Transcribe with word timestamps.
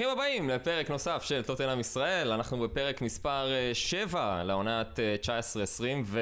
ברוכים 0.00 0.18
הבאים 0.18 0.48
לפרק 0.48 0.90
נוסף 0.90 1.22
של 1.22 1.42
טוטנאם 1.42 1.80
ישראל, 1.80 2.32
אנחנו 2.32 2.58
בפרק 2.58 3.02
מספר 3.02 3.48
7 3.72 4.42
לעונת 4.44 4.98
19-20 5.22 5.82
ו... 6.04 6.20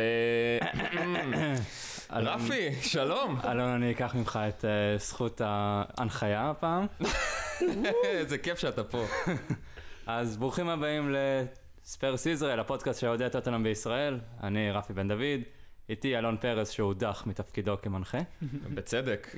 רפי, 2.11 2.73
שלום. 2.83 3.41
אלון, 3.45 3.69
אני 3.69 3.91
אקח 3.91 4.15
ממך 4.15 4.39
את 4.49 4.65
uh, 4.65 5.03
זכות 5.03 5.41
ההנחיה 5.45 6.51
הפעם. 6.51 6.87
איזה 8.05 8.39
כיף 8.39 8.59
שאתה 8.59 8.85
פה. 8.85 9.05
אז 10.07 10.37
ברוכים 10.37 10.69
הבאים 10.69 11.15
לספרס 11.85 12.27
ישראל, 12.27 12.61
הפודקאסט 12.61 13.01
של 13.01 13.07
אוהדי 13.07 13.27
טוטנאם 13.33 13.63
בישראל. 13.63 14.19
אני 14.43 14.71
רפי 14.71 14.93
בן 14.93 15.09
דוד. 15.09 15.58
איתי 15.89 16.19
אלון 16.19 16.37
פרס 16.37 16.71
שהודח 16.71 17.23
מתפקידו 17.27 17.77
כמנחה. 17.83 18.19
בצדק. 18.75 19.35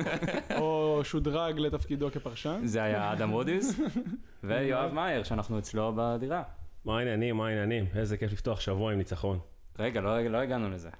או 0.60 1.00
שודרג 1.04 1.58
לתפקידו 1.58 2.10
כפרשן. 2.12 2.60
זה 2.64 2.82
היה 2.82 3.12
אדם 3.12 3.30
רודיס. 3.30 3.80
ויואב 4.44 4.92
מאייר 4.92 5.22
שאנחנו 5.22 5.58
אצלו 5.58 5.92
בדירה. 5.96 6.42
מה 6.84 6.98
העניינים, 6.98 7.36
מה 7.36 7.48
העניינים? 7.48 7.86
איזה 7.94 8.16
כיף 8.16 8.32
לפתוח 8.32 8.60
שבוע 8.60 8.92
עם 8.92 8.98
ניצחון. 8.98 9.38
רגע, 9.78 10.00
לא, 10.00 10.20
לא 10.20 10.38
הגענו 10.38 10.70
לזה. 10.70 10.90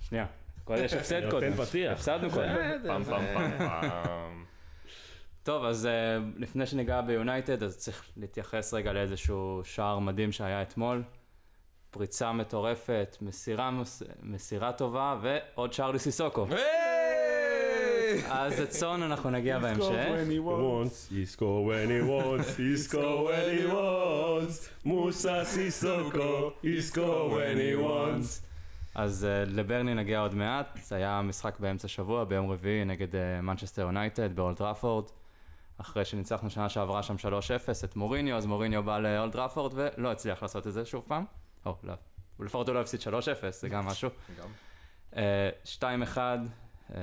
שנייה, 0.00 0.26
יש 0.70 0.92
הפסד 0.92 1.30
קודם. 1.30 1.50
נותן 1.50 1.64
פתיח. 1.64 1.92
הפסדנו 1.92 2.30
קודם. 2.30 2.54
פעם 2.86 3.04
פעם 3.04 3.22
פעם 3.34 3.50
פעם. 3.58 4.44
טוב, 5.42 5.64
אז 5.64 5.88
uh, 5.88 6.40
לפני 6.40 6.66
שניגע 6.66 7.00
ביונייטד, 7.00 7.62
אז 7.62 7.76
צריך 7.78 8.04
להתייחס 8.16 8.74
רגע 8.74 8.92
לאיזשהו 8.92 9.60
שער 9.64 9.98
מדהים 9.98 10.32
שהיה 10.32 10.62
אתמול. 10.62 11.02
פריצה 11.92 12.32
מטורפת, 12.32 13.16
מסירה, 13.22 13.70
מסירה 14.22 14.72
טובה, 14.72 15.16
ועוד 15.22 15.72
שער 15.72 15.90
לסיסוקו. 15.90 16.46
אז 18.28 18.60
את 18.60 18.72
סון 18.72 19.02
אנחנו 19.02 19.30
נגיע 19.30 19.58
בהמשך. 19.58 20.06
he 21.10 21.36
score 21.36 21.66
when 21.66 21.88
he 21.88 22.02
wants, 22.08 22.56
he 22.56 22.90
score 22.90 23.26
when 23.26 23.60
he 23.60 23.72
wants, 23.72 24.68
מוסה 24.84 25.44
סיסוקו, 25.44 26.50
he 26.62 26.92
score 26.92 27.30
when 27.30 27.56
he 27.56 27.84
wants. 27.84 28.42
אז 28.94 29.26
uh, 29.26 29.50
לברני 29.50 29.94
נגיע 29.94 30.20
עוד 30.20 30.34
מעט, 30.34 30.78
זה 30.82 30.96
היה 30.96 31.22
משחק 31.22 31.60
באמצע 31.60 31.88
שבוע, 31.88 32.24
ביום 32.24 32.50
רביעי 32.50 32.84
נגד 32.84 33.08
מנצ'סטר 33.42 33.82
uh, 33.82 33.84
יונייטד 33.84 34.36
באולט 34.36 34.60
ראפורד. 34.60 35.04
אחרי 35.78 36.04
שניצחנו 36.04 36.50
שנה 36.50 36.68
שעברה 36.68 37.02
שם 37.02 37.14
3-0 37.14 37.18
את 37.84 37.96
מוריניו, 37.96 38.36
אז 38.36 38.46
מוריניו 38.46 38.82
בא 38.82 38.98
לאולט 38.98 39.36
ראפורד 39.36 39.72
ולא 39.74 40.12
הצליח 40.12 40.42
לעשות 40.42 40.66
את 40.66 40.72
זה 40.72 40.84
שוב 40.84 41.04
פעם. 41.06 41.24
או, 41.66 41.76
לא. 41.82 41.94
לפחות 42.40 42.68
הוא 42.68 42.74
לא 42.74 42.80
הפסיד 42.80 43.00
3-0, 43.00 43.04
זה 43.50 43.68
גם 43.68 43.86
משהו. 43.86 44.10
גם. 44.38 44.48
2-1, 45.12 45.16
אה, 46.16 46.96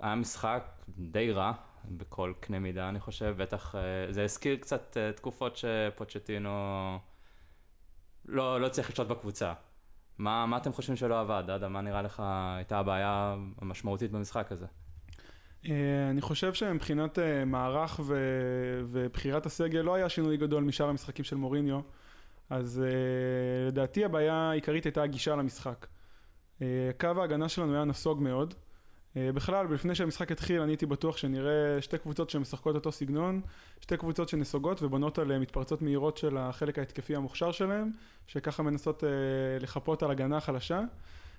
היה 0.00 0.14
משחק 0.14 0.64
די 0.88 1.32
רע 1.32 1.52
בכל 1.84 2.32
קנה 2.40 2.58
מידה, 2.58 2.88
אני 2.88 3.00
חושב, 3.00 3.34
בטח, 3.38 3.74
אה, 3.74 4.12
זה 4.12 4.24
הזכיר 4.24 4.56
קצת 4.56 4.96
אה, 4.96 5.12
תקופות 5.12 5.56
שפוצ'טינו 5.56 6.50
לא, 8.24 8.60
לא 8.60 8.68
צריך 8.68 8.90
לשלוט 8.90 9.08
בקבוצה. 9.08 9.52
מה, 10.18 10.46
מה 10.46 10.56
אתם 10.56 10.72
חושבים 10.72 10.96
שלא 10.96 11.20
עבד? 11.20 11.50
אדם, 11.50 11.72
מה 11.72 11.80
נראה 11.80 12.02
לך 12.02 12.22
הייתה 12.56 12.78
הבעיה 12.78 13.36
המשמעותית 13.60 14.10
במשחק 14.10 14.52
הזה? 14.52 14.66
אני 16.10 16.20
חושב 16.20 16.54
שמבחינת 16.54 17.18
מערך 17.46 18.00
ו... 18.04 18.16
ובחירת 18.90 19.46
הסגל 19.46 19.80
לא 19.80 19.94
היה 19.94 20.08
שינוי 20.08 20.36
גדול 20.36 20.64
משאר 20.64 20.88
המשחקים 20.88 21.24
של 21.24 21.36
מוריניו. 21.36 21.80
אז 22.50 22.82
uh, 22.84 23.68
לדעתי 23.68 24.04
הבעיה 24.04 24.34
העיקרית 24.34 24.84
הייתה 24.84 25.02
הגישה 25.02 25.36
למשחק. 25.36 25.86
Uh, 26.58 26.62
קו 27.00 27.08
ההגנה 27.16 27.48
שלנו 27.48 27.74
היה 27.74 27.84
נסוג 27.84 28.22
מאוד. 28.22 28.54
Uh, 28.54 29.18
בכלל, 29.34 29.66
לפני 29.74 29.94
שהמשחק 29.94 30.32
התחיל, 30.32 30.60
אני 30.60 30.72
הייתי 30.72 30.86
בטוח 30.86 31.16
שנראה 31.16 31.82
שתי 31.82 31.98
קבוצות 31.98 32.30
שמשחקות 32.30 32.74
אותו 32.74 32.92
סגנון, 32.92 33.40
שתי 33.80 33.96
קבוצות 33.96 34.28
שנסוגות 34.28 34.82
ובונות 34.82 35.18
על 35.18 35.38
מתפרצות 35.38 35.82
מהירות 35.82 36.16
של 36.16 36.36
החלק 36.36 36.78
ההתקפי 36.78 37.16
המוכשר 37.16 37.52
שלהם, 37.52 37.90
שככה 38.26 38.62
מנסות 38.62 39.02
uh, 39.02 39.06
לחפות 39.62 40.02
על 40.02 40.10
הגנה 40.10 40.40
חלשה. 40.40 40.80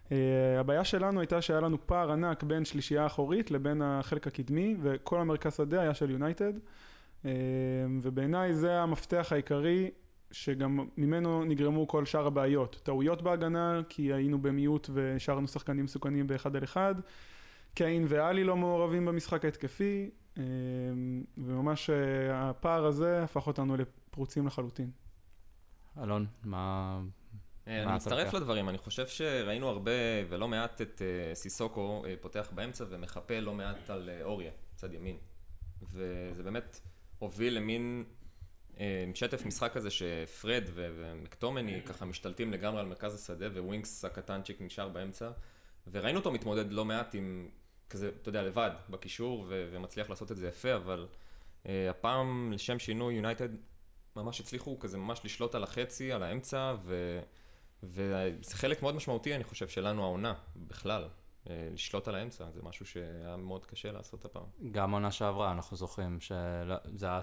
Uh, 0.10 0.12
הבעיה 0.60 0.84
שלנו 0.84 1.20
הייתה 1.20 1.42
שהיה 1.42 1.62
לנו 1.62 1.88
פער 1.88 2.12
ענק 2.12 2.44
בין 2.44 2.66
שלישייה 2.66 3.04
האחורית 3.04 3.52
לבין 3.52 3.82
החלק 3.82 4.28
הקדמי, 4.28 4.76
וכל 4.82 5.20
המרכז 5.20 5.56
שדה 5.56 5.82
היה 5.82 5.94
של 5.94 6.10
יונייטד. 6.10 6.54
ובעיניי 8.02 8.54
זה 8.54 8.80
המפתח 8.80 9.28
העיקרי 9.32 9.92
שגם 10.32 10.88
ממנו 10.98 11.46
נגרמו 11.46 11.88
כל 11.88 12.06
שאר 12.06 12.28
הבעיות. 12.28 12.80
טעויות 12.84 13.22
בהגנה, 13.22 13.82
כי 13.90 14.14
היינו 14.14 14.42
במיעוט 14.42 14.90
והשארנו 14.94 15.48
שחקנים 15.48 15.86
מסוכנים 15.86 16.28
באחד 16.28 16.56
על 16.56 16.64
אחד. 16.64 16.96
קיין 17.74 18.06
ואלי 18.08 18.44
לא 18.44 18.56
מעורבים 18.56 19.06
במשחק 19.06 19.46
ההתקפי, 19.46 20.10
אה, 20.38 20.44
וממש 21.38 21.90
אה, 21.90 22.50
הפער 22.50 22.86
הזה 22.86 23.24
הפך 23.24 23.48
אותנו 23.48 23.78
לפרוצים 23.78 24.48
לחלוטין. 24.48 24.92
אלון, 26.04 26.26
מה... 26.44 27.02
אה, 27.68 27.84
אני 27.84 27.96
מצטרף 27.96 28.34
לדברים, 28.34 28.70
אני 28.70 28.78
חושב 28.78 29.08
שראינו 29.08 29.68
הרבה 29.68 29.92
ולא 30.30 30.48
מעט 30.48 30.82
את 30.82 31.02
סיסוקו 31.34 32.04
פותח 32.22 32.50
באמצע 32.56 32.86
ומחפה 32.90 33.40
לא 33.40 33.54
מעט 33.54 33.90
על 33.90 34.10
אוריה, 34.22 34.52
צד 34.76 34.94
ימין. 34.94 35.18
וזה 35.82 36.44
באמת 36.44 36.80
הוביל 37.20 37.54
למין 37.58 38.04
אה, 38.80 39.06
שטף 39.14 39.46
משחק 39.46 39.74
כזה 39.74 39.90
שפרד 39.90 40.64
ומקטומני 40.74 41.82
ככה 41.86 42.06
משתלטים 42.06 42.52
לגמרי 42.52 42.80
על 42.80 42.86
מרכז 42.86 43.16
השדה 43.16 43.48
וווינקס 43.48 44.06
הקטנצ'יק 44.06 44.62
נשאר 44.62 44.90
באמצע. 44.90 45.32
וראינו 45.92 46.20
אותו 46.20 46.32
מתמודד 46.32 46.72
לא 46.72 46.86
מעט 46.86 47.16
עם 47.16 47.50
כזה, 47.90 48.12
אתה 48.22 48.30
יודע, 48.30 48.44
לבד 48.44 48.72
בקישור 48.90 49.46
ומצליח 49.50 50.10
לעשות 50.10 50.32
את 50.32 50.38
זה 50.38 50.48
יפה, 50.48 50.76
אבל 50.76 51.08
uh, 51.64 51.68
הפעם 51.90 52.52
לשם 52.52 52.80
שינוי 52.80 53.14
יונייטד 53.14 53.50
ממש 54.16 54.40
הצליחו 54.40 54.80
כזה 54.80 54.98
ממש 54.98 55.22
לשלוט 55.26 55.56
על 55.56 55.64
החצי, 55.64 56.12
על 56.12 56.24
האמצע, 56.24 56.76
ו, 56.84 57.20
וזה 57.84 58.56
חלק 58.56 58.82
מאוד 58.82 58.96
משמעותי, 58.96 59.36
אני 59.36 59.44
חושב, 59.44 59.68
שלנו 59.68 60.04
העונה 60.04 60.34
בכלל. 60.56 61.08
uh, 61.46 61.50
לשלוט 61.74 62.08
על 62.08 62.16
האמצע, 62.16 62.52
זה 62.52 62.62
משהו 62.64 62.86
שהיה 62.86 63.38
מאוד 63.38 63.66
קשה 63.66 63.92
לעשות 63.92 64.26
הפעם. 64.26 64.46
גם 64.72 64.92
עונה 64.92 65.12
שעברה, 65.12 65.52
אנחנו 65.52 65.78
זוכרים 65.78 66.20
שזה 66.22 67.06
היה 67.06 67.22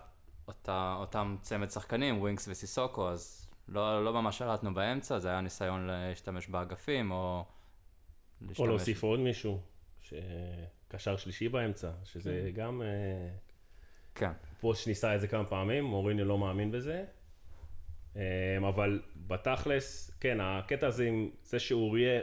אותה, 0.49 0.97
אותם 0.99 1.37
צמד 1.43 1.71
שחקנים, 1.71 2.21
ווינקס 2.21 2.49
וסיסוקו, 2.49 3.09
אז 3.09 3.49
לא, 3.69 4.05
לא 4.05 4.12
ממש 4.12 4.39
שלטנו 4.39 4.75
באמצע, 4.75 5.19
זה 5.19 5.29
היה 5.29 5.41
ניסיון 5.41 5.87
להשתמש 5.87 6.49
באגפים, 6.49 7.11
או 7.11 7.45
להשתמש... 8.41 8.59
או 8.59 8.67
להוסיף 8.67 9.03
עוד 9.03 9.21
מישהו, 9.21 9.61
שקשר 10.03 11.17
שלישי 11.17 11.49
באמצע, 11.49 11.91
שזה 12.05 12.43
כן. 12.55 12.62
גם... 12.62 12.83
אה, 12.83 13.29
כן. 14.15 14.31
פוץ' 14.61 14.87
ניסה 14.89 15.15
את 15.15 15.21
זה 15.21 15.29
כמה 15.29 15.45
פעמים, 15.45 15.84
מוריניו 15.84 16.25
לא 16.25 16.39
מאמין 16.39 16.71
בזה. 16.71 17.05
אה, 18.17 18.59
אבל 18.69 19.03
בתכלס, 19.17 20.11
כן, 20.21 20.39
הקטע 20.41 20.87
הזה 20.87 21.07
עם 21.07 21.31
זה 21.43 21.59
שאורייה, 21.59 22.21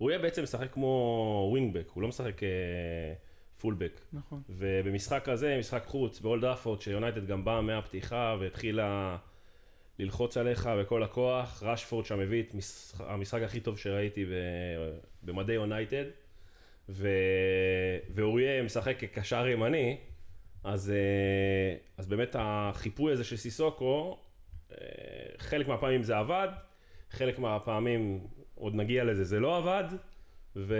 אוריה 0.00 0.18
בעצם 0.18 0.42
משחק 0.42 0.72
כמו 0.72 1.48
ווינגבק, 1.50 1.88
הוא 1.88 2.02
לא 2.02 2.08
משחק... 2.08 2.40
פולבק. 3.60 4.00
נכון. 4.12 4.42
ובמשחק 4.48 5.28
הזה, 5.28 5.56
משחק 5.58 5.84
חוץ, 5.86 6.20
באולד 6.20 6.44
אפורד, 6.44 6.80
שיונייטד 6.80 7.26
גם 7.26 7.44
באה 7.44 7.60
מהפתיחה 7.60 8.36
והתחילה 8.40 9.16
ללחוץ 9.98 10.36
עליך 10.36 10.70
בכל 10.80 11.02
הכוח, 11.02 11.62
רשפורד 11.62 12.06
שם 12.06 12.20
הביא 12.20 12.42
את 12.42 12.54
משחק, 12.54 13.04
המשחק 13.08 13.42
הכי 13.42 13.60
טוב 13.60 13.78
שראיתי 13.78 14.24
במדי 15.22 15.52
יונייטד, 15.52 16.04
ו... 16.88 17.08
ואוריה 18.10 18.62
משחק 18.62 18.96
כקשר 18.98 19.46
ימני, 19.46 19.96
אז, 20.64 20.90
אה, 20.90 21.76
אז 21.98 22.06
באמת 22.06 22.36
החיפוי 22.38 23.12
הזה 23.12 23.24
של 23.24 23.36
סיסוקו, 23.36 24.18
אה, 24.72 24.76
חלק 25.38 25.68
מהפעמים 25.68 26.02
זה 26.02 26.18
עבד, 26.18 26.48
חלק 27.10 27.38
מהפעמים, 27.38 28.26
עוד 28.54 28.74
נגיע 28.74 29.04
לזה, 29.04 29.24
זה 29.24 29.40
לא 29.40 29.56
עבד. 29.56 29.84
ו... 30.56 30.74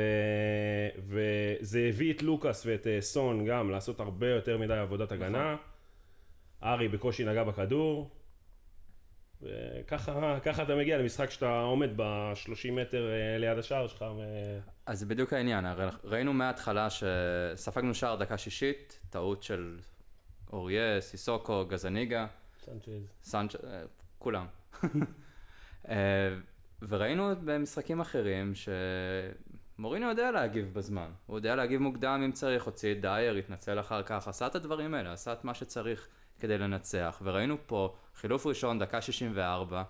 וזה 0.98 1.86
הביא 1.88 2.12
את 2.12 2.22
לוקאס 2.22 2.66
ואת 2.66 2.86
אה, 2.86 3.00
סון 3.00 3.44
גם 3.44 3.70
לעשות 3.70 4.00
הרבה 4.00 4.28
יותר 4.28 4.58
מדי 4.58 4.74
עבודת 4.74 5.12
הגנה. 5.12 5.56
ארי 6.62 6.88
בקושי 6.88 7.24
נגע 7.24 7.44
בכדור. 7.44 8.10
וככה 9.42 10.62
אתה 10.62 10.76
מגיע 10.76 10.98
למשחק 10.98 11.30
שאתה 11.30 11.60
עומד 11.60 11.90
ב-30 11.96 12.72
מטר 12.72 13.10
אה, 13.10 13.38
ליד 13.38 13.58
השער 13.58 13.86
שלך. 13.86 14.04
ו... 14.16 14.22
אז 14.86 14.98
זה 14.98 15.06
בדיוק 15.06 15.32
העניין, 15.32 15.64
הרי 15.64 15.86
ראינו 16.04 16.32
מההתחלה 16.32 16.88
שספגנו 16.90 17.94
שער 17.94 18.16
דקה 18.16 18.38
שישית, 18.38 19.00
טעות 19.10 19.42
של 19.42 19.78
אוריה, 20.52 21.00
סיסוקו, 21.00 21.66
גזניגה. 21.66 22.26
סנצ'ז. 22.64 23.12
סנצ'ז, 23.22 23.64
אה, 23.64 23.82
כולם. 24.18 24.46
וראינו 26.88 27.30
במשחקים 27.44 28.00
אחרים 28.00 28.52
שמורינו 29.80 30.08
יודע 30.08 30.30
להגיב 30.30 30.74
בזמן, 30.74 31.10
הוא 31.26 31.38
יודע 31.38 31.56
להגיב 31.56 31.80
מוקדם 31.80 32.22
אם 32.24 32.32
צריך, 32.32 32.64
הוציא 32.64 32.92
את 32.92 33.00
דייר, 33.00 33.34
התנצל 33.34 33.80
אחר 33.80 34.02
כך, 34.02 34.28
עשה 34.28 34.46
את 34.46 34.54
הדברים 34.54 34.94
האלה, 34.94 35.12
עשה 35.12 35.32
את 35.32 35.44
מה 35.44 35.54
שצריך 35.54 36.08
כדי 36.40 36.58
לנצח, 36.58 37.22
וראינו 37.24 37.56
פה 37.66 37.94
חילוף 38.14 38.46
ראשון, 38.46 38.78
דקה 38.78 39.00
64, 39.00 39.82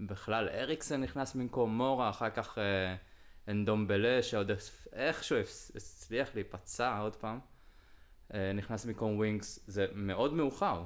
בכלל 0.00 0.48
אריקסן 0.48 1.00
נכנס 1.00 1.34
במקום 1.34 1.76
מורה, 1.76 2.10
אחר 2.10 2.30
כך 2.30 2.58
אה, 2.58 2.94
אנדומבלה, 3.48 4.22
שעוד 4.22 4.50
איכשהו 4.92 5.38
הצליח 5.76 6.34
להיפצע 6.34 6.98
עוד 6.98 7.16
פעם, 7.16 7.38
אה, 8.34 8.52
נכנס 8.52 8.84
במקום 8.84 9.16
ווינקס, 9.16 9.64
זה 9.66 9.86
מאוד 9.94 10.32
מאוחר. 10.32 10.84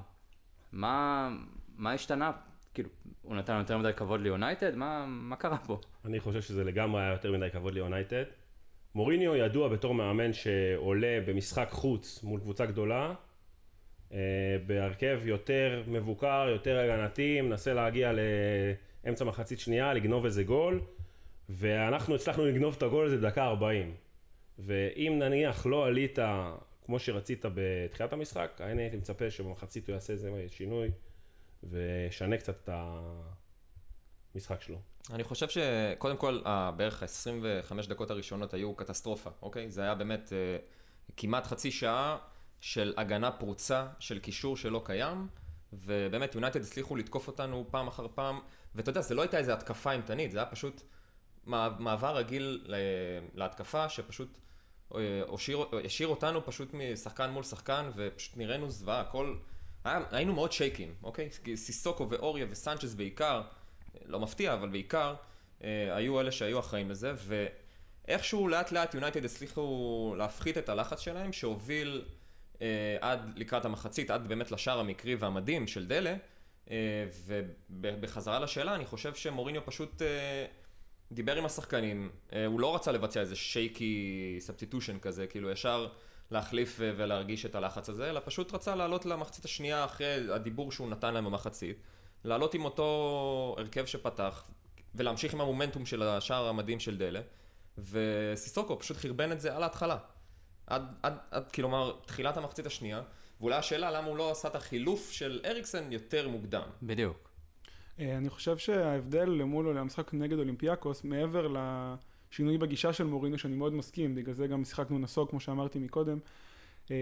מה, 0.72 1.28
מה 1.76 1.92
השתנה? 1.92 2.32
כאילו, 2.76 2.88
הוא 3.22 3.36
נתן 3.36 3.58
יותר 3.58 3.78
מדי 3.78 3.92
כבוד 3.96 4.20
ליונייטד? 4.20 4.74
מה, 4.74 5.06
מה 5.06 5.36
קרה 5.36 5.58
פה? 5.58 5.80
אני 6.04 6.20
חושב 6.20 6.42
שזה 6.42 6.64
לגמרי 6.64 7.02
היה 7.02 7.12
יותר 7.12 7.32
מדי 7.32 7.50
כבוד 7.50 7.74
ליונייטד. 7.74 8.24
מוריניו 8.94 9.36
ידוע 9.36 9.68
בתור 9.68 9.94
מאמן 9.94 10.32
שעולה 10.32 11.18
במשחק 11.26 11.68
חוץ 11.70 12.22
מול 12.22 12.40
קבוצה 12.40 12.66
גדולה, 12.66 13.14
אה, 14.12 14.18
בהרכב 14.66 15.20
יותר 15.24 15.82
מבוקר, 15.86 16.48
יותר 16.48 16.78
הגנתי, 16.78 17.40
מנסה 17.40 17.74
להגיע 17.74 18.12
לאמצע 19.04 19.24
מחצית 19.24 19.60
שנייה, 19.60 19.94
לגנוב 19.94 20.24
איזה 20.24 20.44
גול, 20.44 20.80
ואנחנו 21.48 22.14
הצלחנו 22.14 22.46
לגנוב 22.46 22.74
את 22.78 22.82
הגול 22.82 23.06
הזה 23.06 23.16
בדקה 23.16 23.44
40. 23.44 23.94
ואם 24.58 25.16
נניח 25.18 25.66
לא 25.66 25.86
עלית 25.86 26.18
כמו 26.86 26.98
שרצית 26.98 27.44
בתחילת 27.54 28.12
המשחק, 28.12 28.60
אני 28.60 28.82
הייתי 28.82 28.96
מצפה 28.96 29.30
שבמחצית 29.30 29.88
הוא 29.88 29.94
יעשה 29.94 30.12
איזה 30.12 30.30
שינוי 30.48 30.90
וישנה 31.62 32.36
קצת 32.36 32.56
את 32.64 32.68
המשחק 34.34 34.62
שלו. 34.62 34.78
אני 35.10 35.24
חושב 35.24 35.48
שקודם 35.48 36.16
כל, 36.16 36.40
בערך 36.76 37.02
ה-25 37.02 37.88
דקות 37.88 38.10
הראשונות 38.10 38.54
היו 38.54 38.74
קטסטרופה, 38.74 39.30
אוקיי? 39.42 39.70
זה 39.70 39.82
היה 39.82 39.94
באמת 39.94 40.32
אה, 40.32 40.56
כמעט 41.16 41.46
חצי 41.46 41.70
שעה 41.70 42.18
של 42.60 42.94
הגנה 42.96 43.30
פרוצה, 43.30 43.86
של 43.98 44.18
קישור 44.18 44.56
שלא 44.56 44.82
קיים, 44.84 45.28
ובאמת 45.72 46.34
יונייטד 46.34 46.60
הצליחו 46.60 46.96
לתקוף 46.96 47.26
אותנו 47.26 47.66
פעם 47.70 47.88
אחר 47.88 48.06
פעם, 48.14 48.40
ואתה 48.74 48.90
יודע, 48.90 49.00
זה 49.00 49.14
לא 49.14 49.22
הייתה 49.22 49.38
איזו 49.38 49.52
התקפה 49.52 49.92
אימתנית, 49.92 50.32
זה 50.32 50.38
היה 50.38 50.46
פשוט 50.46 50.82
מעבר 51.78 52.16
רגיל 52.16 52.64
להתקפה, 53.34 53.88
שפשוט 53.88 54.38
אה, 54.94 55.22
השאיר 55.84 56.08
אותנו 56.08 56.46
פשוט 56.46 56.74
משחקן 56.74 57.30
מול 57.30 57.42
שחקן, 57.42 57.90
ופשוט 57.96 58.36
נראינו 58.36 58.70
זוועה, 58.70 59.00
הכל... 59.00 59.36
היה, 59.86 60.00
היינו 60.10 60.34
מאוד 60.34 60.52
שייקים, 60.52 60.94
אוקיי? 61.02 61.28
סיסוקו 61.54 62.10
ואוריה 62.10 62.46
וסנצ'ס 62.50 62.94
בעיקר, 62.94 63.42
לא 64.04 64.20
מפתיע, 64.20 64.54
אבל 64.54 64.68
בעיקר, 64.68 65.14
אה, 65.64 65.96
היו 65.96 66.20
אלה 66.20 66.32
שהיו 66.32 66.58
אחראים 66.60 66.90
לזה, 66.90 67.12
ואיכשהו 68.06 68.48
לאט 68.48 68.72
לאט 68.72 68.94
יונייטד 68.94 69.24
הצליחו 69.24 70.14
להפחית 70.18 70.58
את 70.58 70.68
הלחץ 70.68 71.00
שלהם, 71.00 71.32
שהוביל 71.32 72.04
אה, 72.62 72.96
עד 73.00 73.32
לקראת 73.36 73.64
המחצית, 73.64 74.10
עד 74.10 74.28
באמת 74.28 74.50
לשער 74.50 74.80
המקרי 74.80 75.14
והמדהים 75.14 75.66
של 75.66 75.86
דלה, 75.86 76.16
אה, 76.70 76.76
ובחזרה 77.70 78.40
לשאלה, 78.40 78.74
אני 78.74 78.86
חושב 78.86 79.14
שמוריניו 79.14 79.66
פשוט... 79.66 80.02
אה, 80.02 80.46
דיבר 81.12 81.36
עם 81.36 81.44
השחקנים, 81.44 82.10
אה, 82.32 82.46
הוא 82.46 82.60
לא 82.60 82.74
רצה 82.74 82.92
לבצע 82.92 83.20
איזה 83.20 83.36
שייקי 83.36 84.36
סבטיטושן 84.40 84.98
כזה, 84.98 85.26
כאילו 85.26 85.50
ישר 85.50 85.88
להחליף 86.30 86.76
ולהרגיש 86.80 87.46
את 87.46 87.54
הלחץ 87.54 87.88
הזה, 87.88 88.10
אלא 88.10 88.20
פשוט 88.24 88.54
רצה 88.54 88.74
לעלות 88.74 89.06
למחצית 89.06 89.44
השנייה 89.44 89.84
אחרי 89.84 90.32
הדיבור 90.34 90.72
שהוא 90.72 90.88
נתן 90.88 91.14
להם 91.14 91.24
במחצית, 91.24 91.76
לעלות 92.24 92.54
עם 92.54 92.64
אותו 92.64 93.54
הרכב 93.58 93.86
שפתח, 93.86 94.44
ולהמשיך 94.94 95.34
עם 95.34 95.40
המומנטום 95.40 95.86
של 95.86 96.02
השער 96.02 96.48
המדהים 96.48 96.80
של 96.80 96.98
דלה, 96.98 97.20
וסיסוקו 97.78 98.78
פשוט 98.78 98.96
חרבן 98.96 99.32
את 99.32 99.40
זה 99.40 99.56
על 99.56 99.62
ההתחלה. 99.62 99.98
עד, 100.66 100.82
עד, 101.02 101.18
עד, 101.30 101.52
כלומר, 101.52 101.96
תחילת 102.06 102.36
המחצית 102.36 102.66
השנייה, 102.66 103.02
ואולי 103.40 103.56
השאלה 103.56 103.90
למה 103.90 104.06
הוא 104.08 104.16
לא 104.16 104.30
עשה 104.30 104.48
את 104.48 104.54
החילוף 104.54 105.10
של 105.10 105.40
אריקסן 105.44 105.92
יותר 105.92 106.28
מוקדם. 106.28 106.68
בדיוק. 106.82 107.30
אה, 108.00 108.16
אני 108.16 108.30
חושב 108.30 108.58
שההבדל 108.58 109.28
למול 109.28 109.78
המשחק 109.78 110.14
נגד 110.14 110.38
אולימפיאקוס, 110.38 111.04
מעבר 111.04 111.46
לשינוי 112.32 112.58
בגישה 112.58 112.92
של 112.92 113.04
מורינו, 113.04 113.38
שאני 113.38 113.56
מאוד 113.56 113.74
מסכים, 113.74 114.14
בגלל 114.14 114.34
זה 114.34 114.46
גם 114.46 114.64
שיחקנו 114.64 114.98
נסוג, 114.98 115.30
כמו 115.30 115.40
שאמרתי 115.40 115.78
מקודם, 115.78 116.18
אה, 116.90 116.96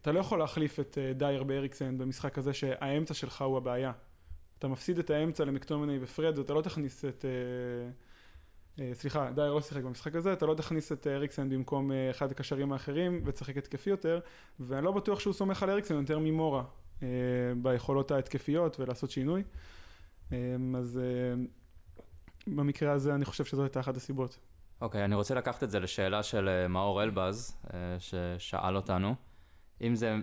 אתה 0.00 0.12
לא 0.12 0.20
יכול 0.20 0.38
להחליף 0.38 0.80
את 0.80 0.98
אה, 1.00 1.12
דייר 1.12 1.42
באריקסן 1.42 1.98
במשחק 1.98 2.38
הזה 2.38 2.52
שהאמצע 2.52 3.14
שלך 3.14 3.42
הוא 3.42 3.56
הבעיה. 3.56 3.92
אתה 4.58 4.68
מפסיד 4.68 4.98
את 4.98 5.10
האמצע 5.10 5.44
למקטומני 5.44 5.98
ופרד, 6.00 6.38
ואתה 6.38 6.54
לא 6.54 6.62
תכניס 6.62 7.04
את... 7.04 7.24
סליחה, 8.92 9.30
דייר 9.34 9.52
לא 9.54 9.60
שיחק 9.60 9.82
במשחק 9.82 10.16
הזה, 10.16 10.32
אתה 10.32 10.46
לא 10.46 10.54
תכניס 10.54 10.92
את 10.92 11.06
אריקסן 11.06 11.48
במקום 11.48 11.90
אחד 12.10 12.30
הקשרים 12.30 12.72
האחרים 12.72 13.22
ותשחק 13.24 13.56
התקפי 13.56 13.90
יותר, 13.90 14.20
ואני 14.60 14.84
לא 14.84 14.92
בטוח 14.92 15.20
שהוא 15.20 15.32
סומך 15.32 15.62
על 15.62 15.70
אריקסן 15.70 15.94
יותר 15.94 16.18
ממורה 16.18 16.64
ביכולות 17.56 18.10
ההתקפיות 18.10 18.80
ולעשות 18.80 19.10
שינוי. 19.10 19.42
אז 20.76 21.00
אה, 21.02 21.42
במקרה 22.46 22.92
הזה 22.92 23.14
אני 23.14 23.24
חושב 23.24 23.44
שזו 23.44 23.62
הייתה 23.62 23.80
אחת 23.80 23.96
הסיבות. 23.96 24.38
אוקיי, 24.82 25.00
okay, 25.00 25.04
אני 25.04 25.14
רוצה 25.14 25.34
לקחת 25.34 25.62
את 25.62 25.70
זה 25.70 25.80
לשאלה 25.80 26.22
של 26.22 26.48
אה, 26.48 26.68
מאור 26.68 27.02
אלבז, 27.02 27.60
אה, 27.74 27.96
ששאל 27.98 28.76
אותנו. 28.76 29.14
אם 29.80 29.94
זה, 29.94 30.16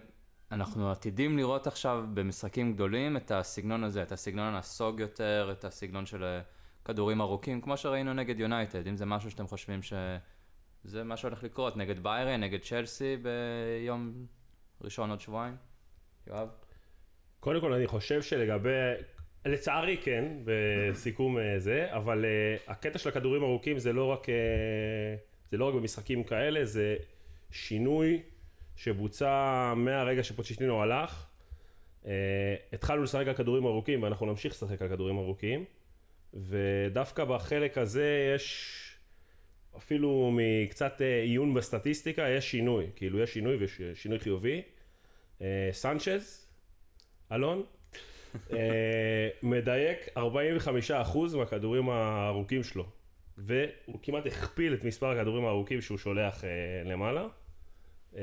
אנחנו 0.51 0.91
עתידים 0.91 1.37
לראות 1.37 1.67
עכשיו 1.67 2.05
במשחקים 2.13 2.73
גדולים 2.73 3.17
את 3.17 3.31
הסגנון 3.31 3.83
הזה, 3.83 4.03
את 4.03 4.11
הסגנון 4.11 4.53
הנסוג 4.53 4.99
יותר, 4.99 5.49
את 5.51 5.65
הסגנון 5.65 6.05
של 6.05 6.39
כדורים 6.85 7.21
ארוכים, 7.21 7.61
כמו 7.61 7.77
שראינו 7.77 8.13
נגד 8.13 8.39
יונייטד, 8.39 8.87
אם 8.87 8.95
זה 8.95 9.05
משהו 9.05 9.31
שאתם 9.31 9.47
חושבים 9.47 9.79
שזה 9.81 11.03
מה 11.03 11.17
שהולך 11.17 11.43
לקרות, 11.43 11.77
נגד 11.77 12.03
ביירן, 12.03 12.43
נגד 12.43 12.59
צ'לסי 12.61 13.17
ביום 13.17 14.25
ראשון 14.81 15.09
עוד 15.09 15.21
שבועיים? 15.21 15.55
יואב? 16.27 16.49
קודם 17.39 17.61
כל 17.61 17.73
אני 17.73 17.87
חושב 17.87 18.21
שלגבי 18.21 18.69
לצערי 19.45 19.97
כן, 19.97 20.25
בסיכום 20.45 21.37
אה, 21.37 21.59
זה, 21.59 21.87
אבל 21.89 22.25
uh, 22.25 22.71
הקטע 22.71 22.99
של 22.99 23.09
הכדורים 23.09 23.43
ארוכים 23.43 23.79
זה 23.79 23.93
לא 23.93 24.05
רק, 24.05 24.25
uh, 24.25 24.31
זה 25.51 25.57
לא 25.57 25.65
רק 25.65 25.73
במשחקים 25.73 26.23
כאלה, 26.23 26.65
זה 26.65 26.95
שינוי 27.51 28.21
שבוצע 28.75 29.73
מהרגע 29.75 30.23
שפוצ'יטינו 30.23 30.81
הלך. 30.81 31.25
התחלנו 32.73 33.03
לשחק 33.03 33.27
על 33.27 33.33
כדורים 33.33 33.65
ארוכים 33.65 34.03
ואנחנו 34.03 34.25
נמשיך 34.25 34.53
לשחק 34.53 34.81
על 34.81 34.89
כדורים 34.89 35.17
ארוכים, 35.17 35.65
ודווקא 36.33 37.25
בחלק 37.25 37.77
הזה 37.77 38.33
יש 38.35 38.75
אפילו 39.77 40.31
מקצת 40.33 41.01
עיון 41.01 41.53
בסטטיסטיקה, 41.53 42.29
יש 42.29 42.51
שינוי, 42.51 42.85
כאילו 42.95 43.19
יש 43.19 43.33
שינוי 43.33 43.57
ושינוי 43.59 44.19
חיובי. 44.19 44.61
Uh, 45.39 45.41
סנצ'ז, 45.71 46.47
אלון, 47.31 47.57
אה, 47.57 47.78
מדייק 49.43 50.17
45% 50.17 51.37
מהכדורים 51.37 51.89
הארוכים 51.89 52.63
שלו. 52.63 52.85
והוא 53.39 53.99
כמעט 54.01 54.25
הכפיל 54.25 54.73
את 54.73 54.83
מספר 54.83 55.07
הכדורים 55.07 55.45
הארוכים 55.45 55.81
שהוא 55.81 55.97
שולח 55.97 56.43
אה, 56.43 56.49
למעלה. 56.85 57.27
אה, 58.15 58.21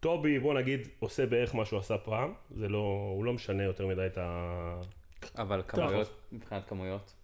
טובי, 0.00 0.38
בוא 0.38 0.54
נגיד, 0.54 0.88
עושה 0.98 1.26
בערך 1.26 1.54
מה 1.54 1.64
שהוא 1.64 1.78
עשה 1.78 1.98
פעם, 1.98 2.32
זה 2.50 2.68
לא, 2.68 3.12
הוא 3.16 3.24
לא 3.24 3.32
משנה 3.32 3.62
יותר 3.62 3.86
מדי 3.86 4.06
את 4.06 4.18
ה... 4.18 4.80
אבל 5.38 5.62
כמויות, 5.68 6.20
מבחינת 6.32 6.68
כמויות? 6.68 7.14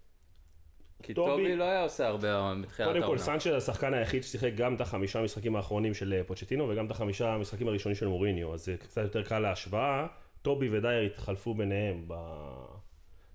כי 1.02 1.14
טובי, 1.14 1.30
טובי 1.30 1.56
לא 1.56 1.64
היה 1.64 1.82
עושה 1.82 2.06
הרבה 2.06 2.54
בתחילת 2.62 2.88
העונה. 2.88 3.06
קודם 3.06 3.12
כל, 3.12 3.18
סנצ'ה 3.18 3.50
זה 3.50 3.56
השחקן 3.56 3.94
היחיד 3.94 4.22
ששיחק 4.22 4.50
גם 4.56 4.74
את 4.74 4.80
החמישה 4.80 5.22
משחקים 5.22 5.56
האחרונים 5.56 5.94
של 5.94 6.22
פוצ'טינו 6.26 6.68
וגם 6.68 6.86
את 6.86 6.90
החמישה 6.90 7.28
המשחקים 7.28 7.68
הראשונים 7.68 7.96
של 7.96 8.06
מוריניו, 8.06 8.54
אז 8.54 8.64
זה 8.64 8.76
קצת 8.76 9.02
יותר 9.02 9.22
קל 9.22 9.38
להשוואה. 9.38 10.06
טובי 10.46 10.68
ודייר 10.72 11.06
התחלפו 11.06 11.54
ביניהם 11.54 12.04
ב... 12.06 12.14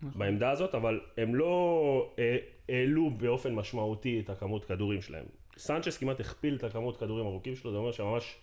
נכון. 0.02 0.20
בעמדה 0.20 0.52
הזאת, 0.52 0.76
אבל 0.76 1.00
הם 1.18 1.36
לא 1.36 2.14
אה, 2.20 2.38
העלו 2.70 3.10
באופן 3.10 3.56
משמעותי 3.56 4.22
את 4.26 4.30
הכמות 4.30 4.66
כדורים 4.66 5.02
שלהם. 5.02 5.26
סנצ'ס 5.58 5.98
כמעט 5.98 6.20
הכפיל 6.20 6.56
את 6.56 6.64
הכמות 6.64 6.98
כדורים 6.98 7.26
ארוכים 7.26 7.56
שלו, 7.56 7.72
זה 7.72 7.78
אומר 7.78 7.92
שממש 7.92 8.36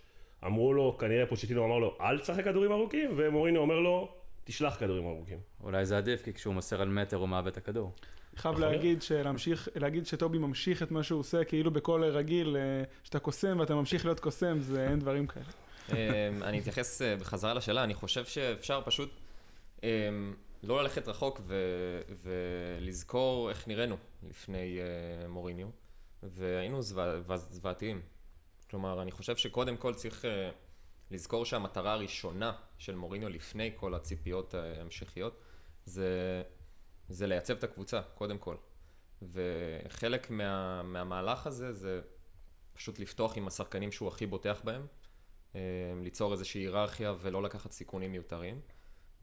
אמרו 0.45 0.73
לו, 0.73 0.97
כנראה 0.97 1.25
פוצ'טינו 1.25 1.65
אמר 1.65 1.77
לו, 1.77 1.97
אל 2.01 2.19
תשחק 2.19 2.43
כדורים 2.43 2.71
ארוכים, 2.71 3.11
ומורינו 3.17 3.59
אומר 3.59 3.79
לו, 3.79 4.09
תשלח 4.43 4.79
כדורים 4.79 5.07
ארוכים. 5.07 5.37
אולי 5.63 5.85
זה 5.85 5.97
עדיף, 5.97 6.21
כי 6.21 6.33
כשהוא 6.33 6.53
מוסר 6.53 6.81
על 6.81 6.89
מטר 6.89 7.17
הוא 7.17 7.29
מאבד 7.29 7.51
את 7.51 7.57
הכדור. 7.57 7.91
חייב 8.35 8.59
להגיד, 8.59 9.01
שלהמשיך, 9.01 9.69
להגיד 9.75 10.05
שטובי 10.05 10.37
ממשיך 10.37 10.83
את 10.83 10.91
מה 10.91 11.03
שהוא 11.03 11.19
עושה, 11.19 11.43
כאילו 11.43 11.71
בכל 11.71 12.03
רגיל, 12.03 12.57
אה, 12.57 12.83
שאתה 13.03 13.19
קוסם 13.19 13.59
ואתה 13.59 13.75
ממשיך 13.75 14.05
להיות 14.05 14.19
קוסם, 14.19 14.59
זה 14.59 14.89
אין 14.89 14.99
דברים 14.99 15.27
כאלה. 15.27 15.68
אמ, 15.91 16.43
אני 16.43 16.59
אתייחס 16.59 17.01
אה, 17.01 17.15
בחזרה 17.15 17.53
לשאלה, 17.53 17.83
אני 17.83 17.93
חושב 17.93 18.25
שאפשר 18.25 18.81
פשוט 18.85 19.09
אמ, 19.83 20.35
לא 20.63 20.81
ללכת 20.81 21.07
רחוק 21.07 21.41
ולזכור 22.23 23.49
איך 23.49 23.67
נראינו 23.67 23.97
לפני 24.29 24.79
אה, 24.79 25.27
מוריניו, 25.27 25.67
והיינו 26.23 26.81
זוועתיים. 27.35 28.01
כלומר, 28.69 29.01
אני 29.01 29.11
חושב 29.11 29.37
שקודם 29.37 29.77
כל 29.77 29.93
צריך 29.93 30.25
אה, 30.25 30.49
לזכור 31.11 31.45
שהמטרה 31.45 31.93
הראשונה 31.93 32.53
של 32.77 32.95
מוריניו 32.95 33.29
לפני 33.29 33.71
כל 33.75 33.93
הציפיות 33.93 34.53
ההמשכיות, 34.53 35.41
זה, 35.85 36.41
זה 37.09 37.27
לייצב 37.27 37.57
את 37.57 37.63
הקבוצה, 37.63 38.01
קודם 38.01 38.37
כל. 38.37 38.55
וחלק 39.21 40.29
מה, 40.29 40.83
מהמהלך 40.83 41.47
הזה 41.47 41.73
זה 41.73 42.01
פשוט 42.73 42.99
לפתוח 42.99 43.37
עם 43.37 43.47
השחקנים 43.47 43.91
שהוא 43.91 44.07
הכי 44.07 44.25
בוטח 44.25 44.61
בהם. 44.63 44.85
אה, 45.55 45.61
ליצור 46.03 46.33
איזושהי 46.33 46.61
היררכיה 46.61 47.13
ולא 47.21 47.43
לקחת 47.43 47.71
סיכונים 47.71 48.11
מיותרים. 48.11 48.59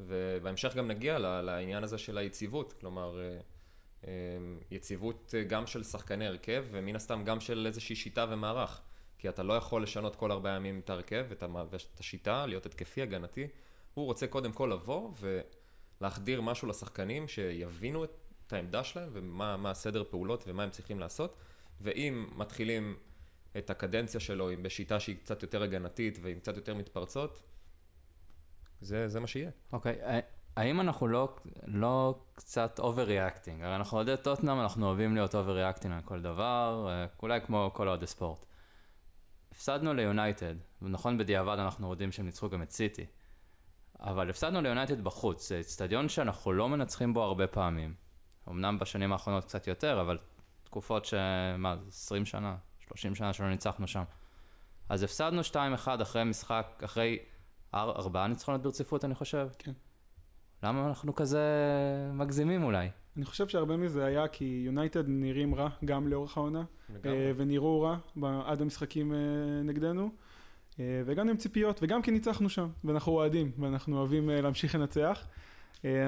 ובהמשך 0.01 0.75
גם 0.75 0.89
נגיע 0.89 1.19
לעניין 1.19 1.85
הזה 1.85 1.99
של 1.99 2.19
היציבות, 2.19 2.73
כלומר 2.73 3.21
אה, 3.21 3.41
אה, 4.07 4.13
יציבות 4.71 5.35
גם 5.49 5.67
של 5.67 5.85
שחקני 5.85 6.27
הרכב 6.27 6.65
ומן 6.71 6.97
הסתם 6.97 7.25
גם 7.25 7.41
של 7.41 7.67
איזושהי 7.67 7.97
שיטה 7.97 8.27
ומערך. 8.29 8.81
כי 9.19 9.29
אתה 9.29 9.43
לא 9.43 9.53
יכול 9.53 9.83
לשנות 9.83 10.17
כל 10.17 10.33
ארבעה 10.33 10.57
ימים 10.57 10.81
את 10.85 10.91
ההרכב 10.91 11.27
ואת 11.29 11.43
השיטה, 12.01 12.47
להיות 12.47 12.67
התקפי, 12.67 13.03
הגנתי, 13.03 13.49
הוא 13.95 14.05
רוצה 14.05 14.27
קודם 14.27 14.53
כל 14.53 14.71
לבוא 14.73 15.11
ולהחדיר 16.01 16.41
משהו 16.41 16.69
לשחקנים 16.69 17.29
שיבינו 17.29 18.05
את 18.05 18.53
העמדה 18.53 18.85
שלהם 18.85 19.09
ומה 19.13 19.71
הסדר 19.71 20.05
פעולות 20.11 20.45
ומה 20.47 20.63
הם 20.63 20.71
צריכים 20.71 21.01
לעשות, 21.01 21.37
ואם 21.81 22.27
מתחילים 22.37 22.97
את 23.59 23.71
הקדנציה 23.71 24.21
שלו 24.21 24.51
בשיטה 24.63 25.01
שהיא 25.01 25.17
קצת 25.17 25.43
יותר 25.43 25.63
הגנתית 25.63 26.19
ועם 26.23 26.39
קצת 26.39 26.57
יותר 26.57 26.75
מתפרצות, 26.75 27.43
זה, 28.81 29.09
זה 29.09 29.21
מה 29.21 29.27
שיהיה. 29.27 29.51
אוקיי, 29.73 29.97
אוקיי. 30.03 30.23
האם 30.57 30.81
אנחנו 30.81 31.09
לא, 31.09 31.37
לא 31.67 32.21
קצת 32.35 32.79
over-reacting? 32.79 33.63
הרי 33.63 33.77
אנחנו 33.77 33.97
אוהדי 33.97 34.15
טוטנאם, 34.23 34.61
אנחנו 34.61 34.87
אוהבים 34.87 35.15
להיות 35.15 35.35
over-reacting 35.35 35.95
על 35.95 36.03
כל 36.03 36.21
דבר, 36.21 36.87
אה, 36.89 37.07
אולי 37.23 37.41
כמו 37.41 37.71
כל 37.75 37.89
אוהדי 37.89 38.07
ספורט. 38.07 38.47
הפסדנו 39.53 39.95
ליונייטד, 39.95 40.55
ונכון 40.83 41.19
בדיעבד 41.19 41.59
אנחנו 41.59 41.91
יודעים 41.91 42.13
שהם 42.13 42.27
ניצחו 42.27 42.49
גם 42.49 42.63
את 42.63 42.71
סיטי, 42.71 43.07
אבל 44.01 44.31
הפסדנו 44.31 44.61
ליונייטד 44.61 45.05
בחוץ, 45.05 45.49
זה 45.49 45.61
אצטדיון 45.61 46.09
שאנחנו 46.09 46.53
לא 46.53 46.69
מנצחים 46.69 47.15
בו 47.15 47.23
הרבה 47.23 47.47
פעמים. 47.47 47.95
אמנם 48.49 48.79
בשנים 48.79 49.13
האחרונות 49.13 49.45
קצת 49.45 49.67
יותר, 49.67 50.01
אבל 50.01 50.19
תקופות 50.65 51.05
ש... 51.05 51.15
מה, 51.59 51.77
20 51.89 52.25
שנה, 52.25 52.57
30 52.89 53.15
שנה 53.15 53.33
שלא 53.33 53.49
ניצחנו 53.49 53.87
שם. 53.87 54.03
אז 54.89 55.03
הפסדנו 55.03 55.41
2-1 55.53 55.57
אחרי 56.03 56.25
משחק, 56.25 56.83
אחרי 56.85 57.19
ארבעה 57.75 58.27
ניצחונות 58.27 58.63
ברציפות, 58.63 59.05
אני 59.05 59.15
חושב. 59.15 59.49
כן. 59.59 59.73
למה 60.63 60.89
אנחנו 60.89 61.15
כזה 61.15 61.41
מגזימים 62.13 62.65
אולי? 62.65 62.89
אני 63.17 63.25
חושב 63.25 63.49
שהרבה 63.49 63.77
מזה 63.77 64.05
היה 64.05 64.29
כי 64.29 64.63
יונייטד 64.67 65.05
נראים 65.09 65.55
רע 65.55 65.69
גם 65.85 66.09
לאורך 66.09 66.37
העונה, 66.37 66.65
אה, 67.05 67.33
ונראו 67.37 67.81
רע 67.81 67.99
עד 68.45 68.63
המשחקים 68.63 69.13
אה, 69.13 69.19
נגדנו, 69.65 70.11
אה, 70.81 71.03
והגענו 71.07 71.31
עם 71.31 71.37
ציפיות, 71.37 71.79
וגם 71.83 72.03
כי 72.03 72.11
ניצחנו 72.11 72.49
שם, 72.49 72.69
ואנחנו 72.85 73.13
אוהדים, 73.13 73.51
ואנחנו 73.59 73.99
אוהבים 73.99 74.31
להמשיך 74.31 74.75
לנצח. 74.75 75.27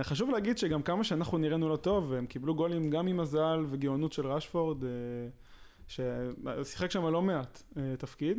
חשוב 0.02 0.30
להגיד 0.30 0.58
שגם 0.58 0.82
כמה 0.82 1.04
שאנחנו 1.04 1.38
נראינו 1.38 1.68
לא 1.68 1.76
טוב, 1.76 2.12
הם 2.12 2.26
קיבלו 2.26 2.54
גולים 2.54 2.90
גם 2.90 3.06
עם 3.06 3.16
מזל 3.16 3.64
וגאונות 3.68 4.12
של 4.12 4.26
רשפורד, 4.26 4.84
ששיחק 5.88 6.90
שם 6.90 7.06
לא 7.06 7.22
מעט 7.22 7.62
תפקיד. 7.98 8.38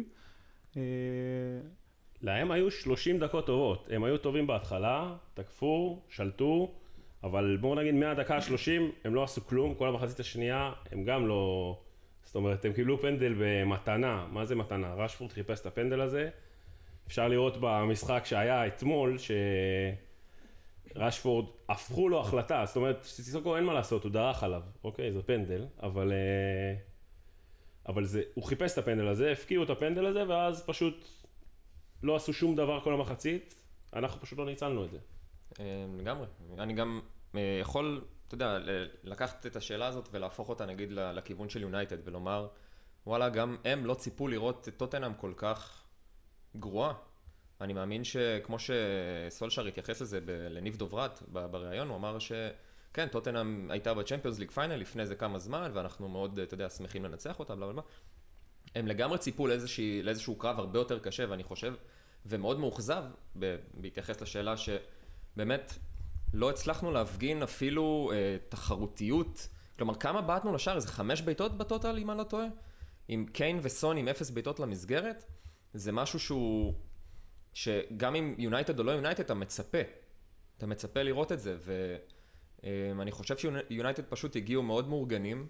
להם 2.21 2.51
היו 2.51 2.71
30 2.71 3.19
דקות 3.19 3.45
טובות, 3.45 3.87
הם 3.91 4.03
היו 4.03 4.17
טובים 4.17 4.47
בהתחלה, 4.47 5.15
תקפו, 5.33 6.01
שלטו, 6.09 6.71
אבל 7.23 7.57
בואו 7.61 7.75
נגיד 7.75 7.95
מהדקה 7.95 8.35
ה-30 8.35 8.81
הם 9.03 9.15
לא 9.15 9.23
עשו 9.23 9.47
כלום, 9.47 9.75
כל 9.75 9.87
המחצית 9.87 10.19
השנייה 10.19 10.71
הם 10.91 11.03
גם 11.03 11.27
לא... 11.27 11.75
זאת 12.23 12.35
אומרת, 12.35 12.65
הם 12.65 12.73
קיבלו 12.73 13.01
פנדל 13.01 13.35
במתנה, 13.37 14.27
מה 14.31 14.45
זה 14.45 14.55
מתנה? 14.55 14.93
רשפורד 14.93 15.31
חיפש 15.31 15.61
את 15.61 15.65
הפנדל 15.65 16.01
הזה. 16.01 16.29
אפשר 17.07 17.27
לראות 17.27 17.57
במשחק 17.59 18.21
שהיה 18.25 18.67
אתמול, 18.67 19.17
שרשפורד 20.95 21.45
הפכו 21.69 22.09
לו 22.09 22.19
החלטה, 22.19 22.63
זאת 22.65 22.75
אומרת, 22.75 23.03
סיסוקו 23.03 23.55
אין 23.55 23.63
מה 23.63 23.73
לעשות, 23.73 24.03
הוא 24.03 24.11
דרך 24.11 24.43
עליו, 24.43 24.61
אוקיי, 24.83 25.11
זה 25.11 25.23
פנדל, 25.23 25.65
אבל... 25.83 26.11
אה, 26.11 26.88
אבל 27.89 28.05
זה, 28.05 28.21
הוא 28.33 28.43
חיפש 28.43 28.73
את 28.73 28.77
הפנדל 28.77 29.07
הזה, 29.07 29.31
הפקיעו 29.31 29.63
את 29.63 29.69
הפנדל 29.69 30.05
הזה, 30.05 30.27
ואז 30.27 30.63
פשוט 30.65 31.05
לא 32.03 32.15
עשו 32.15 32.33
שום 32.33 32.55
דבר 32.55 32.79
כל 32.83 32.93
המחצית, 32.93 33.55
אנחנו 33.93 34.21
פשוט 34.21 34.39
לא 34.39 34.45
ניצלנו 34.45 34.85
את 34.85 34.91
זה. 34.91 34.97
אה, 35.59 35.85
לגמרי. 35.97 36.27
אני 36.57 36.73
גם 36.73 37.01
אה, 37.35 37.57
יכול, 37.61 38.05
אתה 38.27 38.35
יודע, 38.35 38.57
לקחת 39.03 39.45
את 39.45 39.55
השאלה 39.55 39.87
הזאת 39.87 40.09
ולהפוך 40.11 40.49
אותה 40.49 40.65
נגיד 40.65 40.91
לכיוון 40.91 41.49
של 41.49 41.61
יונייטד 41.61 41.97
ולומר, 42.03 42.47
וואלה, 43.07 43.29
גם 43.29 43.57
הם 43.65 43.85
לא 43.85 43.93
ציפו 43.93 44.27
לראות 44.27 44.67
את 44.67 44.77
טוטנאם 44.77 45.13
כל 45.13 45.33
כך 45.35 45.83
גרועה. 46.55 46.93
אני 47.61 47.73
מאמין 47.73 48.03
שכמו 48.03 48.57
שסולשר 48.59 49.65
התייחס 49.65 50.01
לזה 50.01 50.19
לניב 50.25 50.77
דוברת 50.77 51.23
בריאיון, 51.27 51.89
הוא 51.89 51.97
אמר 51.97 52.19
שכן, 52.89 53.07
טוטנאם 53.07 53.71
הייתה 53.71 53.93
בצ'מפיונס 53.93 54.39
ליג 54.39 54.51
פיינל 54.51 54.75
לפני 54.75 55.01
איזה 55.01 55.15
כמה 55.15 55.39
זמן, 55.39 55.71
ואנחנו 55.73 56.09
מאוד, 56.09 56.39
אתה 56.39 56.53
יודע, 56.53 56.69
שמחים 56.69 57.05
לנצח 57.05 57.39
אותה, 57.39 57.55
בלה 57.55 57.67
בלה. 57.67 57.81
הם 58.75 58.87
לגמרי 58.87 59.17
ציפו 59.17 59.47
לאיזשה, 59.47 60.01
לאיזשהו 60.03 60.35
קרב 60.35 60.59
הרבה 60.59 60.79
יותר 60.79 60.99
קשה, 60.99 61.25
ואני 61.29 61.43
חושב, 61.43 61.73
ומאוד 62.25 62.59
מאוכזב, 62.59 63.03
בהתייחס 63.73 64.21
לשאלה 64.21 64.55
שבאמת 64.57 65.73
לא 66.33 66.49
הצלחנו 66.49 66.91
להפגין 66.91 67.43
אפילו 67.43 68.11
אה, 68.13 68.37
תחרותיות. 68.49 69.47
כלומר, 69.77 69.95
כמה 69.95 70.21
בעטנו 70.21 70.53
לשער? 70.53 70.75
איזה 70.75 70.87
חמש 70.87 71.21
בעיטות 71.21 71.57
בטוטל, 71.57 71.97
אם 71.97 72.11
אני 72.11 72.17
לא 72.17 72.23
טועה? 72.23 72.45
עם 73.07 73.25
קיין 73.25 73.59
וסון 73.61 73.97
עם 73.97 74.07
אפס 74.07 74.29
בעיטות 74.29 74.59
למסגרת? 74.59 75.23
זה 75.73 75.91
משהו 75.91 76.19
שהוא... 76.19 76.73
שגם 77.53 78.15
אם 78.15 78.35
יונייטד 78.37 78.79
או 78.79 78.83
לא 78.83 78.91
יונייטד, 78.91 79.23
אתה 79.23 79.33
מצפה. 79.33 79.77
אתה 80.57 80.67
מצפה 80.67 81.03
לראות 81.03 81.31
את 81.31 81.39
זה, 81.39 81.57
ואני 81.59 81.97
אה, 82.63 83.11
חושב 83.11 83.37
שיונייטד 83.37 84.03
פשוט 84.09 84.35
הגיעו 84.35 84.63
מאוד 84.63 84.87
מאורגנים, 84.87 85.47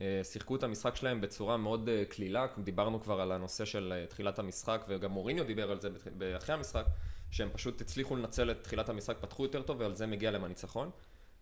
אה, 0.00 0.20
שיחקו 0.24 0.56
את 0.56 0.62
המשחק 0.62 0.96
שלהם 0.96 1.20
בצורה 1.20 1.56
מאוד 1.56 1.88
אה, 1.88 2.04
קלילה, 2.08 2.46
דיברנו 2.58 3.02
כבר 3.02 3.20
על 3.20 3.32
הנושא 3.32 3.64
של 3.64 3.92
אה, 3.96 4.06
תחילת 4.06 4.38
המשחק 4.38 4.84
וגם 4.88 5.10
מוריניו 5.10 5.44
דיבר 5.44 5.70
על 5.70 5.80
זה 5.80 5.88
אחרי 6.36 6.54
המשחק, 6.54 6.84
שהם 7.30 7.48
פשוט 7.52 7.80
הצליחו 7.80 8.16
לנצל 8.16 8.50
את 8.50 8.64
תחילת 8.64 8.88
המשחק, 8.88 9.16
פתחו 9.20 9.42
יותר 9.42 9.62
טוב 9.62 9.80
ועל 9.80 9.94
זה 9.94 10.06
מגיע 10.06 10.30
להם 10.30 10.44
הניצחון. 10.44 10.90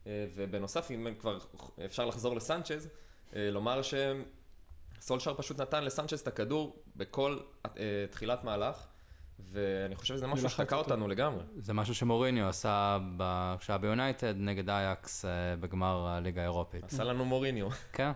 ובנוסף, 0.06 0.90
אם 0.90 1.14
כבר 1.18 1.38
אפשר 1.84 2.06
לחזור 2.06 2.36
לסנצ'ז, 2.36 2.88
לומר 3.32 3.80
שסולשר 5.00 5.34
פשוט 5.34 5.60
נתן 5.60 5.84
לסנצ'ז 5.84 6.20
את 6.20 6.28
הכדור 6.28 6.82
בכל 6.96 7.38
תחילת 8.10 8.44
מהלך. 8.44 8.86
ואני 9.52 9.96
חושב 9.96 10.14
שזה 10.14 10.26
משהו 10.26 10.48
שתקע 10.48 10.76
אותנו 10.76 11.08
לגמרי. 11.08 11.42
זה 11.56 11.72
משהו 11.72 11.94
שמוריניו 11.94 12.48
עשה 12.48 12.98
כשהיה 13.60 13.78
ביונייטד 13.78 14.34
נגד 14.36 14.70
אייקס 14.70 15.24
אה, 15.24 15.56
בגמר 15.56 16.06
הליגה 16.06 16.40
האירופית. 16.40 16.84
עשה 16.84 17.04
לנו 17.04 17.24
מוריניו. 17.24 17.68
כן. 17.92 18.10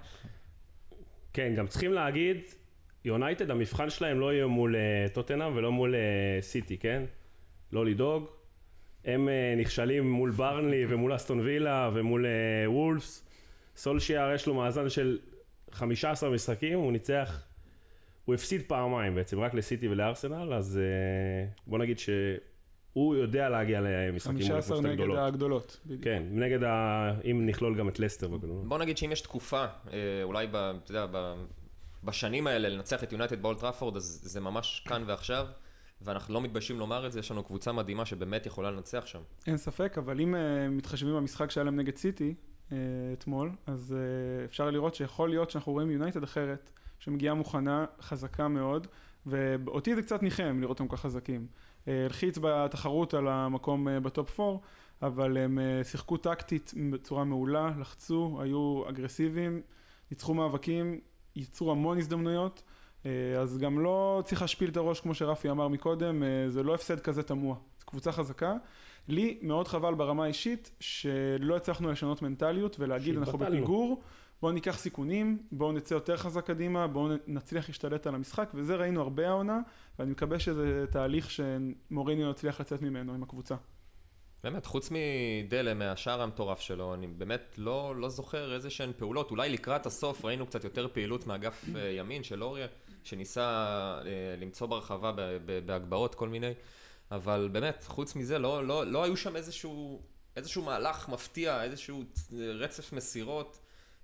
כן, 1.32 1.54
גם 1.56 1.66
צריכים 1.66 1.92
להגיד, 1.92 2.40
יונייטד, 3.04 3.50
המבחן 3.50 3.90
שלהם 3.90 4.20
לא 4.20 4.32
יהיה 4.32 4.46
מול 4.46 4.76
אה, 4.76 5.06
טוטנאם 5.12 5.56
ולא 5.56 5.72
מול 5.72 5.94
אה, 5.94 6.00
סיטי, 6.40 6.78
כן? 6.78 7.02
לא 7.72 7.86
לדאוג. 7.86 8.26
הם 9.04 9.28
נכשלים 9.56 10.10
מול 10.10 10.30
ברנלי 10.30 10.84
ומול 10.88 11.16
אסטון 11.16 11.40
וילה 11.40 11.90
ומול 11.92 12.26
וולפס. 12.66 13.28
סולשיאר 13.76 14.34
יש 14.34 14.46
לו 14.46 14.54
מאזן 14.54 14.88
של 14.88 15.18
15 15.72 16.30
משחקים, 16.30 16.78
הוא 16.78 16.92
ניצח 16.92 17.42
הוא 18.24 18.34
הפסיד 18.34 18.62
פעמיים 18.66 19.14
בעצם, 19.14 19.40
רק 19.40 19.54
לסיטי 19.54 19.88
ולארסנל, 19.88 20.54
אז 20.54 20.78
אה, 20.78 21.50
בוא 21.66 21.78
נגיד 21.78 21.98
שהוא 21.98 23.14
יודע 23.14 23.48
להגיע 23.48 23.80
למשחקים 23.80 24.46
מול 24.46 24.58
הקבוצות 24.58 24.84
הגדולות. 24.84 25.16
15 25.16 25.20
נגד 25.20 25.34
הגדולות, 25.34 25.80
בדיוק. 25.86 26.04
כן, 26.04 26.22
נגד 26.30 26.62
ה... 26.64 27.10
אם 27.30 27.46
נכלול 27.46 27.78
גם 27.78 27.88
את 27.88 27.98
לסטר 27.98 28.28
בגדולות. 28.28 28.68
בוא 28.68 28.78
נגיד 28.78 28.98
שאם 28.98 29.12
יש 29.12 29.20
תקופה, 29.20 29.64
אה, 29.92 29.98
אולי, 30.22 30.46
ב, 30.46 30.56
אתה 30.56 30.90
יודע, 30.90 31.06
ב, 31.12 31.34
בשנים 32.04 32.46
האלה 32.46 32.68
לנצח 32.68 33.04
את 33.04 33.12
יונייטד 33.12 33.42
באולד 33.42 33.58
טראפורד, 33.58 33.96
אז 33.96 34.20
זה 34.24 34.40
ממש 34.40 34.84
כאן 34.88 35.04
ועכשיו. 35.06 35.46
ואנחנו 36.04 36.34
לא 36.34 36.40
מתביישים 36.40 36.78
לומר 36.78 37.06
את 37.06 37.12
זה, 37.12 37.20
יש 37.20 37.30
לנו 37.30 37.44
קבוצה 37.44 37.72
מדהימה 37.72 38.04
שבאמת 38.04 38.46
יכולה 38.46 38.70
לנצח 38.70 39.06
שם. 39.06 39.20
אין 39.46 39.56
ספק, 39.56 39.98
אבל 39.98 40.20
אם 40.20 40.34
אה, 40.34 40.38
מתחשבים 40.70 41.14
במשחק 41.14 41.50
שהיה 41.50 41.64
להם 41.64 41.76
נגד 41.76 41.96
סיטי 41.96 42.34
אה, 42.34 42.72
אתמול, 43.12 43.50
אז 43.66 43.94
אה, 43.94 44.44
אפשר 44.44 44.70
לראות 44.70 44.94
שיכול 44.94 45.28
להיות 45.28 45.50
שאנחנו 45.50 45.72
רואים 45.72 45.90
יונייטד 45.90 46.22
אחרת. 46.22 46.70
שמגיעה 47.02 47.34
מוכנה, 47.34 47.84
חזקה 48.00 48.48
מאוד, 48.48 48.86
ואותי 49.26 49.94
זה 49.94 50.02
קצת 50.02 50.22
ניחם 50.22 50.58
לראות 50.60 50.80
אותם 50.80 50.96
ככה 50.96 51.02
חזקים. 51.02 51.46
אה, 51.88 52.04
הלחיץ 52.04 52.38
בתחרות 52.40 53.14
על 53.14 53.28
המקום 53.28 53.88
אה, 53.88 54.00
ב 54.00 54.10
top 54.10 54.40
4, 54.40 54.58
אבל 55.02 55.36
הם 55.36 55.58
אה, 55.58 55.84
שיחקו 55.84 56.16
טקטית 56.16 56.74
בצורה 56.90 57.24
מעולה, 57.24 57.70
לחצו, 57.80 58.38
היו 58.42 58.82
אגרסיביים, 58.88 59.62
ניצחו 60.10 60.34
מאבקים, 60.34 61.00
ייצרו 61.36 61.72
המון 61.72 61.98
הזדמנויות, 61.98 62.62
אז 63.40 63.58
גם 63.58 63.80
לא 63.80 64.22
צריך 64.24 64.42
להשפיל 64.42 64.70
את 64.70 64.76
הראש 64.76 65.00
כמו 65.00 65.14
שרפי 65.14 65.50
אמר 65.50 65.68
מקודם, 65.68 66.22
זה 66.48 66.62
לא 66.62 66.74
הפסד 66.74 67.00
כזה 67.00 67.22
תמוה, 67.22 67.56
זו 67.80 67.86
קבוצה 67.86 68.12
חזקה. 68.12 68.54
לי 69.08 69.38
מאוד 69.42 69.68
חבל 69.68 69.94
ברמה 69.94 70.24
האישית 70.24 70.70
שלא 70.80 71.56
הצלחנו 71.56 71.90
לשנות 71.90 72.22
מנטליות 72.22 72.76
ולהגיד 72.80 73.16
אנחנו 73.16 73.38
בפיגור. 73.38 74.02
בואו 74.42 74.52
ניקח 74.52 74.78
סיכונים, 74.78 75.42
בואו 75.52 75.72
נצא 75.72 75.94
יותר 75.94 76.16
חזק 76.16 76.46
קדימה, 76.46 76.86
בואו 76.86 77.08
נצליח 77.26 77.68
להשתלט 77.68 78.06
על 78.06 78.14
המשחק, 78.14 78.50
וזה 78.54 78.76
ראינו 78.76 79.00
הרבה 79.00 79.28
העונה, 79.28 79.60
ואני 79.98 80.10
מקווה 80.10 80.38
שזה 80.38 80.84
תהליך 80.90 81.30
שמוריניו 81.30 82.30
יצליח 82.30 82.60
לצאת 82.60 82.82
ממנו 82.82 83.14
עם 83.14 83.22
הקבוצה. 83.22 83.54
באמת, 84.44 84.66
חוץ 84.66 84.90
מדלה, 84.90 85.74
מהשער 85.74 86.22
המטורף 86.22 86.60
שלו, 86.60 86.94
אני 86.94 87.06
באמת 87.06 87.54
לא, 87.58 87.94
לא 87.96 88.08
זוכר 88.08 88.54
איזה 88.54 88.70
שהן 88.70 88.92
פעולות. 88.96 89.30
אולי 89.30 89.50
לקראת 89.50 89.86
הסוף 89.86 90.24
ראינו 90.24 90.46
קצת 90.46 90.64
יותר 90.64 90.88
פעילות 90.92 91.26
מאגף 91.26 91.64
אה, 91.76 91.90
ימין 91.90 92.22
של 92.22 92.42
אוריה, 92.42 92.66
שניסה 93.04 93.44
אה, 94.04 94.36
למצוא 94.40 94.66
ברחבה 94.66 95.12
בהגבהות 95.66 96.14
כל 96.14 96.28
מיני, 96.28 96.52
אבל 97.10 97.48
באמת, 97.52 97.84
חוץ 97.88 98.16
מזה, 98.16 98.38
לא, 98.38 98.66
לא, 98.66 98.86
לא 98.86 99.04
היו 99.04 99.16
שם 99.16 99.36
איזשהו, 99.36 100.02
איזשהו 100.36 100.62
מהלך 100.62 101.08
מפתיע, 101.08 101.62
איזשהו 101.62 102.02
רצף 102.32 102.92
מסירות. 102.92 103.61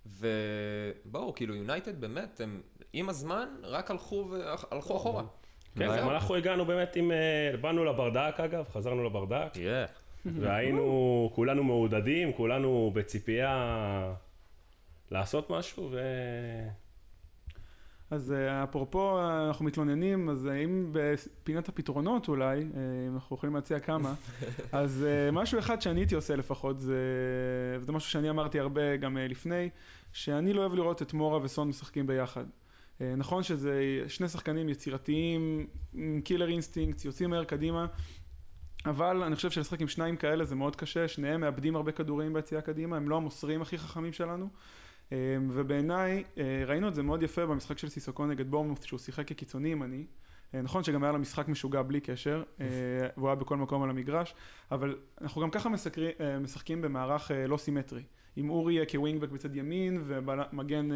ובואו, 0.09 1.35
כאילו 1.35 1.55
יונייטד 1.55 2.00
באמת, 2.00 2.41
הם 2.41 2.61
עם 2.93 3.09
הזמן 3.09 3.49
רק 3.62 3.91
הלכו, 3.91 4.31
והלכו 4.31 4.97
אחורה. 4.97 5.25
כן, 5.79 5.87
גם 5.99 6.09
אנחנו 6.11 6.35
הגענו 6.35 6.65
באמת 6.65 6.97
עם... 6.97 7.12
אה, 7.12 7.57
באנו 7.61 7.85
לברדק 7.85 8.41
אגב, 8.41 8.69
חזרנו 8.73 9.05
לברדק, 9.05 9.53
Yeah. 9.55 10.29
והיינו 10.41 11.31
כולנו 11.35 11.65
מעודדים, 11.65 12.33
כולנו 12.33 12.91
בציפייה 12.95 14.15
לעשות 15.11 15.50
משהו, 15.50 15.88
ו... 15.93 15.99
אז 18.11 18.33
אה, 18.33 18.65
אפרופו 18.65 19.19
אה, 19.19 19.49
אנחנו 19.49 19.65
מתלוננים, 19.65 20.29
אז 20.29 20.47
אה, 20.47 20.55
אם 20.55 20.88
בפינת 20.93 21.69
הפתרונות 21.69 22.29
אולי, 22.29 22.59
אה, 22.59 22.62
אם 23.09 23.15
אנחנו 23.15 23.37
יכולים 23.37 23.55
להציע 23.55 23.81
כמה, 23.81 24.15
אז 24.73 25.05
אה, 25.09 25.31
משהו 25.31 25.59
אחד 25.59 25.81
שאני 25.83 26.00
הייתי 26.00 26.15
עושה 26.15 26.37
לפחות, 26.37 26.81
זה, 26.81 26.97
וזה 27.81 27.93
משהו 27.93 28.11
שאני 28.11 28.31
אמרתי 28.31 28.61
הרבה 28.61 28.97
גם 28.97 29.19
אה, 29.19 29.29
לפני, 29.29 29.69
שאני 30.12 30.53
לא 30.53 30.61
אוהב 30.61 30.75
לראות 30.75 31.03
את 31.03 31.12
מורה 31.12 31.43
וסון 31.43 31.69
משחקים 31.69 32.07
ביחד. 32.07 32.45
אה, 33.00 33.15
נכון 33.17 33.43
שזה 33.43 34.05
שני 34.09 34.29
שחקנים 34.29 34.69
יצירתיים, 34.69 35.67
עם 35.95 36.21
killer 36.25 36.49
instinct, 36.49 37.05
יוצאים 37.05 37.31
מהר 37.31 37.45
קדימה, 37.45 37.87
אבל 38.87 39.23
אני 39.23 39.37
חושב 39.37 39.50
שלשחק 39.50 39.81
עם 39.81 39.88
שניים 39.88 40.17
כאלה 40.17 40.45
זה 40.45 40.55
מאוד 40.55 40.77
קשה, 40.77 41.09
שניהם 41.09 41.41
מאבדים 41.41 41.77
הרבה 41.77 41.93
כדורים 41.93 42.33
ביציאה 42.33 42.61
קדימה, 42.61 42.97
הם 42.97 43.09
לא 43.09 43.17
המוסרים 43.17 43.62
הכי 43.62 43.79
חכמים 43.79 44.12
שלנו. 44.12 44.49
אה, 45.12 45.37
ובעיניי, 45.49 46.25
אה, 46.38 46.62
ראינו 46.67 46.88
את 46.88 46.95
זה 46.95 47.03
מאוד 47.03 47.23
יפה 47.23 47.47
במשחק 47.47 47.79
של 47.79 47.88
סיסוקו 47.88 48.27
נגד 48.27 48.50
בורנמות', 48.50 48.85
שהוא 48.85 48.99
שיחק 48.99 49.29
כקיצוני 49.29 49.69
ימני. 49.69 50.05
אה, 50.55 50.62
נכון 50.62 50.85
שגם 50.85 51.05
היה 51.05 51.12
לו 51.12 51.19
משחק 51.19 51.49
משוגע 51.49 51.83
בלי 51.83 52.00
קשר, 52.00 52.43
אה, 52.61 52.67
והוא 53.17 53.29
היה 53.29 53.35
בכל 53.35 53.57
מקום 53.57 53.83
על 53.83 53.91
המגרש, 53.91 54.35
אבל 54.71 54.97
אנחנו 55.21 55.43
גם 55.43 55.50
ככה 55.50 55.69
אה, 56.21 56.38
משחקים 56.38 56.83
במערך 56.83 57.31
לא 57.49 57.57
סימטרי. 57.57 58.03
עם 58.37 58.50
אורי 58.50 58.75
יהיה 58.75 58.87
כווינגבק 58.87 59.29
בצד 59.29 59.57
ימין, 59.57 60.03
ומגן 60.05 60.88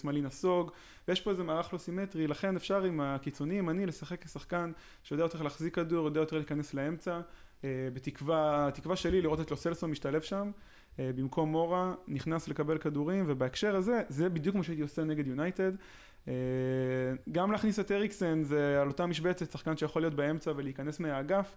שמאלי 0.00 0.20
נסוג, 0.20 0.70
ויש 1.08 1.20
פה 1.20 1.30
איזה 1.30 1.42
מערך 1.42 1.72
לא 1.72 1.78
סימטרי, 1.78 2.26
לכן 2.26 2.56
אפשר 2.56 2.84
עם 2.84 3.00
הקיצוני 3.00 3.54
ימני 3.54 3.86
לשחק 3.86 4.24
כשחקן 4.24 4.72
שיודע 5.02 5.22
יותר 5.22 5.42
להחזיק 5.42 5.74
כדור, 5.74 6.04
יודע 6.04 6.20
יותר 6.20 6.36
להיכנס 6.36 6.74
לאמצע, 6.74 7.20
בתקווה, 7.64 8.68
התקווה 8.68 8.96
שלי 8.96 9.22
לראות 9.22 9.40
את 9.40 9.50
לוסלסון 9.50 9.90
משתלב 9.90 10.20
שם, 10.20 10.50
במקום 10.98 11.48
מורה, 11.48 11.94
נכנס 12.08 12.48
לקבל 12.48 12.78
כדורים, 12.78 13.24
ובהקשר 13.28 13.76
הזה, 13.76 14.02
זה 14.08 14.28
בדיוק 14.28 14.56
מה 14.56 14.62
שהייתי 14.62 14.82
עושה 14.82 15.04
נגד 15.04 15.26
יונייטד. 15.26 15.72
אה, 16.28 16.32
גם 17.32 17.52
להכניס 17.52 17.80
את 17.80 17.92
אריקסן 17.92 18.42
זה 18.42 18.80
על 18.80 18.88
אותה 18.88 19.06
משבצת, 19.06 19.50
שחקן 19.50 19.76
שיכול 19.76 20.02
להיות 20.02 20.14
באמצע 20.14 20.52
ולהיכנס 20.56 21.00
מהאגף, 21.00 21.56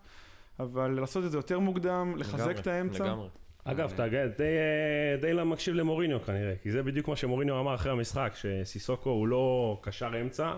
אבל 0.59 0.99
לעשות 0.99 1.25
את 1.25 1.31
זה 1.31 1.37
יותר 1.37 1.59
מוקדם, 1.59 2.13
לחזק 2.17 2.39
לגמרי, 2.39 2.61
את 2.61 2.67
האמצע. 2.67 3.05
לגמרי. 3.05 3.27
אגב, 3.63 3.91
אתה 3.93 4.07
די, 4.07 4.43
אה, 4.43 5.17
די 5.21 5.33
לא 5.33 5.45
מקשיב 5.45 5.75
למוריניו 5.75 6.21
כנראה, 6.21 6.53
כי 6.61 6.71
זה 6.71 6.83
בדיוק 6.83 7.07
מה 7.07 7.15
שמוריניו 7.15 7.59
אמר 7.59 7.75
אחרי 7.75 7.91
המשחק, 7.91 8.33
שסיסוקו 8.35 9.09
הוא 9.09 9.27
לא 9.27 9.79
קשר 9.81 10.21
אמצע, 10.21 10.53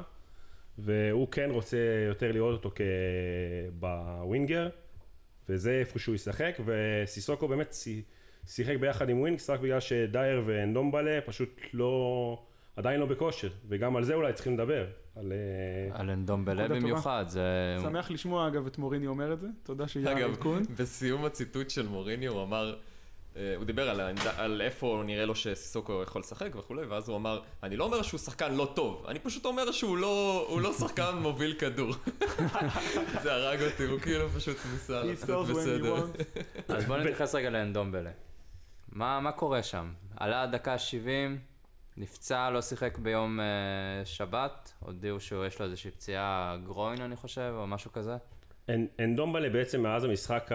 והוא 0.78 1.28
כן 1.32 1.50
רוצה 1.52 1.78
יותר 2.08 2.32
לראות 2.32 2.66
אותו 2.66 2.72
כבווינגר, 3.80 4.70
וזה 5.50 5.72
איפה 5.72 6.00
שהוא 6.00 6.16
ישחק, 6.16 6.60
וסיסוקו 6.66 7.48
באמת 7.48 7.68
שיחק 8.50 8.76
ביחד 8.80 9.10
עם 9.10 9.20
ווינגס, 9.20 9.50
רק 9.50 9.60
בגלל 9.60 9.80
שדייר 9.80 10.42
ואנדומבלה 10.46 11.20
פשוט 11.26 11.62
לא, 11.74 12.44
עדיין 12.76 13.00
לא 13.00 13.06
בכושר, 13.06 13.50
וגם 13.68 13.96
על 13.96 14.04
זה 14.04 14.14
אולי 14.14 14.34
צריכים 14.34 14.54
לדבר, 14.54 14.86
על... 15.16 15.32
אה, 15.32 16.00
על 16.00 16.10
אנדומבלה. 16.10 16.68
במיוחד, 16.68 17.26
זה... 17.28 17.78
שמח 17.82 18.12
לשמוע 18.12 18.48
אגב 18.48 18.66
את 18.66 18.78
מוריני 18.78 19.08
אומר 19.08 19.34
את 19.34 19.40
זה, 19.40 19.48
תודה 19.64 19.88
שיהיה 19.88 20.12
אגב, 20.12 20.30
עדכון. 20.30 20.64
בסיום 20.78 21.26
הציטוט 21.26 21.70
של 21.70 21.88
מוריניו 21.88 22.32
הוא 22.34 22.44
אמר, 22.44 22.76
אה, 23.36 23.54
הוא 23.58 23.66
דיבר 23.66 23.90
על, 23.90 24.02
על 24.38 24.62
איפה 24.62 25.04
נראה 25.06 25.26
לו 25.26 25.36
שסיסוקו 25.36 26.04
יכול 26.04 26.20
לשחק 26.22 26.56
וכולי, 26.56 26.86
ואז 26.86 27.10
הוא 27.10 27.18
אמר, 27.18 27.42
אני 27.64 27.78
לא 27.78 27.84
אומר 27.84 28.02
שהוא 28.02 28.20
שחקן 28.20 28.54
לא 28.54 28.72
טוב, 28.76 29.06
אני 29.08 29.20
פשוט 29.20 29.46
אומר 29.46 29.72
שהוא 29.72 29.98
לא, 29.98 30.46
הוא 30.50 30.62
לא 30.62 30.74
שחקן 30.74 31.16
מוביל 31.22 31.54
כדור. 31.54 31.94
זה 33.24 33.34
הרג 33.34 33.62
אותי, 33.64 33.84
הוא 33.84 34.00
כאילו 34.00 34.30
פשוט 34.30 34.58
ניסה 34.74 35.04
לעשות 35.04 35.48
בסדר. 35.48 36.06
אז 36.68 36.86
בוא 36.86 36.98
נתייחס 36.98 37.36
רגע 37.36 37.50
לאנדומבלה. 37.50 38.12
מה, 38.92 39.20
מה 39.20 39.32
קורה 39.32 39.64
שם? 39.64 39.92
עלה 40.18 40.46
דקה 40.48 40.78
70, 40.78 41.40
נפצע, 41.98 42.50
לא 42.50 42.62
שיחק 42.62 42.98
ביום 42.98 43.40
אה, 43.40 43.46
שבת, 44.06 44.74
הודיעו 44.80 45.20
שיש 45.20 45.60
לו 45.60 45.66
איזושהי 45.66 45.92
פציעה 45.92 46.58
גרוין 46.66 47.02
אני 47.02 47.16
חושב, 47.16 47.54
או 47.58 47.68
משהו 47.68 47.92
כזה. 47.92 48.16
אנ- 48.70 48.88
אנדומבלה 49.04 49.50
בעצם 49.50 49.82
מאז 49.84 50.04
המשחק 50.04 50.52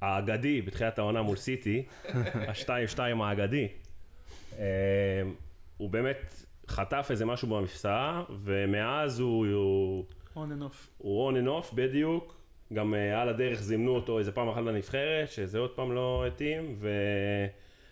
האגדי 0.00 0.62
בתחילת 0.62 0.98
העונה 0.98 1.22
מול 1.22 1.36
סיטי, 1.36 1.86
ה-2-2 2.48 2.98
האגדי, 3.22 3.68
אה, 4.58 4.64
הוא 5.76 5.90
באמת 5.90 6.34
חטף 6.68 7.06
איזה 7.10 7.24
משהו 7.26 7.48
במפסעה, 7.48 8.22
ומאז 8.30 9.20
הוא, 9.20 9.46
הוא, 9.46 10.04
on 10.34 10.38
and 10.38 10.72
off. 10.72 10.76
הוא 10.98 11.32
on 11.32 11.44
and 11.44 11.46
off 11.46 11.74
בדיוק, 11.74 12.37
גם 12.72 12.94
אה, 12.94 13.22
על 13.22 13.28
הדרך 13.28 13.62
זימנו 13.62 13.94
אותו 13.94 14.18
איזה 14.18 14.32
פעם 14.32 14.48
אחת 14.48 14.62
לנבחרת, 14.62 15.30
שזה 15.30 15.58
עוד 15.58 15.70
פעם 15.70 15.92
לא 15.92 16.24
התאים, 16.26 16.76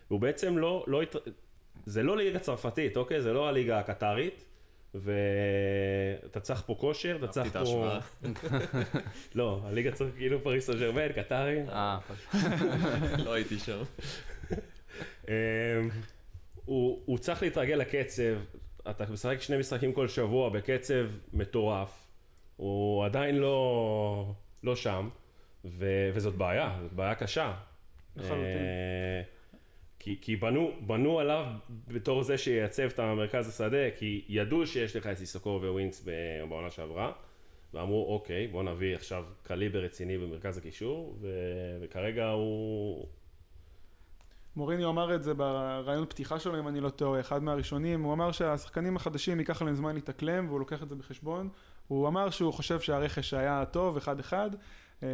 והוא 0.08 0.20
בעצם 0.20 0.58
לא, 0.58 0.84
לא 0.86 1.02
הת... 1.02 1.16
זה 1.86 2.02
לא 2.02 2.16
ליגה 2.16 2.38
צרפתית, 2.38 2.96
אוקיי? 2.96 3.22
זה 3.22 3.32
לא 3.32 3.48
הליגה 3.48 3.78
הקטרית. 3.78 4.44
ואתה 4.94 6.40
צריך 6.40 6.62
פה 6.66 6.74
כושר, 6.78 7.16
אתה 7.16 7.28
צריך 7.28 7.52
פה... 7.52 7.98
לא, 9.34 9.60
הליגה 9.64 9.92
צריך 9.92 10.14
כאילו 10.16 10.42
פריס 10.42 10.66
סן 10.66 10.78
ג'רמן, 10.78 11.12
קטרי. 11.12 11.62
אה, 11.68 11.98
לא 13.24 13.32
הייתי 13.32 13.58
שם. 13.58 13.82
אמ, 15.28 15.32
הוא 16.66 17.18
צריך 17.18 17.42
להתרגל 17.42 17.74
לקצב, 17.74 18.36
אתה 18.90 19.04
משחק 19.12 19.40
שני 19.40 19.56
משחקים 19.56 19.92
כל 19.92 20.08
שבוע 20.08 20.48
בקצב 20.48 21.06
מטורף, 21.32 22.06
הוא 22.56 23.04
עדיין 23.04 23.36
לא, 23.36 24.34
לא 24.66 24.76
שם, 24.76 25.08
ו, 25.64 26.10
וזאת 26.14 26.34
בעיה, 26.34 26.78
זאת 26.82 26.92
בעיה 26.92 27.14
קשה. 27.14 27.54
לחלוטין. 28.16 28.44
אה, 28.44 29.22
כי, 29.98 30.18
כי 30.20 30.36
בנו, 30.36 30.70
בנו 30.80 31.20
עליו 31.20 31.46
בתור 31.88 32.22
זה 32.22 32.38
שייצב 32.38 32.82
את 32.82 32.98
המרכז 32.98 33.48
השדה, 33.48 33.90
כי 33.98 34.24
ידעו 34.28 34.66
שיש 34.66 34.96
לך 34.96 35.06
את 35.06 35.16
סיסוקו 35.16 35.60
ווינקס 35.62 36.02
ב- 36.04 36.48
בעונה 36.48 36.70
שעברה, 36.70 37.12
ואמרו 37.74 38.14
אוקיי, 38.14 38.46
בוא 38.46 38.62
נביא 38.62 38.94
עכשיו 38.94 39.24
קליבר 39.42 39.78
רציני 39.78 40.18
במרכז 40.18 40.58
הקישור, 40.58 41.16
ו, 41.20 41.28
וכרגע 41.80 42.28
הוא... 42.28 43.06
מוריניו 44.56 44.90
אמר 44.90 45.14
את 45.14 45.22
זה 45.22 45.34
ברעיון 45.34 46.06
פתיחה 46.06 46.38
שלו, 46.38 46.58
אם 46.58 46.68
אני 46.68 46.80
לא 46.80 46.90
טועה, 46.90 47.20
אחד 47.20 47.42
מהראשונים, 47.42 48.02
הוא 48.02 48.12
אמר 48.12 48.32
שהשחקנים 48.32 48.96
החדשים 48.96 49.38
ייקח 49.38 49.62
להם 49.62 49.74
זמן 49.74 49.94
להתאקלם, 49.94 50.48
והוא 50.48 50.58
לוקח 50.60 50.82
את 50.82 50.88
זה 50.88 50.94
בחשבון. 50.94 51.48
הוא 51.88 52.08
אמר 52.08 52.30
שהוא 52.30 52.52
חושב 52.52 52.80
שהרכש 52.80 53.34
היה 53.34 53.64
טוב, 53.64 53.96
אחד-אחד. 53.96 54.50
אה, 55.02 55.08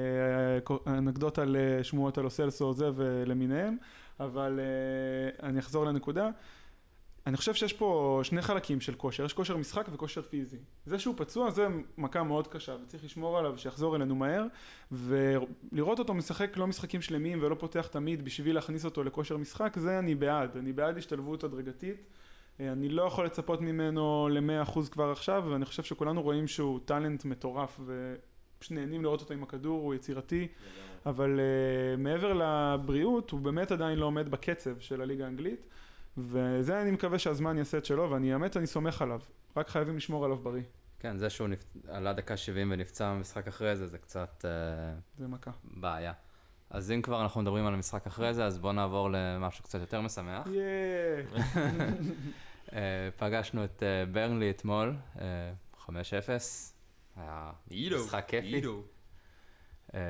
אנקדוטה 0.87 1.43
לשמועות 1.47 2.19
על 2.19 2.25
אוסלסו 2.25 2.73
זה 2.73 2.91
ולמיניהם, 2.95 3.77
אבל 4.21 4.61
אה, 4.61 5.49
אני 5.49 5.59
אחזור 5.59 5.87
לנקודה. 5.87 6.31
אני 7.27 7.37
חושב 7.37 7.55
שיש 7.55 7.73
פה 7.73 8.21
שני 8.23 8.43
חלקים 8.43 8.81
של 8.81 8.95
כושר, 8.95 9.25
יש 9.25 9.33
כושר 9.33 9.57
משחק 9.57 9.87
וכושר 9.93 10.23
פיזי. 10.23 10.57
זה 10.87 10.99
שהוא 10.99 11.15
פצוע 11.19 11.51
זה 11.51 11.67
מכה 11.99 12.23
מאוד 12.23 12.49
קשה, 12.49 12.77
וצריך 12.83 13.05
לשמור 13.05 13.39
עליו 13.39 13.59
שיחזור 13.59 13.97
אלינו 13.97 14.15
מהר, 14.15 14.47
ולראות 14.93 15.99
אותו 15.99 16.15
משחק 16.15 16.57
לא 16.57 16.67
משחקים 16.67 17.03
שלמים 17.03 17.39
ולא 17.43 17.55
פותח 17.55 17.87
תמיד 17.87 18.25
בשביל 18.25 18.55
להכניס 18.55 18.85
אותו 18.85 19.05
לכושר 19.05 19.37
משחק, 19.37 19.77
זה 19.79 19.99
אני 19.99 20.15
בעד. 20.15 20.57
אני 20.57 20.73
בעד 20.73 20.99
השתלבות 20.99 21.45
הדרגתית. 21.45 22.07
אה, 22.61 22.73
אני 22.73 22.89
לא 22.89 23.03
יכול 23.03 23.27
לצפות 23.27 23.61
ממנו 23.61 24.29
ל-100% 24.29 24.81
כבר 24.91 25.11
עכשיו, 25.11 25.45
ואני 25.51 25.65
חושב 25.65 25.83
שכולנו 25.83 26.23
רואים 26.23 26.47
שהוא 26.47 26.81
טאלנט 26.85 27.25
מטורף, 27.25 27.81
ופשוט 27.85 28.73
נהנים 28.73 29.03
לראות 29.03 29.21
אותו 29.21 29.35
עם 29.35 29.43
הכדור, 29.43 29.83
הוא 29.83 29.95
יצירתי, 29.95 30.49
אבל 31.07 31.41
uh, 31.41 32.01
מעבר 32.01 32.33
לבריאות, 32.33 33.31
הוא 33.31 33.41
באמת 33.41 33.73
עדיין 33.73 33.99
לא 33.99 34.07
עומד 34.07 34.29
בקצב 34.29 34.79
של 34.79 35.01
הליגה 35.01 35.25
האנגלית, 35.25 35.67
וזה 36.19 36.83
אני 36.83 36.91
מקווה 36.91 37.19
שהזמן 37.19 37.59
יעשה 37.59 37.79
את 37.79 37.85
שלו, 37.85 38.11
ואני 38.11 38.33
האמת, 38.33 38.57
אני 38.57 38.67
סומך 38.67 39.03
עליו. 39.03 39.21
רק 39.57 39.69
חייבים 39.69 39.97
לשמור 39.97 40.25
עליו 40.25 40.37
בריא. 40.37 40.63
כן, 40.99 41.19
זה 41.19 41.31
שהוא 41.31 41.49
נפ... 41.49 41.65
עלה 41.89 42.13
דקה 42.13 42.37
70 42.37 42.73
ונפצע 42.73 43.15
במשחק 43.15 43.49
אחרי 43.49 43.77
זה, 43.77 43.87
זה 43.87 43.99
קצת 43.99 44.45
אה, 44.45 44.95
זה 45.19 45.29
מכה. 45.29 45.51
בעיה. 45.65 46.13
אז 46.73 46.91
אם 46.91 47.03
כבר 47.03 47.23
אנחנו 47.23 47.41
מדברים 47.43 47.67
על 47.67 47.75
המשחק 47.75 48.07
אחרי 48.07 48.35
זה, 48.35 48.45
אז 48.45 48.59
בואו 48.59 48.73
נעבור 48.73 49.09
למשהו 49.13 49.65
קצת 49.65 49.81
יותר 49.81 50.01
משמח. 50.01 50.47
יאה! 50.47 51.23
אה, 52.73 53.09
פגשנו 53.19 53.65
את 53.65 53.83
אה, 53.83 54.07
ברנלי 54.13 54.51
אתמול, 54.51 54.97
אה, 55.21 55.25
5-0. 55.87 55.89
היה 57.17 57.53
אידו, 57.71 58.05
משחק 58.05 58.25
כיפי. 58.29 58.63
אה, 59.95 60.01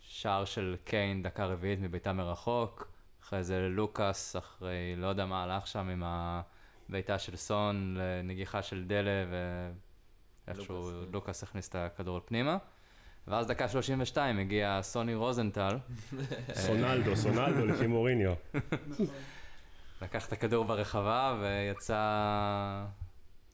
שער 0.00 0.44
של 0.44 0.76
קיין, 0.84 1.22
דקה 1.22 1.46
רביעית 1.46 1.80
מבעיטה 1.80 2.12
מרחוק. 2.12 2.88
אחרי 3.22 3.44
זה 3.44 3.68
לוקאס, 3.70 4.36
אחרי 4.36 4.94
לא 4.96 5.06
יודע 5.06 5.26
מה 5.26 5.42
הלך 5.42 5.66
שם 5.66 5.88
עם 5.88 6.02
הבעיטה 6.06 7.18
של 7.18 7.36
סון 7.36 7.96
לנגיחה 7.98 8.62
של 8.62 8.84
דלה, 8.84 9.24
ואיכשהו 10.46 10.74
לוקאס, 10.76 11.04
כן. 11.06 11.12
לוקאס 11.12 11.42
הכניס 11.42 11.68
את 11.68 11.74
הכדור 11.74 12.20
פנימה. 12.24 12.58
ואז 13.28 13.46
דקה 13.46 13.68
32 13.68 14.38
הגיע 14.38 14.78
סוני 14.82 15.14
רוזנטל, 15.14 15.78
סונלדו, 16.66 17.16
סונלדו 17.16 17.66
לפי 17.66 17.86
מוריניו. 17.86 18.34
לקח 20.02 20.26
את 20.26 20.32
הכדור 20.32 20.64
ברחבה 20.64 21.36
ויצא 21.40 22.84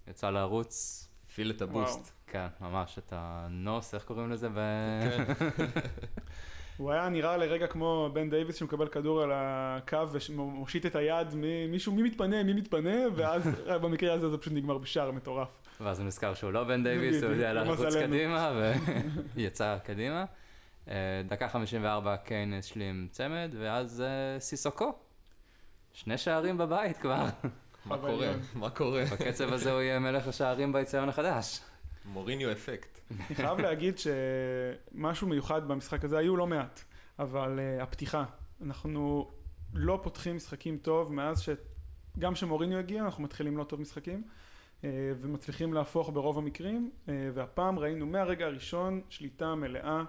יצא 0.08 0.30
לרוץ, 0.30 1.08
הפעיל 1.26 1.50
את 1.50 1.62
ה 1.62 1.69
boost. 1.69 2.12
כן, 2.26 2.46
ממש, 2.60 2.98
את 2.98 3.12
ה 3.16 3.32
NOS, 3.32 3.94
איך 3.94 4.04
קוראים 4.04 4.30
לזה? 4.30 4.48
הוא 6.82 6.92
היה 6.92 7.08
נראה 7.08 7.36
לרגע 7.36 7.66
כמו 7.66 8.10
בן 8.12 8.30
דייוויס 8.30 8.56
שמקבל 8.56 8.88
כדור 8.88 9.22
על 9.22 9.30
הקו 9.34 10.08
ומושיט 10.30 10.86
את 10.86 10.96
היד, 10.96 11.34
מי, 11.34 11.66
מישהו, 11.66 11.92
מי 11.92 12.02
מתפנה, 12.02 12.42
מי 12.42 12.52
מתפנה, 12.52 12.94
ואז 13.16 13.42
במקרה 13.82 14.14
הזה 14.14 14.30
זה 14.30 14.38
פשוט 14.38 14.52
נגמר 14.52 14.78
בשער 14.78 15.10
מטורף. 15.10 15.48
ואז 15.80 15.98
הוא 15.98 16.06
נזכר 16.06 16.34
שהוא 16.34 16.52
לא 16.52 16.64
בן 16.64 16.82
דייוויס, 16.84 17.22
הוא 17.22 17.32
יודע 17.32 17.52
לחוץ 17.52 17.80
למזלנו. 17.80 18.06
קדימה, 18.06 18.52
ויצא 19.36 19.76
קדימה. 19.86 20.24
אה, 20.88 21.22
דקה 21.28 21.48
54 21.48 22.16
קיין 22.16 22.52
השלים 22.52 23.08
צמד, 23.10 23.54
ואז 23.60 24.00
אה, 24.00 24.40
סיסוקו. 24.40 24.92
שני 25.92 26.18
שערים 26.18 26.58
בבית 26.58 26.96
כבר. 26.96 27.24
מה 27.86 27.98
קורה? 27.98 28.32
מה 28.54 28.70
קורה? 28.70 29.04
בקצב 29.12 29.52
הזה 29.52 29.72
הוא 29.72 29.80
יהיה 29.80 29.98
מלך 29.98 30.28
השערים 30.28 30.72
ביציון 30.72 31.08
החדש. 31.08 31.60
מוריניו 32.04 32.52
אפקט. 32.52 33.00
אני 33.10 33.34
חייב 33.34 33.60
להגיד 33.60 33.94
שמשהו 33.98 35.26
מיוחד 35.26 35.68
במשחק 35.68 36.04
הזה, 36.04 36.18
היו 36.18 36.36
לא 36.36 36.46
מעט, 36.46 36.80
אבל 37.18 37.58
uh, 37.58 37.82
הפתיחה, 37.82 38.24
אנחנו 38.62 39.30
לא 39.74 40.00
פותחים 40.02 40.36
משחקים 40.36 40.76
טוב 40.76 41.12
מאז 41.12 41.40
ש... 41.40 41.48
גם 42.18 42.34
כשמוריניו 42.34 42.78
הגיע, 42.78 43.02
אנחנו 43.04 43.22
מתחילים 43.22 43.56
לא 43.56 43.64
טוב 43.64 43.80
משחקים, 43.80 44.22
uh, 44.80 44.84
ומצליחים 45.20 45.74
להפוך 45.74 46.10
ברוב 46.12 46.38
המקרים, 46.38 46.90
uh, 47.06 47.10
והפעם 47.34 47.78
ראינו 47.78 48.06
מהרגע 48.06 48.46
הראשון 48.46 49.00
שליטה 49.08 49.54
מלאה, 49.54 50.02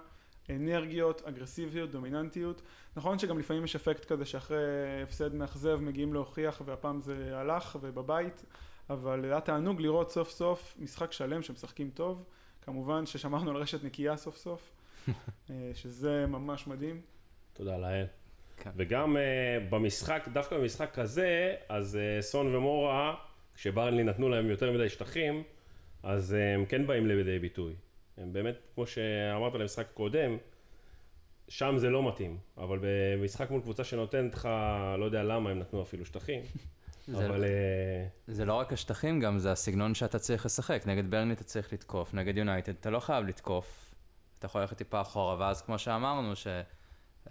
אנרגיות, 0.50 1.22
אגרסיביות, 1.24 1.90
דומיננטיות. 1.90 2.62
נכון 2.96 3.18
שגם 3.18 3.38
לפעמים 3.38 3.64
יש 3.64 3.76
אפקט 3.76 4.04
כזה 4.04 4.24
שאחרי 4.24 5.02
הפסד 5.02 5.34
מאכזב 5.34 5.78
מגיעים 5.80 6.14
להוכיח, 6.14 6.62
והפעם 6.64 7.00
זה 7.00 7.30
הלך 7.32 7.78
ובבית, 7.80 8.44
אבל 8.90 9.24
היה 9.24 9.40
תענוג 9.40 9.80
לראות 9.80 10.10
סוף 10.10 10.30
סוף 10.30 10.74
משחק 10.78 11.12
שלם 11.12 11.42
שמשחקים 11.42 11.90
טוב. 11.94 12.24
כמובן 12.62 13.06
ששמרנו 13.06 13.50
על 13.50 13.56
רשת 13.56 13.84
נקייה 13.84 14.16
סוף 14.16 14.36
סוף, 14.36 14.70
אה, 15.50 15.70
שזה 15.74 16.26
ממש 16.26 16.66
מדהים. 16.66 17.00
תודה 17.52 17.78
לאל. 17.78 18.06
כן. 18.56 18.70
וגם 18.76 19.16
uh, 19.16 19.20
במשחק, 19.70 20.28
דווקא 20.32 20.58
במשחק 20.58 20.98
הזה, 20.98 21.54
אז 21.68 21.98
uh, 21.98 22.22
סון 22.22 22.54
ומורה, 22.54 23.14
כשברנלי 23.54 24.04
נתנו 24.04 24.28
להם 24.28 24.50
יותר 24.50 24.72
מדי 24.72 24.88
שטחים, 24.88 25.42
אז 26.02 26.32
uh, 26.32 26.36
הם 26.36 26.66
כן 26.66 26.86
באים 26.86 27.06
לידי 27.06 27.38
ביטוי. 27.38 27.74
הם 28.16 28.32
באמת, 28.32 28.54
כמו 28.74 28.86
שאמרת 28.86 29.54
למשחק 29.54 29.86
הקודם, 29.90 30.36
שם 31.48 31.74
זה 31.78 31.90
לא 31.90 32.08
מתאים, 32.08 32.38
אבל 32.58 32.78
במשחק 32.82 33.50
מול 33.50 33.60
קבוצה 33.60 33.84
שנותנת 33.84 34.34
לך, 34.34 34.48
לא 34.98 35.04
יודע 35.04 35.22
למה 35.22 35.50
הם 35.50 35.58
נתנו 35.58 35.82
אפילו 35.82 36.04
שטחים, 36.04 36.42
אבל... 37.12 37.44
אה, 37.44 38.06
זה 38.26 38.44
לא 38.44 38.54
רק 38.54 38.72
השטחים 38.72 39.20
גם, 39.20 39.38
זה 39.38 39.52
הסגנון 39.52 39.94
שאתה 39.94 40.18
צריך 40.18 40.46
לשחק. 40.46 40.82
נגד 40.86 41.10
ברני 41.10 41.32
אתה 41.32 41.44
צריך 41.44 41.72
לתקוף, 41.72 42.14
נגד 42.14 42.36
יונייטד 42.36 42.74
אתה 42.80 42.90
לא 42.90 43.00
חייב 43.00 43.24
לתקוף. 43.26 43.94
אתה 44.38 44.46
יכול 44.46 44.60
ללכת 44.60 44.76
טיפה 44.76 45.00
אחורה, 45.00 45.36
ואז 45.38 45.62
כמו 45.62 45.78
שאמרנו, 45.78 46.32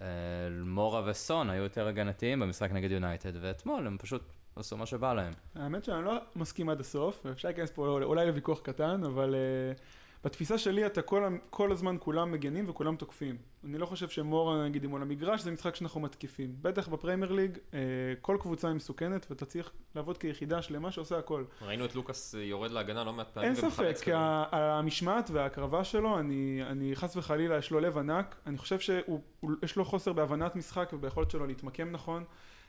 שמורה 0.00 1.02
וסון 1.06 1.50
היו 1.50 1.62
יותר 1.62 1.88
הגנתיים 1.88 2.40
במשחק 2.40 2.70
נגד 2.72 2.90
יונייטד, 2.90 3.32
ואתמול 3.40 3.86
הם 3.86 3.96
פשוט 3.98 4.22
עשו 4.56 4.76
מה 4.76 4.86
שבא 4.86 5.14
להם. 5.14 5.32
האמת 5.54 5.84
שאני 5.84 6.04
לא 6.04 6.18
מסכים 6.36 6.68
עד 6.68 6.80
הסוף, 6.80 7.22
ואפשר 7.24 7.48
להיכנס 7.48 7.70
פה 7.70 7.86
אולי 7.86 8.26
לוויכוח 8.26 8.60
קטן, 8.60 9.04
אבל 9.04 9.34
uh, 9.34 9.80
בתפיסה 10.24 10.58
שלי 10.58 10.86
אתה 10.86 11.02
כל, 11.02 11.36
כל 11.50 11.72
הזמן 11.72 11.96
כולם 12.00 12.32
מגנים 12.32 12.68
וכולם 12.68 12.96
תוקפים. 12.96 13.36
אני 13.64 13.78
לא 13.78 13.86
חושב 13.86 14.08
שמורה 14.08 14.64
נגיד 14.64 14.84
אם 14.84 14.90
הוא 14.90 14.96
על 14.96 15.02
המגרש 15.02 15.40
זה 15.40 15.50
משחק 15.50 15.74
שאנחנו 15.74 16.00
מתקיפים. 16.00 16.56
בטח 16.62 16.88
בפריימר 16.88 17.32
ליג, 17.32 17.56
uh, 17.56 17.74
כל 18.20 18.36
קבוצה 18.40 18.68
היא 18.68 18.76
מסוכנת 18.76 19.26
ואתה 19.30 19.46
צריך 19.46 19.72
לעבוד 19.94 20.18
כיחידה 20.18 20.62
שלמה 20.62 20.92
שעושה 20.92 21.18
הכל. 21.18 21.44
ראינו 21.62 21.84
את 21.84 21.94
לוקאס 21.94 22.34
אה, 22.34 22.40
יורד 22.40 22.70
להגנה 22.70 23.04
לא 23.04 23.12
מעט 23.12 23.30
פעמים 23.30 23.48
אין 23.48 23.70
ספק, 23.70 23.94
כי 24.02 24.10
המשמעת 24.14 25.30
וההקרבה 25.30 25.84
שלו, 25.84 26.18
אני, 26.18 26.60
אני 26.66 26.96
חס 26.96 27.16
וחלילה, 27.16 27.58
יש 27.58 27.70
לו 27.70 27.80
לב 27.80 27.98
ענק, 27.98 28.36
אני 28.46 28.58
חושב 28.58 28.78
שיש 28.80 29.76
לו 29.76 29.84
חוסר 29.84 30.12
בהבנת 30.12 30.56
משחק 30.56 30.90
וביכולת 30.92 31.30
שלו 31.30 31.46
להתמקם 31.46 31.90
נכון, 31.90 32.24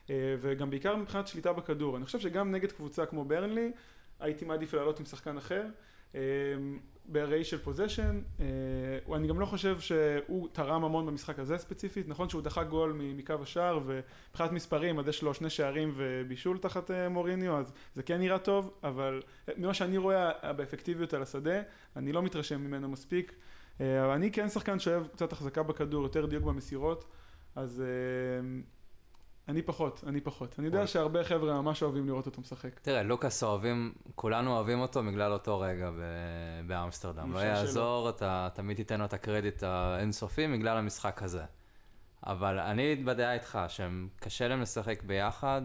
אה, 0.10 0.36
וגם 0.40 0.70
בעיקר 0.70 0.96
מבחינת 0.96 1.28
שליטה 1.28 1.54
בכדור. 1.54 1.98
אני 1.98 2.06
חושב 2.06 2.20
שגם 2.20 2.52
נגד 2.52 2.72
קבוצה 2.72 3.06
כמו 3.06 3.26
ברנלי, 3.26 3.72
הייתי 4.20 4.46
מעדיף 4.46 4.74
לעלות 4.74 5.00
עם 5.00 5.06
שחקן 5.06 5.38
אחר. 5.38 5.66
אה, 6.16 6.22
בראי 7.08 7.44
של 7.44 7.58
פוזיישן, 7.58 8.22
אני 9.16 9.28
גם 9.28 9.40
לא 9.40 9.46
חושב 9.46 9.80
שהוא 9.80 10.48
תרם 10.52 10.84
המון 10.84 11.06
במשחק 11.06 11.40
הזה 11.40 11.58
ספציפית, 11.58 12.08
נכון 12.08 12.30
שהוא 12.30 12.42
דחק 12.42 12.68
גול 12.70 12.94
מקו 12.98 13.34
השער 13.42 13.80
ומבחינת 13.86 14.52
מספרים 14.52 15.00
אז 15.00 15.08
יש 15.08 15.24
לו 15.24 15.34
שני 15.34 15.50
שערים 15.50 15.92
ובישול 15.96 16.58
תחת 16.58 16.92
אה, 16.92 17.10
מוריניו 17.10 17.58
אז 17.58 17.74
זה 17.96 18.04
כן 18.04 18.20
נראה 18.20 18.40
טוב, 18.40 18.74
אבל 18.84 19.22
ממה 19.58 19.74
שאני 19.74 19.98
רואה 19.98 20.54
באפקטיביות 20.54 21.14
על 21.14 21.22
השדה, 21.22 21.62
אני 21.96 22.12
לא 22.12 22.22
מתרשם 22.22 22.62
ממנו 22.62 22.90
מספיק. 22.90 23.34
אה, 23.82 24.06
אבל 24.06 24.14
אני 24.14 24.32
כן 24.32 24.50
שחקן 24.50 24.80
שאוהב 24.80 25.08
קצת 25.08 25.32
החזקה 25.32 25.64
בכדור, 25.64 26.04
יותר 26.04 26.26
דיוק 26.26 26.44
במסירות, 26.44 27.06
אז 27.56 27.82
אה, 27.82 27.86
אני 29.48 29.62
פחות, 29.62 30.04
אני 30.08 30.22
פחות. 30.22 30.56
אני 30.60 30.66
יודע 30.66 30.78
אוי. 30.78 30.88
שהרבה 30.88 31.24
חבר'ה 31.24 31.62
ממש 31.62 31.84
אוהבים 31.84 32.08
לראות 32.08 32.26
אותו 32.26 32.42
משחק. 32.42 32.80
תראה, 32.80 33.04
לוקאס 33.04 33.44
אוהבים, 33.44 33.94
כולנו 34.16 34.56
אוהבים 34.56 34.80
אותו 34.80 35.04
בגלל 35.04 35.32
אותו 35.32 35.60
רגע 35.60 35.92
באמסטרדם. 36.68 37.34
לא 37.34 37.40
יעזור, 37.40 38.10
אתה 38.10 38.50
תמיד 38.54 38.78
תיתן 38.78 39.00
לו 39.00 39.06
את 39.06 39.14
הקרדיט 39.14 39.64
האינסופי 39.64 40.48
בגלל 40.48 40.78
המשחק 40.78 41.24
הזה. 41.24 41.44
אבל 42.26 42.60
אני 42.60 42.96
בדעה 42.96 43.34
איתך, 43.34 43.60
שהם 43.68 44.10
קשה 44.20 44.48
להם 44.48 44.62
לשחק 44.62 45.04
ביחד. 45.04 45.62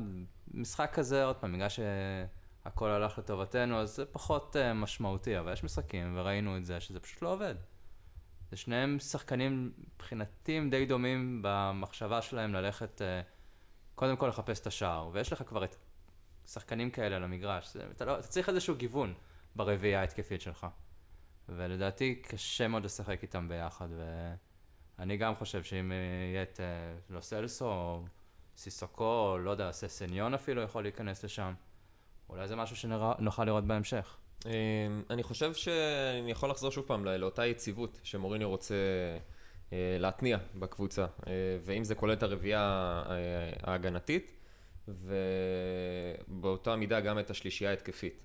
משחק 0.54 0.90
כזה, 0.94 1.24
עוד 1.24 1.36
פעם, 1.36 1.52
בגלל 1.52 1.68
שהכל 1.68 2.88
הלך 2.88 3.18
לטובתנו, 3.18 3.76
אז 3.76 3.96
זה 3.96 4.04
פחות 4.04 4.56
uh, 4.56 4.74
משמעותי, 4.74 5.38
אבל 5.38 5.52
יש 5.52 5.64
משחקים, 5.64 6.12
וראינו 6.16 6.56
את 6.56 6.64
זה, 6.64 6.80
שזה 6.80 7.00
פשוט 7.00 7.22
לא 7.22 7.32
עובד. 7.32 7.54
זה 8.50 8.56
שניהם 8.56 8.98
שחקנים 8.98 9.72
מבחינתי 9.94 10.60
די 10.70 10.86
דומים 10.86 11.40
במחשבה 11.42 12.22
שלהם 12.22 12.54
ללכת, 12.54 13.00
uh, 13.00 13.26
קודם 14.00 14.16
כל 14.16 14.28
לחפש 14.28 14.60
את 14.60 14.66
השער, 14.66 15.08
ויש 15.12 15.32
לך 15.32 15.42
כבר 15.46 15.64
את 15.64 15.76
שחקנים 16.46 16.90
כאלה 16.90 17.16
על 17.16 17.24
המגרש, 17.24 17.76
אתה, 17.96 18.04
לא, 18.04 18.18
אתה 18.18 18.28
צריך 18.28 18.48
איזשהו 18.48 18.74
גיוון 18.74 19.14
ברביעייה 19.56 20.00
ההתקפית 20.00 20.40
שלך. 20.40 20.66
ולדעתי 21.48 22.14
קשה 22.14 22.68
מאוד 22.68 22.84
לשחק 22.84 23.22
איתם 23.22 23.48
ביחד, 23.48 23.88
ואני 24.98 25.16
גם 25.16 25.34
חושב 25.34 25.62
שאם 25.62 25.92
אה, 25.92 25.96
יהיה 26.32 26.42
את 26.42 26.60
אה, 26.60 26.66
לא 27.10 27.20
סלסו, 27.20 27.66
או 27.66 28.02
סיסוקו, 28.56 29.28
או 29.32 29.38
לא 29.38 29.50
יודע, 29.50 29.72
ססניון 29.72 30.34
אפילו 30.34 30.62
יכול 30.62 30.82
להיכנס 30.82 31.24
לשם, 31.24 31.54
אולי 32.28 32.48
זה 32.48 32.56
משהו 32.56 32.76
שנוכל 32.76 33.44
לראות 33.44 33.64
בהמשך. 33.64 34.16
אמ, 34.46 34.50
אני 35.10 35.22
חושב 35.22 35.54
שאני 35.54 36.30
יכול 36.30 36.50
לחזור 36.50 36.70
שוב 36.70 36.84
פעם 36.86 37.04
לא- 37.04 37.16
לאותה 37.16 37.46
יציבות 37.46 38.00
שמוריניו 38.02 38.48
רוצה 38.48 38.74
להתניע 39.72 40.38
בקבוצה, 40.54 41.02
אה, 41.26 41.32
ואם 41.64 41.84
זה 41.84 41.94
כולל 41.94 42.12
את 42.12 42.22
הרביעייה 42.22 43.02
אה, 43.10 43.14
ההגנתית, 43.62 44.36
ובאותה 46.28 46.76
מידה 46.76 47.00
גם 47.00 47.18
את 47.18 47.30
השלישייה 47.30 47.70
ההתקפית. 47.70 48.20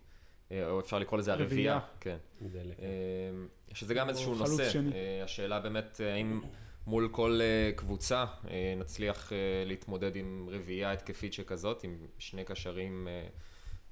אה, 0.52 0.70
או 0.70 0.80
אפשר 0.80 1.00
לקרוא 1.00 1.20
לזה 1.20 1.34
הרביעייה. 1.34 1.76
רביעייה. 1.76 1.80
כן. 2.00 2.18
דלק. 2.42 2.78
אמ, 2.80 3.48
שזה 3.74 3.94
גם 3.94 4.10
איזשהו 4.10 4.36
נושא. 4.36 4.70
שני. 4.70 4.92
אה, 4.94 5.24
השאלה 5.24 5.60
באמת, 5.60 6.02
אה, 6.04 6.14
האם 6.14 6.42
מול 6.88 7.10
כל 7.12 7.40
אה, 7.42 7.72
קבוצה 7.76 8.26
אה, 8.50 8.74
נצליח 8.78 9.34
אה, 9.34 9.38
להתמודד 9.66 10.16
עם 10.16 10.50
רביעייה 10.52 10.92
התקפית 10.92 11.34
שכזאת, 11.34 11.84
עם 11.84 11.98
שני 12.18 12.44
קשרים 12.44 13.08
אה, 13.08 13.28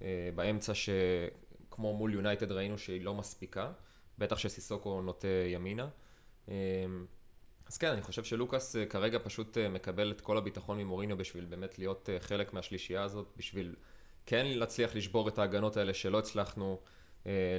אה, 0.02 0.30
באמצע, 0.36 0.74
שכמו 0.74 1.94
מול 1.94 2.14
יונייטד 2.14 2.52
ראינו 2.52 2.78
שהיא 2.78 3.02
לא 3.02 3.14
מספיקה, 3.14 3.72
בטח 4.18 4.38
שסיסוקו 4.38 5.02
נוטה 5.02 5.28
ימינה. 5.54 5.88
אז 7.68 7.78
כן, 7.78 7.92
אני 7.92 8.02
חושב 8.02 8.24
שלוקאס 8.24 8.76
אה, 8.76 8.86
כרגע 8.86 9.20
פשוט 9.24 9.58
אה, 9.58 9.70
מקבל 9.70 10.12
את 10.12 10.22
כל 10.22 10.38
הביטחון 10.38 10.78
ממוריניו 10.78 11.18
בשביל 11.18 11.46
באמת 11.46 11.80
להיות 11.80 12.10
אה, 12.10 12.20
חלק 12.20 12.54
מהשלישייה 12.54 13.04
הזאת, 13.04 13.28
בשביל 13.38 13.76
כן 14.26 14.46
להצליח 14.46 14.96
לשבור 14.96 15.30
את 15.30 15.40
ההגנות 15.40 15.78
האלה 15.78 15.94
שלא 15.94 16.20
הצלחנו 16.20 16.80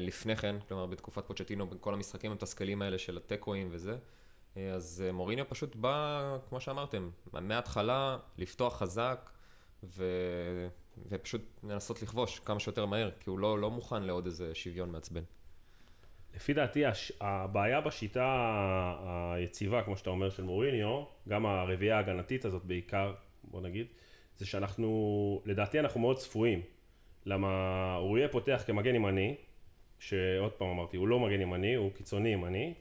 לפני 0.01 0.37
כן, 0.37 0.57
כלומר 0.69 0.87
בתקופת 0.87 1.27
פוצ'טינו, 1.27 1.67
בכל 1.67 1.95
המשחקים 1.95 2.31
המתסכלים 2.31 2.83
האלה 2.83 2.99
של 2.99 3.17
התיקואים 3.17 3.69
וזה. 3.71 3.97
אז 4.75 5.05
מוריניו 5.13 5.49
פשוט 5.49 5.77
בא, 5.77 6.39
כמו 6.49 6.61
שאמרתם, 6.61 7.11
מההתחלה 7.33 8.19
לפתוח 8.39 8.79
חזק 8.79 9.31
ו... 9.85 10.05
ופשוט 11.09 11.43
לנסות 11.63 12.03
לכבוש 12.03 12.39
כמה 12.39 12.61
שיותר 12.61 12.87
מהר, 12.87 13.11
כי 13.21 13.31
הוא 13.31 13.39
לא, 13.39 13.59
לא 13.59 13.71
מוכן 13.71 14.03
לעוד 14.03 14.27
איזה 14.27 14.55
שוויון 14.55 14.91
מעצבן. 14.93 15.23
לפי 16.37 16.53
דעתי, 16.53 16.87
הש... 16.87 17.13
הבעיה 17.21 17.81
בשיטה 17.81 18.97
היציבה, 19.35 19.83
כמו 19.83 19.97
שאתה 19.97 20.11
אומר, 20.11 20.31
של 20.31 20.43
מוריניו, 20.43 21.05
גם 21.29 21.47
הרביעייה 21.47 21.97
ההגנתית 21.97 22.45
הזאת 22.45 22.65
בעיקר, 22.65 23.15
בוא 23.45 23.61
נגיד, 23.61 23.87
זה 24.37 24.47
שאנחנו, 24.47 25.43
לדעתי 25.45 25.81
אנחנו 25.81 26.01
מאוד 26.01 26.17
צפויים. 26.17 26.63
למה 27.27 27.49
יהיה 28.17 28.29
פותח 28.29 28.63
כמגן 28.67 28.95
ימני, 28.95 29.35
שעוד 29.99 30.53
פעם 30.53 30.69
אמרתי, 30.69 30.97
הוא 30.97 31.09
לא 31.09 31.21
מגן 31.21 31.41
ימני, 31.41 31.75
הוא 31.75 31.91
קיצוני 31.93 32.29
ימני, 32.29 32.75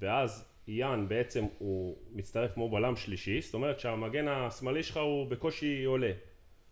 ואז 0.00 0.48
איאן 0.68 1.08
בעצם 1.08 1.44
הוא 1.58 1.96
מצטרף 2.12 2.54
כמו 2.54 2.68
בלם 2.68 2.96
שלישי, 2.96 3.40
זאת 3.40 3.54
אומרת 3.54 3.80
שהמגן 3.80 4.28
השמאלי 4.28 4.82
שלך 4.82 4.96
הוא 4.96 5.26
בקושי 5.26 5.84
עולה. 5.84 6.12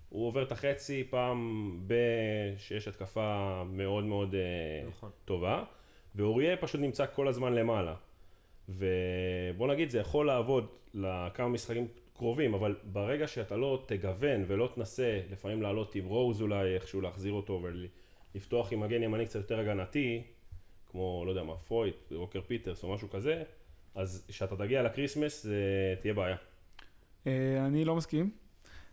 הוא 0.08 0.26
עובר 0.26 0.42
את 0.42 0.52
החצי 0.52 1.04
פעם 1.10 1.70
ב... 1.86 1.94
שיש 2.56 2.88
התקפה 2.88 3.62
מאוד 3.70 4.04
מאוד 4.04 4.34
אה, 4.34 4.88
נכון. 4.88 5.10
טובה, 5.24 5.64
ואוריה 6.14 6.56
פשוט 6.56 6.80
נמצא 6.80 7.04
כל 7.14 7.28
הזמן 7.28 7.52
למעלה. 7.52 7.94
ובוא 8.68 9.68
נגיד, 9.68 9.90
זה 9.90 9.98
יכול 9.98 10.26
לעבוד 10.26 10.66
לכמה 10.94 11.48
משחקים 11.48 11.88
קרובים, 12.16 12.54
אבל 12.54 12.76
ברגע 12.84 13.26
שאתה 13.26 13.56
לא 13.56 13.84
תגוון 13.86 14.44
ולא 14.46 14.70
תנסה 14.74 15.20
לפעמים 15.30 15.62
לעלות 15.62 15.94
עם 15.94 16.04
רוז 16.04 16.42
אולי, 16.42 16.74
איכשהו 16.74 17.00
להחזיר 17.00 17.32
אותו 17.32 17.62
ולפתוח 18.34 18.72
עם 18.72 18.80
מגן 18.80 19.02
ימני 19.02 19.26
קצת 19.26 19.40
יותר 19.40 19.60
הגנתי, 19.60 20.22
כמו, 20.90 21.22
לא 21.26 21.30
יודע 21.30 21.42
מה, 21.42 21.56
פויט, 21.56 21.94
ווקר 22.10 22.40
פיטרס 22.40 22.82
או 22.82 22.94
משהו 22.94 23.10
כזה, 23.10 23.42
אז 23.94 24.24
כשאתה 24.28 24.56
תגיע 24.56 24.82
לכריסמס 24.82 25.42
זה 25.42 25.94
תהיה 26.00 26.14
בעיה. 26.14 26.36
אה, 27.26 27.66
אני 27.66 27.84
לא 27.84 27.96
מסכים. 27.96 28.30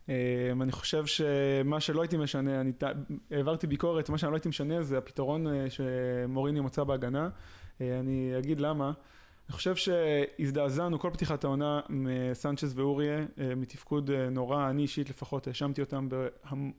אה, 0.10 0.16
אני 0.62 0.72
חושב 0.72 1.06
שמה 1.06 1.80
שלא 1.80 2.02
הייתי 2.02 2.18
משנה, 2.18 2.62
אני 2.62 2.72
העברתי 3.32 3.68
ביקורת, 3.68 4.10
מה 4.10 4.18
שאני 4.18 4.32
לא 4.32 4.36
הייתי 4.36 4.50
משנה 4.50 4.84
זה 4.84 4.98
הפתרון 4.98 5.48
אה, 5.48 5.66
שמוריני 5.70 6.60
מצא 6.60 6.84
בהגנה. 6.84 7.30
אני 7.82 8.34
אגיד 8.38 8.60
למה. 8.60 8.92
אני 9.50 9.56
חושב 9.56 9.76
שהזדעזענו 9.76 11.00
כל 11.00 11.10
פתיחת 11.14 11.44
העונה 11.44 11.80
מסנצ'ז 11.90 12.80
ואוריה, 12.80 13.26
מתפקוד 13.56 14.12
נורא, 14.12 14.70
אני 14.70 14.82
אישית 14.82 15.10
לפחות 15.10 15.48
האשמתי 15.48 15.82
אותם 15.82 16.10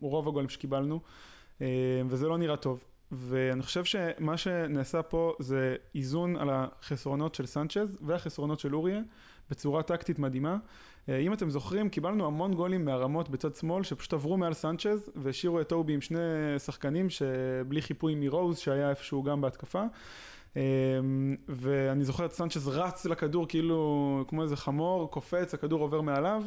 ברוב 0.01 0.29
הגולים 0.29 0.49
שקיבלנו, 0.49 1.01
וזה 2.09 2.29
לא 2.29 2.39
נראה 2.39 2.57
טוב. 2.57 2.85
ואני 3.13 3.63
חושב 3.63 3.85
שמה 3.85 4.37
שנעשה 4.37 5.03
פה 5.03 5.35
זה 5.39 5.77
איזון 5.95 6.37
על 6.37 6.51
החסרונות 6.53 7.35
של 7.35 7.47
סנצ'ז 7.47 7.99
והחסרונות 8.01 8.61
של 8.61 8.75
אוריה 8.75 9.01
בצורה 9.51 9.83
טקטית 9.83 10.19
מדהימה. 10.19 10.57
אה, 11.09 11.19
אם 11.19 11.33
אתם 11.33 11.51
זוכרים, 11.51 11.89
קיבלנו 11.89 12.27
המון 12.27 12.55
גולים 12.55 12.85
מהרמות 12.85 13.29
בצד 13.29 13.55
שמאל 13.55 13.83
שפשוט 13.83 14.13
עברו 14.13 14.37
מעל 14.37 14.55
סנצ'ז 14.55 15.11
והשאירו 15.17 15.61
את 15.61 15.69
טובי 15.69 15.95
עם 15.95 16.01
שני 16.01 16.19
שחקנים 16.59 17.11
שבלי 17.11 17.83
חיפוי 17.83 18.15
מרוז 18.15 18.59
שהיה 18.59 18.91
איפשהו 18.91 19.23
גם 19.23 19.41
בהתקפה. 19.41 19.83
אה, 20.57 20.63
ואני 21.49 22.05
זוכר 22.05 22.25
את 22.25 22.33
סנצ'ז 22.33 22.69
רץ 22.69 23.07
לכדור 23.07 23.49
כאילו 23.49 24.25
כמו 24.29 24.43
איזה 24.43 24.57
חמור, 24.57 25.11
קופץ, 25.11 25.55
הכדור 25.55 25.81
עובר 25.81 26.01
מעליו 26.01 26.43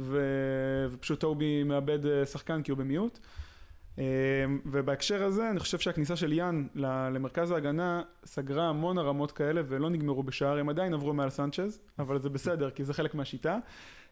ופשוט 0.00 1.20
טובי 1.20 1.62
מאבד 1.64 2.06
אה, 2.06 2.26
שחקן 2.26 2.62
כי 2.62 2.70
הוא 2.70 2.78
במיעוט. 2.78 3.18
ובהקשר 4.66 5.24
הזה 5.24 5.50
אני 5.50 5.60
חושב 5.60 5.78
שהכניסה 5.78 6.16
של 6.16 6.32
יאן 6.32 6.66
למרכז 6.74 7.50
ההגנה 7.50 8.02
סגרה 8.24 8.68
המון 8.68 8.98
הרמות 8.98 9.32
כאלה 9.32 9.62
ולא 9.68 9.90
נגמרו 9.90 10.22
בשער, 10.22 10.58
הם 10.58 10.68
עדיין 10.68 10.94
עברו 10.94 11.12
מעל 11.12 11.30
סנצ'ז, 11.30 11.80
אבל 11.98 12.18
זה 12.18 12.28
בסדר 12.28 12.70
כי 12.70 12.84
זה 12.84 12.94
חלק 12.94 13.14
מהשיטה. 13.14 13.58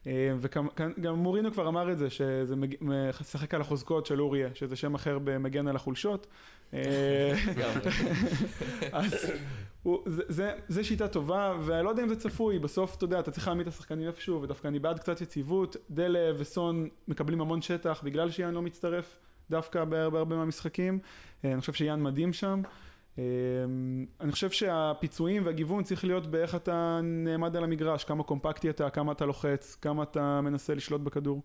אמ, 0.06 0.12
וגם 0.38 1.14
מורינו 1.14 1.52
כבר 1.52 1.68
אמר 1.68 1.92
את 1.92 1.98
זה, 1.98 2.11
שזה 2.11 2.54
משחק 2.80 3.54
על 3.54 3.61
החוזקות 3.61 4.06
של 4.06 4.20
אוריה, 4.20 4.48
שזה 4.54 4.76
שם 4.76 4.94
אחר 4.94 5.18
במגן 5.24 5.68
על 5.68 5.76
החולשות. 5.76 6.26
אמ, 6.72 6.78
אז 8.92 9.26
זה, 10.06 10.22
זה, 10.28 10.52
זה 10.68 10.85
שיטה 10.85 11.09
טובה, 11.09 11.56
ואני 11.62 11.85
לא 11.85 11.90
יודע 11.90 12.02
אם 12.02 12.09
זה 12.09 12.16
צפוי, 12.16 12.59
בסוף 12.59 12.96
אתה 12.96 13.04
יודע, 13.04 13.20
אתה 13.20 13.30
צריך 13.30 13.46
להעמיד 13.48 13.66
את 13.66 13.72
השחקנים 13.72 14.06
איפשהו, 14.06 14.42
ודווקא 14.42 14.68
אני 14.68 14.78
בעד 14.78 14.98
קצת 14.98 15.20
יציבות, 15.20 15.76
דלה 15.90 16.32
וסון 16.38 16.88
מקבלים 17.09 17.40
המון 17.40 17.62
שטח 17.62 18.02
בגלל 18.04 18.30
שיאן 18.30 18.54
לא 18.54 18.62
מצטרף. 18.62 19.18
דווקא 19.50 19.85
בהרבה 19.85 20.18
הרבה 20.18 20.37
מהמשחקים. 20.37 20.98
אה, 21.44 21.52
אני 21.52 21.61
חושב 21.61 21.72
שיאן 21.72 22.02
מדהים 22.02 22.32
שם. 22.32 22.62
אה, 23.18 23.24
אני 24.20 24.33
חושב 24.33 24.50
שהפיצויים 24.50 25.46
והגיוון 25.46 25.85
צריך 25.85 26.05
להיות 26.05 26.26
באיך 26.26 26.55
אתה 26.55 27.00
נעמד 27.02 27.57
על 27.57 27.64
המגרש, 27.64 28.05
כמה 28.05 28.22
קומפקטי 28.22 28.70
אתה, 28.70 28.90
כמה 28.90 29.12
אתה 29.12 29.26
לוחץ, 29.26 29.76
כמה 29.83 30.02
אתה 30.02 30.40
מנסה 30.40 30.74
לשלוט 30.74 31.00
בכדור. 31.00 31.42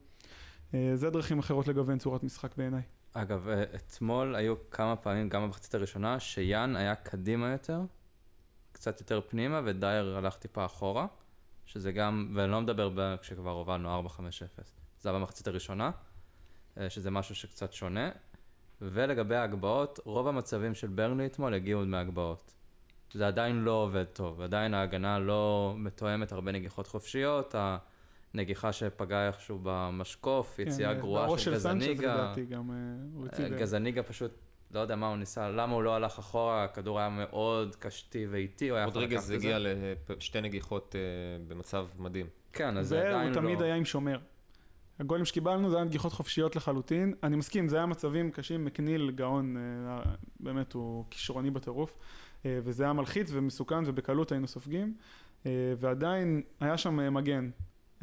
אה, 0.73 0.91
זה 0.95 1.10
דרכים 1.10 1.39
אחרות 1.39 1.67
לגוון 1.67 1.97
צורת 1.97 2.23
משחק 2.23 2.57
בעיניי. 2.57 2.81
אגב, 3.13 3.47
אתמול 3.75 4.36
היו 4.36 4.55
כמה 4.71 4.95
פעמים, 4.95 5.29
גם 5.29 5.43
במחצית 5.43 5.75
הראשונה, 5.75 6.19
שיאן 6.19 6.75
היה 6.75 6.95
קדימה 6.95 7.51
יותר, 7.51 7.81
קצת 8.71 8.99
יותר 8.99 9.21
פנימה, 9.27 9.62
ודייר 9.65 10.17
הלך 10.17 10.36
טיפה 10.36 10.65
אחורה, 10.65 11.07
שזה 11.65 11.91
גם, 11.91 12.31
ואני 12.36 12.51
לא 12.51 12.62
מדבר 12.62 13.17
כשכבר 13.21 13.51
הובלנו 13.51 14.01
4-5-0, 14.07 14.12
זה 14.99 15.10
היה 15.10 15.19
במחצית 15.19 15.47
הראשונה. 15.47 15.91
אה, 16.77 16.89
שזה 16.89 17.12
משהו 17.12 17.36
שקצת 17.36 17.73
שונה. 17.73 18.10
ולגבי 18.81 19.35
ההגבהות, 19.35 19.99
רוב 20.05 20.27
המצבים 20.27 20.75
של 20.75 20.87
ברני 20.87 21.25
אתמול 21.25 21.53
הגיעו 21.53 21.85
מהגבהות. 21.85 22.53
זה 23.13 23.27
עדיין 23.27 23.63
לא 23.63 23.71
עובד 23.71 24.03
טוב, 24.03 24.41
עדיין 24.41 24.73
ההגנה 24.73 25.19
לא 25.19 25.73
מתואמת 25.77 26.31
הרבה 26.31 26.51
נגיחות 26.51 26.87
חופשיות, 26.87 27.55
הנגיחה 28.33 28.71
שפגעה 28.71 29.27
איכשהו 29.27 29.59
במשקוף, 29.63 30.53
כן, 30.57 30.63
יציאה 30.67 30.93
גרועה 30.93 31.37
של 31.37 31.53
גזניגה. 31.53 32.33
אה, 33.39 33.49
גזניגה 33.49 34.03
פשוט, 34.03 34.31
לא 34.71 34.79
יודע 34.79 34.95
מה 34.95 35.07
הוא 35.07 35.17
ניסה, 35.17 35.49
למה 35.49 35.73
הוא 35.73 35.83
לא 35.83 35.95
הלך 35.95 36.19
אחורה, 36.19 36.63
הכדור 36.63 36.99
היה 36.99 37.09
מאוד 37.09 37.75
קשתי 37.75 38.27
ואיטי, 38.29 38.69
הוא 38.69 38.77
היה 38.77 38.87
יכול 38.87 39.03
לקחת 39.03 39.17
את 39.17 39.21
זה. 39.21 39.33
רודריגז 39.33 39.65
הגיע 39.65 40.15
לשתי 40.17 40.41
נגיחות 40.41 40.95
במצב 41.47 41.87
מדהים. 41.99 42.27
כן, 42.53 42.77
אז 42.77 42.87
זה 42.87 42.99
עדיין 42.99 43.33
לא... 43.33 43.39
הוא 43.39 43.41
תמיד 43.41 43.61
היה 43.61 43.75
עם 43.75 43.85
שומר. 43.85 44.19
הגולים 45.01 45.25
שקיבלנו 45.25 45.69
זה 45.69 45.75
היה 45.75 45.85
נגיחות 45.85 46.13
חופשיות 46.13 46.55
לחלוטין. 46.55 47.13
אני 47.23 47.35
מסכים, 47.35 47.67
זה 47.67 47.77
היה 47.77 47.85
מצבים 47.85 48.31
קשים, 48.31 48.65
מקניל 48.65 49.11
גאון, 49.11 49.57
אה, 49.57 50.01
באמת 50.39 50.73
הוא 50.73 51.05
כישרוני 51.09 51.51
בטירוף, 51.51 51.97
אה, 52.45 52.59
וזה 52.63 52.83
היה 52.83 52.93
מלחיץ 52.93 53.29
ומסוכן 53.31 53.83
ובקלות 53.85 54.31
היינו 54.31 54.47
סופגים, 54.47 54.93
אה, 55.45 55.51
ועדיין 55.77 56.41
היה 56.59 56.77
שם 56.77 57.13
מגן. 57.13 57.49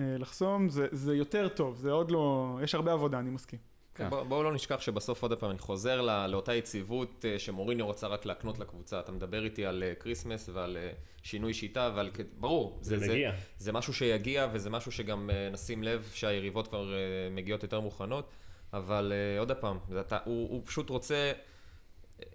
לחסום 0.00 0.68
זה, 0.68 0.86
זה 0.92 1.16
יותר 1.16 1.48
טוב, 1.48 1.76
זה 1.76 1.90
עוד 1.90 2.10
לא, 2.10 2.58
יש 2.62 2.74
הרבה 2.74 2.92
עבודה, 2.92 3.18
אני 3.18 3.30
מסכים. 3.30 3.58
כן. 3.98 4.10
בואו 4.10 4.24
בוא 4.24 4.44
לא 4.44 4.52
נשכח 4.52 4.80
שבסוף 4.80 5.22
עוד 5.22 5.32
פעם 5.32 5.50
אני 5.50 5.58
חוזר 5.58 6.00
לא, 6.02 6.26
לאותה 6.26 6.54
יציבות 6.54 7.24
שמוריניו 7.38 7.82
רוצה 7.82 8.06
רק 8.06 8.26
להקנות 8.26 8.58
לקבוצה. 8.58 9.00
אתה 9.00 9.12
מדבר 9.12 9.44
איתי 9.44 9.66
על 9.66 9.82
כריסמס 10.00 10.48
ועל 10.52 10.76
שינוי 11.22 11.54
שיטה, 11.54 11.86
אבל 11.86 12.10
ברור, 12.38 12.78
זה, 12.80 12.98
זה, 12.98 13.06
זה, 13.06 13.30
זה 13.58 13.72
משהו 13.72 13.94
שיגיע 13.94 14.48
וזה 14.52 14.70
משהו 14.70 14.92
שגם 14.92 15.30
נשים 15.52 15.82
לב 15.82 16.10
שהיריבות 16.14 16.68
כבר 16.68 16.92
מגיעות 17.30 17.62
יותר 17.62 17.80
מוכנות, 17.80 18.30
אבל 18.72 19.12
עוד 19.38 19.52
פעם, 19.52 19.78
אתה, 20.00 20.18
הוא, 20.24 20.50
הוא 20.50 20.62
פשוט 20.64 20.90
רוצה, 20.90 21.32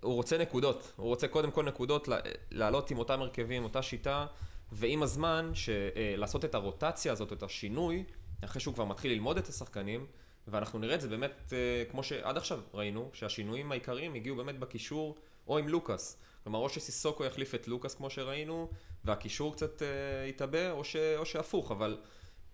הוא 0.02 0.14
רוצה 0.14 0.38
נקודות, 0.38 0.92
הוא 0.96 1.08
רוצה 1.08 1.28
קודם 1.28 1.52
כל 1.52 1.66
נקודות 1.66 2.08
לעלות 2.52 2.92
עם 2.92 2.98
אותם 2.98 3.22
הרכבים, 3.22 3.64
אותה 3.64 3.82
שיטה, 3.82 4.26
ועם 4.72 5.04
הזמן, 5.04 5.52
ש, 5.54 5.70
לעשות 6.18 6.46
את 6.46 6.56
הרוטציה 6.56 7.12
הזאת, 7.12 7.34
את 7.34 7.44
השינוי, 7.44 8.04
אחרי 8.42 8.62
שהוא 8.62 8.74
כבר 8.74 8.86
מתחיל 8.86 9.12
ללמוד 9.12 9.38
את 9.38 9.48
השחקנים, 9.48 10.06
ואנחנו 10.48 10.80
נראה 10.80 10.96
את 10.96 11.02
זה 11.02 11.08
באמת, 11.08 11.32
uh, 11.50 11.92
כמו 11.92 12.04
שעד 12.04 12.38
עכשיו 12.38 12.60
ראינו, 12.74 13.10
שהשינויים 13.14 13.72
העיקריים 13.72 14.14
הגיעו 14.14 14.36
באמת 14.36 14.60
בקישור 14.60 15.18
או 15.48 15.58
עם 15.58 15.68
לוקאס. 15.68 16.20
כלומר, 16.44 16.60
או 16.60 16.70
שסיסוקו 16.70 17.26
יחליף 17.26 17.56
את 17.56 17.68
לוקאס 17.68 17.96
כמו 17.96 18.10
שראינו, 18.10 18.70
והקישור 19.06 19.54
קצת 19.54 19.82
uh, 19.82 19.86
יתעבה, 20.30 20.72
או, 20.72 20.84
ש, 20.84 20.96
או 20.96 21.26
שהפוך, 21.26 21.72
אבל 21.72 21.98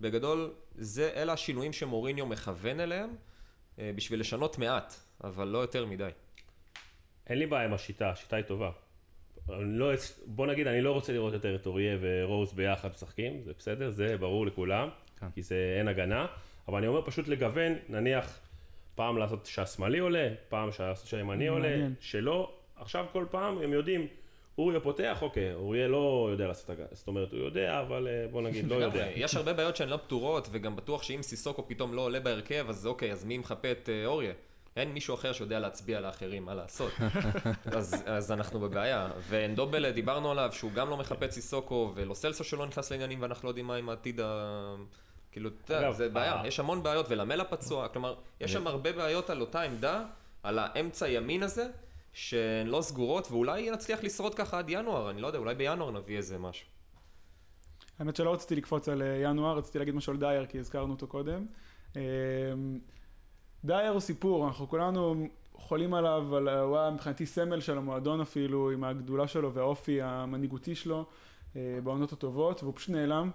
בגדול, 0.00 0.54
זה, 0.74 1.10
אלה 1.16 1.32
השינויים 1.32 1.72
שמוריניו 1.72 2.26
מכוון 2.26 2.80
אליהם, 2.80 3.10
uh, 3.10 3.80
בשביל 3.94 4.20
לשנות 4.20 4.58
מעט, 4.58 4.94
אבל 5.24 5.48
לא 5.48 5.58
יותר 5.58 5.86
מדי. 5.86 6.10
אין 7.26 7.38
לי 7.38 7.46
בעיה 7.46 7.64
עם 7.64 7.74
השיטה, 7.74 8.10
השיטה 8.10 8.36
היא 8.36 8.44
טובה. 8.44 8.70
לא, 9.48 9.92
בוא 10.26 10.46
נגיד, 10.46 10.66
אני 10.66 10.80
לא 10.80 10.92
רוצה 10.92 11.12
לראות 11.12 11.32
יותר 11.32 11.56
את 11.56 11.66
אוריה 11.66 11.98
ורוז 12.00 12.52
ביחד 12.52 12.88
משחקים, 12.90 13.42
זה 13.44 13.52
בסדר, 13.58 13.90
זה 13.90 14.16
ברור 14.16 14.46
לכולם, 14.46 14.88
כן. 15.20 15.26
כי 15.34 15.42
זה 15.42 15.76
אין 15.78 15.88
הגנה, 15.88 16.26
אבל 16.68 16.78
אני 16.78 16.86
אומר 16.86 17.02
פשוט 17.04 17.28
לגוון, 17.28 17.72
נניח 17.88 18.38
פעם 18.94 19.18
לעשות 19.18 19.46
שהשמאלי 19.46 19.98
עולה, 19.98 20.28
פעם 20.48 20.68
שהימני 21.04 21.48
עולה, 21.48 21.86
שלא 22.00 22.52
עכשיו 22.76 23.06
כל 23.12 23.24
פעם 23.30 23.58
הם 23.58 23.72
יודעים, 23.72 24.06
אוריה 24.58 24.80
פותח, 24.80 25.18
אוקיי, 25.22 25.54
אוריה 25.54 25.88
לא 25.88 26.28
יודע 26.30 26.46
לעשות 26.46 26.70
הגנה, 26.70 26.86
זאת 26.92 27.08
אומרת, 27.08 27.32
הוא 27.32 27.40
יודע, 27.40 27.80
אבל 27.80 28.08
אה, 28.08 28.26
בוא 28.30 28.42
נגיד, 28.42 28.68
לא 28.68 28.74
יודע. 28.74 29.06
יש 29.14 29.34
הרבה 29.34 29.52
בעיות 29.52 29.76
שהן 29.76 29.88
לא 29.88 29.96
פתורות, 29.96 30.48
וגם 30.50 30.76
בטוח 30.76 31.02
שאם 31.02 31.22
סיסוקו 31.22 31.68
פתאום 31.68 31.94
לא 31.94 32.00
עולה 32.00 32.20
בהרכב, 32.20 32.66
אז 32.68 32.86
אוקיי, 32.86 33.12
אז 33.12 33.24
מי 33.24 33.38
מחפה 33.38 33.70
את 33.70 33.88
אה, 33.88 34.06
אוריה? 34.06 34.32
אין 34.76 34.92
מישהו 34.92 35.14
אחר 35.14 35.32
שיודע 35.32 35.58
להצביע 35.58 36.00
לאחרים 36.00 36.44
מה 36.44 36.54
לעשות. 36.54 36.92
אז, 37.76 38.02
אז 38.06 38.32
אנחנו 38.32 38.60
בבעיה. 38.60 39.10
ואנדובלה, 39.28 39.92
דיברנו 39.92 40.30
עליו 40.30 40.50
שהוא 40.52 40.72
גם 40.72 40.90
לא 40.90 40.96
מחפץ 40.96 41.34
סיסוקו, 41.34 41.92
ולא 41.94 42.14
סלסו 42.14 42.44
שלא 42.44 42.66
נכנס 42.66 42.92
לעניינים 42.92 43.22
ואנחנו 43.22 43.46
לא 43.46 43.50
יודעים 43.50 43.66
מה 43.66 43.76
עם 43.76 43.88
העתיד 43.88 44.20
ה... 44.20 44.74
כאילו, 45.32 45.50
אתה 45.64 45.74
יודע, 45.74 45.92
זה 45.92 46.08
בעיה. 46.08 46.32
אה. 46.32 46.46
יש 46.46 46.60
המון 46.60 46.82
בעיות, 46.82 47.06
ולמלה 47.08 47.44
פצוע, 47.44 47.88
כלומר, 47.88 48.14
יש 48.40 48.52
שם 48.52 48.66
הרבה 48.66 48.92
בעיות 48.92 49.30
על 49.30 49.40
אותה 49.40 49.62
עמדה, 49.62 50.04
על 50.42 50.58
האמצע 50.58 51.08
ימין 51.08 51.42
הזה, 51.42 51.66
שהן 52.12 52.66
לא 52.66 52.82
סגורות, 52.82 53.30
ואולי 53.30 53.70
נצליח 53.70 54.04
לשרוד 54.04 54.34
ככה 54.34 54.58
עד 54.58 54.70
ינואר, 54.70 55.10
אני 55.10 55.20
לא 55.20 55.26
יודע, 55.26 55.38
אולי 55.38 55.54
בינואר 55.54 55.90
נביא 55.90 56.16
איזה 56.16 56.38
משהו. 56.38 56.66
האמת 57.98 58.16
שלא 58.16 58.32
רציתי 58.32 58.56
לקפוץ 58.56 58.88
על 58.88 59.02
אה, 59.02 59.20
ינואר, 59.22 59.58
רציתי 59.58 59.78
להגיד 59.78 59.94
משהו 59.94 60.12
על 60.12 60.18
דייר, 60.18 60.46
כי 60.46 60.58
הזכרנו 60.58 60.92
אותו 60.92 61.06
קודם. 61.06 61.46
אה, 61.96 62.02
דייר 63.64 63.90
הוא 63.92 64.00
סיפור, 64.00 64.46
אנחנו 64.46 64.68
כולנו 64.68 65.28
חולים 65.54 65.94
עליו, 65.94 66.36
על, 66.36 66.48
הוא 66.48 66.78
היה 66.78 66.90
מבחינתי 66.90 67.26
סמל 67.26 67.60
של 67.60 67.78
המועדון 67.78 68.20
אפילו, 68.20 68.70
עם 68.70 68.84
הגדולה 68.84 69.28
שלו 69.28 69.52
והאופי 69.52 70.02
המנהיגותי 70.02 70.74
שלו 70.74 71.04
אה, 71.56 71.78
בעונות 71.84 72.12
הטובות, 72.12 72.62
והוא 72.62 72.74
פשוט 72.76 72.90
נעלם. 72.90 73.30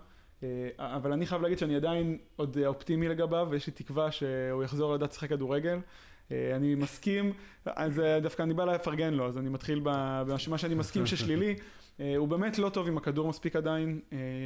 אבל 0.80 1.12
אני 1.14 1.26
חייב 1.26 1.42
להגיד 1.42 1.58
שאני 1.58 1.76
עדיין 1.76 2.18
עוד 2.36 2.58
אופטימי 2.66 3.08
לגביו, 3.08 3.48
ויש 3.50 3.68
לי 3.68 3.74
תקווה 3.74 4.12
שהוא 4.12 4.64
יחזור 4.64 4.94
לדעת 4.94 5.12
לשחק 5.12 5.30
כדורגל. 5.30 5.80
אה, 6.32 6.56
אני 6.56 6.76
מסכים, 6.76 7.34
אז 7.66 8.00
אה, 8.00 8.20
דווקא 8.20 8.44
אני 8.44 8.54
בא 8.54 8.66
לפרגן 8.66 9.14
לו, 9.14 9.28
אז 9.28 9.38
אני 9.38 9.50
מתחיל 9.50 9.82
במה 9.84 10.58
שאני 10.58 10.76
מסכים 10.76 11.06
ששלילי. 11.06 11.56
אה, 12.00 12.16
הוא 12.18 12.28
באמת 12.28 12.58
לא 12.58 12.70
טוב 12.70 12.88
עם 12.88 12.98
הכדור 12.98 13.28
מספיק 13.28 13.56
עדיין, 13.56 14.00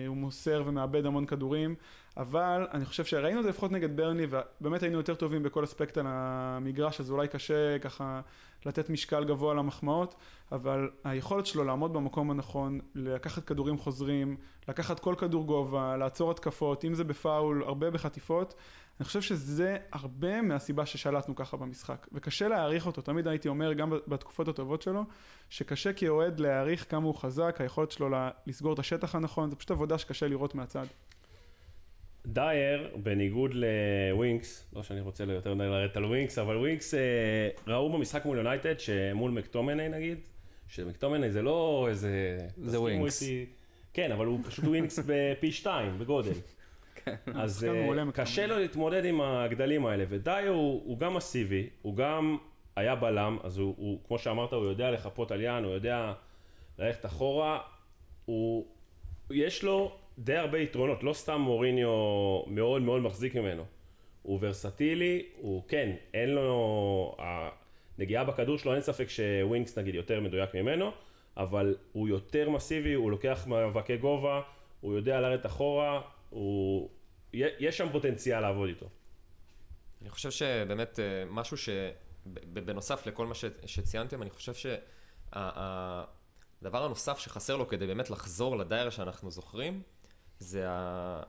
הוא 0.08 0.18
מוסר 0.18 0.64
ומאבד 0.66 1.06
המון 1.06 1.26
כדורים, 1.26 1.76
אבל 2.20 2.68
אני 2.74 2.86
חושב 2.86 3.06
שראינו 3.06 3.40
את 3.40 3.44
זה 3.44 3.50
לפחות 3.50 3.72
נגד 3.72 3.96
ברני, 3.96 4.28
ובאמת 4.30 4.84
היינו 4.84 4.98
יותר 4.98 5.16
טובים 5.16 5.44
בכל 5.44 5.64
אספקט 5.64 5.98
על 5.98 6.06
המגרש, 6.08 7.00
אז 7.00 7.12
אולי 7.12 7.28
קשה 7.28 7.80
ככה 7.80 8.22
לתת 8.66 8.90
משקל 8.90 9.26
גבוה 9.26 9.54
למחמאות, 9.54 10.16
אבל 10.52 10.90
היכולת 11.04 11.46
שלו 11.46 11.64
לעמוד 11.64 11.94
במקום 11.94 12.32
הנכון, 12.32 12.80
לקחת 12.96 13.46
כדורים 13.46 13.78
חוזרים, 13.78 14.38
לקחת 14.68 15.00
כל 15.00 15.16
כדור 15.18 15.46
גובה, 15.46 15.98
לעצור 15.98 16.32
התקפות, 16.32 16.86
אם 16.86 16.94
זה 16.94 17.04
בפאול, 17.04 17.64
הרבה 17.64 17.92
בחטיפות, 17.92 18.54
אני 19.00 19.06
חושב 19.06 19.22
שזה 19.22 19.78
הרבה 19.92 20.42
מהסיבה 20.42 20.86
ששלטנו 20.86 21.36
ככה 21.36 21.58
במשחק, 21.58 22.08
וקשה 22.12 22.48
להעריך 22.48 22.88
אותו, 22.88 23.02
תמיד 23.02 23.28
הייתי 23.28 23.48
אומר, 23.48 23.74
גם 23.74 23.94
בתקופות 24.08 24.48
הטובות 24.48 24.82
שלו, 24.82 25.04
שקשה 25.50 25.94
כאוהד 25.94 26.40
להעריך 26.40 26.86
כמה 26.90 27.06
הוא 27.06 27.16
חזק, 27.16 27.56
היכולת 27.60 27.92
שלו 27.92 28.10
לסגור 28.48 28.74
את 28.74 28.80
השטח 28.80 29.16
הנכון, 29.16 29.50
זה 29.50 29.56
פשוט 29.56 29.72
עבודה 29.72 29.98
שקשה 29.98 30.28
לראות 30.28 30.56
מהצד. 30.56 30.86
דייר, 32.26 32.90
בניגוד 33.04 33.52
לווינקס, 33.54 34.70
לא 34.74 34.84
שאני 34.84 35.02
רוצה 35.02 35.24
יותר 35.24 35.54
לרדת 35.54 35.98
על 35.98 36.06
ווינקס, 36.06 36.38
אבל 36.38 36.58
ווינקס 36.58 36.94
אה, 36.94 37.00
ראו 37.68 37.94
במשחק 37.94 38.26
מול 38.26 38.38
יונייטד, 38.38 38.80
שמול 38.80 39.32
מקטומיני 39.32 39.90
נגיד, 39.90 40.18
שמקטומיני 40.68 41.32
זה 41.32 41.42
לא 41.42 41.88
איזה... 41.90 42.38
זה 42.58 42.80
ווינקס. 42.80 43.24
כן, 43.94 44.12
אבל 44.12 44.26
הוא 44.26 44.40
פשוט 44.48 44.66
ווינקס 44.66 45.00
בפי 45.08 45.52
שתיים 45.52 46.00
בגודל. 46.00 46.34
כן. 46.96 47.16
אז 47.34 47.64
אה, 47.64 48.12
קשה 48.14 48.48
לו 48.48 48.60
להתמודד 48.60 49.06
עם 49.06 49.22
הגדלים 49.22 49.86
האלה, 49.86 50.04
ודייר 50.10 50.52
הוא, 50.52 50.82
הוא 50.86 51.00
גם 51.00 51.14
מסיבי, 51.14 51.70
הוא 51.82 51.96
גם 51.96 52.38
היה 52.76 52.96
בלם, 52.96 53.38
אז 53.44 53.58
הוא, 53.58 53.76
הוא, 53.78 54.00
כמו 54.08 54.20
שאמרת, 54.20 54.54
הוא 54.54 54.66
יודע 54.66 54.92
לחפות 54.92 55.32
על 55.32 55.42
יען, 55.42 55.64
הוא 55.64 55.74
יודע 55.74 56.14
ללכת 56.80 57.06
אחורה, 57.06 57.60
הוא, 58.26 58.68
יש 59.32 59.64
לו 59.64 59.99
די 60.20 60.36
הרבה 60.36 60.60
יתרונות, 60.60 61.04
לא 61.04 61.14
סתם 61.14 61.42
מוריניו 61.42 61.90
מאוד 62.48 62.82
מאוד 62.82 63.02
מחזיק 63.02 63.36
ממנו. 63.36 63.66
הוא 64.22 64.40
ורסטילי, 64.42 65.26
הוא 65.36 65.64
כן, 65.68 65.96
אין 66.14 66.30
לו... 66.30 67.16
הנגיעה 67.98 68.24
בכדור 68.24 68.58
שלו, 68.58 68.74
אין 68.74 68.82
ספק 68.82 69.10
שווינקס 69.10 69.78
נגיד 69.78 69.96
יותר 69.96 70.20
מדויק 70.20 70.56
ממנו, 70.56 70.92
אבל 71.38 71.76
הוא 71.92 72.10
יותר 72.10 72.50
מסיבי, 72.50 72.94
הוא 72.94 73.12
לוקח 73.12 73.48
מאבקי 73.48 73.98
גובה, 73.98 74.42
הוא 74.82 74.96
יודע 74.96 75.22
לרדת 75.22 75.46
אחורה, 75.46 76.02
הוא... 76.30 76.90
יש 77.34 77.78
שם 77.78 77.88
פוטנציאל 77.92 78.40
לעבוד 78.40 78.70
איתו. 78.70 78.90
אני 80.02 80.10
חושב 80.10 80.32
שבאמת 80.32 81.00
אה, 81.00 81.24
משהו 81.30 81.58
שבנוסף 81.58 83.08
לכל 83.08 83.26
מה 83.26 83.36
שציינתם, 83.66 84.22
אני 84.22 84.30
חושב 84.30 84.54
שהדבר 84.54 86.04
הנוסף 86.84 87.20
שחסר 87.20 87.58
לו 87.58 87.68
כדי 87.68 87.88
באמת 87.88 88.10
לחזור 88.10 88.58
לדייר 88.58 88.90
שאנחנו 88.90 89.32
זוכרים, 89.32 89.82
זה 90.40 90.66
ה... 90.70 91.22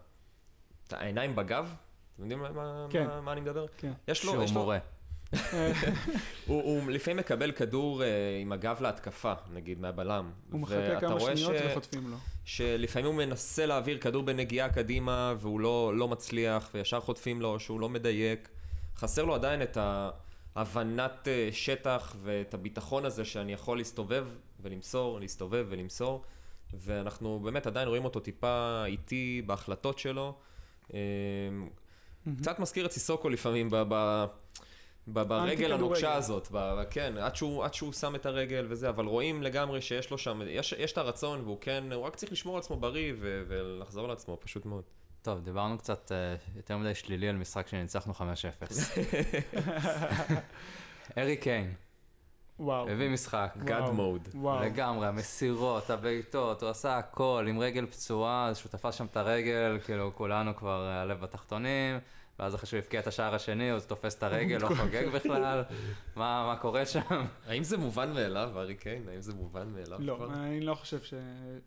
העיניים 0.92 1.36
בגב, 1.36 1.74
אתם 2.14 2.22
יודעים 2.22 2.54
מה, 2.54 2.86
כן. 2.90 3.06
מה, 3.06 3.20
מה 3.20 3.32
אני 3.32 3.40
מדבר? 3.40 3.66
כן. 3.76 3.92
יש 4.08 4.24
לו, 4.24 4.32
שהוא 4.32 4.44
יש 4.44 4.52
מורה. 4.52 4.78
הוא, 6.46 6.62
הוא 6.62 6.90
לפעמים 6.90 7.16
מקבל 7.16 7.52
כדור 7.52 8.02
uh, 8.02 8.04
עם 8.42 8.52
הגב 8.52 8.78
להתקפה, 8.80 9.32
נגיד, 9.52 9.80
מהבלם. 9.80 10.30
הוא 10.52 10.60
מחכה 10.60 11.00
כמה 11.00 11.20
שניות 11.20 11.52
ש... 11.58 11.62
וחוטפים 11.70 12.10
לו. 12.10 12.16
שלפעמים 12.44 13.06
הוא 13.06 13.14
מנסה 13.14 13.66
להעביר 13.66 13.98
כדור 13.98 14.22
בנגיעה 14.22 14.68
קדימה, 14.68 15.34
והוא 15.40 15.60
לא, 15.60 15.92
לא 15.96 16.08
מצליח, 16.08 16.70
וישר 16.74 17.00
חוטפים 17.00 17.40
לו, 17.40 17.60
שהוא 17.60 17.80
לא 17.80 17.88
מדייק. 17.88 18.48
חסר 18.96 19.24
לו 19.24 19.34
עדיין 19.34 19.62
את 19.62 19.78
ההבנת 20.56 21.28
uh, 21.28 21.54
שטח 21.54 22.16
ואת 22.22 22.54
הביטחון 22.54 23.04
הזה 23.04 23.24
שאני 23.24 23.52
יכול 23.52 23.78
להסתובב 23.78 24.26
ולמסור, 24.60 25.20
להסתובב 25.20 25.66
ולמסור. 25.68 26.24
ואנחנו 26.74 27.40
באמת 27.40 27.66
עדיין 27.66 27.88
רואים 27.88 28.04
אותו 28.04 28.20
טיפה 28.20 28.84
איטי 28.86 29.42
בהחלטות 29.46 29.98
שלו. 29.98 30.34
אמ, 30.92 30.98
קצת 32.38 32.58
מזכיר 32.58 32.86
את 32.86 32.92
סיסוקו 32.92 33.28
לפעמים 33.28 33.70
ב... 33.70 33.82
ב... 33.88 34.24
ברגל 35.06 35.72
הנוקשה 35.72 36.14
הזאת, 36.14 36.48
ב, 36.52 36.82
כן, 36.90 37.18
עד 37.18 37.36
שהוא, 37.36 37.64
עד 37.64 37.74
שהוא 37.74 37.92
שם 37.92 38.14
את 38.14 38.26
הרגל 38.26 38.66
וזה, 38.68 38.88
אבל 38.88 39.06
רואים 39.06 39.42
לגמרי 39.42 39.80
שיש 39.80 40.10
לו 40.10 40.18
שם, 40.18 40.40
יש, 40.46 40.74
יש 40.78 40.92
את 40.92 40.98
הרצון 40.98 41.40
והוא 41.40 41.58
כן, 41.60 41.84
הוא 41.92 42.04
רק 42.04 42.16
צריך 42.16 42.32
לשמור 42.32 42.54
על 42.54 42.60
עצמו 42.60 42.76
בריא 42.76 43.12
ו, 43.20 43.42
ולחזור 43.48 44.08
לעצמו, 44.08 44.36
פשוט 44.40 44.66
מאוד. 44.66 44.84
טוב, 45.22 45.40
דיברנו 45.40 45.78
קצת 45.78 46.12
uh, 46.12 46.14
יותר 46.56 46.76
מדי 46.76 46.94
שלילי 46.94 47.28
על 47.28 47.36
משחק 47.36 47.68
שניצחנו 47.68 48.12
5-0. 48.12 48.16
ארי 51.18 51.36
קיין, 51.36 51.74
וואו. 52.60 52.88
הביא 52.88 53.10
משחק. 53.10 53.54
God 53.56 53.96
mode. 53.96 54.28
וואו. 54.34 54.64
לגמרי, 54.64 55.06
המסירות, 55.06 55.90
הבעיטות, 55.90 56.62
הוא 56.62 56.70
עשה 56.70 56.98
הכל 56.98 57.46
עם 57.48 57.58
רגל 57.58 57.86
פצועה, 57.86 58.48
אז 58.48 58.58
שהוא 58.58 58.70
תפס 58.70 58.94
שם 58.94 59.06
את 59.06 59.16
הרגל, 59.16 59.78
כאילו 59.84 60.14
כולנו 60.14 60.56
כבר 60.56 60.82
הלב 60.82 61.20
בתחתונים, 61.20 61.98
ואז 62.38 62.54
אחרי 62.54 62.66
שהוא 62.66 62.78
הבקיע 62.78 63.00
את 63.00 63.06
השער 63.06 63.34
השני, 63.34 63.70
הוא 63.70 63.80
תופס 63.80 64.14
את 64.14 64.22
הרגל, 64.22 64.58
לא 64.58 64.68
חוגג 64.80 65.08
בכלל, 65.14 65.62
מה, 66.16 66.46
מה 66.46 66.56
קורה 66.56 66.86
שם? 66.86 67.00
האם 67.46 67.64
זה 67.64 67.78
מובן 67.78 68.12
מאליו, 68.12 68.50
ארי 68.56 68.74
קיין? 68.74 69.08
האם 69.08 69.20
זה 69.20 69.34
מובן 69.34 69.68
מאליו? 69.68 69.98
לא, 70.00 70.14
כבר? 70.16 70.34
אני 70.34 70.60
לא 70.60 70.74
חושב 70.74 71.00
ש... 71.00 71.14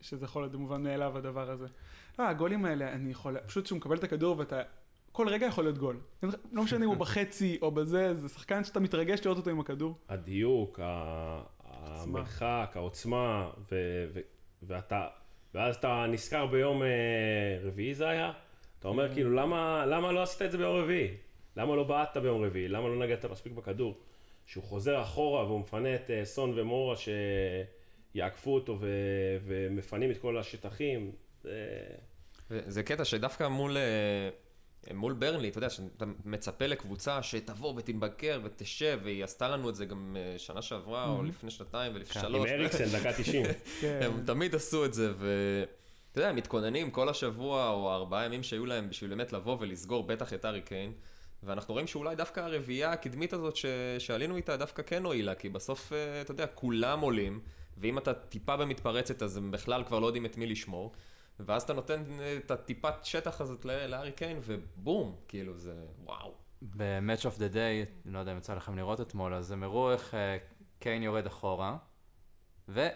שזה 0.01 0.25
יכול 0.25 0.43
להיות 0.43 0.53
מובן 0.53 0.83
מאליו 0.83 1.17
הדבר 1.17 1.49
הזה. 1.49 1.67
לא, 2.19 2.27
הגולים 2.27 2.65
האלה, 2.65 2.93
אני 2.93 3.11
יכול, 3.11 3.37
פשוט 3.39 3.65
שהוא 3.65 3.77
מקבל 3.77 3.97
את 3.97 4.03
הכדור 4.03 4.37
ואתה 4.37 4.61
כל 5.13 5.27
רגע 5.29 5.45
יכול 5.45 5.63
להיות 5.63 5.77
גול. 5.77 5.99
לא 6.51 6.63
משנה 6.63 6.85
אם 6.85 6.89
הוא 6.89 6.97
בחצי 7.05 7.57
או 7.61 7.71
בזה, 7.71 8.13
זה 8.13 8.29
שחקן 8.29 8.63
שאתה 8.63 8.79
מתרגש 8.79 9.19
לראות 9.25 9.37
אותו 9.37 9.49
עם 9.49 9.59
הכדור. 9.59 9.97
הדיוק, 10.09 10.79
המרחק, 11.73 12.71
העוצמה, 12.75 13.51
ואתה, 14.63 15.07
ואז 15.53 15.75
אתה 15.75 16.05
נזכר 16.09 16.45
ביום 16.45 16.83
אה, 16.83 16.87
רביעי 17.63 17.93
זה 17.93 18.09
היה? 18.09 18.31
אתה 18.79 18.87
אומר 18.87 19.07
כן. 19.07 19.13
כאילו, 19.13 19.31
למה, 19.31 19.85
למה 19.85 20.11
לא 20.11 20.23
עשית 20.23 20.41
את 20.41 20.51
זה 20.51 20.57
ביום 20.57 20.75
רביעי? 20.75 21.17
למה 21.57 21.75
לא 21.75 21.83
בעטת 21.83 22.17
ביום 22.17 22.43
רביעי? 22.43 22.67
למה 22.67 22.87
לא 22.87 23.05
נגעת 23.05 23.25
מספיק 23.25 23.53
בכדור? 23.53 23.97
שהוא 24.45 24.63
חוזר 24.63 25.01
אחורה 25.01 25.45
והוא 25.45 25.59
מפנה 25.59 25.95
את 25.95 26.11
אה, 26.11 26.25
סון 26.25 26.59
ומורה 26.59 26.95
שיעקפו 28.15 28.55
אותו 28.55 28.79
ומפנים 29.41 30.11
את 30.11 30.17
כל 30.17 30.37
השטחים. 30.37 31.11
זה... 31.43 31.81
זה 32.49 32.83
קטע 32.83 33.05
שדווקא 33.05 33.47
מול... 33.47 33.77
מול 34.93 35.13
ברנלי, 35.13 35.49
אתה 35.49 35.57
יודע, 35.57 35.69
שאתה 35.69 36.05
מצפה 36.25 36.67
לקבוצה 36.67 37.23
שתבוא 37.23 37.73
ותתבקר 37.77 38.39
ותשב, 38.43 38.99
והיא 39.03 39.23
עשתה 39.23 39.49
לנו 39.49 39.69
את 39.69 39.75
זה 39.75 39.85
גם 39.85 40.17
אה, 40.19 40.39
שנה 40.39 40.61
שעברה, 40.61 41.09
או 41.09 41.23
לפני 41.23 41.51
שנתיים 41.51 41.91
ולפני 41.95 42.21
כן. 42.21 42.27
שלוש. 42.27 42.49
עם 42.49 42.59
אריקסן, 42.59 42.99
דקה 42.99 43.13
90. 43.13 43.45
כן. 43.81 43.99
הם 44.05 44.25
תמיד 44.25 44.55
עשו 44.55 44.85
את 44.85 44.93
זה, 44.93 45.13
ואתה 45.17 46.19
יודע, 46.19 46.29
הם 46.29 46.35
מתכוננים 46.35 46.91
כל 46.91 47.09
השבוע, 47.09 47.69
או 47.69 47.91
הארבעה 47.91 48.25
ימים 48.25 48.43
שהיו 48.43 48.65
להם, 48.65 48.89
בשביל 48.89 49.09
באמת 49.09 49.33
לבוא 49.33 49.57
ולסגור 49.59 50.03
בטח 50.03 50.33
את 50.33 50.45
ארי 50.45 50.61
קיין. 50.61 50.91
ואנחנו 51.43 51.73
רואים 51.73 51.87
שאולי 51.87 52.15
דווקא 52.15 52.39
הרביעייה 52.39 52.91
הקדמית 52.91 53.33
הזאת 53.33 53.55
ש... 53.55 53.65
שעלינו 53.99 54.35
איתה 54.35 54.57
דווקא 54.57 54.83
כן 54.83 55.05
הועילה, 55.05 55.35
כי 55.35 55.49
בסוף, 55.49 55.93
אה, 55.93 56.21
אתה 56.21 56.31
יודע, 56.31 56.47
כולם 56.47 56.99
עולים, 56.99 57.39
ואם 57.77 57.97
אתה 57.97 58.13
טיפה 58.13 58.57
במתפרצת 58.57 59.21
אז 59.23 59.37
הם 59.37 59.51
בכלל 59.51 59.83
כבר 59.83 59.99
לא 59.99 60.05
יודעים 60.05 60.25
את 60.25 60.37
מי 60.37 60.47
לשמור. 60.47 60.91
ואז 61.39 61.63
אתה 61.63 61.73
נותן 61.73 62.03
אה, 62.19 62.37
את 62.37 62.51
הטיפת 62.51 62.93
שטח 63.03 63.41
הזאת 63.41 63.65
לארי 63.65 64.11
קיין, 64.11 64.39
ובום, 64.43 65.15
כאילו 65.27 65.57
זה 65.57 65.85
וואו. 66.03 66.33
ב-Match 66.61 67.21
of 67.21 67.37
the 67.37 67.53
Day, 67.53 67.89
לא 68.05 68.19
יודע 68.19 68.31
אם 68.31 68.37
יצא 68.37 68.53
לכם 68.53 68.77
לראות 68.77 69.01
אתמול, 69.01 69.33
אז 69.33 69.51
הם 69.51 69.63
הראו 69.63 69.91
איך 69.91 70.13
אה, 70.13 70.37
קיין 70.79 71.03
יורד 71.03 71.25
אחורה, 71.25 71.77
ו... 72.69 72.87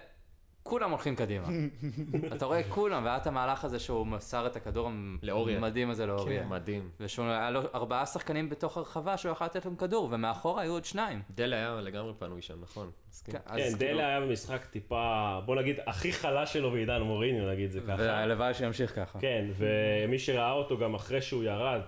כולם 0.67 0.91
הולכים 0.91 1.15
קדימה. 1.15 1.47
אתה 2.36 2.45
רואה 2.45 2.63
כולם, 2.63 3.03
והיה 3.03 3.17
את 3.17 3.27
המהלך 3.27 3.65
הזה 3.65 3.80
שהוא 3.80 4.07
מסר 4.07 4.47
את 4.47 4.55
הכדור 4.55 4.88
המדהים 4.88 5.89
הזה 5.89 6.05
לאוריה. 6.05 6.43
כן, 6.43 6.49
מדהים. 6.49 6.89
ושהיה 6.99 7.51
לו 7.51 7.61
ארבעה 7.76 8.05
שחקנים 8.05 8.49
בתוך 8.49 8.78
הרחבה 8.78 9.18
שהוא 9.18 9.32
יכול 9.32 9.45
לתת 9.45 9.65
להם 9.65 9.76
כדור, 9.76 10.09
ומאחורה 10.11 10.61
היו 10.61 10.72
עוד 10.72 10.86
שניים. 10.86 11.22
דלה 11.36 11.55
היה 11.55 11.82
לגמרי 11.82 12.13
פנוי 12.20 12.41
שם, 12.41 12.61
נכון. 12.61 12.91
כן, 13.26 13.32
כן 13.32 13.38
דלה 13.55 13.78
כאילו- 13.78 13.99
היה 13.99 14.22
במשחק 14.22 14.65
טיפה, 14.65 15.39
בוא 15.45 15.55
נגיד, 15.55 15.80
הכי 15.88 16.13
חלש 16.13 16.53
שלו 16.53 16.72
בעידן 16.72 17.01
מוריניו, 17.01 17.51
נגיד 17.51 17.72
זה 17.72 17.82
ככה. 17.82 17.95
והלוואי 17.97 18.53
שימשיך 18.53 18.95
ככה. 18.95 19.20
כן, 19.20 19.45
ומי 19.57 20.20
שראה 20.20 20.51
אותו 20.51 20.78
גם 20.78 20.93
אחרי 20.95 21.22
שהוא 21.22 21.43
ירד, 21.43 21.82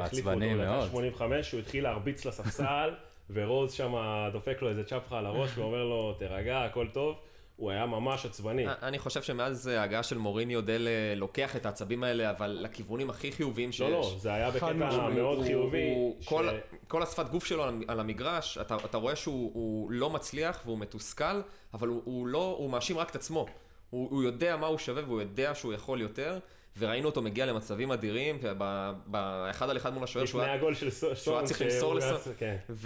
החליפו 0.00 0.30
אותו 0.30 0.40
לדקה 0.40 0.86
85, 0.90 1.52
הוא 1.52 1.60
התחיל 1.60 1.84
להרביץ 1.84 2.24
לספסל, 2.24 2.90
ורוז 3.34 3.72
שם 3.72 3.94
דופק 4.32 4.62
לו 4.62 4.68
איזה 4.68 4.84
צ'פחה 4.84 5.18
על 5.18 5.26
הראש 5.26 5.50
ואומר 5.58 5.84
לו, 5.84 6.12
תירגע, 6.18 6.64
הכל 6.64 6.86
טוב. 6.92 7.16
הוא 7.62 7.70
היה 7.70 7.86
ממש 7.86 8.26
עצבני. 8.26 8.66
אני 8.82 8.98
חושב 8.98 9.22
שמאז 9.22 9.66
ההגעה 9.66 10.02
של 10.02 10.18
מוריניו 10.18 10.60
דל 10.60 10.88
לוקח 11.16 11.56
את 11.56 11.66
העצבים 11.66 12.04
האלה, 12.04 12.30
אבל 12.30 12.58
לכיוונים 12.60 13.10
הכי 13.10 13.32
חיוביים 13.32 13.72
שיש. 13.72 13.80
לא, 13.80 13.90
לא, 13.90 14.14
זה 14.18 14.34
היה 14.34 14.50
בקטע 14.50 14.72
מאוד 15.08 15.42
חיובי. 15.42 15.94
כל, 16.24 16.48
כל 16.88 17.02
השפת 17.02 17.28
גוף 17.28 17.44
שלו 17.44 17.64
על 17.88 18.00
המגרש, 18.00 18.58
אתה, 18.58 18.76
אתה 18.84 18.96
רואה 18.96 19.16
שהוא 19.16 19.90
לא 19.90 20.10
מצליח 20.10 20.62
והוא 20.64 20.78
מתוסכל, 20.78 21.40
אבל 21.74 21.88
הוא, 21.88 22.26
לא, 22.26 22.56
הוא 22.58 22.70
מאשים 22.70 22.98
רק 22.98 23.10
את 23.10 23.16
עצמו. 23.16 23.46
הוא, 23.90 24.08
הוא 24.10 24.22
יודע 24.22 24.56
מה 24.56 24.66
הוא 24.66 24.78
שווה 24.78 25.02
והוא 25.06 25.20
יודע 25.20 25.54
שהוא 25.54 25.72
יכול 25.72 26.00
יותר, 26.00 26.38
וראינו 26.78 27.08
אותו 27.08 27.22
מגיע 27.22 27.46
למצבים 27.46 27.92
אדירים, 27.92 28.38
באחד 29.06 29.70
על 29.70 29.76
אחד 29.76 29.94
מול 29.94 30.04
השוער, 30.04 30.24
לפני 30.24 30.50
הגול 30.50 30.74
של 30.74 30.90
סון, 30.90 31.14
שהוא 31.14 31.36
היה 31.36 31.46
צריך 31.46 31.62
למסור 31.62 31.94
לסון, 31.94 32.32
כן. 32.38 32.56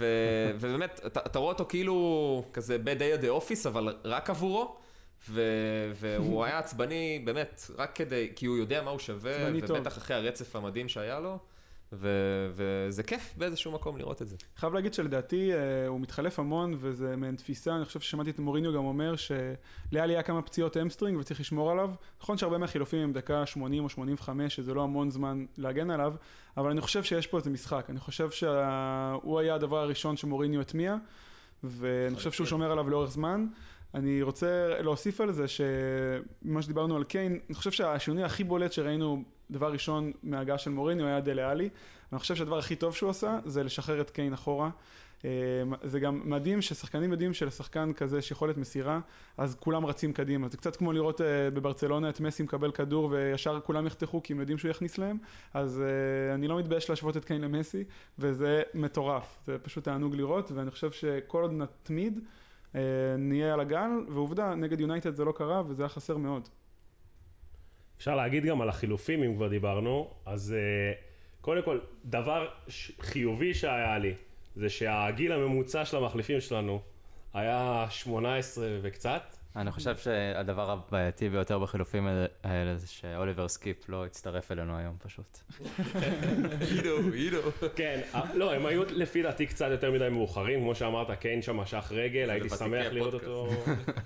ובאמת, 0.55 1.01
אתה, 1.05 1.39
רואה 1.39 1.51
אותו 1.51 1.65
כאילו 1.69 2.45
כזה 2.53 2.77
bad 2.85 2.99
day 2.99 3.21
at 3.21 3.23
the 3.23 3.27
office, 3.27 3.67
אבל 3.67 3.95
רק 4.03 4.29
עבורו. 4.29 4.77
ו- 5.29 5.91
והוא 5.95 6.43
היה 6.43 6.59
עצבני 6.59 7.21
באמת 7.25 7.61
רק 7.77 7.95
כדי, 7.95 8.31
כי 8.35 8.45
הוא 8.45 8.57
יודע 8.57 8.81
מה 8.81 8.91
הוא 8.91 8.99
שווה, 8.99 9.33
ובטח 9.53 9.97
אחרי 9.97 10.15
הרצף 10.15 10.55
המדהים 10.55 10.89
שהיה 10.89 11.19
לו. 11.19 11.37
ו- 11.93 12.51
וזה 12.53 13.03
כיף 13.03 13.33
באיזשהו 13.37 13.71
מקום 13.71 13.97
לראות 13.97 14.21
את 14.21 14.27
זה. 14.27 14.35
חייב 14.55 14.73
להגיד 14.73 14.93
שלדעתי 14.93 15.53
אה, 15.53 15.87
הוא 15.87 15.99
מתחלף 15.99 16.39
המון, 16.39 16.73
וזה 16.77 17.15
מעין 17.15 17.35
תפיסה, 17.35 17.75
אני 17.75 17.85
חושב 17.85 17.99
ששמעתי 17.99 18.29
את 18.29 18.39
מוריניו 18.39 18.73
גם 18.73 18.85
אומר 18.85 19.15
שלאלי 19.15 20.13
היה 20.13 20.23
כמה 20.23 20.41
פציעות 20.41 20.77
hamstring 20.77 21.19
וצריך 21.19 21.39
לשמור 21.39 21.71
עליו. 21.71 21.91
נכון 22.21 22.37
שהרבה 22.37 22.57
מהחילופים 22.57 22.99
הם 22.99 23.13
דקה 23.13 23.45
80 23.45 23.83
או 23.83 23.89
85, 23.89 24.55
שזה 24.55 24.73
לא 24.73 24.83
המון 24.83 25.11
זמן 25.11 25.45
להגן 25.57 25.89
עליו, 25.89 26.13
אבל 26.57 26.71
אני 26.71 26.81
חושב 26.81 27.03
שיש 27.03 27.27
פה 27.27 27.37
איזה 27.37 27.49
משחק. 27.49 27.85
אני 27.89 27.99
חושב 27.99 28.31
שהוא 28.31 29.39
היה 29.39 29.55
הדבר 29.55 29.77
הראשון 29.77 30.17
שמוריניו 30.17 30.61
הטמיע, 30.61 30.95
ואני 31.63 32.15
חושב 32.15 32.31
שהוא 32.31 32.47
שומר 32.47 32.71
עליו 32.71 32.89
לאורך 32.89 33.11
זמן. 33.11 33.47
אני 33.93 34.21
רוצה 34.21 34.81
להוסיף 34.81 35.21
על 35.21 35.31
זה 35.31 35.45
שמה 35.47 36.61
שדיברנו 36.61 36.95
על 36.95 37.03
קיין, 37.03 37.39
אני 37.49 37.55
חושב 37.55 37.71
שהשינוי 37.71 38.23
הכי 38.23 38.43
בולט 38.43 38.71
שראינו 38.71 39.23
דבר 39.51 39.71
ראשון 39.71 40.11
מההגעה 40.23 40.57
של 40.57 40.71
מוריניו 40.71 41.05
היה 41.05 41.21
דלה 41.21 41.51
עלי, 41.51 41.69
ואני 42.11 42.19
חושב 42.19 42.35
שהדבר 42.35 42.57
הכי 42.57 42.75
טוב 42.75 42.95
שהוא 42.95 43.09
עשה 43.09 43.39
זה 43.45 43.63
לשחרר 43.63 44.01
את 44.01 44.09
קיין 44.09 44.33
אחורה. 44.33 44.69
אה, 45.25 45.29
זה 45.83 45.99
גם 45.99 46.21
מדהים 46.25 46.61
ששחקנים 46.61 47.11
יודעים 47.11 47.33
שלשחקן 47.33 47.93
כזה 47.93 48.17
יש 48.17 48.31
יכולת 48.31 48.57
מסירה, 48.57 48.99
אז 49.37 49.55
כולם 49.59 49.85
רצים 49.85 50.13
קדימה. 50.13 50.47
זה 50.47 50.57
קצת 50.57 50.75
כמו 50.75 50.91
לראות 50.93 51.21
אה, 51.21 51.49
בברצלונה 51.53 52.09
את 52.09 52.19
מסי 52.19 52.43
מקבל 52.43 52.71
כדור 52.71 53.09
וישר 53.11 53.59
כולם 53.59 53.87
יחתכו 53.87 54.23
כי 54.23 54.33
הם 54.33 54.39
יודעים 54.39 54.57
שהוא 54.57 54.71
יכניס 54.71 54.97
להם, 54.97 55.17
אז 55.53 55.81
אה, 55.81 56.35
אני 56.35 56.47
לא 56.47 56.59
מתבייש 56.59 56.89
להשוות 56.89 57.17
את 57.17 57.25
קיין 57.25 57.41
למסי, 57.41 57.83
וזה 58.19 58.61
מטורף. 58.73 59.39
זה 59.45 59.57
פשוט 59.59 59.83
תענוג 59.83 60.15
לראות, 60.15 60.51
ואני 60.51 60.71
חושב 60.71 60.91
שכל 60.91 61.41
עוד 61.41 61.51
נתמיד, 61.51 62.19
נהיה 63.17 63.53
על 63.53 63.59
הגל, 63.59 63.89
ועובדה, 64.09 64.55
נגד 64.55 64.79
יונייטד 64.79 65.15
זה 65.15 65.25
לא 65.25 65.31
קרה 65.31 65.63
וזה 65.67 65.83
היה 65.83 65.89
חסר 65.89 66.17
מאוד. 66.17 66.49
אפשר 67.97 68.15
להגיד 68.15 68.45
גם 68.45 68.61
על 68.61 68.69
החילופים, 68.69 69.23
אם 69.23 69.35
כבר 69.35 69.47
דיברנו, 69.47 70.13
אז 70.25 70.55
קודם 71.41 71.63
כל, 71.63 71.79
דבר 72.05 72.47
חיובי 73.01 73.53
שהיה 73.53 73.97
לי, 73.97 74.13
זה 74.55 74.69
שהגיל 74.69 75.31
הממוצע 75.31 75.85
של 75.85 75.97
המחליפים 75.97 76.41
שלנו 76.41 76.81
היה 77.33 77.85
18 77.89 78.67
וקצת. 78.81 79.36
אני 79.57 79.71
חושב 79.71 79.97
שהדבר 79.97 80.71
הבעייתי 80.71 81.29
ביותר 81.29 81.59
בחילופים 81.59 82.07
האלה 82.43 82.77
זה 82.77 82.87
שאוליבר 82.87 83.47
סקיפ 83.47 83.89
לא 83.89 84.05
הצטרף 84.05 84.51
אלינו 84.51 84.77
היום 84.77 84.95
פשוט. 85.03 85.37
עידו, 86.69 86.97
עידו. 87.13 87.37
כן, 87.75 88.01
אה, 88.13 88.21
לא, 88.33 88.53
הם 88.53 88.65
היו 88.65 88.83
לפי 88.89 89.23
דעתי 89.23 89.45
קצת 89.45 89.67
יותר 89.71 89.91
מדי 89.91 90.09
מאוחרים, 90.09 90.59
כמו 90.59 90.75
שאמרת, 90.75 91.19
קיין 91.19 91.41
שם 91.41 91.57
משך 91.57 91.91
רגל, 91.91 92.29
הייתי 92.29 92.49
שמח 92.49 92.85
לראות 92.91 93.13
אותו. 93.13 93.49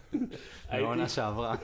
בעונה 0.72 1.10
שעברה. 1.10 1.56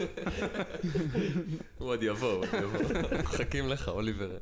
הוא 1.78 1.90
עוד 1.90 2.04
יבוא, 2.04 2.34
הוא 2.34 2.46
עוד 2.46 2.64
יבוא. 2.64 3.18
מחכים 3.20 3.70
לך, 3.70 3.88
אוליבר. 3.88 4.38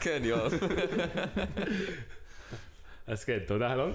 כן, 0.00 0.22
יואב. 0.24 0.52
אז 3.06 3.24
כן, 3.24 3.38
תודה, 3.46 3.72
אלון. 3.72 3.92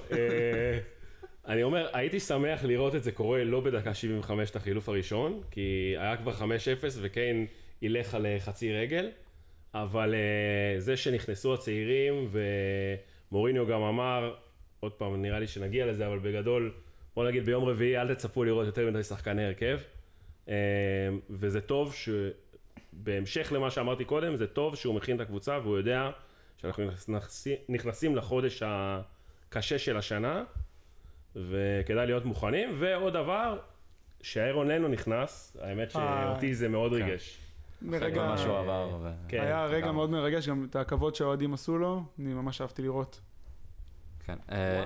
אה, 1.48 1.54
אני 1.54 1.64
אומר, 1.64 1.88
הייתי 1.94 2.20
שמח 2.20 2.64
לראות 2.64 2.96
את 2.96 3.04
זה 3.04 3.12
קורה 3.12 3.44
לא 3.44 3.60
בדקה 3.60 3.94
75 3.94 4.50
את 4.50 4.56
החילוף 4.56 4.90
הראשון, 4.90 5.42
כי 5.52 5.96
היה 5.98 6.18
כבר 6.18 6.32
5-0 6.32 6.44
וקיין 7.02 7.48
ילך 7.82 8.16
על 8.16 8.26
אה, 8.26 8.40
חצי 8.40 8.74
רגל, 8.74 9.10
אבל 9.74 10.14
uh, 10.14 10.80
זה 10.80 10.98
שנכנסו 10.98 11.54
הצעירים, 11.54 12.30
ומוריניו 13.32 13.68
גם 13.68 13.82
אמר, 13.82 14.36
עוד 14.80 14.92
פעם, 14.92 15.22
נראה 15.22 15.40
לי 15.40 15.48
שנגיע 15.48 15.86
לזה, 15.86 16.08
אבל 16.08 16.20
בגדול, 16.20 16.74
בוא 17.16 17.28
נגיד 17.28 17.46
ביום 17.46 17.66
רביעי 17.66 17.98
אל 17.98 18.14
תצפו 18.14 18.44
לראות 18.44 18.66
יותר 18.66 18.92
מדי 18.92 19.04
שחקני 19.04 19.46
הרכב, 19.46 19.80
uh, 20.46 20.50
וזה 21.30 21.62
טוב 21.62 21.96
שבהמשך 21.96 23.52
למה 23.52 23.72
שאמרתי 23.72 24.06
קודם, 24.06 24.36
זה 24.36 24.48
טוב 24.48 24.76
שהוא 24.76 24.96
מכין 24.96 25.16
את 25.16 25.22
הקבוצה 25.22 25.60
והוא 25.64 25.78
יודע 25.78 26.10
שאנחנו 26.58 26.84
נכנסים 27.70 28.16
לחודש 28.16 28.64
הקשה 28.66 29.80
של 29.80 29.98
השנה. 29.98 30.44
וכדאי 31.50 32.06
להיות 32.06 32.26
מוכנים. 32.26 32.70
ועוד 32.74 33.14
דבר, 33.14 33.60
שאיירון 34.22 34.68
לנו 34.68 34.88
נכנס, 34.88 35.58
האמת 35.62 35.96
אה, 35.96 36.24
שאותי 36.32 36.56
זה 36.56 36.70
מאוד 36.70 36.92
כן. 36.92 36.98
ריגש. 36.98 37.38
מרגע 37.82 38.28
מה 38.28 38.38
שהוא 38.38 38.58
עבר. 38.58 39.12
כן. 39.28 39.42
היה 39.42 39.66
רגע 39.66 39.92
מאוד 39.92 40.10
מרגש, 40.10 40.50
גם 40.50 40.68
את 40.70 40.76
הכבוד 40.76 41.16
שהאוהדים 41.16 41.54
עשו 41.54 41.78
לו, 41.78 42.04
אני 42.20 42.34
ממש 42.34 42.62
אהבתי 42.62 42.82
לראות. 42.82 43.22
כן. 44.26 44.38
אה, 44.52 44.86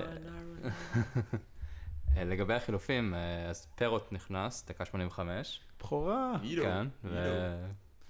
אה, 2.16 2.24
לגבי 2.24 2.54
החילופים, 2.54 3.14
אז 3.50 3.66
פרוט 3.66 4.12
נכנס, 4.12 4.64
דקה 4.68 4.84
85. 4.84 5.60
בכורה. 5.78 6.32
כן, 6.62 6.86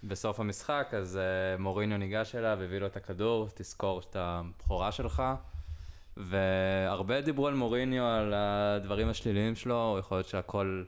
ובסוף 0.04 0.40
המשחק, 0.40 0.88
אז 0.96 1.18
מוריניו 1.58 1.98
ניגש 1.98 2.34
אליו, 2.34 2.58
הביא 2.62 2.78
לו 2.78 2.86
את 2.86 2.96
הכדור, 2.96 3.48
תזכור 3.54 4.00
את 4.00 4.16
הבכורה 4.16 4.92
שלך. 4.92 5.22
והרבה 6.16 7.20
דיברו 7.20 7.46
על 7.46 7.54
מוריניו, 7.54 8.04
על 8.04 8.34
הדברים 8.34 9.08
השליליים 9.08 9.54
שלו, 9.54 9.96
יכול 9.98 10.16
להיות 10.16 10.28
שהכל 10.28 10.84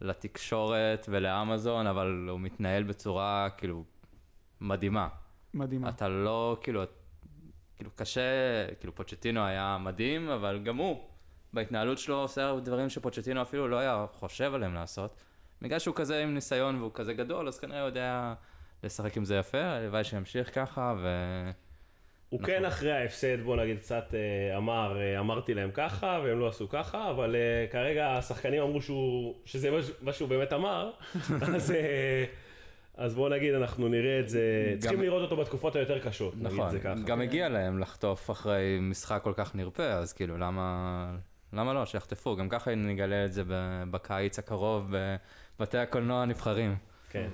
לתקשורת 0.00 1.06
ולאמזון, 1.08 1.86
אבל 1.86 2.26
הוא 2.30 2.40
מתנהל 2.40 2.82
בצורה 2.82 3.48
כאילו 3.56 3.84
מדהימה. 4.60 5.08
מדהימה. 5.54 5.88
אתה 5.88 6.08
לא, 6.08 6.56
כאילו, 6.62 6.82
כאילו 7.76 7.90
קשה, 7.94 8.20
כאילו 8.80 8.94
פוצ'טינו 8.94 9.44
היה 9.44 9.78
מדהים, 9.80 10.28
אבל 10.28 10.60
גם 10.64 10.76
הוא, 10.76 11.00
בהתנהלות 11.52 11.98
שלו 11.98 12.16
עושה 12.16 12.60
דברים 12.62 12.88
שפוצ'טינו 12.88 13.42
אפילו 13.42 13.68
לא 13.68 13.76
היה 13.76 14.06
חושב 14.12 14.54
עליהם 14.54 14.74
לעשות. 14.74 15.22
בגלל 15.62 15.78
שהוא 15.78 15.94
כזה 15.94 16.22
עם 16.22 16.34
ניסיון 16.34 16.76
והוא 16.78 16.90
כזה 16.94 17.14
גדול, 17.14 17.48
אז 17.48 17.58
כנראה 17.58 17.80
הוא 17.80 17.86
יודע 17.86 18.34
לשחק 18.82 19.16
עם 19.16 19.24
זה 19.24 19.36
יפה, 19.36 19.60
הלוואי 19.60 20.04
שימשיך 20.04 20.54
ככה, 20.54 20.94
ו... 20.98 21.08
הוא 22.28 22.40
נכון. 22.40 22.54
כן 22.54 22.64
אחרי 22.64 22.92
ההפסד, 22.92 23.40
בוא 23.40 23.56
נגיד, 23.56 23.78
קצת 23.78 24.14
אה, 24.14 24.56
אמר, 24.56 25.00
אה, 25.00 25.20
אמרתי 25.20 25.54
להם 25.54 25.70
ככה, 25.74 26.20
והם 26.24 26.40
לא 26.40 26.48
עשו 26.48 26.68
ככה, 26.68 27.10
אבל 27.10 27.34
uh, 27.34 27.72
כרגע 27.72 28.16
השחקנים 28.16 28.62
אמרו 28.62 28.82
שהוא, 28.82 29.34
שזה 29.44 29.70
מה 30.02 30.12
שהוא 30.12 30.28
באמת 30.28 30.52
אמר, 30.52 30.90
אז, 31.54 31.74
אז 32.96 33.14
בוא 33.14 33.28
נגיד, 33.28 33.54
אנחנו 33.54 33.88
נראה 33.88 34.20
את 34.20 34.28
זה, 34.28 34.40
גם... 34.72 34.78
צריכים 34.80 35.02
לראות 35.02 35.22
אותו 35.22 35.36
בתקופות 35.36 35.76
היותר 35.76 35.98
קשות, 35.98 36.34
נכון, 36.36 36.58
נגיד 36.58 36.70
זה 36.70 36.80
ככה. 36.80 36.94
גם 37.04 37.20
הגיע 37.20 37.48
להם 37.48 37.78
לחטוף 37.78 38.30
אחרי 38.30 38.78
משחק 38.80 39.20
כל 39.22 39.32
כך 39.36 39.54
נרפה, 39.54 39.86
אז 39.92 40.12
כאילו, 40.12 40.38
למה, 40.38 41.16
למה 41.52 41.74
לא, 41.74 41.86
שיחטפו, 41.86 42.36
גם 42.36 42.48
ככה 42.48 42.74
נגלה 42.74 43.24
את 43.24 43.32
זה 43.32 43.42
בקיץ 43.90 44.38
הקרוב 44.38 44.94
בבתי 45.58 45.78
הקולנוע 45.78 46.22
הנבחרים. 46.22 46.76
כן. 47.10 47.28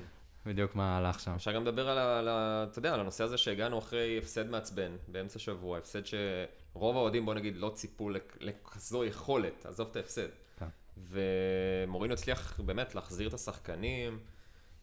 בדיוק 0.47 0.75
מה 0.75 0.99
הלך 0.99 1.21
שם. 1.21 1.31
אפשר 1.31 1.53
גם 1.53 1.63
לדבר 1.63 1.89
על, 1.89 1.99
על, 1.99 2.29
אתה 2.71 2.79
יודע, 2.79 2.95
על 2.95 3.01
הנושא 3.01 3.25
הזה 3.25 3.39
שהגענו 3.39 3.79
אחרי 3.79 4.19
הפסד 4.19 4.51
מעצבן 4.51 4.97
באמצע 5.09 5.39
שבוע, 5.39 5.79
הפסד 5.79 6.01
שרוב 6.07 6.97
האוהדים, 6.97 7.27
בוא 7.27 7.35
נגיד, 7.35 7.57
לא 7.57 7.71
ציפו 7.75 8.11
לכזו 8.41 9.05
יכולת, 9.05 9.67
עזוב 9.67 9.89
את 9.91 9.97
ההפסד. 9.97 10.29
כן. 10.59 10.67
ומורינו 10.97 12.15
הצליח 12.15 12.61
באמת 12.61 12.95
להחזיר 12.95 13.29
את 13.29 13.35
השחקנים, 13.35 14.19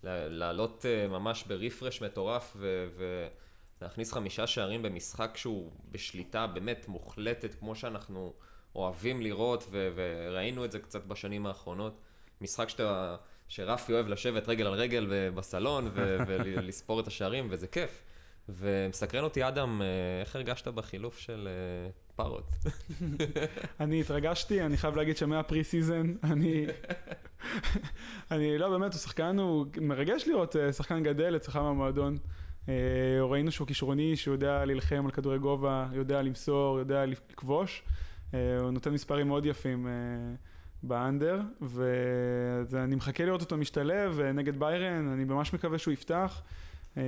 לעלות 0.03 0.85
אה, 0.85 1.07
ממש 1.07 1.43
ברפרש 1.43 2.01
מטורף 2.01 2.57
ולהכניס 3.81 4.13
חמישה 4.13 4.47
שערים 4.47 4.81
במשחק 4.81 5.31
שהוא 5.35 5.71
בשליטה 5.91 6.47
באמת 6.47 6.87
מוחלטת, 6.87 7.55
כמו 7.59 7.75
שאנחנו 7.75 8.33
אוהבים 8.75 9.21
לראות, 9.21 9.63
וראינו 9.71 10.65
את 10.65 10.71
זה 10.71 10.79
קצת 10.79 11.05
בשנים 11.05 11.45
האחרונות. 11.45 12.01
משחק 12.41 12.69
שאתה... 12.69 13.15
שרפי 13.49 13.93
אוהב 13.93 14.07
לשבת 14.07 14.49
רגל 14.49 14.67
על 14.67 14.73
רגל 14.73 15.31
בסלון 15.35 15.91
ולספור 16.27 16.99
את 16.99 17.07
השערים, 17.07 17.47
וזה 17.49 17.67
כיף. 17.67 18.03
ומסקרן 18.49 19.23
אותי, 19.23 19.47
אדם, 19.47 19.81
אה, 19.81 20.21
איך 20.21 20.35
הרגשת 20.35 20.67
בחילוף 20.67 21.19
של 21.19 21.47
אה, 21.47 21.89
פארוט? 22.15 22.45
אני 23.79 24.01
התרגשתי, 24.01 24.61
אני 24.61 24.77
חייב 24.77 24.95
להגיד 24.95 25.17
שמה 25.17 25.63
pre-season, 25.63 26.13
אני... 26.23 26.65
אני 28.31 28.57
לא, 28.57 28.69
באמת, 28.69 28.93
הוא 28.93 28.99
שחקן, 28.99 29.39
הוא 29.39 29.65
מרגש 29.81 30.27
לראות 30.27 30.55
אה, 30.55 30.73
שחקן 30.73 31.03
גדל 31.03 31.35
אצלך 31.35 31.55
במועדון. 31.55 32.17
ראינו 33.29 33.51
שהוא 33.51 33.67
כישרוני, 33.67 34.15
שהוא 34.15 34.33
יודע 34.33 34.65
להילחם 34.65 35.05
על 35.05 35.11
כדורי 35.11 35.39
גובה, 35.39 35.87
יודע 35.93 36.21
למסור, 36.21 36.79
יודע 36.79 37.05
לכבוש. 37.05 37.83
הוא 38.31 38.71
נותן 38.71 38.93
מספרים 38.93 39.27
מאוד 39.27 39.45
יפים. 39.45 39.87
ב 40.83 40.92
under, 40.92 41.41
ואני 41.61 42.95
מחכה 42.95 43.25
לראות 43.25 43.41
אותו 43.41 43.57
משתלב 43.57 44.19
נגד 44.21 44.59
ביירן, 44.59 45.07
אני 45.07 45.23
ממש 45.23 45.53
מקווה 45.53 45.77
שהוא 45.77 45.91
יפתח. 45.91 46.41
אה, 46.97 47.03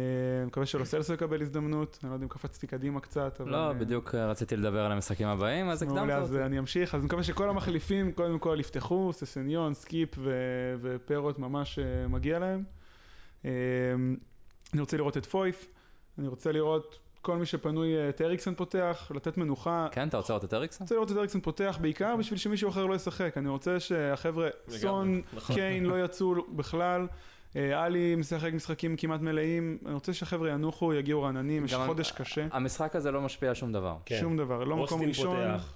מקווה 0.46 0.66
שלו 0.66 0.84
סלסו 0.84 1.14
יקבל 1.14 1.42
הזדמנות, 1.42 2.00
אני 2.04 2.10
לא 2.10 2.16
יודע 2.16 2.24
אם 2.24 2.30
קפצתי 2.30 2.68
קדימה 2.68 3.00
קצת, 3.00 3.42
אבל... 3.42 3.52
לא, 3.52 3.68
אה, 3.68 3.74
בדיוק 3.74 4.16
אה, 4.16 4.28
רציתי 4.28 4.56
לדבר 4.56 4.86
על 4.86 4.92
המשחקים 4.92 5.28
הבאים, 5.28 5.70
אז 5.70 5.82
הקדמת 5.82 6.00
אותי. 6.00 6.14
אז 6.14 6.36
אני 6.36 6.60
אמשיך, 6.60 6.96
אז 6.96 7.02
אני 7.02 7.06
מקווה 7.06 7.24
שכל 7.24 7.50
המחליפים 7.50 8.12
קודם 8.12 8.40
כל 8.40 8.58
יפתחו, 8.60 9.14
ססניון, 9.14 9.74
סקיפ 9.74 10.10
ופארוט 10.82 11.40
ממש 11.40 11.80
מגיע 12.10 12.40
להם. 12.40 12.64
אני 14.74 14.80
רוצה 14.80 14.98
לראות 14.98 15.18
את 15.18 15.26
פויט, 15.26 15.68
אני 16.18 16.28
רוצה 16.28 16.52
לראות 16.52 17.00
כל 17.22 17.38
מי 17.38 17.46
שפנוי 17.46 17.98
אה, 17.98 18.10
את 18.10 18.22
אריקסן 18.22 18.56
פותח, 18.56 19.12
לתת 19.16 19.38
מנוחה. 19.38 19.88
כן, 19.92 20.08
אתה 20.08 20.18
רוצה 20.18 20.34
לראות 20.34 20.44
את 20.44 20.54
אריקסן? 20.54 20.80
אני 20.82 20.86
רוצה 20.86 20.96
לראות 20.96 21.12
את 21.12 21.18
אריקסן 21.18 21.40
פותח 21.40 21.78
בעיקר 21.82 22.16
בשביל 22.16 22.40
שמישהו 22.40 22.70
אחר 22.70 22.86
לא 22.86 22.96
ישחק. 22.96 23.38
אני 23.38 23.50
רוצה 23.50 23.80
שהחבר'ה, 23.80 24.50
סון, 24.70 25.22
נכון. 25.34 25.56
קיין 25.56 25.86
לא 25.86 26.04
יצאו 26.04 26.36
בכלל. 26.56 27.08
אה, 27.56 27.84
עלי 27.84 28.16
משחק 28.16 28.54
משחקים 28.54 28.96
כמעט 28.96 29.22
מלאים, 29.22 29.78
אני 29.86 29.94
רוצה 29.94 30.14
שהחבר'ה 30.14 30.50
ינוחו, 30.50 30.94
יגיעו 30.94 31.22
רעננים, 31.22 31.66
יש 31.66 31.74
חודש 31.74 32.12
קשה, 32.12 32.48
המשחק 32.52 32.96
הזה 32.96 33.12
לא 33.12 33.22
משפיע 33.22 33.50
על 33.50 33.56
שום 33.56 33.72
דבר. 33.72 33.96
כן. 34.06 34.18
שום 34.20 34.38
דבר, 34.38 34.64
לא 34.64 34.78
מקום 34.78 35.02
ראשון. 35.02 35.38
פותח. 35.38 35.74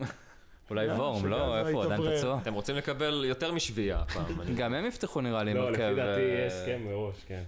אולי 0.70 0.84
יאללה, 0.84 0.98
וורם, 0.98 1.26
לא? 1.26 1.58
איפה 1.58 1.70
הוא? 1.70 1.82
עדיין. 1.84 2.16
פצוע? 2.16 2.38
אתם 2.42 2.54
רוצים 2.54 2.76
לקבל 2.76 3.24
יותר 3.28 3.52
משביעייה 3.52 3.98
הפעם. 3.98 4.24
גם 4.56 4.74
הם 4.74 4.86
יפתחו 4.86 5.20
נראה 5.20 5.42
לי 5.42 5.50
עם 5.50 5.56
לא, 5.56 5.72
לפי 5.72 5.82
הרכב. 5.82 5.96
דעתי 5.96 6.20
אה, 6.20 6.26
יהיה 6.26 6.46
הסכם 6.46 6.80
מראש, 6.84 7.24
כן. 7.26 7.42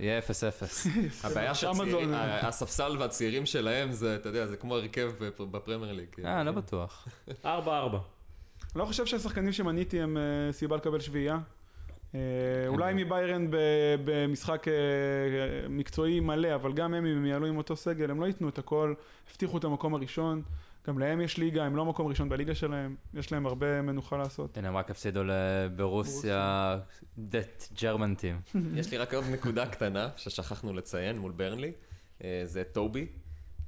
יהיה 0.00 0.18
0-0. 0.18 0.22
הבעיה 1.24 1.50
אמזון. 1.50 1.74
שהצעירים, 1.76 2.14
ה- 2.14 2.48
הספסל 2.48 2.96
והצעירים 2.98 3.46
שלהם 3.46 3.92
זה, 3.92 4.16
אתה 4.16 4.28
יודע, 4.28 4.46
זה 4.46 4.56
כמו 4.56 4.74
הרכב 4.76 5.12
בפ- 5.20 5.42
בפרמייר 5.50 5.92
ליג. 5.92 6.08
אה, 6.24 6.44
לא 6.44 6.52
בטוח. 6.52 7.08
ארבע 7.44 7.78
ארבע. 7.78 7.98
אני 8.74 8.80
לא 8.80 8.84
חושב 8.84 9.06
שהשחקנים 9.06 9.52
שמניתי 9.52 10.00
הם 10.00 10.16
אה, 10.16 10.22
סיבה 10.52 10.76
לקבל 10.76 11.00
שביעייה. 11.00 11.38
אה, 12.14 12.20
אולי 12.66 12.92
מביירן 12.96 13.50
ב- 13.50 13.56
במשחק 14.04 14.68
אה, 14.68 14.72
מקצועי 15.68 16.20
מלא, 16.20 16.54
אבל 16.54 16.72
גם 16.72 16.94
הם, 16.94 17.06
אם 17.06 17.16
הם 17.16 17.26
יעלו 17.26 17.46
עם 17.46 17.56
אותו 17.56 17.76
סגל, 17.76 18.10
הם 18.10 18.20
לא 18.20 18.26
ייתנו 18.26 18.48
את 18.48 18.58
הכל, 18.58 18.94
הבטיחו 19.30 19.58
את 19.58 19.64
המקום 19.64 19.94
הראשון. 19.94 20.42
גם 20.86 20.98
להם 20.98 21.20
יש 21.20 21.38
ליגה, 21.38 21.64
הם 21.64 21.76
לא 21.76 21.84
מקום 21.84 22.06
ראשון 22.06 22.28
בליגה 22.28 22.54
שלהם, 22.54 22.96
יש 23.14 23.32
להם 23.32 23.46
הרבה 23.46 23.82
מנוחה 23.82 24.16
לעשות. 24.16 24.56
הנה, 24.56 24.68
הם 24.68 24.76
רק 24.76 24.90
הפסידו 24.90 25.20
ברוסיה, 25.76 26.78
דת 27.18 27.68
ג'רמן 27.82 28.14
טים. 28.14 28.40
יש 28.74 28.90
לי 28.90 28.98
רק 28.98 29.14
עוד 29.14 29.24
נקודה 29.32 29.66
קטנה 29.66 30.08
ששכחנו 30.16 30.72
לציין 30.72 31.18
מול 31.18 31.32
ברנלי, 31.32 31.72
אה, 32.24 32.40
זה 32.44 32.64
טובי, 32.64 33.06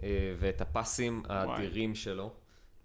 אה, 0.02 0.08
ואת 0.38 0.60
הפסים 0.60 1.22
האדירים 1.28 1.94
שלו. 1.94 2.32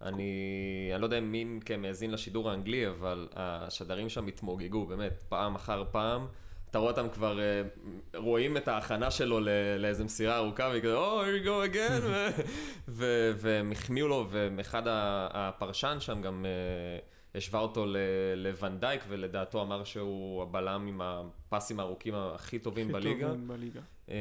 אני, 0.02 0.92
אני 0.94 1.02
לא 1.02 1.06
יודע 1.06 1.20
מי 1.20 1.44
מכם 1.44 1.84
האזין 1.88 2.12
לשידור 2.12 2.50
האנגלי, 2.50 2.90
אבל 2.90 3.28
השדרים 3.36 4.10
שם 4.10 4.28
התמוגגו, 4.28 4.86
באמת, 4.86 5.24
פעם 5.30 5.56
אחר 5.56 5.84
פעם. 5.92 6.28
אתה 6.72 6.80
רואה 6.80 6.92
אותם 6.92 7.10
כבר, 7.10 7.40
אה, 7.40 7.62
רואים 8.16 8.58
את 8.58 8.68
ההכנה 8.68 9.12
שלו 9.12 9.40
לאיזה 9.80 10.04
מסירה 10.04 10.38
ארוכה, 10.38 10.72
וכזה, 10.76 10.96
או, 10.96 11.22
here 11.26 11.44
you 11.44 11.48
go 11.48 11.74
again, 11.74 12.04
והם 13.38 13.72
החמיאו 13.72 14.08
לו, 14.08 14.28
ואחד 14.32 14.82
הפרשן 14.88 15.98
שם 16.00 16.22
גם 16.22 16.46
אה, 16.46 17.00
השווה 17.36 17.60
אותו 17.60 17.86
לוונדייק, 18.36 19.02
ולדעתו 19.08 19.62
אמר 19.62 19.84
שהוא 19.84 20.42
הבלם 20.44 20.86
עם 20.88 21.02
הפסים 21.04 21.80
הארוכים 21.80 22.14
הכי 22.16 22.60
טובים 22.60 22.86
הכי 22.86 22.94
בליגה. 22.94 23.28
טובים 23.28 23.48
בליגה. 23.48 23.82
אה, 24.10 24.16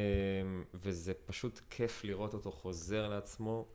וזה 0.75 1.13
פשוט 1.27 1.61
כיף 1.71 2.05
לראות 2.05 2.35
אותו 2.35 2.51
חוזר 2.53 3.09
לעצמו. 3.09 3.67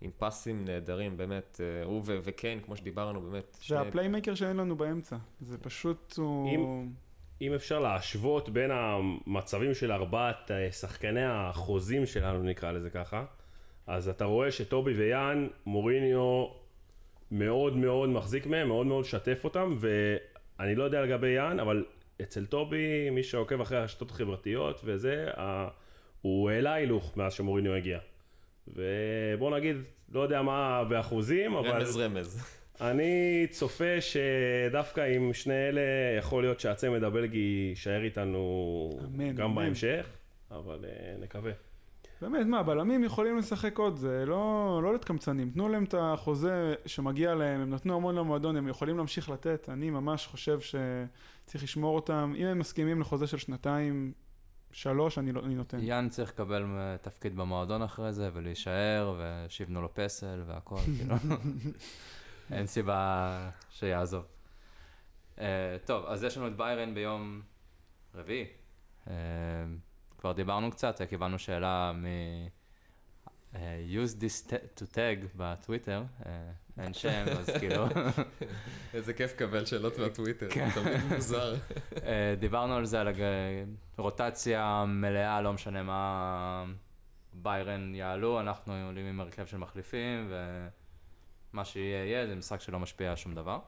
עם 0.00 0.10
פסים 0.18 0.64
נהדרים, 0.64 1.16
באמת, 1.16 1.60
הוא 1.84 2.02
ו- 2.04 2.18
וקיין, 2.24 2.60
כמו 2.60 2.76
שדיברנו, 2.76 3.20
באמת. 3.20 3.56
זה 3.58 3.64
שני- 3.64 3.78
ה 3.78 3.84
playmaker 3.84 4.34
שאין 4.34 4.56
לנו 4.56 4.76
באמצע. 4.76 5.16
זה 5.40 5.58
פשוט, 5.58 6.14
הוא... 6.16 6.48
אם- 6.54 6.92
אם 7.46 7.54
אפשר 7.54 7.80
להשוות 7.80 8.48
בין 8.48 8.70
המצבים 8.74 9.74
של 9.74 9.92
ארבעת 9.92 10.50
אה, 10.50 10.72
שחקני 10.72 11.24
החוזים 11.24 12.06
שלנו, 12.06 12.42
נקרא 12.42 12.72
לזה 12.72 12.90
ככה, 12.90 13.24
אז 13.86 14.08
אתה 14.08 14.24
רואה 14.24 14.50
שטובי 14.50 14.92
ויאן, 14.92 15.48
מוריניו 15.66 16.46
מאוד 17.30 17.76
מאוד 17.76 18.08
מחזיק 18.08 18.46
מהם, 18.46 18.68
מאוד 18.68 18.86
מאוד 18.86 19.04
שתף 19.04 19.40
אותם, 19.44 19.76
ואני 19.78 20.74
לא 20.74 20.84
יודע 20.84 21.02
לגבי 21.02 21.28
יאן, 21.28 21.60
אבל 21.60 21.84
אצל 22.22 22.46
טובי, 22.46 23.10
מי 23.10 23.22
שעוקב 23.22 23.60
אחרי 23.60 23.78
הרשתות 23.78 24.10
החברתיות 24.10 24.80
וזה, 24.84 25.30
הוא 26.22 26.50
העלה 26.50 26.74
הילוך 26.74 27.16
מאז 27.16 27.32
שמוריניו 27.32 27.74
הגיע. 27.74 27.98
ובוא 28.68 29.56
נגיד, 29.56 29.76
לא 30.12 30.20
יודע 30.20 30.42
מה 30.42 30.84
באחוזים, 30.84 31.54
אבל... 31.54 31.70
רמז 31.70 31.96
רמז. 31.96 32.63
אני 32.80 33.46
צופה 33.50 34.00
שדווקא 34.00 35.00
עם 35.00 35.32
שני 35.32 35.68
אלה, 35.68 35.80
יכול 36.18 36.42
להיות 36.42 36.60
שהצמד 36.60 37.04
הבלגי 37.04 37.66
יישאר 37.70 38.04
איתנו 38.04 38.90
אמן, 39.04 39.34
גם 39.34 39.50
אמן. 39.50 39.64
בהמשך, 39.64 40.06
אבל 40.50 40.84
אה, 40.84 41.14
נקווה. 41.20 41.52
באמת, 42.20 42.46
מה, 42.46 42.62
בלמים 42.62 43.04
יכולים 43.04 43.38
לשחק 43.38 43.78
עוד, 43.78 43.96
זה 43.96 44.24
לא, 44.26 44.80
לא 44.82 44.88
להיות 44.88 45.04
קמצנים. 45.04 45.50
תנו 45.50 45.68
להם 45.68 45.84
את 45.84 45.94
החוזה 45.98 46.74
שמגיע 46.86 47.34
להם, 47.34 47.60
הם 47.60 47.70
נתנו 47.70 47.96
המון 47.96 48.14
למועדון, 48.14 48.56
הם 48.56 48.68
יכולים 48.68 48.96
להמשיך 48.96 49.30
לתת. 49.30 49.68
אני 49.68 49.90
ממש 49.90 50.26
חושב 50.26 50.60
שצריך 50.60 51.64
לשמור 51.64 51.96
אותם. 51.96 52.34
אם 52.36 52.46
הם 52.46 52.58
מסכימים 52.58 53.00
לחוזה 53.00 53.26
של 53.26 53.38
שנתיים, 53.38 54.12
שלוש, 54.72 55.18
אני, 55.18 55.32
לא, 55.32 55.40
אני 55.44 55.54
נותן. 55.54 55.78
יאן 55.80 56.08
צריך 56.08 56.30
לקבל 56.30 56.64
אה, 56.64 56.96
תפקיד 57.00 57.36
במועדון 57.36 57.82
אחרי 57.82 58.12
זה, 58.12 58.30
ולהישאר, 58.34 59.14
ושיבנו 59.18 59.82
לו 59.82 59.94
פסל 59.94 60.42
והכל, 60.46 60.76
כאילו. 60.98 61.14
אין 62.52 62.66
סיבה 62.66 63.50
שיעזוב. 63.70 64.24
אה, 65.38 65.76
טוב, 65.84 66.06
אז 66.06 66.24
יש 66.24 66.36
לנו 66.36 66.46
את 66.46 66.56
ביירן 66.56 66.94
ביום 66.94 67.42
רביעי. 68.14 68.46
אה, 69.10 69.14
כבר 70.18 70.32
דיברנו 70.32 70.70
קצת, 70.70 71.00
אה, 71.00 71.06
קיבלנו 71.06 71.38
שאלה 71.38 71.92
מ... 71.94 72.06
use 73.90 74.20
this 74.20 74.50
to 74.50 74.82
tag 74.94 75.26
בטוויטר, 75.36 76.02
אין 76.78 76.94
שם, 76.94 77.24
אז 77.38 77.50
כאילו, 77.60 77.86
איזה 78.94 79.12
כיף 79.12 79.32
לקבל 79.34 79.66
שאלות 79.66 79.98
מהטוויטר, 79.98 80.46
כן. 80.50 80.68
תמיד 80.74 81.12
מוזר. 81.14 81.54
דיברנו 82.38 82.74
על 82.74 82.86
זה, 82.86 83.00
על 83.00 83.08
רוטציה 83.98 84.84
מלאה, 84.88 85.40
לא 85.40 85.52
משנה 85.52 85.82
מה 85.82 86.64
ביירן 87.32 87.94
יעלו, 87.94 88.40
אנחנו 88.40 88.86
עולים 88.86 89.06
עם 89.06 89.20
הרכב 89.20 89.46
של 89.46 89.56
מחליפים, 89.56 90.32
ומה 91.54 91.64
שיהיה 91.64 92.04
יהיה, 92.04 92.26
זה 92.26 92.34
משחק 92.34 92.60
שלא 92.60 92.78
משפיע 92.78 93.10
על 93.10 93.16
שום 93.16 93.34
דבר. 93.34 93.58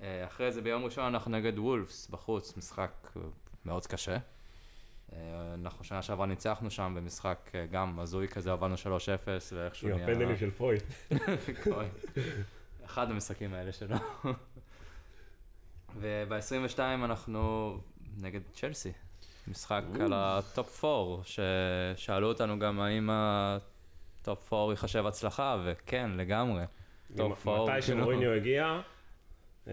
אה, 0.00 0.26
אחרי 0.26 0.52
זה 0.52 0.62
ביום 0.62 0.84
ראשון 0.84 1.04
אנחנו 1.04 1.30
נגד 1.30 1.58
וולפס 1.58 2.08
בחוץ, 2.10 2.56
משחק 2.56 2.90
אה, 3.16 3.22
מאוד 3.64 3.86
קשה. 3.86 4.16
אה, 5.12 5.18
אנחנו 5.54 5.84
שנה 5.84 6.02
שעברה 6.02 6.26
ניצחנו 6.26 6.70
שם 6.70 6.94
במשחק 6.96 7.50
גם 7.70 8.00
הזוי 8.00 8.28
כזה, 8.28 8.50
הובלנו 8.52 8.74
3-0 8.74 8.78
ואיכשהו 9.52 9.88
עם 9.88 9.94
הפנדלים 9.94 10.36
של 10.36 10.50
פרויד. 10.50 10.82
אחד 12.84 13.10
המשחקים 13.10 13.54
האלה 13.54 13.72
שלו. 13.72 13.96
וב-22 16.00 16.78
אנחנו 16.78 17.76
נגד 18.16 18.40
צ'לסי. 18.52 18.92
משחק 19.48 19.82
על 20.00 20.12
ה 20.14 20.31
top 20.31 20.84
4, 20.84 21.22
ששאלו 21.24 22.28
אותנו 22.28 22.58
גם 22.58 22.80
האם 22.80 23.10
ה 23.12 23.47
top 23.47 24.52
4 24.52 24.72
ייחשב 24.72 25.06
הצלחה, 25.06 25.56
וכן, 25.64 26.10
לגמרי. 26.16 26.64
top 27.16 27.48
4. 27.48 27.72
מתי 27.72 27.82
שמוריניו 27.82 28.32
הגיע, 28.32 28.80
אה, 29.68 29.72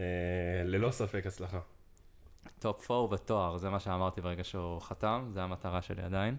ללא 0.66 0.92
ספק 0.92 1.26
הצלחה. 1.26 1.60
top 2.60 2.92
4 2.92 3.14
ותואר, 3.14 3.58
זה 3.58 3.70
מה 3.70 3.80
שאמרתי 3.80 4.22
ברגע 4.22 4.44
שהוא 4.44 4.82
חתם, 4.82 5.28
זה 5.34 5.44
המטרה 5.44 5.82
שלי 5.82 6.02
עדיין. 6.02 6.38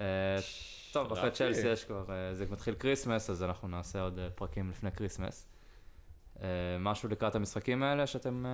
אה, 0.00 0.36
טוב, 0.92 1.12
אחרי. 1.12 1.30
צ'לסי 1.30 1.68
יש 1.68 1.84
כבר, 1.84 2.04
אה, 2.10 2.34
זה 2.34 2.46
מתחיל 2.50 2.74
Christmas, 2.74 3.30
אז 3.30 3.42
אנחנו 3.42 3.68
נעשה 3.68 4.02
עוד 4.02 4.18
פרקים 4.34 4.70
לפני 4.70 4.92
Christmas. 4.92 5.48
משהו 6.80 7.08
לקראת 7.08 7.34
המשחקים 7.34 7.82
האלה 7.82 8.06
שאתם... 8.06 8.44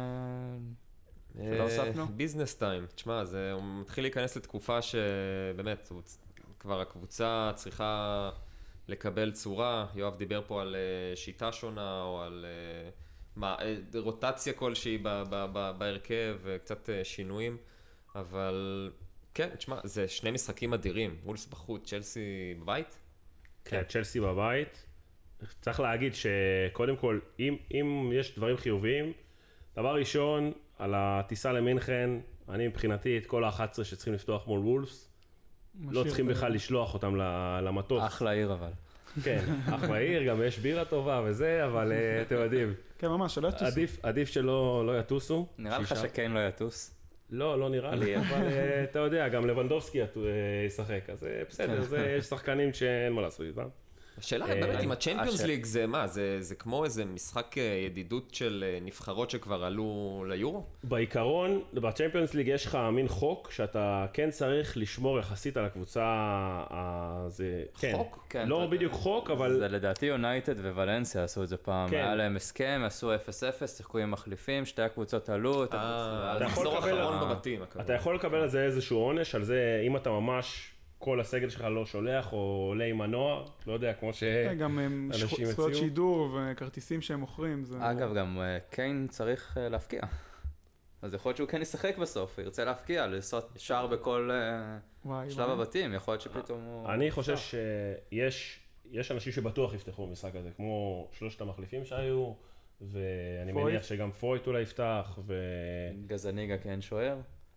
שלא 1.34 1.62
הוספנו? 1.62 2.06
business 2.06 2.54
time, 2.54 2.86
תשמע, 2.86 3.24
זה 3.24 3.54
מתחיל 3.62 4.04
להיכנס 4.04 4.36
לתקופה 4.36 4.82
שבאמת, 4.82 5.92
כבר 6.58 6.80
הקבוצה 6.80 7.50
צריכה 7.54 8.30
לקבל 8.88 9.32
צורה. 9.32 9.86
יואב 9.94 10.16
דיבר 10.16 10.42
פה 10.46 10.62
על 10.62 10.76
אה, 10.76 11.16
שיטה 11.16 11.52
שונה, 11.52 12.02
או 12.02 12.22
על 12.22 12.44
אה, 12.48 12.90
מה, 13.36 13.56
אה, 13.60 13.76
רוטציה 13.94 14.52
כלשהי 14.52 14.98
ב- 14.98 15.08
ב- 15.30 15.46
ב- 15.52 15.72
בהרכב, 15.78 16.36
וקצת 16.42 16.90
אה, 16.90 17.04
שינויים, 17.04 17.56
אבל 18.14 18.90
כן, 19.34 19.48
תשמע, 19.56 19.80
זה 19.84 20.08
שני 20.08 20.30
משחקים 20.30 20.74
אדירים. 20.74 21.16
וולס 21.24 21.46
בחוץ, 21.46 21.88
צ'לסי 21.90 22.54
בבית? 22.60 22.98
כן, 23.64 23.82
צ'לסי 23.88 24.20
בבית. 24.20 24.86
צריך 25.60 25.80
להגיד 25.80 26.12
שקודם 26.14 26.96
כל, 26.96 27.20
אם, 27.38 27.56
אם 27.72 28.10
יש 28.14 28.36
דברים 28.36 28.56
חיוביים, 28.56 29.12
דבר 29.76 29.94
ראשון, 29.94 30.52
על 30.78 30.94
הטיסה 30.96 31.52
למינכן, 31.52 32.10
אני 32.48 32.68
מבחינתי 32.68 33.18
את 33.18 33.26
כל 33.26 33.44
ה-11 33.44 33.84
שצריכים 33.84 34.14
לפתוח 34.14 34.46
מול 34.46 34.60
וולפס, 34.60 35.10
לא 35.90 36.04
צריכים 36.04 36.26
בכלל 36.26 36.52
לשלוח 36.52 36.94
אותם 36.94 37.16
ל- 37.16 37.60
למטוס. 37.62 38.02
אחלה 38.06 38.30
עיר 38.30 38.52
אבל. 38.52 38.70
כן, 39.22 39.44
אחלה 39.74 39.96
עיר, 40.06 40.22
גם 40.22 40.42
יש 40.42 40.58
בירה 40.58 40.84
טובה 40.84 41.22
וזה, 41.24 41.64
אבל 41.66 41.92
אה, 41.92 42.22
אתם 42.22 42.34
יודעים, 42.34 42.74
כן, 42.98 43.08
ממש, 43.08 43.34
שלא 43.34 43.48
יטוסו. 43.48 43.64
עדיף, 43.64 43.98
עדיף 44.02 44.28
שלא 44.28 44.82
לא 44.86 44.98
יטוסו. 44.98 45.46
נראה 45.58 45.78
לך 45.78 45.96
שקיין 45.96 46.32
לא 46.32 46.48
יטוס? 46.48 46.94
לא, 47.30 47.58
לא 47.60 47.68
נראה 47.70 47.94
לי, 47.94 48.16
אבל 48.16 48.42
אה, 48.46 48.84
אתה 48.84 48.98
יודע, 48.98 49.28
גם 49.28 49.46
לבנדובסקי 49.46 50.02
אה, 50.02 50.06
ישחק, 50.66 51.10
אז 51.10 51.26
בסדר, 51.48 51.82
זה, 51.82 52.14
יש 52.18 52.24
שחקנים 52.24 52.72
שאין 52.72 53.12
מה 53.12 53.22
לעשות 53.22 53.46
איתם. 53.46 53.68
השאלה 54.18 54.46
אה, 54.46 54.54
באמת, 54.60 54.80
אם 54.84 54.92
הצ'מפיונס 54.92 55.42
ליג 55.42 55.64
זה 55.64 55.86
מה, 55.86 56.06
זה 56.06 56.36
זה 56.40 56.54
כמו 56.54 56.84
איזה 56.84 57.04
משחק 57.04 57.58
אה, 57.58 57.62
ידידות 57.86 58.34
של 58.34 58.64
אה, 58.66 58.78
נבחרות 58.82 59.30
שכבר 59.30 59.64
עלו 59.64 59.84
ליורו? 60.28 60.64
בעיקרון, 60.84 61.62
בצ'מפיונס 61.74 62.34
ליג 62.34 62.48
יש 62.48 62.66
לך 62.66 62.78
מין 62.92 63.08
חוק 63.08 63.50
שאתה 63.50 64.06
כן 64.12 64.30
צריך 64.30 64.76
לשמור 64.76 65.18
יחסית 65.18 65.56
על 65.56 65.64
הקבוצה, 65.64 66.02
ה- 66.04 67.24
זה, 67.28 67.62
כן, 67.78 67.92
חוק? 67.96 68.26
כן, 68.30 68.48
לא 68.48 68.62
אתה- 68.64 68.70
בדיוק 68.70 68.92
חוק, 68.92 69.30
אבל 69.30 69.58
זה 69.58 69.68
לדעתי 69.68 70.06
יונייטד 70.06 70.60
ווולנסיה 70.60 71.24
עשו 71.24 71.42
את 71.42 71.48
זה 71.48 71.56
פעם. 71.56 71.88
כן. 71.90 71.96
היה 71.96 72.14
להם 72.14 72.36
הסכם, 72.36 72.82
עשו 72.86 73.14
0-0, 73.14 73.18
שיחקו 73.76 73.98
עם 73.98 74.10
מחליפים, 74.10 74.64
שתי 74.66 74.82
הקבוצות 74.82 75.28
עלו. 75.28 75.64
את 75.64 75.68
הקבוצה- 75.74 76.32
אתה 76.36 76.44
יכול 76.44 76.64
מחזור 76.66 76.78
לקבל- 76.78 77.00
אחרון 77.02 77.20
בבתים. 77.30 77.62
הכוונה. 77.62 77.84
אתה 77.84 77.92
יכול 77.92 78.14
לקבל 78.14 78.38
על 78.38 78.48
זה 78.48 78.64
איזשהו 78.64 78.98
עונש, 78.98 79.34
על 79.34 79.44
זה 79.44 79.82
אם 79.86 79.96
אתה 79.96 80.10
ממש, 80.10 80.73
כל 81.04 81.20
הסגל 81.20 81.48
שלך 81.48 81.64
לא 81.70 81.86
שולח, 81.86 82.32
או 82.32 82.38
עולה 82.68 82.84
עם 82.84 83.00
הנוער, 83.00 83.44
לא 83.66 83.72
יודע, 83.72 83.92
כמו 83.92 84.12
ש... 84.12 84.20
כן, 84.20 84.56
גם 84.58 84.78
הם 84.78 85.10
אנשים 85.12 85.28
שכו- 85.28 85.44
זכויות 85.44 85.70
הציעו? 85.70 85.84
שידור 85.84 86.28
וכרטיסים 86.52 87.00
שהם 87.02 87.20
מוכרים. 87.20 87.64
זה- 87.64 87.90
אגב, 87.90 88.14
גם 88.14 88.40
אה, 88.40 88.58
קיין 88.70 89.06
צריך 89.10 89.58
אה, 89.58 89.68
להפקיע. 89.68 90.00
אז 91.02 91.14
יכול 91.14 91.28
להיות 91.30 91.36
שהוא 91.36 91.48
כן 91.48 91.62
ישחק 91.62 91.98
בסוף, 91.98 92.38
הוא 92.38 92.44
ירצה 92.44 92.64
להפקיע, 92.64 93.06
לעשות 93.06 93.52
שער 93.56 93.86
בכל 93.86 94.30
אה, 94.32 94.78
וואי, 95.04 95.30
שלב 95.30 95.48
וואי. 95.48 95.52
הבתים, 95.52 95.94
יכול 95.94 96.12
להיות 96.12 96.20
שפתאום 96.22 96.60
הוא... 96.64 96.88
אני 96.88 97.10
חושב 97.10 97.36
שיש 97.36 98.60
יש 98.90 99.10
אנשים 99.10 99.32
שבטוח 99.32 99.74
יפתחו 99.74 100.06
במשחק 100.06 100.34
הזה, 100.36 100.50
כמו 100.56 101.08
שלושת 101.12 101.40
המחליפים 101.40 101.84
שהיו, 101.84 102.32
ואני 102.80 103.52
פרויט? 103.52 103.66
מניח 103.68 103.82
שגם 103.82 104.10
פרויט 104.12 104.46
אולי 104.46 104.62
יפתח, 104.62 105.18
וכן, 105.26 105.34
גזניגה 106.06 106.58
כי 106.58 106.68
אין 106.70 106.80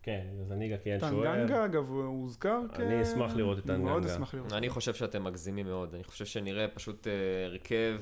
שוער. 0.08 0.42
אז 0.42 0.52
הניגה 0.52 0.78
כי 0.78 0.92
אין 0.92 1.00
שוער. 1.00 1.34
טנגנגה, 1.34 1.66
אגב, 1.66 1.90
הוא 1.90 2.04
הוזכר 2.04 2.60
כ... 2.76 2.80
אני 2.80 3.02
אשמח 3.02 3.36
לראות 3.36 3.60
את 3.60 3.70
אני 3.70 3.84
מאוד 3.84 4.02
טנגנגה. 4.02 4.16
אשמח 4.16 4.34
לראות. 4.34 4.54
אני 4.54 4.70
חושב 4.70 4.94
שאתם 4.94 5.24
מגזימים 5.24 5.66
מאוד. 5.66 5.94
אני 5.96 6.04
חושב 6.04 6.26
שנראה 6.26 6.68
פשוט 6.68 7.08
אה, 7.08 7.46
הרכב 7.46 8.02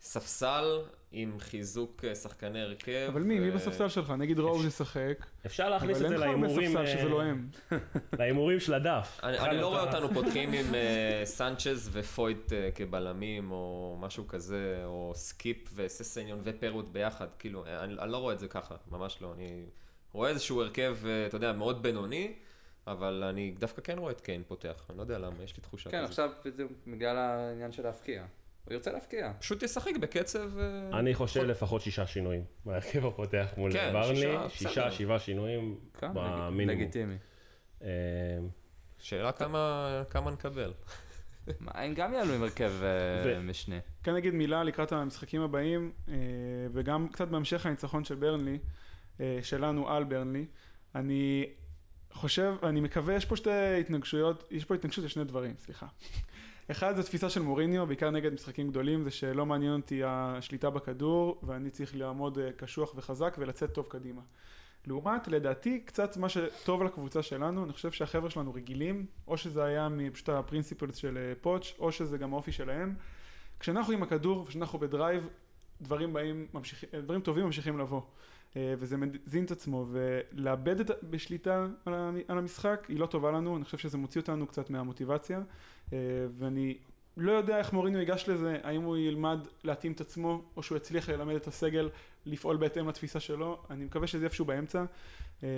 ספסל 0.00 0.64
עם 1.12 1.36
חיזוק 1.38 2.04
אה, 2.04 2.14
שחקני 2.14 2.60
הרכב. 2.60 3.06
אבל 3.08 3.22
מי, 3.22 3.40
מי 3.40 3.50
ו- 3.50 3.54
בספסל 3.54 3.88
שלך? 3.88 4.10
נגיד 4.10 4.38
רוז 4.38 4.66
ישחק, 4.66 5.26
אפשר 5.46 5.70
להכניס 5.70 5.96
את 5.96 6.02
אבל 6.02 6.08
זה 6.08 6.14
אין 6.14 6.22
לך 6.22 6.28
הרבה 6.28 6.46
להימורים, 6.46 6.70
ספסל 6.72 6.86
שזה 6.86 6.98
אה, 6.98 7.08
לא 7.08 7.22
הם. 7.22 7.48
להימורים 8.18 8.60
של 8.60 8.74
הדף. 8.74 9.20
אני, 9.22 9.38
אני 9.38 9.56
לא 9.60 9.68
רואה 9.68 9.82
אותנו 9.82 10.08
פותחים 10.14 10.52
עם 10.52 10.74
אה, 10.74 11.22
סנצ'ז 11.24 11.90
ופויט 11.92 12.52
אה, 12.52 12.68
כבלמים, 12.74 13.50
או 13.50 13.96
משהו 14.00 14.26
כזה, 14.28 14.82
או 14.84 15.12
סקיפ 15.14 15.72
וססניון 15.74 16.40
ופרוט 16.44 16.88
ביחד, 16.92 17.26
כאילו, 17.38 17.66
אה, 17.66 17.84
אני, 17.84 17.94
אני 17.98 18.12
לא 18.12 18.16
רואה 18.16 18.34
את 18.34 18.38
זה 18.38 18.48
ככה, 18.48 18.74
ממש 18.90 19.18
לא. 19.22 19.32
אני 19.34 19.64
רואה 20.12 20.30
איזשהו 20.30 20.62
הרכב, 20.62 20.96
אה, 21.06 21.26
אתה 21.26 21.36
יודע, 21.36 21.52
מאוד 21.52 21.82
בינוני, 21.82 22.34
אבל 22.86 23.24
אני 23.24 23.54
דווקא 23.58 23.82
כן 23.82 23.98
רואה 23.98 24.12
את 24.12 24.20
קיין 24.20 24.42
פותח, 24.48 24.86
אני 24.90 24.98
לא 24.98 25.02
יודע 25.02 25.18
למה, 25.18 25.42
יש 25.42 25.56
לי 25.56 25.62
תחושה 25.62 25.90
כן, 25.90 25.98
כזאת. 25.98 26.08
עכשיו 26.08 26.30
בדיוק 26.44 26.72
בגלל 26.86 27.16
העניין 27.16 27.72
של 27.72 27.82
להבקיע. 27.82 28.24
הוא 28.64 28.74
ירצה 28.74 28.92
להבקיע. 28.92 29.32
פשוט 29.40 29.62
ישחק 29.62 29.96
בקצב... 30.00 30.58
אה, 30.58 30.98
אני 30.98 31.14
חושב 31.14 31.42
לפחות 31.42 31.82
שישה 31.82 32.06
שינויים. 32.06 32.44
בהרכב 32.64 33.06
הפותח 33.06 33.54
מול 33.56 33.72
כן, 33.72 33.90
ברנלי, 33.92 34.20
שישה, 34.48 34.48
שישה. 34.48 34.90
שבעה 34.90 35.18
שינויים 35.18 35.78
כן, 35.98 36.08
במינימום. 36.14 36.82
לגיטימי. 36.82 37.16
אה, 37.82 37.88
שאלה 38.98 39.32
כמה, 39.32 40.02
כמה 40.10 40.30
נקבל. 40.30 40.72
מה, 41.60 41.70
הם 41.74 41.94
גם 41.94 42.14
יעלו 42.14 42.34
עם 42.34 42.42
הרכב 42.42 42.72
אה, 42.82 43.22
ו- 43.24 43.42
משנה. 43.42 43.76
כן 44.02 44.14
נגיד 44.14 44.34
מילה 44.34 44.64
לקראת 44.64 44.92
המשחקים 44.92 45.42
הבאים, 45.42 45.92
וגם 46.72 47.08
קצת 47.08 47.28
בהמשך 47.28 47.66
הניצחון 47.66 48.04
של 48.04 48.14
ברנלי, 48.14 48.58
שלנו 49.42 49.88
על 49.88 50.04
ברנלי. 50.04 50.46
אני 50.94 51.46
חושב, 52.12 52.54
אני 52.62 52.80
מקווה, 52.80 53.14
יש 53.14 53.24
פה 53.24 53.36
שתי 53.36 53.80
התנגשויות, 53.80 54.44
יש 54.50 54.64
פה 54.64 54.74
התנגשות 54.74 55.04
לשני 55.04 55.24
דברים, 55.24 55.54
סליחה. 55.58 55.86
אחד 56.70 56.96
זה 56.96 57.02
תפיסה 57.02 57.30
של 57.30 57.42
מוריניו, 57.42 57.86
בעיקר 57.86 58.10
נגד 58.10 58.32
משחקים 58.32 58.70
גדולים, 58.70 59.04
זה 59.04 59.10
שלא 59.10 59.46
מעניין 59.46 59.72
אותי 59.72 60.00
השליטה 60.04 60.70
בכדור, 60.70 61.40
ואני 61.42 61.70
צריך 61.70 61.96
לעמוד 61.96 62.38
אה, 62.38 62.52
קשוח 62.52 62.92
וחזק 62.96 63.36
ולצאת 63.38 63.72
טוב 63.72 63.86
קדימה. 63.86 64.22
לעומת, 64.86 65.28
לדעתי, 65.28 65.80
קצת 65.80 66.16
מה 66.16 66.28
שטוב 66.28 66.82
לקבוצה 66.82 67.22
שלנו, 67.22 67.64
אני 67.64 67.72
חושב 67.72 67.90
שהחבר'ה 67.90 68.30
שלנו 68.30 68.54
רגילים, 68.54 69.06
או 69.28 69.36
שזה 69.36 69.64
היה 69.64 69.88
מפשוט 69.88 70.28
ה 70.28 70.34
principles 70.34 70.96
של 70.96 71.18
אה, 71.18 71.32
פוץ', 71.40 71.74
או 71.78 71.92
שזה 71.92 72.18
גם 72.18 72.32
האופי 72.32 72.52
שלהם. 72.52 72.94
כשאנחנו 73.60 73.92
עם 73.92 74.02
הכדור 74.02 74.42
וכשאנחנו 74.42 74.78
ב 74.78 74.85
drive, 74.85 75.28
דברים 75.80 76.12
באים, 76.12 76.46
ממשיכים, 76.54 76.88
דברים 77.02 77.20
טובים 77.20 77.44
ממשיכים 77.44 77.78
לבוא. 77.78 78.00
אה, 78.56 78.74
וזה 78.78 78.96
מזין 78.96 79.44
את 79.44 79.50
עצמו, 79.50 79.86
ולאבד 79.90 80.80
את, 80.80 80.90
בשליטה 81.10 81.66
על 81.84 81.94
על 82.28 82.38
המשחק 82.38 82.86
היא 82.88 82.98
לא 82.98 83.06
טובה 83.06 83.30
לנו, 83.30 83.56
אני 83.56 83.64
חושב 83.64 83.78
שזה 83.78 83.98
מוציא 83.98 84.20
אותנו 84.20 84.46
קצת 84.46 84.70
מהמוטיבציה, 84.70 85.40
אה, 85.92 85.98
ואני 86.38 86.78
לא 87.16 87.32
יודע 87.32 87.58
איך 87.58 87.72
מוריניו 87.72 88.00
ייגש 88.00 88.28
לזה, 88.28 88.58
האם 88.62 88.82
הוא 88.82 88.96
ילמד 88.96 89.46
להתאים 89.64 89.92
את 89.92 90.00
עצמו, 90.00 90.42
או 90.56 90.62
שהוא 90.62 90.76
יצליח 90.76 91.08
ללמד 91.08 91.34
את 91.34 91.46
הסגל 91.46 91.88
לפעול 92.26 92.56
בהתאם 92.56 92.88
לתפיסה 92.88 93.20
שלו, 93.20 93.62
אני 93.70 93.84
מקווה 93.84 94.06
שזה 94.06 94.24
איפשהו 94.24 94.44
באמצע. 94.44 94.84
אה, 95.42 95.48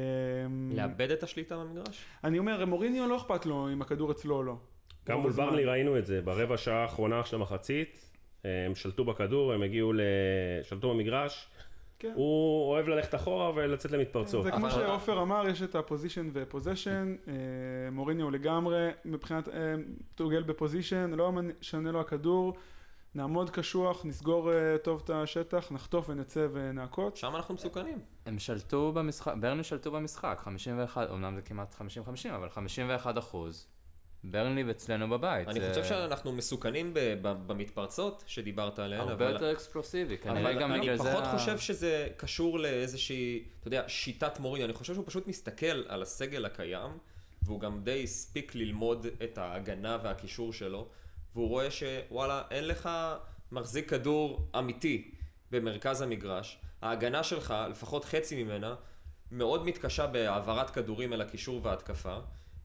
לאבד 0.74 1.10
את 1.10 1.22
השליטה 1.22 1.56
במגרש? 1.56 2.04
אני 2.24 2.38
אומר, 2.38 2.66
מוריניו 2.66 3.08
לא 3.08 3.16
אכפת 3.16 3.46
לו 3.46 3.68
אם 3.72 3.82
הכדור 3.82 4.10
אצלו 4.10 4.36
או 4.36 4.42
לא. 4.42 4.56
גם 5.08 5.20
מול. 5.20 5.32
ברנלי 5.32 5.64
ראינו 5.64 5.98
את 5.98 6.06
זה, 6.06 6.20
ברבע 6.22 6.56
שעה 6.56 6.82
האחרונה 6.82 7.24
של 7.24 7.36
המחצית, 7.36 8.10
הם 8.44 8.74
שלטו 8.74 9.04
בכדור, 9.04 9.52
הם 9.52 9.62
הגיעו 9.62 9.92
ל... 9.92 10.00
שלטו 10.62 10.90
במגרש, 10.90 11.48
כן. 11.98 12.12
הוא 12.14 12.70
אוהב 12.70 12.88
ללכת 12.88 13.14
אחורה 13.14 13.52
ולצאת 13.54 13.90
למתפרצות. 13.90 14.44
זה 14.44 14.50
כמו 14.50 14.70
שעופר 14.70 15.22
אמר, 15.22 15.48
יש 15.48 15.62
את 15.62 15.74
ה 15.74 15.79
possession 15.79 16.30
ו 16.32 16.41
position, 16.41 17.16
מוריניו 17.92 18.30
לגמרי, 18.30 18.90
מבחינת 19.04 19.48
אה, 19.48 19.74
דוגל 20.16 20.42
ב 20.42 20.49
position, 20.49 21.10
לא 21.10 21.32
משנה 21.32 21.92
לו 21.92 22.00
הכדור, 22.00 22.54
נעמוד 23.14 23.50
קשוח, 23.50 24.04
נסגור 24.04 24.52
אה, 24.52 24.78
טוב 24.78 25.02
את 25.04 25.10
השטח, 25.10 25.72
נחטוף 25.72 26.08
ונצא 26.08 26.46
ונעקוץ. 26.52 27.18
שם 27.18 27.36
אנחנו 27.36 27.54
מסוכנים. 27.54 27.98
הם 28.26 28.38
שלטו 28.38 28.92
במשחק, 28.92 29.34
ברנלי 29.40 29.64
שלטו 29.64 29.90
במשחק, 29.90 30.40
51, 30.42 31.10
אמנם 31.10 31.34
זה 31.34 31.42
כמעט 31.42 31.74
50-50, 31.74 32.34
אבל 32.34 32.48
51 32.48 33.18
אחוז. 33.18 33.68
ברנלי 34.24 34.70
אצלנו 34.70 35.10
בבית. 35.10 35.48
אני 35.48 35.60
זה 35.60 35.68
חושב 35.68 35.84
שאנחנו 35.84 36.32
מסוכנים 36.32 36.94
ב- 36.94 36.98
ב- 37.22 37.46
במתפרצות 37.46 38.24
שדיברת 38.26 38.78
עליהן, 38.78 39.00
הרבה 39.08 39.24
אבל... 39.26 39.32
יותר 39.32 39.52
אקספלוסיבי, 39.52 40.18
כנראה 40.18 40.52
גם 40.52 40.72
אני 40.72 40.80
בגלל 40.80 40.96
זה... 40.96 41.10
פחות 41.10 41.24
ה- 41.24 41.38
חושב 41.38 41.58
שזה 41.58 42.08
קשור 42.16 42.58
לאיזושהי, 42.58 43.44
אתה 43.60 43.68
יודע, 43.68 43.84
שיטת 43.88 44.40
מוריניו. 44.40 44.66
אני 44.66 44.74
חושב 44.74 44.94
שהוא 44.94 45.04
פשוט 45.06 45.26
מסתכל 45.26 45.82
על 45.88 46.02
הסגל 46.02 46.44
הקיים, 46.44 46.90
והוא 47.42 47.60
גם 47.60 47.80
די 47.84 48.02
הספיק 48.04 48.54
ללמוד 48.54 49.06
את 49.24 49.38
ההגנה 49.38 49.98
והקישור 50.02 50.52
שלו, 50.52 50.88
והוא 51.34 51.48
רואה 51.48 51.68
שוואלה, 51.70 52.42
אין 52.50 52.68
לך 52.68 52.88
מחזיק 53.52 53.90
כדור 53.90 54.48
אמיתי 54.58 55.10
במרכז 55.50 56.02
המגרש. 56.02 56.58
ההגנה 56.82 57.22
שלך, 57.22 57.54
לפחות 57.70 58.04
חצי 58.04 58.44
ממנה, 58.44 58.74
מאוד 59.30 59.64
מתקשה 59.66 60.06
בהעברת 60.06 60.70
כדורים 60.70 61.12
אל 61.12 61.20
הקישור 61.20 61.60
וההתקפה. 61.62 62.16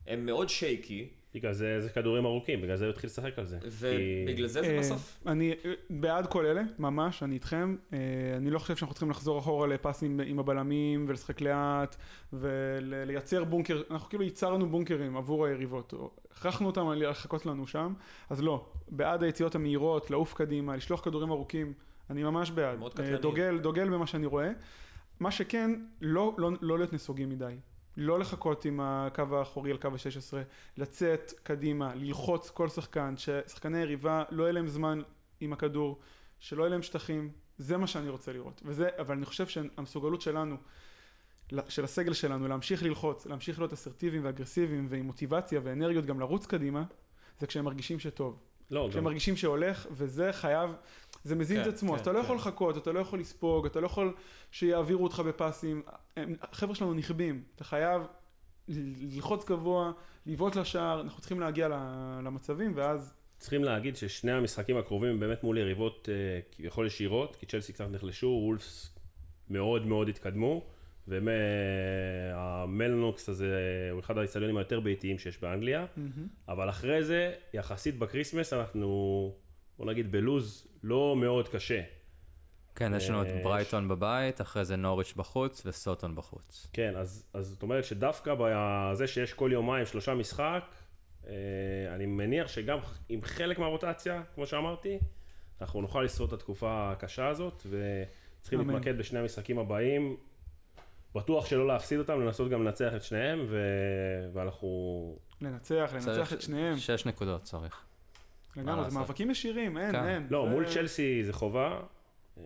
הם 0.08 0.26
מאוד 0.26 0.50
שייקי, 0.50 1.10
בגלל 1.36 1.54
זה 1.54 1.82
זה 1.82 1.90
כדורים 1.90 2.26
ארוכים, 2.26 2.62
בגלל 2.62 2.76
זה 2.76 2.86
הוא 2.86 2.90
התחיל 2.90 3.08
לשחק 3.08 3.40
על 3.40 3.46
זה. 3.46 3.58
ובגלל 3.64 4.48
זה 4.48 4.62
זה 4.62 4.68
אה, 4.68 4.80
בסוף. 4.80 5.20
אני 5.28 5.54
אה, 5.66 5.74
בעד 5.90 6.28
כל 6.28 6.46
אלה, 6.46 6.62
ממש, 6.80 7.24
אני 7.24 7.36
איתכם. 7.36 7.76
אה, 7.94 7.98
אני 8.38 8.50
לא 8.50 8.60
חושב 8.60 8.76
שאנחנו 8.76 8.94
צריכים 8.94 9.10
לחזור 9.10 9.40
אחורה 9.40 9.68
לפסים 9.68 10.20
עם 10.26 10.40
הבלמים 10.40 11.06
ולשחק 11.08 11.42
לאט 11.42 11.96
ולייצר 12.34 13.44
בונקר, 13.44 13.82
אנחנו 13.92 14.10
כאילו 14.10 14.24
ייצרנו 14.24 14.70
בונקרים 14.70 15.18
עבור 15.18 15.46
היריבות, 15.46 15.94
הכרחנו 16.32 16.68
אותם 16.68 16.92
לחכות 16.92 17.46
לנו 17.46 17.68
שם, 17.68 17.94
אז 18.30 18.42
לא, 18.42 18.66
בעד 18.88 19.24
היציאות 19.24 19.56
המהירות, 19.56 20.12
לעוף 20.12 20.34
קדימה, 20.34 20.76
לשלוח 20.76 21.02
כדורים 21.02 21.32
ארוכים, 21.32 21.74
אני 22.10 22.24
ממש 22.24 22.52
בעד. 22.52 22.80
מאוד 22.80 22.94
קטלני. 22.94 23.18
דוגל, 23.18 23.60
דוגל 23.60 23.90
במה 23.90 24.08
שאני 24.08 24.26
רואה. 24.26 24.50
מה 25.20 25.32
שכן, 25.32 25.72
לא, 26.02 26.36
לא, 26.38 26.52
לא 26.62 26.78
להיות 26.78 26.94
נסוגים 26.94 27.30
מדי. 27.30 27.56
לא 28.02 28.20
לחכות 28.20 28.66
עם 28.66 28.80
הקו 28.84 29.24
האחורי 29.32 29.72
על 29.72 29.78
קו 29.78 29.88
ה-16, 29.88 30.34
לצאת 30.78 31.34
קדימה, 31.44 31.96
ללחוץ 31.96 32.50
כל 32.50 32.70
שחקן, 32.70 33.18
ששחקני 33.18 33.80
יריבה 33.80 34.24
לא 34.30 34.44
יהיה 34.44 34.52
להם 34.52 34.68
זמן 34.68 35.02
עם 35.40 35.54
הכדור, 35.54 36.00
שלא 36.40 36.64
יהיה 36.64 36.70
להם 36.70 36.82
שטחים, 36.82 37.32
זה 37.58 37.78
מה 37.78 37.88
שאני 37.88 38.10
רוצה 38.10 38.34
לראות. 38.34 38.62
וזה, 38.66 38.90
אבל 39.00 39.16
אני 39.16 39.26
חושב 39.26 39.48
שהמסוגלות 39.48 40.22
שלנו, 40.22 40.56
של 41.70 41.84
הסגל 41.84 42.14
שלנו, 42.14 42.48
להמשיך 42.48 42.84
ללחוץ, 42.84 43.26
להמשיך 43.26 43.60
להיות 43.60 43.74
אסרטיביים 43.74 44.26
ואגרסיביים 44.26 44.86
ועם 44.90 45.06
מוטיבציה 45.06 45.62
ואנרגיות 45.64 46.06
גם 46.06 46.20
לרוץ 46.20 46.46
קדימה, 46.46 46.84
זה 47.40 47.48
כשהם 47.48 47.66
מרגישים 47.66 48.00
שטוב. 48.00 48.40
לא, 48.72 48.88
כשהם 48.90 49.00
גם 49.00 49.06
מרגישים 49.06 49.36
שהולך, 49.36 49.88
וזה 49.92 50.34
חייב, 50.34 50.70
זה 51.24 51.36
מזין 51.36 51.60
את 51.60 51.64
כן, 51.64 51.70
עצמו, 51.70 51.96
אז 51.96 51.98
כן, 51.98 52.04
אתה 52.04 52.12
לא 52.12 52.20
כן. 52.20 52.24
יכול 52.24 52.36
לחכות, 52.36 52.78
אתה 52.78 52.92
לא 52.92 53.00
יכול 53.00 53.20
לספוג, 53.20 53.66
אתה 53.66 53.80
לא 53.80 53.86
יכול 53.86 54.14
שיעבירו 54.52 55.04
אותך 55.04 55.20
בפסים, 55.20 55.82
החבר'ה 56.42 56.76
שלנו 56.76 56.94
נכבים, 56.94 57.44
אתה 57.56 57.64
חייב 57.64 58.02
ללחוץ 58.68 59.46
גבוה, 59.46 59.92
לבעוט 60.26 60.56
לשער, 60.56 61.02
אנחנו 61.02 61.20
צריכים 61.20 61.40
להגיע 61.40 61.68
למצבים, 62.24 62.72
ואז 62.76 63.14
צריכים 63.38 63.64
להגיד 63.64 63.96
ששני 63.96 64.32
המשחקים 64.32 64.78
הקרובים 64.78 65.10
הם 65.10 65.20
באמת 65.20 65.44
מול 65.44 65.58
יריבות 65.58 66.10
אה, 66.12 66.40
כביכול 66.52 66.88
ישירות, 66.88 67.36
כי 67.36 67.46
צ'לסי 67.46 67.74
קצת 67.74 67.88
נחלשו, 67.92 68.28
וולפס 68.28 68.96
מאוד 69.50 69.86
מאוד 69.86 70.10
התקדמו, 70.10 70.66
והמולינו 72.38 73.30
הזה 73.30 73.90
הוא 73.92 74.00
אחד 74.00 74.18
האצטדיונים 74.18 74.58
היותר 74.58 74.80
ביתיים 74.80 75.20
שיש 75.20 75.42
באנגליה, 75.42 75.86
אבל 76.48 76.70
אחרי 76.70 77.04
זה, 77.04 77.34
יחסית 77.54 78.00
ב 78.00 78.05
Christmas 78.05 78.54
אנחנו, 78.54 79.34
בוא 79.78 79.86
נגיד 79.86 80.12
בלו"ז 80.12 80.68
לא 80.84 81.16
מאוד 81.18 81.48
קשה. 81.48 81.82
כן, 82.76 82.94
יש 82.96 83.10
לנו 83.10 83.22
את 83.22 83.28
אה, 83.28 83.42
ברייטון 83.44 83.88
בבית, 83.88 84.42
אחרי 84.42 84.66
זה 84.66 84.76
נוריץ' 84.76 85.14
בחוץ 85.16 85.66
וסוטון 85.66 86.16
בחוץ. 86.16 86.68
כן, 86.74 86.96
אז, 86.96 87.26
אז 87.34 87.48
זאת 87.48 87.64
אומרת 87.64 87.84
שדווקא 87.84 88.36
בזה 88.40 89.08
שיש 89.08 89.34
כל 89.34 89.50
יומיים 89.54 89.86
שלושה 89.86 90.14
משחק, 90.14 90.64
אה, 91.28 91.34
אני 91.96 92.06
מניח 92.06 92.48
שגם 92.48 92.78
עם 93.10 93.22
חלק 93.22 93.60
מהרוטציה, 93.60 94.24
כמו 94.36 94.46
שאמרתי, 94.46 95.00
אנחנו 95.62 95.82
נוכל 95.82 96.02
לשרוד 96.02 96.34
את 96.34 96.40
התקופה 96.40 96.92
הקשה 96.92 97.28
הזאת, 97.28 97.64
וצריכים 97.70 98.60
אמן. 98.60 98.74
להתמקד 98.74 98.98
בשני 98.98 99.20
המשחקים 99.20 99.60
הבאים. 99.60 100.18
בטוח 101.16 101.46
שלא 101.46 101.68
להפסיד 101.68 102.00
אותם, 102.00 102.22
לנסות 102.22 102.50
גם 102.50 102.64
לנצח 102.64 102.92
את 102.96 103.04
שניהם, 103.04 103.46
ו... 103.50 103.60
ואנחנו... 104.34 105.20
לנצח, 105.42 105.92
לנצח 105.94 106.34
את 106.34 106.42
שניהם. 106.42 106.78
שש 106.78 107.06
נקודות 107.06 107.44
צריך. 107.44 107.89
לגמרי, 108.56 108.90
זה? 108.92 109.00
מאבקים 109.00 109.32
ישירים, 109.32 109.78
אין, 109.78 109.92
כן. 109.92 110.04
אין. 110.04 110.28
לא, 110.30 110.44
זה- 110.46 110.52
מול 110.52 110.66
צ'לסי 110.74 111.24
זה 111.24 111.34
חובה. 111.34 111.80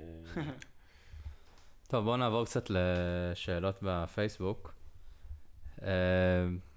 טוב, 1.87 2.03
בואו 2.05 2.17
נעבור 2.17 2.45
קצת 2.45 2.65
לשאלות 2.69 3.79
בפייסבוק. 3.81 4.73
אה, 5.83 5.87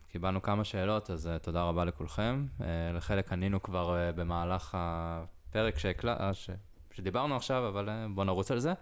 קיבלנו 0.08 0.42
כמה 0.42 0.64
שאלות, 0.64 1.10
אז 1.10 1.26
אה, 1.28 1.38
תודה 1.38 1.62
רבה 1.62 1.84
לכולכם. 1.84 2.46
אה, 2.60 2.66
לחלק 2.94 3.32
ענינו 3.32 3.62
כבר 3.62 4.10
במהלך 4.16 4.76
הפרק 4.78 5.78
שהקלט, 5.78 6.20
אה, 6.20 6.34
ש... 6.34 6.50
שדיברנו 6.92 7.36
עכשיו, 7.36 7.68
אבל 7.68 7.88
בואו 8.14 8.24
נרוץ 8.26 8.50
על 8.50 8.58
זה. 8.58 8.72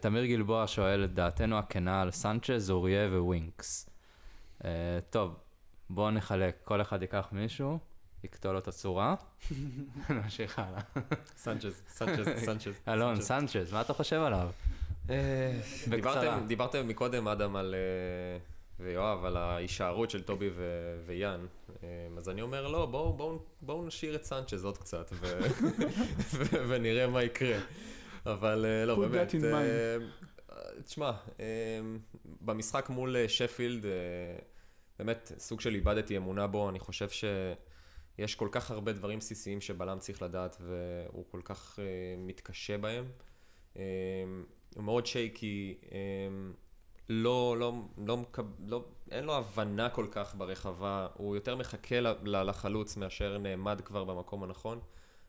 תמיר 0.00 0.24
גלבוע 0.26 0.64
שואל 0.66 1.04
את 1.04 1.14
דעתנו 1.14 1.58
הכנה 1.58 2.02
על 2.02 2.10
סנצ'ז, 2.10 2.70
אוריה 2.70 3.08
וווינקס. 3.08 3.90
טוב, 5.10 5.36
בואו 5.90 6.10
נחלק, 6.10 6.56
כל 6.64 6.80
אחד 6.80 7.02
ייקח 7.02 7.28
מישהו, 7.32 7.78
יקטול 8.24 8.52
לו 8.52 8.58
את 8.58 8.68
הצורה, 8.68 9.14
נמשיך 10.10 10.58
הלאה. 10.58 10.80
סנצ'ז, 11.36 11.82
סנצ'ז, 11.98 12.28
סנצ'ז. 12.44 12.74
אלון, 12.88 13.20
סנצ'ז, 13.20 13.72
מה 13.72 13.80
אתה 13.80 13.92
חושב 13.92 14.16
עליו? 14.20 14.50
אה, 15.10 15.60
בקצרה. 15.88 15.96
דיברתם- 15.96 16.46
דיברתם 16.46 16.88
מקודם, 16.88 17.28
אדם, 17.28 17.56
על... 17.56 17.74
אה, 17.74 18.38
ויואב, 18.82 19.24
על 19.24 19.36
ההישארות 19.36 20.10
של 20.10 20.22
טובי 20.22 20.50
ו- 20.54 21.00
ויאן. 21.06 21.46
אה, 21.82 21.88
אז 22.18 22.28
אני 22.28 22.42
אומר, 22.42 22.66
לא, 22.68 22.86
בואו 22.86 23.12
בואו- 23.12 23.38
בואו 23.62 23.86
נשאיר 23.86 24.14
את 24.14 24.24
סנצ'ז 24.24 24.64
עוד 24.64 24.78
קצת, 24.78 25.10
ו- 25.12 25.40
ו- 26.34 26.68
ונראה 26.68 27.06
מה 27.06 27.22
יקרה. 27.22 27.58
אבל 28.26 28.66
לא, 28.86 29.08
באמת. 29.08 29.34
תשמע, 30.84 31.12
במשחק 32.40 32.88
מול 32.90 33.16
שפילד, 33.28 33.84
באמת, 34.98 35.32
סוג 35.38 35.60
של 35.60 35.74
איבדתי 35.74 36.16
אמונה 36.16 36.46
בו, 36.46 36.68
אני 36.70 36.78
חושב 36.78 37.08
שיש 38.20 38.34
כל 38.34 38.48
כך 38.52 38.70
הרבה 38.70 38.92
דברים 38.92 39.18
בסיסיים 39.18 39.60
שבלם 39.60 39.98
צריך 39.98 40.22
לדעת, 40.22 40.56
והוא 40.60 41.24
כל 41.30 41.40
כך 41.44 41.78
אה, 41.78 41.84
מתקשה 42.18 42.78
בהם. 42.78 43.04
אה, 43.76 43.82
הוא 44.74 44.84
מאוד 44.84 45.06
שייקי, 45.06 45.78
אה, 45.92 45.98
לא, 47.08 47.56
לא, 47.58 47.72
לא, 48.06 48.18
לא, 48.66 48.84
אין 49.10 49.24
לו 49.24 49.34
הבנה 49.34 49.90
כל 49.90 50.06
כך 50.10 50.34
ברחבה, 50.34 51.06
הוא 51.14 51.34
יותר 51.34 51.56
מחכה 51.56 52.00
לחלוץ 52.24 52.96
מאשר 52.96 53.38
נעמד 53.38 53.80
כבר 53.80 54.04
במקום 54.04 54.42
הנכון. 54.42 54.80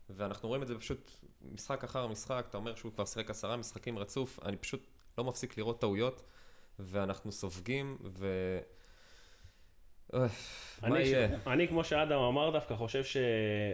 ואנחנו 0.09 0.49
רואים 0.49 0.63
את 0.63 0.67
זה 0.67 0.77
פשוט 0.77 1.11
משחק 1.41 1.83
אחר 1.83 2.07
משחק, 2.07 2.45
אתה 2.49 2.57
אומר 2.57 2.75
שהוא 2.75 2.91
כבר 2.91 3.05
שיחק 3.05 3.29
עשרה 3.29 3.57
משחקים 3.57 3.99
רצוף, 3.99 4.39
אני 4.45 4.57
פשוט 4.57 4.87
לא 5.17 5.23
מפסיק 5.23 5.57
לראות 5.57 5.81
טעויות, 5.81 6.21
ואנחנו 6.79 7.31
סופגים, 7.31 7.97
ו... 8.03 8.27
מה 10.14 10.28
אני, 10.84 10.99
יהיה? 10.99 11.28
אני, 11.47 11.68
כמו 11.68 11.84
שאדם 11.84 12.20
אמר, 12.20 12.49
דווקא 12.49 12.76
חושב 12.76 13.03
ש... 13.03 13.18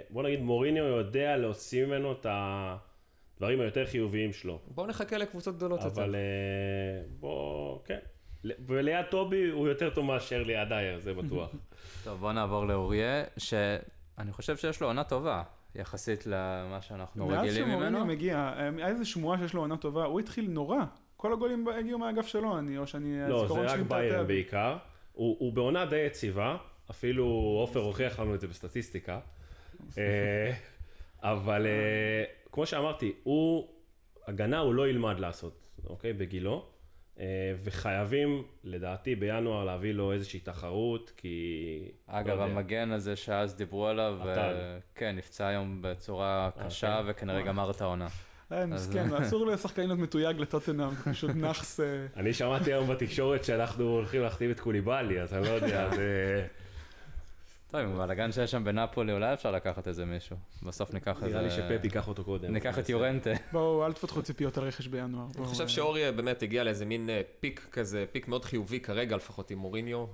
בוא 0.10 0.24
נגיד 0.24 0.42
מוריניו 0.42 0.84
יודע 0.84 1.38
להוציא 1.38 1.86
ממנו 1.86 2.12
את 2.12 2.26
הדברים 2.30 3.62
היותר 3.62 3.86
חיוביים 3.86 4.34
שלו. 4.34 4.60
בואו 4.68 4.88
נחכה 4.88 5.18
לקבוצות 5.18 5.56
גדולות 5.56 5.84
יותר. 5.84 6.02
אבל 6.02 6.16
אה, 6.16 6.22
בוא, 7.20 7.80
כן. 7.86 8.00
וליד 8.44 9.06
טובי 9.10 9.50
הוא 9.50 9.68
יותר 9.68 9.90
טוב 9.90 10.06
מאשר 10.06 10.44
ליד 10.44 10.72
אייר, 10.72 11.00
זה 11.00 11.14
בטוח. 11.14 11.50
טוב, 12.04 12.20
בוא 12.20 12.32
נעבור 12.34 12.66
לאוריה, 12.66 13.24
שאני 13.38 14.32
חושב 14.32 14.58
שיש 14.58 14.82
לו 14.82 14.88
עונה 14.88 15.04
טובה, 15.04 15.44
יחסית 15.76 16.28
למה 16.28 16.82
שאנחנו 16.82 17.28
מאז 17.28 17.40
רגילים 17.40 17.64
ממנו. 17.64 17.78
שמוריניו 17.78 18.06
מגיע, 18.06 18.38
אה, 18.38 18.70
היה 18.78 18.88
איזו 18.88 19.10
שמועה 19.10 19.38
שיש 19.38 19.54
לו 19.54 19.62
עונה 19.62 19.78
טובה, 19.78 20.06
הוא 20.06 20.20
התחיל 20.20 20.50
נורא. 20.50 20.78
כל 21.18 21.34
הגולים 21.34 21.68
הגיעו 21.68 22.00
מהאגף 22.00 22.28
שלו, 22.28 22.60
אני, 22.60 22.78
או 22.78 22.88
שאני... 22.88 23.30
לא, 23.30 23.48
זה 23.48 23.54
רק 23.54 23.80
ביירן 23.80 24.28
בי. 24.28 24.34
בעיקר. 24.34 24.78
הוא, 25.18 25.38
הוא 25.40 25.54
בעונה 25.54 25.86
די 25.86 25.96
יציבה, 26.00 26.58
אפילו 26.92 27.26
עופר 27.62 27.80
הוכיח 27.80 28.20
לנו 28.20 28.36
את 28.36 28.40
זה 28.42 28.48
בסטטיסטיקה. 28.48 29.20
אה, 29.98 30.54
אבל 31.22 31.66
אה, 31.66 32.24
כמו 32.52 32.66
שאמרתי, 32.66 33.14
הוא, 33.24 33.68
הגנה 34.28 34.60
הוא 34.60 34.74
לא 34.74 34.88
ילמד 34.88 35.20
לעשות, 35.20 35.68
אוקיי? 35.86 36.14
בגילו. 36.14 36.66
אה, 37.20 37.54
וחייבים, 37.64 38.44
לדעתי, 38.64 39.16
בינואר 39.16 39.64
להביא 39.64 39.92
לו 39.92 40.14
איזושהי 40.14 40.40
תחרות, 40.40 41.12
כי... 41.18 41.92
אגב, 42.08 42.38
לא. 42.38 42.44
המגן 42.44 42.92
הזה 42.92 43.16
שאז 43.16 43.56
דיברו 43.56 43.88
עליו. 43.88 44.20
אה, 44.26 44.78
כן, 44.96 45.16
נפצע 45.16 45.48
היום 45.48 45.82
בצורה 45.82 46.50
קשה, 46.66 47.02
כן? 47.04 47.10
וכנראה 47.10 47.42
גמר 47.42 47.72
את 47.72 47.82
העונה. 47.82 48.08
אה, 48.52 48.66
מסכן, 48.66 49.14
אסור 49.14 49.46
לשחקנים 49.46 49.88
להיות 49.88 50.00
מתויג 50.00 50.40
לטוטנאם, 50.40 50.96
פשוט 50.96 51.32
נאחס... 51.44 51.80
אה, 51.80 52.06
אני 52.16 52.34
שמעתי 52.34 52.74
היום 52.74 52.90
בתקשורת 52.90 53.44
שאנחנו 53.44 53.84
הולכים 53.84 54.22
להחתים 54.22 54.52
את 54.52 54.60
קוליבאלי, 54.60 55.22
אז 55.22 55.34
אני 55.34 55.44
לא 55.44 55.50
יודע, 55.50 55.90
זה... 55.96 56.46
טוב, 57.72 57.82
עם 57.82 58.00
הבלאגן 58.00 58.32
שיש 58.32 58.52
שם 58.52 58.64
בנפולי, 58.64 59.14
אולי 59.14 59.34
אפשר 59.34 59.52
לקחת 59.52 59.88
איזה 59.88 60.06
מישהו. 60.06 60.36
בסוף 60.64 60.94
ניקח 60.94 61.24
איזה... 61.24 61.28
נראה 61.28 61.42
לי 61.42 61.52
שפפ 61.52 61.84
ייקח 61.84 62.08
אותו 62.08 62.24
קודם. 62.24 62.54
ניקח 62.54 62.80
את 62.80 62.90
יורנטה. 62.90 63.30
בואו, 63.52 63.86
אל 63.86 63.94
תפתחו 63.94 64.22
ציפיות 64.22 64.58
על 64.58 64.64
רכש 64.64 64.88
בינואר. 64.88 65.26
אני 65.38 65.46
חושב 65.46 65.64
אה, 65.64 65.70
שאוריה 65.70 66.12
באמת 66.12 66.44
הגיע 66.44 66.64
לאיזה 66.64 66.86
מין 66.86 67.10
פיק 67.40 67.68
כזה, 67.72 68.06
פיק 68.12 68.28
מאוד 68.28 68.46
חיובי 68.46 68.80
כרגע, 68.80 69.16
לפחות 69.16 69.52
עם 69.52 69.58
מוריניו. 69.58 70.06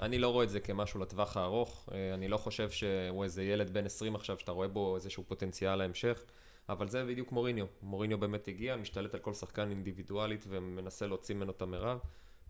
אני 0.00 0.18
לא 0.18 0.28
רואה 0.28 0.44
את 0.44 0.50
זה 0.50 0.60
כמשהו 0.60 1.00
לטווח 1.00 1.36
הארוך. 1.36 1.88
אני 2.14 2.28
לא 2.28 2.36
חושב 2.36 2.70
שהוא 2.70 3.24
איזה 3.24 3.42
ילד 3.42 3.70
בן 3.70 3.86
20 3.86 4.14
עכשיו, 4.14 4.38
שאתה 4.38 4.52
רואה 4.52 4.68
בו 4.68 4.96
איזשהו 4.96 5.24
פוטנציאל 5.28 5.76
להמשך. 5.76 6.24
אבל 6.68 6.88
זה 6.88 7.04
בדיוק 7.04 7.32
מוריניו. 7.32 7.66
מוריניו 7.82 8.18
באמת 8.18 8.48
הגיע, 8.48 8.76
משתלט 8.76 9.14
על 9.14 9.20
כל 9.20 9.34
שחקן 9.34 9.70
אינדיבידואלית 9.70 10.44
ומנסה 10.48 11.06
להוציא 11.06 11.34
ממנו 11.34 11.52
את 11.52 11.62
המרב. 11.62 11.98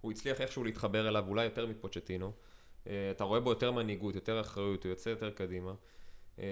הוא 0.00 0.12
הצליח 0.12 0.40
איכשהו 0.40 0.64
להתחבר 0.64 1.08
אליו, 1.08 1.24
אולי 1.28 1.44
יותר 1.44 1.66
מפוצ'טינו. 1.66 2.32
אה, 2.86 3.10
אתה 3.10 3.24
רואה 3.24 3.40
בו 3.40 3.50
יותר 3.50 3.72
מנהיגות, 3.72 4.14
יותר 4.14 4.40
אחריות, 4.40 4.84
הוא 4.84 4.90
יוצא 4.90 5.10
יותר 5.10 5.30
קדימה. 5.30 5.74
אה, 6.40 6.46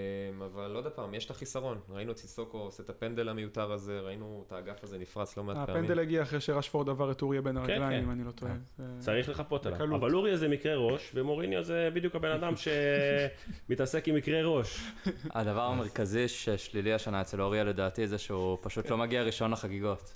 אבל 0.47 0.74
עוד 0.74 0.86
פעם, 0.86 1.14
יש 1.14 1.24
את 1.24 1.30
החיסרון. 1.30 1.80
ראינו 1.91 2.12
את 2.12 2.18
סיסוקו 2.18 2.59
עושה 2.59 2.82
את 2.82 2.91
הפנדל 2.91 3.28
המיותר 3.28 3.72
הזה, 3.72 4.01
ראינו 4.01 4.45
את 4.47 4.53
האגף 4.53 4.84
הזה 4.84 4.99
נפרץ 4.99 5.36
לא 5.36 5.45
מעט 5.45 5.57
פעמים. 5.66 5.84
הפנדל 5.84 5.99
הגיע 5.99 6.22
אחרי 6.22 6.41
שרשפורד 6.41 6.89
עבר 6.89 7.11
את 7.11 7.22
אוריה 7.22 7.43
בין 7.43 7.57
הרגליים, 7.57 7.82
כן. 7.82 8.03
אם 8.03 8.11
אני 8.11 8.24
לא 8.24 8.30
טועה. 8.30 8.53
זה- 8.78 8.84
צריך 8.99 9.28
לחפות 9.28 9.66
עליו. 9.66 9.97
אבל 9.97 10.14
אוריה 10.14 10.36
זה 10.36 10.49
מקרה 10.49 10.76
ראש, 10.76 11.11
ומוריניו 11.14 11.62
זה 11.64 11.89
בדיוק 11.95 12.14
הבן 12.16 12.30
אדם 12.30 12.53
שמתעסק 12.57 14.05
עם 14.09 14.14
מקרה 14.14 14.43
ראש. 14.45 14.80
הדבר 15.30 15.62
המרכזי 15.62 16.28
ששלילי 16.28 16.93
השנה 16.93 17.20
אצל 17.20 17.41
אוריה 17.43 17.64
לדעתי 17.64 18.07
זה 18.07 18.18
שהוא 18.18 18.59
פשוט 18.62 18.91
לא 18.91 18.97
מגיע 18.97 19.22
ראשון 19.22 19.51
לחגיגות. 19.51 20.14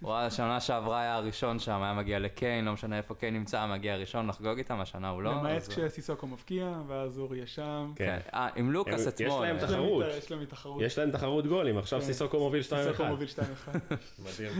הוא 0.00 0.12
היה 0.14 0.26
השנה 0.26 0.60
שעברה 0.60 1.00
היה 1.00 1.14
הראשון 1.14 1.58
שם, 1.58 1.82
היה 1.82 1.94
מגיע 1.94 2.18
לקיין, 2.18 2.64
לא 2.64 2.72
משנה 2.72 2.96
איפה 2.98 3.14
קיין 3.14 3.34
נמצא, 3.34 3.66
מגיע 3.66 3.96
ראשון 3.96 4.26
לחגוג 4.26 4.58
איתם, 4.58 4.80
השנה 4.80 5.08
הוא 5.10 5.22
לא. 5.22 5.30
למעט 5.30 5.68
כשסיסוקו 5.68 6.26
מבקיע, 6.26 6.72
ואז 6.86 7.18
אוריה 7.18 7.46
שם. 7.46 7.92
כן. 7.96 8.18
אה, 8.34 8.48
עם 8.56 8.70
לוקאס 8.72 9.00
הם- 9.06 9.08
יש 9.08 9.22
אתמול. 9.26 9.46
להם 9.46 9.56
אה, 9.56 9.62
יש 9.62 9.70
להם 9.70 9.74
תחרות. 9.80 10.04
יש 10.18 10.30
להם 10.30 10.44
תחרות. 10.44 10.82
יש 10.82 10.98
להם 10.98 11.10
תחרות 11.10 11.46
גולים, 11.46 11.78
עכשיו 11.78 12.00
כן. 12.00 12.06
סיסוקו 12.06 12.38
מוביל 12.38 12.62
2-1. 12.62 12.64
סיסוקו 12.64 13.04
מוביל 13.04 13.28
2-1. 13.28 13.76
מדהים. 14.24 14.52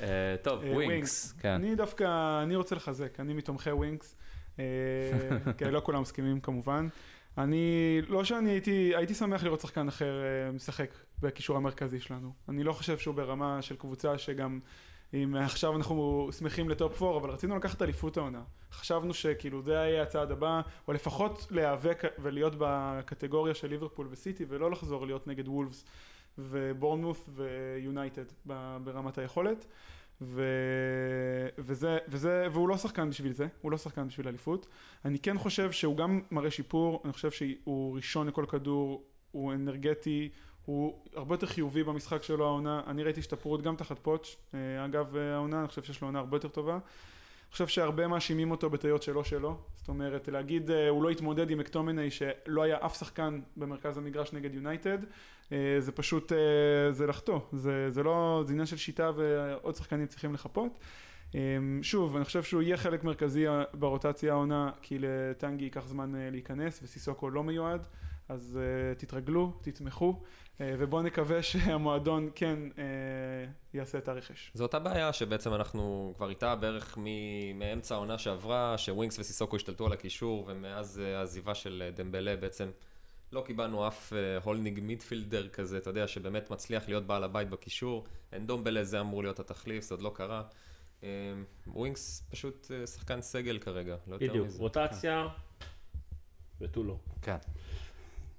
אה, 0.00 0.06
טוב, 0.42 0.62
אה, 0.64 0.72
ווינקס. 0.72 1.34
כן. 1.40 1.48
אני 1.48 1.74
דווקא, 1.74 2.42
אני 2.42 2.56
רוצה 2.56 2.74
לחזק, 2.76 3.20
אני 3.20 3.34
מתומכי 3.34 3.70
ווינקס, 3.70 4.16
כי 5.58 5.64
לא 5.70 5.80
כולם 5.84 6.02
מסכימים 6.02 6.40
כמובן. 6.40 6.88
אני, 7.38 7.66
לא 8.08 8.24
שאני 8.24 8.50
הייתי, 8.50 8.92
הייתי 8.96 9.14
שמח 9.14 9.42
לראות 9.42 9.60
שחקן 9.60 9.88
אחר 9.88 10.12
משחק 10.52 10.90
בקישור 11.20 11.56
המרכזי 11.56 12.00
שלנו. 12.00 12.32
אני 12.48 12.64
לא 12.64 12.72
חושב 12.72 12.98
שהוא 12.98 13.14
ברמה 13.14 13.62
של 13.62 13.76
קבוצה 13.76 14.18
שגם, 14.18 14.60
אם 15.14 15.34
עכשיו 15.36 15.76
אנחנו 15.76 16.28
שמחים 16.38 16.68
לטופ 16.68 17.02
4, 17.02 17.18
אבל 17.18 17.30
רצינו 17.30 17.56
לקחת 17.56 17.82
אליפות 17.82 18.16
העונה. 18.16 18.42
חשבנו 18.72 19.14
שכאילו 19.14 19.62
זה 19.62 19.72
יהיה 19.72 20.02
הצעד 20.02 20.30
הבא, 20.30 20.60
או 20.88 20.92
לפחות 20.92 21.46
להיאבק 21.50 22.02
ולהיות 22.18 22.52
בקטגוריה 22.58 23.54
של 23.54 23.68
ליברפול 23.68 24.08
וסיטי, 24.10 24.44
ולא 24.48 24.70
לחזור 24.70 25.06
להיות 25.06 25.26
נגד 25.26 25.48
וולפס 25.48 25.84
ובורנמוס 26.38 27.28
ויונייטד 27.34 28.24
ברמת 28.84 29.18
היכולת. 29.18 29.66
ו... 30.20 30.42
וזה, 31.58 31.98
וזה, 32.08 32.46
והוא 32.52 32.68
לא 32.68 32.76
שחקן 32.76 33.10
בשביל 33.10 33.32
זה, 33.32 33.46
הוא 33.60 33.72
לא 33.72 33.76
שחקן 33.76 34.08
בשביל 34.08 34.28
אליפות. 34.28 34.66
אני 35.04 35.18
כן 35.18 35.38
חושב 35.38 35.72
שהוא 35.72 35.96
גם 35.96 36.20
מראה 36.30 36.50
שיפור, 36.50 37.02
אני 37.04 37.12
חושב 37.12 37.30
שהוא 37.30 37.96
ראשון 37.96 38.26
לכל 38.28 38.44
כדור, 38.48 39.04
הוא 39.30 39.52
אנרגטי, 39.52 40.28
הוא 40.68 40.94
הרבה 41.14 41.34
יותר 41.34 41.46
חיובי 41.46 41.82
במשחק 41.82 42.22
שלו 42.22 42.46
העונה, 42.46 42.82
אני 42.86 43.02
ראיתי 43.02 43.20
השתפרות 43.20 43.62
גם 43.62 43.76
תחת 43.76 43.98
פוטש, 43.98 44.36
אה, 44.54 44.84
אגב 44.84 45.16
אה, 45.16 45.34
העונה, 45.34 45.60
אני 45.60 45.68
חושב 45.68 45.82
שיש 45.82 46.00
לו 46.00 46.08
עונה 46.08 46.18
הרבה 46.18 46.36
יותר 46.36 46.48
טובה. 46.48 46.72
אני 46.72 47.52
חושב 47.52 47.66
שהרבה 47.66 48.06
מאשימים 48.06 48.50
אותו 48.50 48.70
בטעויות 48.70 49.02
שלו 49.02 49.24
שלו, 49.24 49.58
זאת 49.76 49.88
אומרת 49.88 50.28
להגיד 50.28 50.70
אה, 50.70 50.88
הוא 50.88 51.02
לא 51.02 51.10
התמודד 51.10 51.50
עם 51.50 51.60
אקטומני 51.60 52.10
שלא 52.10 52.62
היה 52.62 52.76
אף 52.86 52.98
שחקן 52.98 53.40
במרכז 53.56 53.98
המגרש 53.98 54.32
נגד 54.32 54.54
יונייטד, 54.54 54.98
זה 55.78 55.92
פשוט, 55.92 56.32
זה 56.90 57.06
לחטוא, 57.06 57.38
זה, 57.52 57.90
זה 57.90 58.02
לא, 58.02 58.42
זה 58.46 58.52
עניין 58.52 58.66
של 58.66 58.76
שיטה 58.76 59.10
ועוד 59.16 59.76
שחקנים 59.76 60.06
צריכים 60.06 60.34
לחפות. 60.34 60.78
שוב, 61.82 62.16
אני 62.16 62.24
חושב 62.24 62.42
שהוא 62.42 62.62
יהיה 62.62 62.76
חלק 62.76 63.04
מרכזי 63.04 63.44
ברוטציה 63.74 64.32
העונה, 64.32 64.70
כי 64.82 64.98
לטנגי 64.98 65.64
ייקח 65.64 65.86
זמן 65.86 66.12
להיכנס 66.16 66.80
וסיסוקו 66.82 67.30
לא 67.30 67.44
מיועד, 67.44 67.86
אז 68.28 68.58
אה, 68.58 68.98
תתרגלו, 69.00 69.52
תתמכו, 69.62 70.22
אה, 70.22 70.60
ובואו 70.78 71.02
נקווה 71.02 71.42
שהמועדון 71.48 72.30
כן 72.34 72.58
אה, 72.74 72.78
יעשה 73.74 73.98
את 73.98 74.08
הרכש. 74.08 74.50
זו 74.54 74.64
אותה 74.64 74.78
בעיה 74.78 75.12
שבעצם 75.12 75.54
אנחנו 75.54 76.14
כבר 76.16 76.30
איתה 76.30 76.56
בערך 76.56 76.98
מ- 77.00 77.58
מאמצע 77.58 77.94
העונה 77.94 78.18
שעברה, 78.18 78.78
שווינקס 78.78 79.18
וסיסוקו 79.18 79.56
השתלטו 79.56 79.86
על 79.86 79.92
הקישור, 79.92 80.44
ומאז 80.48 81.00
אה, 81.04 81.16
העזיבה 81.16 81.54
של 81.54 81.90
אה, 81.94 81.96
דמבלה 81.96 82.36
בעצם 82.36 82.70
לא 83.32 83.40
קיבלנו 83.46 83.88
אף 83.88 84.12
אה, 84.12 84.16
holding 84.44 84.80
midfielder 84.82 85.48
כזה, 85.48 85.78
אתה 85.78 85.90
יודע, 85.90 86.08
שבאמת 86.08 86.50
מצליח 86.50 86.88
להיות 86.88 87.06
בעל 87.06 87.24
הבית 87.24 87.50
בקישור. 87.50 88.04
אנדומבלה 88.32 88.84
זה 88.84 89.00
אמור 89.00 89.22
להיות 89.22 89.40
התחליף, 89.40 89.84
זה 89.84 89.94
עוד 89.94 90.02
לא 90.02 90.12
קרה. 90.14 90.42
אה, 91.00 91.04
ווינקס 91.66 92.22
פשוט 92.30 92.66
אה, 92.66 92.86
שחקן 92.86 93.20
סגל 93.22 93.58
כרגע, 93.58 93.96
לא 94.06 94.14
יותר 94.14 94.26
בדיוק, 94.28 94.46
מזה. 94.46 94.58
רוטציה 94.58 95.28
ותו 96.60 96.84
לא. 96.84 96.96
כן. 97.22 97.36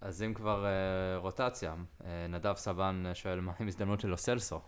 אז 0.02 0.24
אם 0.24 0.34
כבר 0.34 0.66
uh, 0.66 1.22
רוטציה, 1.22 1.76
uh, 2.02 2.04
נדב 2.30 2.56
סבן 2.56 3.04
שואל 3.14 3.40
מה 3.40 3.52
עם 3.60 3.68
הזדמנות 3.68 4.00
של 4.00 4.08
לוסלסו. 4.08 4.62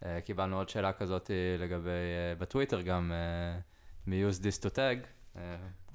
Uh, 0.00 0.06
קיבלנו 0.24 0.56
עוד 0.56 0.68
שאלה 0.68 0.92
כזאת 0.92 1.30
לגבי, 1.58 1.90
uh, 2.36 2.40
בטוויטר 2.40 2.80
גם, 2.80 3.12
uh, 3.12 4.10
מ-use 4.10 4.40
this 4.42 4.64
to 4.64 4.70
tag, 4.70 5.06
uh, 5.34 5.38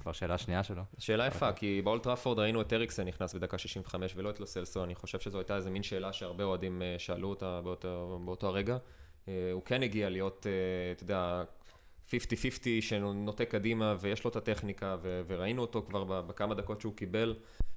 כבר 0.04 0.12
שאלה 0.12 0.38
שנייה 0.38 0.62
שלו. 0.62 0.82
שאלה 0.98 1.26
יפה, 1.26 1.52
כי 1.52 1.82
באולטראפורד 1.84 2.38
ראינו 2.38 2.60
את 2.60 2.72
אריקסן 2.72 3.04
נכנס 3.04 3.34
בדקה 3.34 3.58
65 3.58 4.12
ולא 4.16 4.30
את 4.30 4.40
לוסלסו, 4.40 4.84
אני 4.84 4.94
חושב 4.94 5.20
שזו 5.20 5.38
הייתה 5.38 5.56
איזה 5.56 5.70
מין 5.70 5.82
שאלה 5.82 6.12
שהרבה 6.12 6.44
אוהדים 6.44 6.82
אה, 6.82 6.94
שאלו 6.98 7.28
אותה 7.28 7.60
באותו, 7.64 8.20
באותו 8.24 8.46
הרגע. 8.46 8.76
אה, 9.28 9.50
הוא 9.52 9.62
כן 9.64 9.82
הגיע 9.82 10.10
להיות, 10.10 10.46
אה, 10.46 10.92
אתה 10.92 11.02
יודע, 11.02 11.42
50-50 12.10 12.12
שנוטה 12.80 13.44
קדימה 13.44 13.96
ויש 14.00 14.24
לו 14.24 14.30
את 14.30 14.36
הטכניקה 14.36 14.96
ו- 15.02 15.22
וראינו 15.26 15.62
אותו 15.62 15.82
כבר 15.82 16.04
בכמה 16.04 16.54
דקות 16.54 16.80
שהוא 16.80 16.94
קיבל 16.96 17.34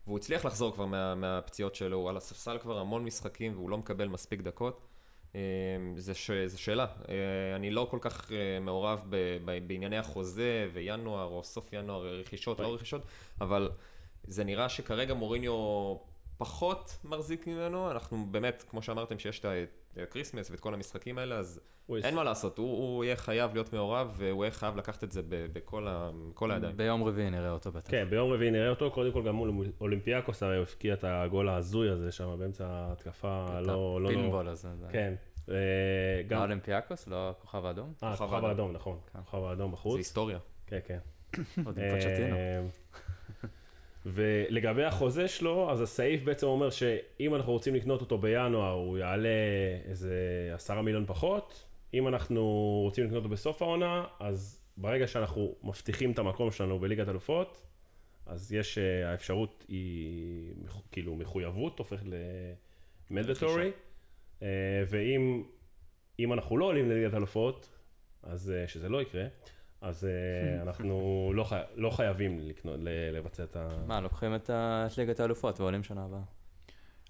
והוא 0.08 0.18
הצליח 0.18 0.46
לחזור 0.46 0.74
כבר 0.74 0.86
מה- 0.86 1.16
מהפציעות 1.16 1.76
שלו, 1.76 1.98
הוא 1.98 2.10
על 2.10 2.18
הספסל 2.18 2.58
כבר 2.58 2.78
המון 2.80 3.04
משחקים 3.06 3.54
והוא 3.56 3.70
לא 3.70 3.78
מקבל 3.78 4.08
מספיק 4.08 4.42
דקות. 4.42 4.88
אה, 5.36 5.42
זה, 5.96 6.14
ש... 6.14 6.32
זה 6.32 6.58
שאלה, 6.58 6.86
אה, 7.10 7.56
אני 7.56 7.72
לא 7.72 7.88
כל 7.92 7.98
כך 8.02 8.32
אה, 8.32 8.60
מעורב 8.60 9.00
ב... 9.10 9.38
ב... 9.46 9.68
בענייני 9.68 9.98
החוזה 9.98 10.70
וינואר 10.74 11.26
או 11.26 11.44
סוף 11.44 11.74
ינואר, 11.74 12.20
רכישות, 12.20 12.60
לא 12.60 12.74
רכישות, 12.74 13.02
אבל 13.42 13.72
זה 14.24 14.44
נראה 14.44 14.70
שכרגע 14.70 15.14
מוריניו 15.14 15.98
פחות 16.38 16.98
מחזיק 17.04 17.48
ממנו, 17.48 17.92
אנחנו 17.92 18.28
באמת, 18.32 18.64
כמו 18.70 18.82
שאמרתם, 18.82 19.20
שיש 19.20 19.40
את 19.40 19.46
ה 19.98 20.03
Christmas 20.03 20.52
ואת 20.52 20.60
כל 20.60 20.74
המשחקים 20.74 21.18
האלה, 21.18 21.36
אז 21.36 21.60
אין 22.04 22.16
מה 22.16 22.24
לעשות, 22.24 22.58
הוא, 22.58 22.68
הוא 22.78 23.04
יהיה 23.04 23.16
חייב 23.16 23.54
להיות 23.54 23.74
מעורב 23.74 24.14
והוא 24.18 24.44
יהיה 24.46 24.52
חייב 24.52 24.78
לקחת 24.78 25.04
את 25.04 25.12
זה. 25.12 25.22
בכל 25.30 25.88
ה... 25.88 26.10
כל 26.34 26.52
הידיים. 26.52 26.78
ביום 26.78 27.04
רביעי 27.04 27.30
נראה 27.30 27.52
אותו 27.52 27.72
בטח. 27.72 27.92
כן, 27.92 28.08
ביום 28.10 28.34
רביעי 28.34 28.52
נראה 28.52 28.70
אותו, 28.70 28.92
קודם 28.92 29.12
כל 29.12 29.24
גם 29.24 29.36
מול 29.36 29.68
אולימפיאקוס, 29.82 30.44
הרי 30.44 30.56
הוא 30.56 30.62
הבקיע 30.70 30.94
את 30.94 31.04
הגול 31.08 31.50
ההזוי 31.50 31.90
הזה 31.90 32.12
שם 32.12 32.36
באמצע 32.40 32.68
ההתקפה, 32.68 33.46
את 33.62 33.68
לא... 33.68 34.00
לא- 34.02 34.08
הפינבול 34.10 34.48
הזה. 34.48 34.70
זה- 34.76 34.88
כן. 34.92 35.14
אה, 35.50 35.54
לא 36.24 36.28
גם... 36.30 36.42
אולימפיאקוס? 36.42 37.08
לא 37.08 37.30
הכוכב 37.30 37.66
האדום? 37.66 37.94
אה, 38.04 38.12
כוכב 38.12 38.24
כוכב 38.26 38.34
האדום. 38.34 38.50
האדום, 38.50 38.72
נכון. 38.72 38.98
כוכב 39.26 39.44
האדום 39.44 39.70
זה 39.72 39.74
בחוץ. 39.76 39.98
היסטוריה. 39.98 40.40
כן, 40.68 40.80
כן. 40.86 41.00
עוד 41.66 41.80
עם 41.80 41.86
פוצ'טינו. 41.90 42.36
אה, 44.08 44.12
ולגבי 44.14 44.84
החוזה 44.84 45.28
שלו, 45.28 45.72
אז 45.72 45.82
הסעיף 45.82 46.24
בעצם 46.24 46.48
אומר 46.48 46.70
שאם 46.70 47.36
אנחנו 47.36 47.52
רוצים 47.52 47.76
לקנות 47.76 48.02
אותו 48.02 48.18
בינואר, 48.18 48.72
הוא 48.72 48.98
יעלה 48.98 49.30
איזה 49.86 50.14
עשרה 50.54 50.82
מיליון 50.82 51.06
פחות. 51.08 51.64
אם 51.94 52.08
אנחנו 52.08 52.42
רוצים 52.84 53.06
לקנות 53.06 53.18
אותו 53.18 53.30
בסוף 53.30 53.62
העונה, 53.62 54.06
אז 54.20 54.62
ברגע 54.78 55.08
שאנחנו 55.08 55.56
מבטיחים 55.64 56.12
את 56.12 56.20
המקום 56.20 56.52
שלנו 56.52 56.80
בליגת 56.80 57.10
אלופות, 57.10 57.64
אז 58.26 58.54
יש, 58.54 58.78
אה, 58.78 59.12
האפשרות 59.12 59.66
היא 59.68 60.54
כאילו 60.92 61.16
מחויבות, 61.16 61.80
הופכת 61.80 62.06
למנדטורי. 63.12 63.72
ואם 64.88 65.44
אם 66.20 66.34
אנחנו 66.34 66.58
לא 66.58 66.66
עולים 66.66 66.90
לליגת 66.90 67.14
אלופות, 67.14 67.70
אז 68.24 68.52
אה, 68.52 68.68
שזה 68.68 68.90
לא 68.90 69.02
יקרה, 69.02 69.26
אז 69.82 70.06
אה, 70.06 70.62
אנחנו 70.62 71.32
לא, 71.36 71.44
חי... 71.44 71.60
לא 71.76 71.90
חייבים 71.90 72.40
לקנות, 72.42 72.76
לבצע 73.14 73.44
את 73.44 73.56
ה... 73.56 73.68
מה, 73.88 74.02
לוקחים 74.02 74.36
את 74.36 74.50
ה- 74.50 74.88
את 74.92 74.98
ליגת 74.98 75.20
האלופות 75.20 75.60
ועולים 75.60 75.84
שנה 75.84 76.06
הבאה. 76.06 76.20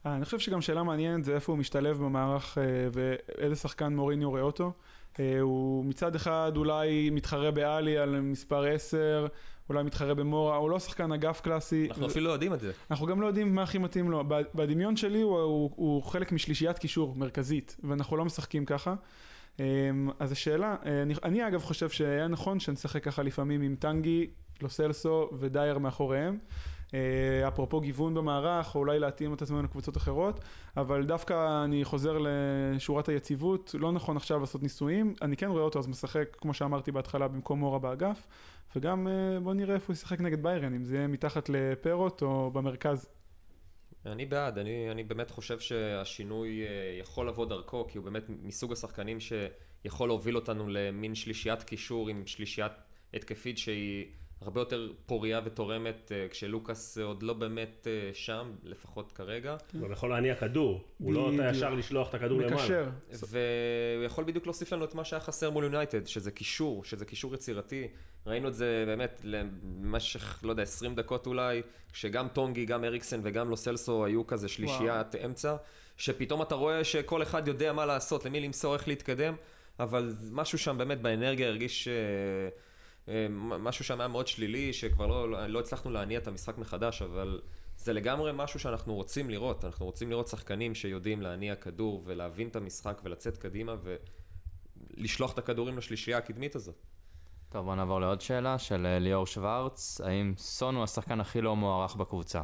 אה, 0.06 0.16
אני 0.16 0.26
חושב 0.26 0.40
שגם 0.40 0.62
שאלה 0.62 0.84
מעניינת 0.84 1.24
זה 1.26 1.36
איפה 1.36 1.52
הוא 1.52 1.60
משתלב 1.60 1.98
במערך 1.98 2.58
אה, 2.58 2.64
ואיזה 2.92 3.56
שחקן 3.56 3.96
מוריניו 3.96 4.30
רואה 4.30 4.42
אותו. 4.42 4.72
אה, 5.20 5.40
הוא 5.40 5.86
מצד 5.86 6.16
אחד 6.16 6.52
אולי 6.56 7.10
מתחרה 7.10 7.52
באלי 7.52 7.98
על 7.98 8.22
מספר 8.22 8.66
10, 8.66 9.28
אולי 9.70 9.84
מתחרה 9.84 10.14
במורה, 10.14 10.56
הוא 10.56 10.70
לא 10.70 10.80
שחקן 10.80 11.12
אגף 11.12 11.42
קלאסי. 11.42 11.88
אנחנו 11.90 12.04
ו- 12.04 12.08
אפילו 12.08 12.28
לא 12.28 12.32
יודעים 12.32 12.54
את 12.54 12.60
זה. 12.60 12.72
אנחנו 12.92 13.06
גם 13.06 13.22
לא 13.22 13.28
יודעים 13.28 13.56
מה 13.56 13.64
הכי 13.64 13.78
מתאים 13.78 14.12
לו. 14.12 14.24
בדמיון 14.56 14.96
שלי 14.96 15.22
הוא, 15.22 15.38
הוא, 15.40 15.72
הוא 15.76 16.04
חלק 16.04 16.32
משלישיית 16.32 16.78
קישור 16.80 17.16
מרכזית, 17.16 17.78
ואנחנו 17.84 18.18
לא 18.18 18.26
משחקים 18.26 18.66
ככה. 18.66 18.96
אמ, 19.60 20.10
אז 20.20 20.32
השאלה, 20.32 20.76
אה, 20.86 21.02
אני, 21.02 21.14
אני 21.24 21.48
אגב 21.48 21.64
חושב 21.64 21.90
שהיה 21.90 22.28
נכון 22.28 22.60
שנשחק 22.60 23.04
ככה 23.04 23.24
לפעמים 23.24 23.62
עם 23.62 23.76
טנגי, 23.80 24.28
לוסלסו 24.62 25.30
ודייר 25.34 25.78
מאחוריהם. 25.78 26.38
אה, 26.94 27.48
אפרופו 27.48 27.80
גיוון 27.80 28.14
במערך, 28.14 28.76
או 28.76 28.80
אולי 28.80 29.00
להתאים 29.00 29.34
את 29.34 29.42
עצמנו 29.42 29.64
לקבוצות 29.64 29.98
אחרות, 29.98 30.40
אבל 30.78 31.06
דווקא 31.06 31.64
אני 31.64 31.86
חוזר 31.86 32.18
לשורת 32.22 33.10
היציבות, 33.10 33.76
לא 33.80 33.92
נכון 33.92 34.18
עכשיו 34.18 34.40
לעשות 34.40 34.64
ניסויים, 34.64 35.14
אני 35.22 35.38
כן 35.38 35.48
רואה 35.48 35.64
אותו 35.64 35.80
אז 35.80 35.88
משחק, 35.88 36.36
כמו 36.38 36.54
שאמרתי 36.54 36.92
בהתחלה, 36.92 37.28
במקום 37.28 37.60
מורה 37.60 37.80
באגף, 37.80 38.28
וגם 38.76 39.08
אה, 39.08 39.40
בוא 39.40 39.54
נראה 39.54 39.76
איפה 39.76 39.86
הוא 39.88 39.94
ישחק 39.94 40.22
נגד 40.22 40.44
ביירן, 40.44 40.74
אם 40.74 40.86
זה 40.86 40.96
יהיה 40.96 41.08
מתחת 41.08 41.50
לפרוט 41.50 42.22
או 42.22 42.52
במרכז. 42.54 43.08
אני 44.12 44.26
בעד, 44.26 44.58
אני, 44.58 44.92
אני 44.92 45.04
באמת 45.04 45.32
חושב 45.32 45.60
שהשינוי 45.60 46.62
אה, 46.62 46.68
יכול 47.00 47.28
לבוא 47.28 47.46
דרכו, 47.46 47.88
כי 47.88 47.98
הוא 47.98 48.06
באמת 48.06 48.24
מסוג 48.30 48.72
השחקנים 48.72 49.18
שיכול 49.20 50.10
להוביל 50.10 50.36
אותנו 50.36 50.68
למין 50.68 51.16
שלישיית 51.16 51.64
קישור 51.64 52.10
עם 52.10 52.26
שלישיית 52.26 52.72
התקפית 53.14 53.58
שהיא 53.58 54.06
הרבה 54.42 54.62
יותר 54.62 54.92
פוריה 55.06 55.42
ותורמת, 55.46 56.12
אה, 56.16 56.28
כשלוקאס 56.30 56.98
עוד 56.98 57.24
לא 57.24 57.34
באמת 57.34 57.88
אה, 57.88 58.10
שם, 58.14 58.52
לפחות 58.64 59.12
כרגע. 59.12 59.56
הוא 59.80 59.92
יכול 59.92 60.10
להניע 60.10 60.36
כדור, 60.36 60.84
הוא 60.98 61.14
לא 61.14 61.32
נותן. 61.32 61.50
ישר 61.52 61.74
לשלוח 61.74 62.10
את 62.10 62.14
הכדור 62.14 62.42
למעלה. 62.42 62.56
מקשר. 62.56 62.90
והוא 63.12 64.06
יכול 64.06 64.24
בדיוק 64.24 64.46
להוסיף 64.46 64.74
לנו 64.74 64.86
את 64.86 64.96
מה 64.96 65.04
שהיה 65.04 65.20
חסר 65.20 65.50
מול 65.50 65.64
יונייטד, 65.64 66.08
שזה 66.08 66.32
קישור, 66.32 66.84
שזה 66.84 67.06
קישור 67.06 67.34
יצירתי. 67.34 67.88
ראינו 68.26 68.48
את 68.48 68.54
זה 68.54 68.84
באמת 68.88 69.22
למשך, 69.24 70.40
לא 70.44 70.50
יודע, 70.50 70.64
20 70.64 70.96
דקות 70.96 71.28
אולי, 71.28 71.62
שגם 71.94 72.28
טונגי, 72.28 72.66
גם 72.66 72.84
אריקסן 72.84 73.20
וגם 73.24 73.50
לוסלסו 73.50 74.06
היו 74.06 74.28
כזה 74.28 74.48
שלישיית 74.48 75.16
אמצע, 75.16 75.56
שפתאום 75.98 76.42
אתה 76.42 76.56
רואה 76.56 76.84
שכל 76.84 77.22
אחד 77.22 77.48
יודע 77.48 77.74
מה 77.74 77.86
לעשות, 77.86 78.26
למי 78.26 78.40
למסור, 78.40 78.74
איך 78.74 78.88
להתקדם, 78.88 79.36
אבל 79.80 80.14
משהו 80.32 80.58
שם 80.58 80.78
באמת 80.78 81.02
באנרגיה 81.02 81.48
הרגיש... 81.48 81.88
אה, 81.88 81.94
משהו 83.60 83.86
שם 83.86 84.00
היה 84.00 84.08
מאוד 84.08 84.28
שלילי, 84.28 84.74
שכבר 84.74 85.08
לא, 85.08 85.48
לא 85.48 85.60
הצלחנו 85.60 85.92
להניע 85.92 86.20
את 86.20 86.28
המשחק 86.28 86.58
מחדש, 86.58 87.02
אבל 87.02 87.42
זה 87.78 87.94
לגמרי 87.94 88.32
משהו 88.34 88.60
שאנחנו 88.60 88.96
רוצים 88.96 89.30
לראות. 89.30 89.66
אנחנו 89.66 89.86
רוצים 89.86 90.10
לראות 90.10 90.28
שחקנים 90.28 90.76
שיודעים 90.76 91.22
להניע 91.22 91.56
כדור 91.56 92.04
ולהבין 92.06 92.48
את 92.48 92.56
המשחק 92.56 93.02
ולצאת 93.04 93.38
קדימה 93.38 93.76
ולשלוח 94.98 95.34
את 95.34 95.38
הכדורים 95.38 95.78
לשלישייה 95.78 96.18
הקדמית 96.18 96.56
הזאת. 96.56 96.76
טוב, 97.50 97.66
בוא 97.66 97.76
נעבור 97.76 98.02
לעוד 98.02 98.22
שאלה 98.22 98.60
של 98.60 98.86
אה, 98.86 99.00
ליאור 99.00 99.28
שוורץ. 99.28 100.02
האם 100.02 100.34
סון 100.38 100.76
הוא 100.76 100.84
השחקן 100.84 101.20
הכי 101.20 101.42
לא 101.42 101.56
מוערך 101.56 101.96
בקבוצה? 101.96 102.44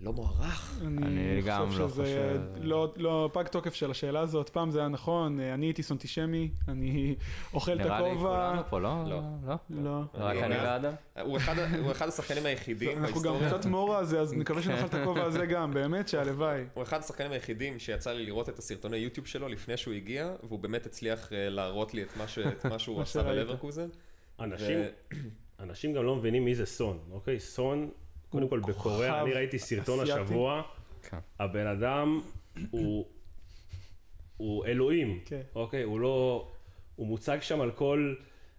לא 0.00 0.12
מוערך. 0.12 0.78
אני, 0.86 1.06
אני 1.06 1.40
גם 1.42 1.66
חושב 1.66 1.80
לא 1.80 1.88
שזה 1.88 2.02
חושב- 2.02 2.40
לא, 2.60 2.92
לא 2.96 3.30
פג 3.32 3.46
תוקף 3.46 3.74
של 3.74 3.90
השאלה 3.90 4.20
הזאת, 4.20 4.48
פעם 4.48 4.70
זה 4.70 4.78
היה 4.78 4.88
נכון, 4.88 5.40
אני 5.40 5.66
הייתי 5.66 5.82
סונטישמי, 5.82 6.50
אני 6.68 7.14
אוכל 7.54 7.72
את 7.72 7.78
נראה 7.78 8.00
לי 8.00 8.10
הכובע. 8.10 8.48
כולנו 8.48 8.62
פה, 8.70 8.80
לא? 8.80 9.04
לא. 9.06 9.20
לא? 9.46 9.54
לא. 9.70 10.00
רק 10.14 10.36
אני 10.36 10.54
ואדם? 10.56 10.92
הוא 11.22 11.36
אחד, 11.36 11.54
הוא 11.82 11.90
אחד 11.90 12.08
השחקנים 12.08 12.46
היחידים 12.46 12.98
אנחנו 12.98 13.20
גם 13.20 13.32
בהיסטוריה. 13.32 13.58
קצת 13.58 13.66
מורה 13.66 13.98
הזה, 13.98 14.20
אז 14.20 14.34
נקווה 14.34 14.62
שנאכל 14.62 14.86
את 14.86 14.94
הכובע 14.94 15.24
הזה 15.24 15.46
גם, 15.46 15.70
באמת 15.74 16.08
שהלוואי. 16.08 16.64
הוא 16.74 16.82
אחד 16.82 16.98
השחקנים 16.98 17.32
היחידים 17.32 17.78
שיצא 17.78 18.12
לי 18.12 18.26
לראות 18.26 18.48
את 18.48 18.58
הסרטוני 18.58 18.96
יוטיוב 18.96 19.26
שלו 19.26 19.48
לפני 19.48 19.76
שהוא 19.76 19.94
הגיע, 19.94 20.32
והוא 20.42 20.58
באמת 20.58 20.86
הצליח 20.86 21.32
אה, 21.32 21.48
להראות 21.48 21.94
לי 21.94 22.02
את 22.02 22.16
מה, 22.16 22.28
ש... 22.28 22.38
את 22.38 22.66
מה 22.66 22.78
שהוא 22.78 23.00
עשה. 23.02 23.22
בלברקוזן. 23.22 23.88
אנשים 25.60 25.92
גם 25.94 26.04
לא 26.04 26.16
מבינים 26.16 26.44
מי 26.44 26.54
זה 26.54 26.66
סון, 26.66 26.98
אוקיי? 27.10 27.40
סון, 27.40 27.90
קודם 28.30 28.48
כל 28.48 28.60
בקוריאה, 28.60 29.22
אני 29.22 29.32
ראיתי 29.32 29.58
סרטון 29.58 30.00
אסיאתי. 30.00 30.20
השבוע, 30.20 30.62
כן. 31.10 31.18
הבן 31.38 31.66
אדם 31.66 32.20
הוא, 32.70 33.06
הוא 34.36 34.66
אלוהים, 34.66 35.20
כן. 35.24 35.40
אוקיי? 35.54 35.82
הוא 35.82 36.00
לא... 36.00 36.48
הוא 36.96 37.06
מוצג 37.06 37.38
שם 37.40 37.60
על 37.60 37.70
כל 37.70 38.14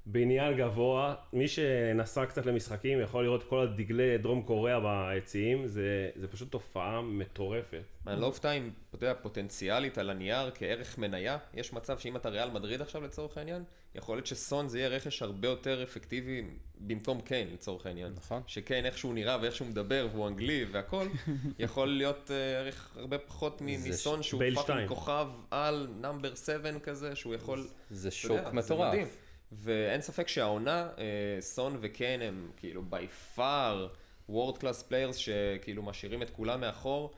בניין 0.06 0.58
גבוה. 0.58 1.16
מי 1.34 1.48
שנסע 1.48 2.26
קצת 2.26 2.46
למשחקים 2.46 3.02
יכול 3.02 3.24
לראות 3.24 3.44
כל 3.44 3.60
הדגלי 3.60 4.18
דרום 4.18 4.42
קוריאה 4.42 4.80
ביציעים, 4.80 5.68
זה, 5.68 6.10
זה 6.16 6.28
פשוט 6.28 6.52
תופעה 6.52 7.02
מטורפת. 7.02 7.84
אני 8.08 8.22
לא 8.22 8.26
אופתע 8.26 8.52
אם, 8.52 8.70
אתה 8.90 8.96
יודע, 8.96 9.14
פוטנציאלית 9.22 9.98
על 9.98 10.10
הנייר 10.10 10.52
כערך 10.56 10.98
מניה, 10.98 11.38
יש 11.54 11.74
מצב 11.74 12.00
שאם 12.00 12.16
אתה 12.16 12.30
ריאל 12.30 12.50
מדריד 12.50 12.82
עכשיו 12.82 13.02
לצורך 13.02 13.38
העניין, 13.38 13.64
יכול 13.96 14.18
להיות 14.18 14.28
שסון 14.28 14.68
זה 14.68 14.80
יהיה 14.80 14.90
רכש 14.90 15.22
הרבה 15.22 15.48
יותר 15.48 15.84
אפקטיבי 15.84 16.44
במקום 16.80 17.22
קיין 17.22 17.48
לצורך 17.54 17.86
העניין. 17.86 18.14
נכון. 18.16 18.42
שקיין 18.48 18.86
איך 18.86 18.98
שהוא 18.98 19.14
נראה 19.14 19.38
ואיך 19.42 19.56
שהוא 19.56 19.68
מדבר 19.68 20.08
והוא 20.12 20.28
אנגלי 20.28 20.66
והכל, 20.72 21.08
יכול 21.60 21.88
להיות 21.88 22.32
אה, 22.32 22.60
ערך 22.60 22.98
הרבה 22.98 23.18
פחות 23.18 23.62
מסון 23.62 24.24
שהוא 24.24 24.42
fucking. 24.56 24.88
כוכב 24.88 25.28
על 25.52 25.88
number 26.02 26.36
7 26.36 26.80
כזה, 26.80 27.16
שהוא 27.16 27.36
יכול... 27.36 27.68
זה 27.90 28.12
שוק 28.12 28.54
מטורף. 28.54 29.18
ואין 29.52 30.02
ספק 30.02 30.28
שהעונה, 30.28 30.90
אה, 30.98 31.38
סון 31.42 31.78
וקיין 31.82 32.22
הם 32.22 32.52
כאילו 32.58 32.82
by 32.84 33.08
far 33.08 33.88
world 34.30 34.58
class 34.58 34.84
players 34.84 35.16
שכאילו 35.16 35.84
משאירים 35.84 36.22
את 36.22 36.30
כולם 36.30 36.62
מאחור. 36.62 37.14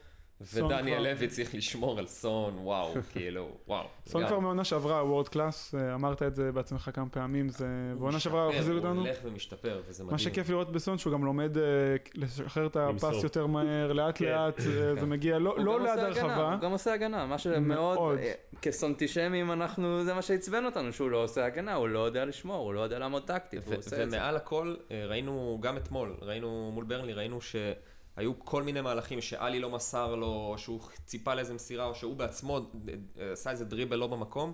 ודניאל 0.54 1.04
לוי 1.04 1.28
צריך 1.28 1.56
לשמור 1.56 2.00
על 2.00 2.08
סון, 2.08 2.58
וואו, 2.58 2.94
כאילו, 3.14 3.50
וואו. 3.68 3.86
סון 4.08 4.28
כבר 4.28 4.40
מעונה 4.40 4.64
שעברה 4.64 5.06
world 5.06 5.28
class, 5.28 5.76
אמרת 5.94 6.24
את 6.24 6.36
זה 6.36 6.52
בעצמך 6.52 6.90
כמה 6.94 7.10
פעמים, 7.10 7.50
זה... 7.50 7.68
בעונה 8.00 8.20
שעברה 8.20 8.44
הוא 8.44 8.54
החזיר 8.54 8.76
אותנו. 8.76 8.90
הוא 8.90 9.00
הולך 9.00 9.18
ומשתפר, 9.24 9.82
וזה 9.88 10.04
מדהים. 10.04 10.14
מה 10.14 10.20
שכיף 10.20 10.50
לראות 10.50 10.72
בסון 10.72 10.98
שהוא 10.98 11.14
גם 11.14 11.26
לומד 11.26 11.58
אה, 11.58 11.64
לשחרר 12.16 12.66
את 12.66 12.76
הפס. 12.76 13.24
יותר 13.24 13.48
מהר, 13.48 13.94
לאט 14.02 14.18
כן. 14.18 14.26
לאט, 14.26 14.60
אה, 14.60 14.96
זה 14.96 15.06
מגיע 15.06 15.40
לא 15.40 15.60
לא 15.60 15.78
גם 15.78 15.86
ליד 15.86 16.00
הרחבה. 16.00 16.54
הוא 16.54 16.62
גם 16.62 16.72
עושה 16.72 16.94
הגנה, 16.94 17.26
מה 17.26 17.36
מאוד. 17.62 17.98
שמאוד, 17.98 18.18
אה, 18.20 18.32
כסונטישמים 18.62 19.52
אנחנו, 19.52 20.04
זה 20.04 20.14
מה 20.14 20.22
שעצבן 20.22 20.66
אותנו, 20.66 20.94
שהוא 20.94 21.12
לא 21.12 21.24
עושה 21.24 21.46
הגנה, 21.46 21.74
הוא 21.74 21.90
לא 21.90 22.00
יודע 22.00 22.26
לשמור, 22.26 22.66
הוא 22.66 22.74
לא 22.74 22.80
יודע 22.80 23.00
לעמוד 23.00 23.24
טקטית, 23.24 23.60
והוא 23.64 23.74
ו- 23.74 23.78
עושה 23.78 24.04
את 24.04 24.12
זה. 24.12 24.18
ומעל 24.18 24.36
הכל, 24.36 24.76
אה, 24.92 25.06
ראינו 25.06 25.58
גם 25.62 25.78
אתמול, 25.78 26.16
ראינו 26.22 26.72
מול 26.74 26.84
ברנלי, 26.84 27.14
ראינו 27.14 27.42
שהיו 28.22 28.40
כל 28.40 28.64
מיני 28.64 28.82
מהלכים 28.82 29.22
שעלי 29.22 29.60
לא 29.60 29.70
מסר 29.70 30.16
לו, 30.16 30.54
שהוא 30.58 30.80
ציפה 31.06 31.36
לאיזה 31.36 31.54
מסירה, 31.54 31.86
או 31.86 31.96
שהוא 31.96 32.16
בעצמו 32.16 32.58
אה, 33.20 33.32
עשה 33.32 33.52
איזה 33.52 33.66
דריבל 33.66 33.96
לא 33.98 34.08
במקום, 34.08 34.54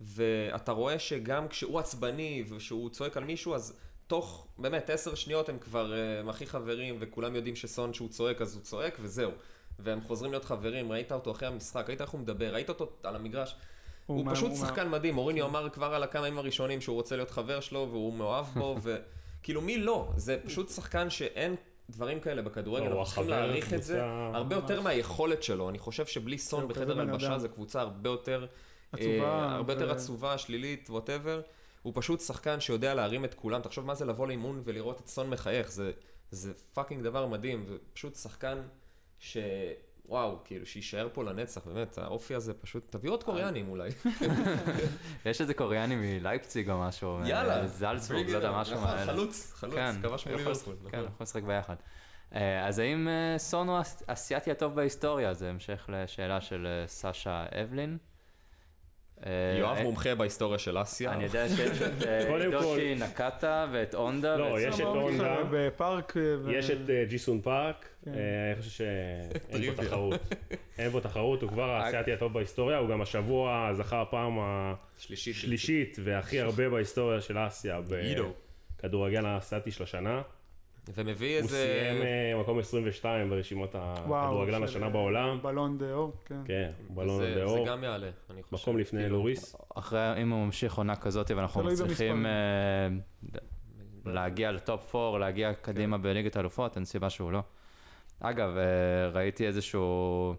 ואתה 0.00 0.72
רואה 0.72 0.98
שגם 0.98 1.48
כשהוא 1.48 1.78
עצבני 1.78 2.44
ושהוא 2.48 2.90
צועק 2.90 3.16
על 3.16 3.24
מישהו, 3.24 3.54
אז 3.54 3.78
תוך 4.06 4.46
באמת 4.58 4.90
עשר 4.90 5.14
שניות 5.14 5.48
הם 5.48 5.58
כבר 5.58 5.92
אה, 5.92 6.30
הכי 6.30 6.46
חברים, 6.46 6.96
וכולם 7.00 7.34
יודעים 7.36 7.56
שסון 7.56 7.94
שהוא 7.94 8.08
צועק 8.08 8.40
אז 8.42 8.54
הוא 8.54 8.62
צועק, 8.62 8.96
וזהו. 9.00 9.30
והם 9.78 10.00
חוזרים 10.00 10.30
להיות 10.32 10.44
חברים, 10.44 10.92
ראית 10.92 11.12
אותו 11.12 11.30
אחרי 11.30 11.48
המשחק, 11.48 11.84
ראית 11.88 12.00
איך 12.00 12.10
הוא 12.10 12.20
מדבר, 12.20 12.54
ראית 12.54 12.68
אותו 12.68 12.90
על 13.02 13.16
המגרש. 13.16 13.56
הוא 14.06 14.24
מה- 14.24 14.32
פשוט 14.34 14.50
מה- 14.50 14.56
שחקן 14.56 14.88
מדהים, 14.88 15.14
מוריניו 15.14 15.46
אמר 15.46 15.68
כבר 15.70 15.94
על 15.94 16.02
הכמה 16.02 16.26
ימים 16.26 16.38
הראשונים 16.38 16.80
שהוא 16.80 16.94
רוצה 16.94 17.16
להיות 17.16 17.30
חבר 17.30 17.60
שלו 17.60 17.88
והוא 17.90 18.14
מאוהב 18.14 18.46
בו, 18.54 18.76
וכאילו 19.40 19.60
מי 19.60 19.78
לא? 19.78 20.08
זה 20.16 20.38
פשוט 20.44 20.68
שחקן 20.70 21.10
שאין 21.10 21.56
דברים 21.90 22.20
כאלה 22.20 22.42
בכדורגל, 22.42 22.84
לא, 22.84 22.90
אנחנו 22.90 23.04
צריכים 23.04 23.28
להעריך 23.28 23.74
את 23.74 23.82
זה 23.82 24.02
הרבה 24.34 24.56
יותר 24.56 24.80
מהיכולת 24.80 25.42
שלו. 25.42 25.68
אני 25.70 25.78
חושב 25.78 26.06
שבלי 26.06 26.38
סון 26.38 26.68
בחדר 26.68 27.00
הלבשה. 27.00 27.38
זו 27.38 27.48
קבוצה 27.48 27.80
הרבה 27.80 28.10
יותר 28.10 28.46
עצובה, 28.92 29.08
אה, 29.24 29.54
הרבה 29.54 29.72
יותר 29.72 29.90
עצובה, 29.90 30.38
שלילית, 30.38 30.90
ווטאבר. 30.90 31.40
הוא 31.82 31.92
פשוט 31.96 32.20
שחקן 32.20 32.60
שיודע 32.60 32.94
להרים 32.94 33.24
את 33.24 33.34
כולם. 33.34 33.60
תחשוב 33.62 33.86
מה 33.86 33.94
זה 33.94 34.04
לבוא 34.04 34.26
לאימון 34.26 34.62
ולראות 34.64 35.00
את 35.00 35.08
סון 35.08 35.30
מחייך, 35.30 35.70
זה- 35.72 35.92
זה 36.30 36.52
fucking 36.74 37.02
דבר 37.02 37.26
מדהים, 37.26 37.64
ופשוט 37.68 38.14
שחקן 38.16 38.58
ש... 39.18 39.36
וואו, 40.10 40.38
כאילו, 40.44 40.66
שיישאר 40.66 41.08
פה 41.12 41.24
לנצח, 41.24 41.66
באמת, 41.66 41.98
האופי 41.98 42.34
הזה 42.34 42.54
פשוט, 42.54 42.86
תביאו 42.90 43.12
עוד 43.12 43.22
קוריאנים 43.24 43.68
אולי. 43.68 43.88
יש 45.26 45.40
איזה 45.40 45.54
קוריאני 45.54 45.96
מלייפציג 45.96 46.70
או 46.70 46.80
משהו, 46.80 47.18
יאללה. 47.24 47.60
אה, 47.60 47.66
זלצבורג, 47.66 48.30
לא 48.30 48.36
יודע, 48.36 48.52
משהו 48.52 48.74
נכון, 48.76 48.88
מהאלה. 48.88 49.12
חלוץ, 49.12 49.52
חלוץ, 49.54 49.74
כן, 49.74 49.94
כבש 50.02 50.26
מול 50.26 50.40
יכול- 50.40 50.52
ליברפול. 50.52 50.74
כן, 50.82 50.86
נכון. 50.88 51.00
אנחנו 51.00 51.22
נשחק 51.22 51.42
ביחד. 51.42 51.74
אה, 52.34 52.66
אז 52.68 52.78
האם 52.78 53.08
אה, 53.08 53.38
סון 53.38 53.68
הוא 53.68 53.78
האסייתי 54.08 54.50
הטוב 54.50 54.74
בהיסטוריה? 54.74 55.34
זה 55.34 55.50
המשך 55.50 55.90
לשאלה 55.92 56.40
של 56.40 56.66
אה, 56.66 56.86
סשה 56.86 57.44
אבלין. 57.62 57.98
אה, 59.26 59.58
יואב 59.58 59.76
אה, 59.76 59.82
מומחה 59.82 60.14
בהיסטוריה 60.14 60.58
של 60.58 60.82
אסיה. 60.82 61.12
אני 61.12 61.24
יודע 61.24 61.48
שיש 61.48 61.82
את 61.82 62.02
אה, 62.06 62.50
דושי 62.50 62.94
נקטה 62.94 63.66
ואת 63.72 63.94
אונדה. 63.94 64.36
לא, 64.36 64.60
יש 64.60 64.80
את. 64.80 64.84
אונדה. 64.84 65.36
בפארק. 65.50 66.16
יש 66.50 66.70
את 66.70 66.78
ג'יסון 67.08 67.40
פארק, 67.40 67.88
כן. 68.04 68.10
אני 68.10 68.62
חושב 68.62 68.70
שאין 68.70 69.74
בו. 69.74 69.82
תחרות. 69.82 70.20
אין 70.78 70.90
בו 70.90 71.00
תחרות, 71.00 71.42
הוא 71.42 71.50
כבר 71.50 71.70
האסייתי 71.70 72.12
הטוב 72.12 72.32
בהיסטוריה, 72.32 72.78
הוא 72.78 72.88
גם 72.88 73.02
השבוע 73.02 73.70
זכה 73.74 74.00
הפעם 74.00 74.38
שלישית. 74.98 75.36
השלישית 75.36 75.96
והכי 76.02 76.40
הרבה 76.40 76.68
בהיסטוריה 76.68 77.20
של 77.20 77.38
אסיה. 77.46 77.80
בכדורגל 78.78 79.26
האסייתי 79.26 79.70
של 79.70 79.82
השנה. 79.82 80.22
ומביא 80.94 81.36
הוא 81.36 81.42
איזה... 81.42 81.56
סיים 81.90 82.02
אה, 82.02 82.40
מקום 82.40 82.58
22 82.58 83.30
ברשימות 83.30 83.74
הכדורגלן 83.74 84.62
השנה 84.62 84.88
בעולם. 84.88 85.38
בלון 85.42 85.78
דה 85.78 85.92
אור, 85.92 86.12
כן. 86.24 86.40
כן, 86.44 86.70
בלון 86.88 87.18
זה- 87.20 87.34
דאור, 87.36 87.64
זה 87.64 87.70
גם 87.70 87.84
יעלה, 87.84 88.10
אני 88.30 88.42
חושב. 88.42 88.56
מקום 88.56 88.78
לפני 88.78 89.00
כאילו, 89.00 89.16
לוריס. 89.16 89.56
אחרי, 89.74 90.22
אם 90.22 90.30
הוא 90.30 90.44
ממשיך 90.44 90.74
עונה 90.74 90.96
כזאת 90.96 91.30
ואנחנו 91.30 91.62
מצליחים. 91.62 92.26
אה, 92.26 92.30
להגיע 94.06 94.52
לטופ 94.52 94.94
4, 94.96 95.18
להגיע 95.18 95.54
קדימה 95.54 95.98
בליגת 95.98 96.36
האלופות, 96.36 96.76
אין 96.76 96.84
סיבה 96.84 97.10
שהוא 97.10 97.32
לא. 97.32 97.40
אגב, 98.20 98.56
אה, 98.56 98.62
ראיתי 99.12 99.46
איזשהו 99.46 100.34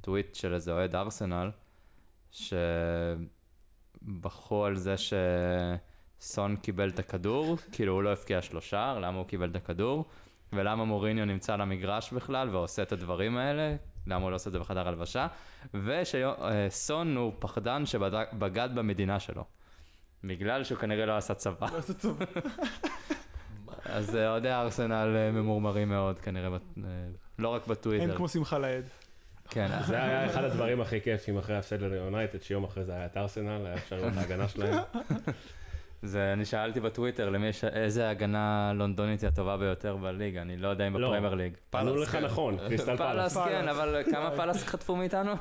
טוויט 0.00 0.34
של 0.34 0.54
איזה 0.54 0.72
אוהד 0.72 0.94
ארסנל, 0.96 1.50
שבכו 4.02 4.64
על 4.64 4.76
זה 4.76 4.94
שסון 6.24 6.56
קיבל 6.56 6.88
את 6.88 6.98
הכדור, 6.98 7.56
כאילו 7.72 7.92
הוא 7.92 8.02
לא 8.02 8.12
הפקיע 8.12 8.42
שלושה, 8.42 8.94
למה 9.00 9.18
הוא 9.18 9.26
קיבל 9.26 9.50
את 9.50 9.56
הכדור, 9.56 10.04
ולמה 10.52 10.84
מוריניו 10.84 11.24
נמצא 11.24 11.54
על 11.54 11.60
המגרש 11.60 12.12
בכלל 12.12 12.48
ועושה 12.48 12.82
את 12.82 12.92
הדברים 12.92 13.36
האלה, 13.36 13.76
למה 14.06 14.22
הוא 14.22 14.30
לא 14.30 14.36
עושה 14.36 14.48
את 14.48 14.52
זה 14.52 14.58
בחדר 14.58 14.88
הלבשה, 14.88 15.26
ושסון 15.74 17.16
הוא 17.16 17.32
פחדן 17.38 17.86
שבגד 17.86 18.68
במדינה 18.74 19.20
שלו. 19.20 19.44
בגלל 20.24 20.64
שהוא 20.64 20.78
כנראה 20.78 21.06
לא 21.06 21.16
עשה 21.16 21.34
צבא. 21.34 21.66
לא 21.72 21.78
עושה 21.78 21.94
טוב. 21.94 22.18
אז 23.84 24.16
אה, 24.16 24.30
אוהדי 24.30 24.48
הארסנל 24.48 25.16
אה, 25.16 25.30
ממורמרים 25.30 25.88
מאוד 25.88 26.18
כנראה, 26.18 26.48
אה, 26.48 26.82
לא 27.38 27.48
רק 27.48 27.62
אין 27.62 27.70
בטוויטר. 27.70 28.16
כמו 28.16 28.28
שמחה 28.28 28.58
לאיד. 28.58 28.84
כן, 29.50 29.68
זה 29.86 30.02
היה 30.02 30.26
אחד 30.26 30.44
הדברים 30.44 30.80
הכי 30.80 31.00
כיפים 31.00 31.38
אחרי 31.38 31.56
ההפסד 31.56 31.82
ליונייטד, 31.82 32.42
שיום 32.42 32.64
אחרי 32.64 32.84
זה 32.84 32.92
היה 32.92 33.06
את 33.06 33.16
ארסנל, 33.16 33.66
היה 33.66 33.74
אפשר 33.74 33.96
לראות 33.96 34.12
את 34.12 34.18
ההגנה 34.18 34.48
שלהם. 34.48 34.78
זה, 36.04 36.32
אני 36.32 36.44
שאלתי 36.44 36.80
בטוויטר 36.80 37.30
למי 37.30 37.46
יש, 37.46 37.64
איזה 37.64 38.10
הגנה 38.10 38.72
לונדונית 38.74 39.20
היא 39.20 39.28
הטובה 39.28 39.56
ביותר 39.56 39.96
בליגה, 39.96 40.42
אני 40.42 40.56
לא 40.56 40.68
יודע 40.68 40.86
אם 40.86 40.96
לא. 40.96 41.08
בפרמייר 41.08 41.34
ליג. 41.34 41.52
ענו 41.52 41.60
פאלאס, 41.70 42.02
לך 42.02 42.12
כן. 42.12 42.24
נכון, 42.24 42.58
קריסטל 42.58 42.96
פאלאס 42.96 43.34
פאלאס. 43.34 43.48
כן, 43.48 43.68
אבל 43.68 44.02
כמה 44.10 44.30
פאלאס 44.36 44.64
חטפו 44.64 44.96
מאיתנו? 44.96 45.32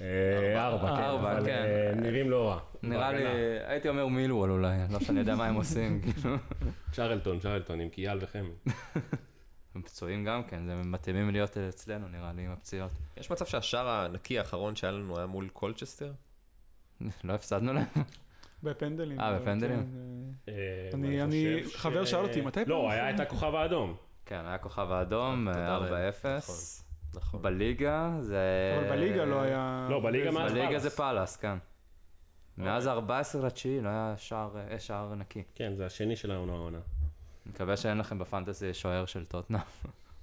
אה, 0.00 0.66
ארבע, 0.66 0.96
כן, 0.96 1.02
ארבע, 1.02 1.32
אבל 1.32 1.44
כן. 1.44 1.64
אה, 1.64 1.92
נראים 1.94 2.30
לא 2.30 2.48
רע. 2.48 2.58
נראה 2.82 3.12
לי. 3.12 3.24
הייתי 3.66 3.88
אומר 3.88 4.06
מילוול 4.06 4.50
אולי, 4.50 4.78
לא 4.90 5.00
שאני 5.00 5.18
יודע 5.18 5.34
מה 5.34 5.46
הם 5.46 5.54
עושים, 5.54 6.00
כאילו. 6.02 6.36
צ'רלטון, 6.92 7.38
צ'רלטון 7.38 7.80
עם 7.80 7.88
קיאל 7.88 8.18
וחמד. 8.20 8.54
הם 9.74 9.82
פצועים 9.82 10.24
גם 10.24 10.42
כן, 10.44 10.66
זה 10.66 10.74
מתאימים 10.74 11.30
להיות 11.30 11.56
אצלנו 11.58 12.08
נראה 12.08 12.32
לי 12.32 12.44
עם 12.44 12.50
הפציעות. 12.50 12.90
יש 13.16 13.30
מצב 13.30 13.46
שהשער 13.46 13.88
הנקי 13.88 14.38
האחרון 14.38 14.76
שהיה 14.76 14.92
לנו 14.92 15.18
היה 15.18 15.26
מול 15.26 15.48
קולצ'סטר? 15.48 16.12
לא 17.24 17.32
הפסדנו 17.32 17.72
להם? 17.72 17.84
בפנדלים. 18.62 19.20
אה, 19.20 19.38
בפנדלים? 19.38 19.86
כן, 20.46 20.52
אה, 20.52 20.90
אני, 20.94 21.22
אני, 21.22 21.62
חבר 21.74 22.04
שאל 22.04 22.22
אותי, 22.22 22.40
מתי 22.40 22.60
פעם 22.60 22.68
לא, 22.68 22.90
היה? 22.90 23.10
את 23.10 23.20
הכוכב 23.20 23.54
האדום. 23.54 23.96
כן, 24.26 24.46
היה 24.46 24.58
כוכב 24.58 24.90
האדום, 24.90 25.48
אה, 25.48 25.52
תודה 25.54 25.74
אה, 25.74 25.90
לאל. 25.90 26.10
4-0. 26.10 26.26
נכון. 26.38 26.54
נכון. 27.14 27.42
בליגה 27.42 28.16
זה... 28.20 28.40
אבל 28.78 28.88
בליגה 28.88 29.24
לא 29.24 29.40
היה... 29.40 29.86
לא, 29.90 30.00
בליגה 30.00 30.30
מאז 30.30 30.50
זמן. 30.50 30.60
בליגה 30.60 30.68
פאלאס. 30.68 30.82
זה 30.82 30.90
פאלאס, 30.90 31.36
כן. 31.36 31.58
מאז 32.58 32.86
ה-14 32.86 33.38
לתשיעי 33.46 33.80
לא 33.80 33.88
היה 33.88 34.14
שער, 34.16 34.56
אה, 34.70 34.78
שער 34.78 35.14
נקי. 35.14 35.42
כן, 35.54 35.74
זה 35.74 35.86
השני 35.86 36.16
של 36.16 36.30
העונה 36.30 36.52
העונה. 36.52 36.78
מקווה 37.46 37.76
שאין 37.76 37.98
לכם 37.98 38.18
בפנטזי 38.18 38.74
שוער 38.74 39.06
של 39.06 39.24
טוטנאם, 39.24 39.60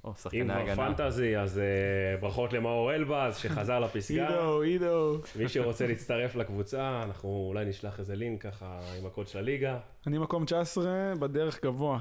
או 0.10 0.14
אם 0.14 0.18
שחקני 0.18 0.44
כבר 0.44 0.54
הגנה. 0.54 0.96
פנטזי, 0.96 1.38
אז 1.38 1.60
אה, 1.60 2.18
ברכות 2.20 2.54
למאור 2.54 2.94
אלבז, 2.94 3.38
שחזר 3.38 3.80
לפסגה. 3.80 4.28
עידו, 4.28 4.62
עידו. 4.62 5.18
מי 5.36 5.50
שרוצה 5.50 5.88
להצטרף 5.88 6.36
לקבוצה, 6.36 7.02
אנחנו 7.04 7.46
אולי 7.50 7.66
נשלח 7.66 8.00
איזה 8.00 8.16
לינק 8.16 8.42
ככה 8.42 8.80
עם 9.00 9.06
הקוד 9.06 9.28
של 9.28 9.40
הליגה. 9.40 9.78
אני 10.08 10.18
מקום 10.18 10.46
19, 10.46 11.14
בדרך 11.20 11.64
גבוה. 11.64 12.00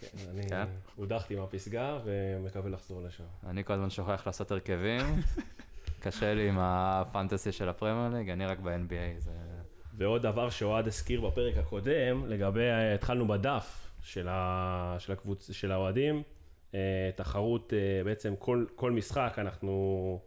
כן, 0.00 0.06
אני 0.30 0.48
כן? 0.48 0.66
הודחתי 0.96 1.36
מהפסגה 1.36 1.98
ומקווה 2.04 2.70
לחזור 2.70 3.02
לשם. 3.02 3.24
אני 3.46 3.64
כל 3.64 3.72
הזמן 3.72 3.90
שוכח 3.90 4.22
לעשות 4.26 4.50
הרכבים. 4.50 5.00
קשה 6.02 6.34
לי 6.34 6.48
עם 6.48 6.56
הפנטזי 6.58 7.52
של 7.52 7.68
הפרמייר 7.68 8.14
ליג, 8.14 8.30
אני 8.30 8.46
רק 8.46 8.58
ב-NBA. 8.58 9.18
זה... 9.20 9.30
ועוד 9.96 10.22
דבר 10.22 10.50
שאוהד 10.50 10.86
הזכיר 10.86 11.20
בפרק 11.20 11.56
הקודם, 11.56 12.26
לגבי, 12.26 12.60
אה, 12.60 12.94
התחלנו 12.94 13.28
בדף 13.28 13.90
של, 14.02 14.28
ה, 14.30 14.96
של, 14.98 15.12
הקבוצ, 15.12 15.50
של 15.52 15.72
האוהדים, 15.72 16.22
תחרות, 17.16 17.72
אה, 17.72 18.04
בעצם 18.04 18.34
כל, 18.38 18.64
כל 18.74 18.92
משחק 18.92 19.34
אנחנו 19.38 20.20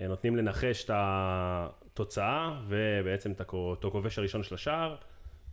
אה, 0.00 0.08
נותנים 0.08 0.36
לנחש 0.36 0.84
את 0.84 0.90
התוצאה, 0.94 2.60
ובעצם 2.68 3.32
את 3.32 3.40
אותו 3.52 3.90
כובש 3.90 4.18
הראשון 4.18 4.42
של 4.42 4.54
השער, 4.54 4.96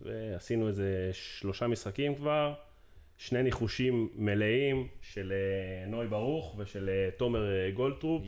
ועשינו 0.00 0.68
איזה 0.68 1.10
שלושה 1.12 1.66
משחקים 1.66 2.14
כבר, 2.14 2.54
שני 3.18 3.42
ניחושים 3.42 4.08
מלאים 4.14 4.88
של 5.00 5.32
אה, 5.32 5.90
נוי 5.90 6.06
ברוך 6.08 6.54
ושל 6.58 6.88
אה, 6.88 7.10
תומר 7.16 7.50
אה, 7.50 7.70
גולדטרופ. 7.70 8.22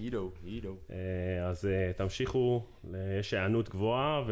עידו. 0.44 0.76
אה, 0.90 1.48
אז 1.48 1.66
אה, 1.66 1.92
תמשיכו, 1.96 2.66
יש 3.20 3.34
היענות 3.34 3.68
גבוהה 3.68 4.22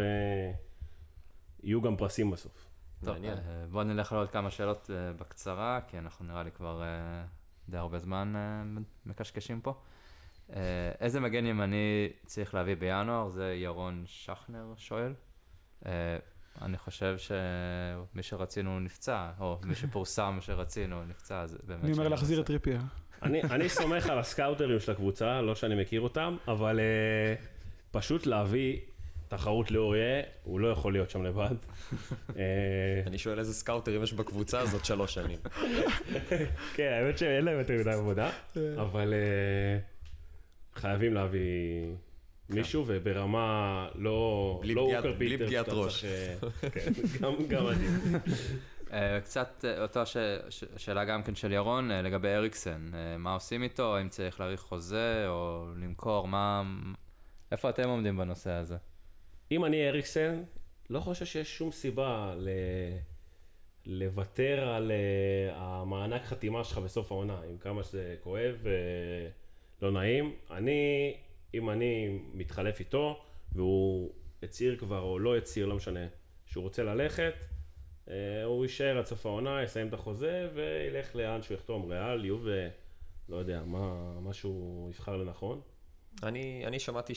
ויהיו 1.62 1.82
גם 1.82 1.96
פרסים 1.96 2.30
בסוף. 2.30 2.66
טוב, 3.04 3.14
מעניין. 3.14 3.38
אה, 3.38 3.66
בואו 3.70 3.84
נלך 3.84 4.12
לעוד 4.12 4.30
כמה 4.30 4.50
שאלות 4.50 4.90
אה, 4.90 5.12
בקצרה, 5.12 5.80
כי 5.88 5.98
אנחנו 5.98 6.24
נראה 6.24 6.42
לי 6.42 6.50
כבר 6.50 6.82
אה, 6.82 7.24
די 7.68 7.76
הרבה 7.76 7.98
זמן 7.98 8.32
אה, 8.36 8.62
מקשקשים 9.06 9.60
פה. 9.60 9.74
אה, 10.52 10.60
איזה 11.00 11.20
מגן 11.20 11.46
ימני 11.46 12.08
צריך 12.26 12.54
להביא 12.54 12.76
בינואר? 12.76 13.28
זה 13.28 13.54
ירון 13.54 14.02
שכנר 14.06 14.74
שואל. 14.76 15.14
אה, 15.86 15.92
אני 16.62 16.78
חושב 16.78 17.16
שמי 17.18 18.22
שרצינו 18.22 18.80
נפצע, 18.80 19.30
או 19.40 19.58
מי 19.64 19.74
שפורסם 19.80 20.38
שרצינו 20.40 21.04
נפצע, 21.04 21.40
אז 21.40 21.58
באמת... 21.64 21.84
אני 21.84 21.92
אומר 21.92 22.08
להחזיר. 22.08 22.40
את 22.40 22.46
טריפייר. 22.46 22.80
אני, 23.22 23.42
אני 23.42 23.68
סומך 23.68 24.06
על 24.06 24.18
הסקאוטרים 24.18 24.80
של 24.80 24.92
הקבוצה, 24.92 25.42
לא 25.42 25.54
שאני 25.54 25.80
מכיר 25.82 26.00
אותם, 26.00 26.36
אבל 26.48 26.80
אה, 26.80 27.44
פשוט 27.90 28.26
להביא 28.26 28.80
תחרות 29.28 29.70
לאוריה, 29.70 30.22
הוא 30.42 30.60
לא 30.60 30.68
יכול 30.68 30.92
להיות 30.92 31.10
שם 31.10 31.22
לבד. 31.24 31.54
אה, 32.28 32.32
אני 33.06 33.18
שואל 33.18 33.38
איזה 33.38 33.54
סקאוטרים 33.54 34.02
יש 34.02 34.12
בקבוצה 34.12 34.60
הזאת 34.60 34.84
שלוש 34.84 35.14
שנים. 35.14 35.38
כן, 36.76 36.92
האמת 37.02 37.18
שאין 37.18 37.44
להם 37.44 37.58
יותר 37.58 37.74
מדי 37.80 37.90
עבודה, 37.90 38.30
אבל 38.76 39.12
אה, 40.74 40.80
חייבים 40.80 41.14
להביא 41.14 41.40
מישהו, 42.50 42.84
וברמה 42.86 43.88
לא... 43.94 44.58
בלי 44.62 44.74
לא 44.74 44.84
פגיעת- 44.86 45.18
בלי 45.18 45.36
ראש. 45.68 46.04
אה, 46.04 46.34
כן, 46.72 46.92
גם, 47.20 47.32
גם 47.48 47.66
אני. 47.68 47.86
אה, 48.92 49.20
קצת 49.20 49.64
אה, 49.64 49.82
אותה. 49.82 50.02
שאלה 50.76 51.04
גם 51.04 51.22
כן 51.22 51.34
של 51.34 51.52
ירון 51.52 51.90
אה, 51.90 52.02
לגבי 52.02 52.28
אריקסן, 52.28 52.90
אה, 52.94 53.18
מה 53.18 53.34
עושים 53.34 53.62
איתו, 53.62 53.96
האם 53.96 54.08
צריך 54.08 54.40
להאריך 54.40 54.60
חוזה 54.60 55.24
או 55.28 55.66
למכור, 55.76 56.28
מה... 56.28 56.62
איפה 57.52 57.68
אתם 57.70 57.88
עומדים 57.88 58.16
בנושא 58.16 58.50
הזה? 58.50 58.76
אם 59.50 59.64
אני 59.64 59.88
אריקסן, 59.88 60.42
לא 60.90 61.00
חושב 61.00 61.24
שיש 61.24 61.58
שום 61.58 61.72
סיבה 61.72 62.34
ל... 62.38 62.48
לוותר 63.86 64.68
על 64.68 64.90
uh, 64.90 65.54
המענק 65.54 66.24
חתימה 66.24 66.64
שלך 66.64 66.78
בסוף 66.78 67.12
העונה, 67.12 67.40
עם 67.50 67.58
כמה 67.58 67.82
שזה 67.82 68.16
כואב 68.20 68.54
ולא 69.82 69.90
נעים. 69.90 70.34
אני, 70.50 71.14
אם 71.54 71.70
אני 71.70 72.18
מתחלף 72.34 72.80
איתו, 72.80 73.20
והוא 73.52 74.12
הצהיר 74.42 74.76
כבר 74.76 75.00
או 75.00 75.18
לא 75.18 75.36
הצהיר, 75.36 75.66
לא 75.66 75.76
משנה, 75.76 76.06
שהוא 76.46 76.64
רוצה 76.64 76.82
ללכת, 76.82 77.34
uh, 78.06 78.10
הוא 78.44 78.64
יישאר 78.64 78.98
עד 78.98 79.06
סוף 79.06 79.26
העונה, 79.26 79.62
יסיים 79.62 79.88
את 79.88 79.92
החוזה 79.92 80.48
וילך 80.54 81.16
לאן 81.16 81.42
שהוא 81.42 81.54
יחתום, 81.54 81.92
ריאל, 81.92 82.24
יובה, 82.24 82.68
לא 83.28 83.36
יודע, 83.36 83.62
מה, 83.66 84.12
מה 84.20 84.32
שהוא 84.32 84.90
יבחר 84.90 85.16
לנכון. 85.16 85.60
אני, 86.22 86.66
אני 86.66 86.78
שמעתי 86.78 87.12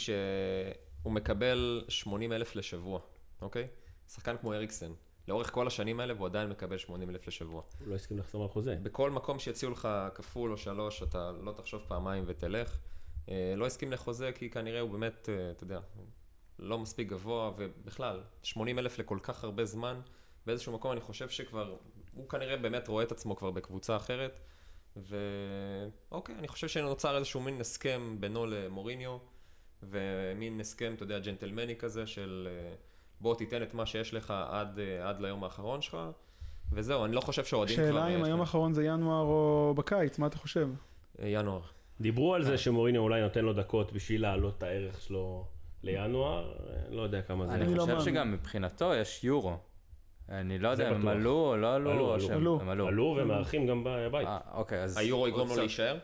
שהוא 1.02 1.14
מקבל 1.14 1.86
80 1.88 2.34
אלף 2.34 2.56
לשבוע, 2.56 3.00
אוקיי? 3.42 3.68
שחקן 4.08 4.38
כמו 4.38 4.54
אריקסן. 4.54 4.92
לאורך 5.28 5.52
כל 5.54 5.68
השנים 5.68 6.00
האלה 6.00 6.14
והוא 6.14 6.26
עדיין 6.26 6.50
מקבל 6.50 6.78
80 6.78 7.10
אלף 7.10 7.28
לשבוע. 7.28 7.62
הוא 7.80 7.88
לא 7.88 7.96
הסכים 7.96 8.20
לחתום 8.20 8.42
על 8.42 8.48
חוזה. 8.48 8.78
בכל 8.84 9.12
מקום 9.12 9.40
שיציעו 9.40 9.72
לך 9.72 9.90
כפול 10.16 10.52
או 10.52 10.58
שלוש, 10.58 11.04
אתה 11.04 11.32
לא 11.42 11.52
תחשוב 11.52 11.82
פעמיים 11.88 12.24
ותלך. 12.28 12.78
אה, 13.30 13.54
לא 13.58 13.66
הסכים 13.66 13.92
לחוזה 13.92 14.32
כי 14.32 14.50
כנראה 14.50 14.80
הוא 14.80 14.90
באמת, 14.90 15.30
אה, 15.30 15.52
אתה 15.52 15.64
יודע, 15.64 15.80
לא 16.60 16.80
מספיק 16.80 17.08
גבוה, 17.08 17.52
ובכלל, 17.58 18.22
80 18.44 18.80
אלף 18.80 19.00
לכל 19.00 19.18
כך 19.24 19.44
הרבה 19.44 19.66
זמן, 19.66 20.02
באיזשהו 20.46 20.74
מקום 20.74 20.92
אני 20.92 21.02
חושב 21.02 21.30
שכבר, 21.30 21.76
הוא 22.14 22.30
כנראה 22.30 22.58
באמת 22.58 22.88
רואה 22.88 23.04
את 23.04 23.12
עצמו 23.12 23.36
כבר 23.36 23.52
בקבוצה 23.52 23.96
אחרת, 23.96 24.40
ואוקיי, 24.96 26.36
אני 26.36 26.48
חושב 26.48 26.68
שנוצר 26.68 27.18
איזשהו 27.18 27.42
מין 27.42 27.62
הסכם 27.62 28.18
בינו 28.20 28.46
למוריניו, 28.46 29.18
ומין 29.84 30.60
הסכם, 30.60 30.94
אתה 30.96 31.04
יודע, 31.04 31.20
ג'נטלמני 31.20 31.76
כזה 31.76 32.08
של 32.08 32.48
אה, 32.52 32.74
בוא 33.22 33.36
תיתן 33.36 33.64
את 33.64 33.74
מה 33.74 33.86
שיש 33.86 34.14
לך 34.14 34.34
עד, 34.50 34.80
אה, 34.80 35.10
עד 35.10 35.22
ליום 35.22 35.44
האחרון 35.44 35.82
שלך, 35.82 35.98
וזהו, 36.72 37.06
אני 37.06 37.16
לא 37.16 37.22
חושב 37.22 37.46
שהאוהדים 37.46 37.76
כבר... 37.76 37.86
שאלה 37.88 38.04
אה, 38.04 38.16
אם 38.16 38.24
היום 38.24 38.40
האחרון 38.40 38.74
זה 38.74 38.84
ינואר 38.86 39.26
או 39.26 39.74
בקיץ, 39.78 40.20
מה 40.20 40.28
אתה 40.28 40.38
חושב? 40.38 40.70
ינואר. 41.24 41.62
דיברו 42.02 42.36
על 42.36 42.44
זה 42.44 42.58
שמוריניו 42.58 43.02
אולי 43.02 43.22
נותן 43.22 43.46
לו 43.46 43.54
דקות 43.54 43.94
בשביל 43.94 44.22
להעלות 44.22 44.58
את 44.58 44.64
הערך 44.64 45.02
שלו 45.02 45.46
לינואר, 45.84 46.54
אני 46.88 46.96
לא 46.96 47.02
יודע 47.02 47.22
כמה 47.22 47.48
זה. 47.48 47.54
אני 47.54 47.76
לא 47.76 47.82
חושב. 47.84 48.02
שגם 48.02 48.32
מבחינתו 48.32 48.94
יש 48.94 49.24
יורו. 49.24 49.58
אני 50.30 50.60
לא 50.60 50.70
יודע 50.70 50.90
אם 50.90 50.96
הם. 50.96 51.08
עלו 51.08 51.50
או 51.52 51.58
לא 51.58 51.76
עלו, 51.76 51.92
עלו, 51.92 52.14
עלו. 52.34 52.62
הם 52.62 52.70
עלו. 52.70 52.88
עלו 52.88 53.18
ומארחים 53.20 53.68
גם 53.68 53.84
בבית. 53.86 54.28
אוקיי, 54.54 54.84
אז... 54.84 54.98
היורו 54.98 55.28
יגרום 55.28 55.50
לו 55.50 55.56
להישאר? 55.56 55.98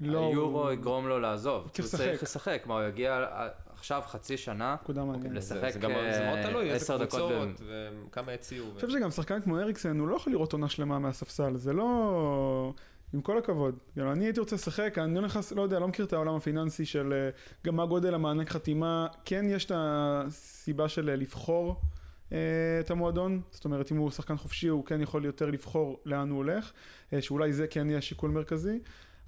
לא, 0.00 0.28
היורו 0.28 0.62
הוא- 0.62 0.72
יגרום 0.72 1.08
לו 1.08 1.18
לעזוב. 1.20 1.68
צריך 1.72 1.86
הוא 1.86 1.90
צריך 1.98 2.22
לשחק. 2.22 2.22
לשחק. 2.22 2.62
מה, 2.66 2.74
הוא 2.74 2.88
יגיע 2.88 3.12
אה, 3.12 3.48
עכשיו 3.72 4.02
חצי 4.06 4.36
שנה 4.36 4.76
נקודה 4.82 5.04
מעניינת. 5.04 5.36
לשחק 5.36 5.60
זה, 5.60 5.70
זה 5.70 5.78
גם 5.78 5.90
זה 5.90 6.24
מאוד 6.26 6.38
אה, 6.38 6.50
תלוי, 6.50 6.64
איזה 6.70 6.76
עשר 6.76 6.96
דקות 7.04 7.08
קבוצות, 7.32 7.60
וכמה 8.08 8.32
הציעו. 8.32 8.66
אני 8.66 8.74
חושב 8.74 8.90
שגם 8.90 9.10
שחקן 9.10 9.40
כמו 9.40 9.58
אריקסן, 9.58 9.98
הוא 9.98 10.08
לא 10.08 10.16
יכול 10.16 10.32
לראות 10.32 10.52
עונה 10.52 10.68
שלמה 10.68 10.98
מהספסל, 10.98 11.56
זה 11.56 11.72
לא... 11.72 12.72
עם 13.14 13.20
כל 13.20 13.38
הכבוד. 13.38 13.78
כאילו, 13.92 14.12
אני 14.12 14.24
הייתי 14.24 14.40
רוצה 14.40 14.56
לשחק, 14.56 14.98
אני 14.98 15.14
לא 15.14 15.20
נכנס, 15.20 15.52
לא 15.52 15.62
יודע, 15.62 15.78
לא 15.78 15.88
מכיר 15.88 16.04
את 16.04 16.12
העולם 16.12 16.34
הפיננסי 16.34 16.84
של 16.84 17.12
אה, 17.12 17.30
גם 17.66 17.76
מה 17.76 17.86
גודל 17.86 18.14
המענק 18.14 18.48
חתימה. 18.50 19.06
כן 19.24 19.44
יש 19.48 19.64
את 19.64 19.72
הסיבה 19.74 20.88
של 20.88 21.10
אה, 21.10 21.16
לבחור 21.16 21.80
אה, 22.32 22.38
את 22.80 22.90
המועדון, 22.90 23.40
זאת 23.50 23.64
אומרת, 23.64 23.92
אם 23.92 23.96
הוא 23.96 24.10
שחקן 24.10 24.36
חופשי, 24.36 24.68
הוא 24.68 24.84
כן 24.84 25.00
יכול 25.00 25.24
יותר 25.24 25.46
לבחור 25.50 26.00
לאן 26.04 26.30
הוא 26.30 26.36
הולך, 26.36 26.72
אה, 27.12 27.22
שאולי 27.22 27.52
זה 27.52 27.66
כן 27.66 27.90
יהיה 27.90 28.00
שיקול 28.00 28.30
מרכזי. 28.30 28.78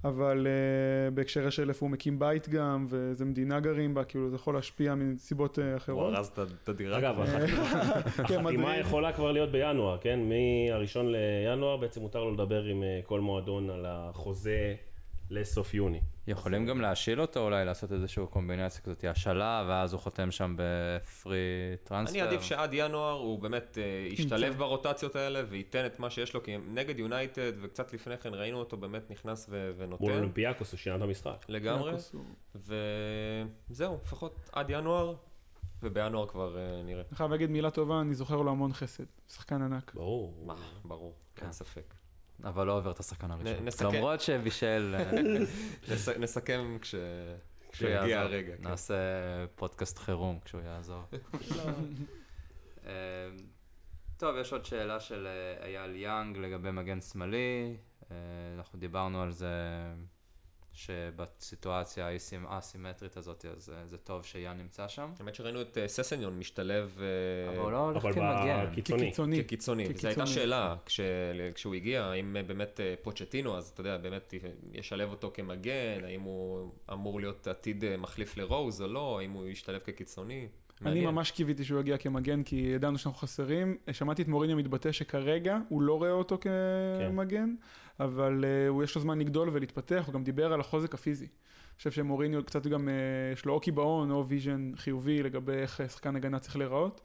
אבל 0.05 0.47
uh, 0.47 1.13
בהקשר 1.13 1.49
של 1.49 1.69
איפה 1.69 1.85
הוא 1.85 1.91
מקים 1.91 2.19
בית 2.19 2.49
גם, 2.49 2.85
ואיזה 2.89 3.25
מדינה 3.25 3.59
גרים 3.59 3.93
בה, 3.93 4.03
כאילו 4.03 4.29
זה 4.29 4.35
יכול 4.35 4.55
להשפיע 4.55 4.95
מסיבות 4.95 5.57
uh, 5.57 5.61
הוא 5.61 5.77
אחרות. 5.77 6.13
ארז 6.15 6.31
את 6.63 6.69
הדירה. 6.69 6.97
אגב, 6.97 7.21
החתימה 7.21 7.47
כן, 7.47 8.21
החתימה 8.23 8.51
מדריד. 8.51 8.79
יכולה 8.79 9.13
כבר 9.13 9.31
להיות 9.31 9.51
בינואר, 9.51 9.97
כן? 9.97 10.19
מהראשון 10.29 11.11
לינואר 11.11 11.77
בעצם 11.77 12.01
מותר 12.01 12.23
לו 12.23 12.33
לדבר 12.33 12.63
עם 12.63 12.83
אה, 12.83 12.99
כל 13.03 13.19
מועדון 13.19 13.69
על 13.69 13.85
החוזה 13.87 14.75
לסוף 15.29 15.73
יוני. 15.73 16.01
יכולים 16.27 16.65
גם 16.65 16.81
להשיל 16.81 17.21
אותו 17.21 17.39
אולי, 17.39 17.65
לעשות 17.65 17.91
איזושהי 17.91 18.23
קומבינציה 18.29 18.81
כזאת, 18.81 19.03
השאלה, 19.03 19.65
ואז 19.67 19.93
הוא 19.93 20.01
חותם 20.01 20.31
שם 20.31 20.55
בפרי 20.57 21.37
טרנספר. 21.83 22.19
אני 22.19 22.21
עדיף 22.21 22.41
שעד 22.41 22.69
ינואר 22.73 23.13
הוא 23.13 23.39
באמת 23.39 23.77
אה, 23.77 24.07
ישתלב 24.11 24.57
ברוטציות 24.57 25.15
האלה 25.15 25.41
וייתן 25.49 25.85
את 25.85 25.99
מה 25.99 26.09
שיש 26.09 26.33
לו, 26.33 26.43
כי 26.43 26.57
נגד 26.57 26.99
יונייטד, 26.99 27.51
וקצת 27.61 27.93
לפני 27.93 28.17
כן 28.17 28.33
ראינו 28.33 28.59
אותו 28.59 28.77
באמת 28.77 29.11
נכנס 29.11 29.45
ו- 29.49 29.71
מול 29.77 29.83
ונותן 29.83 30.03
אולימפיאקוס 30.03 30.71
הוא 30.71 30.77
שינה 30.77 30.95
את 30.95 31.01
המשחק. 31.01 31.45
לגמרי, 31.49 31.93
וזהו, 32.55 33.97
לפחות 34.03 34.49
עד 34.51 34.69
ינואר, 34.69 35.15
ובינואר 35.83 36.27
כבר 36.27 36.57
אה, 36.57 36.83
נראה. 36.83 37.03
אני 37.09 37.17
חייב 37.17 37.31
להגיד 37.31 37.49
מילה 37.49 37.71
טובה, 37.71 38.01
אני 38.01 38.15
זוכר 38.15 38.41
לו 38.41 38.51
המון 38.51 38.73
חסד. 38.73 39.03
שחקן 39.29 39.61
ענק. 39.61 39.91
ברור. 39.95 40.47
ברור, 40.85 41.15
כן. 41.35 41.45
אין 41.45 41.53
ספק. 41.53 41.93
אבל 42.43 42.67
לא 42.67 42.77
עובר 42.77 42.91
את 42.91 42.99
השחקן 42.99 43.31
הראשון. 43.31 43.65
נסכם. 43.65 43.85
למרות 43.85 44.21
שבישל, 44.21 44.95
אה, 44.99 45.11
נס- 45.93 46.09
נסכם 46.09 46.77
כש- 46.81 46.95
כשיגיע. 47.71 48.21
הרגע. 48.21 48.55
כן. 48.57 48.63
נעשה 48.63 48.95
פודקאסט 49.55 49.97
חירום 49.99 50.39
כשהוא 50.45 50.61
יעזור. 50.61 51.03
אה, 52.85 52.91
טוב, 54.17 54.35
יש 54.37 54.53
עוד 54.53 54.65
שאלה 54.65 54.99
של 54.99 55.27
אה, 55.27 55.65
אייל 55.65 55.95
יאנג 55.95 56.37
לגבי 56.37 56.71
מגן 56.71 57.01
שמאלי. 57.01 57.77
אה, 58.11 58.15
אנחנו 58.57 58.79
דיברנו 58.79 59.21
על 59.21 59.31
זה 59.31 59.49
שבסיטואציה 60.75 62.07
האסימ- 62.09 62.47
האסימטרית 62.47 63.17
הזאת, 63.17 63.45
אז 63.45 63.69
אה, 63.69 63.87
זה 63.87 63.97
טוב 63.97 64.25
שיאן 64.25 64.57
נמצא 64.57 64.87
שם. 64.87 65.09
האמת 65.19 65.35
שראינו 65.35 65.61
את 65.61 65.77
אה, 65.77 65.87
ססניון 65.87 66.39
משתלב 66.39 66.97
אה, 66.99 67.49
אבל 67.49 67.59
הוא 67.59 67.71
לא 67.71 67.77
הולך 67.77 68.03
כמגן. 68.03 68.65
בקיצוני. 68.71 69.11
כקיצוני. 69.11 69.43
כקיצוני. 69.43 69.85
זו. 69.95 70.07
הייתה 70.07 70.25
שאלה 70.25 70.75
כש... 70.85 70.99
כשהוא 71.53 71.75
הגיע, 71.75 72.03
האם 72.03 72.35
באמת 72.47 72.79
פוצ'טינו, 73.01 73.57
אז 73.57 73.67
אתה 73.69 73.81
יודע, 73.81 73.97
באמת 73.97 74.33
ישלב 74.71 75.09
אותו 75.09 75.31
כמגן, 75.33 76.03
האם 76.03 76.21
הוא 76.21 76.71
אמור 76.93 77.19
להיות 77.19 77.47
עתיד 77.47 77.83
מחליף 77.97 78.37
לרוז 78.37 78.81
או 78.81 78.87
לא, 78.87 79.19
האם 79.19 79.31
הוא 79.31 79.47
ישתלב 79.47 79.79
כקיצוני. 79.79 80.47
אני. 80.85 81.05
ממש 81.05 81.31
קיוויתי 81.31 81.63
שהוא 81.63 81.79
יגיע 81.79 81.97
כמגן, 81.97 82.43
כי 82.43 82.55
ידענו 82.55 82.97
שאנחנו 82.97 83.19
חסרים. 83.19 83.77
שמעתי 83.91 84.21
את 84.21 84.27
מוריניו 84.27 84.57
מתבטא 84.57 84.91
שכרגע 84.91 85.57
הוא 85.69 85.81
לא 85.81 85.97
רואה 85.97 86.11
אותו 86.11 86.37
כמגן, 87.09 87.55
אבל 87.99 88.45
אה, 88.45 88.67
הוא 88.67 88.83
יש 88.83 88.95
לו 88.95 89.01
זמן 89.01 89.19
לגדול 89.19 89.49
ולהתפתח, 89.51 90.03
הוא 90.07 90.13
גם 90.13 90.23
דיבר 90.23 90.53
על 90.53 90.59
החוזק 90.59 90.93
הפיזי. 90.93 91.25
אני 91.25 91.77
חושב 91.77 91.91
שמוריניו 91.91 92.45
קצת 92.45 92.67
גם, 92.67 92.89
אה, 92.89 92.93
יש 93.33 93.45
לו 93.45 93.53
או 93.53 93.59
קיבעון 93.59 94.11
או 94.11 94.27
vision 94.27 94.71
חיובי 94.75 95.23
לגבי 95.23 95.53
איך 95.53 95.81
שחקן 95.87 96.15
הגנה 96.15 96.39
צריך 96.39 96.55
להיראות. 96.55 97.01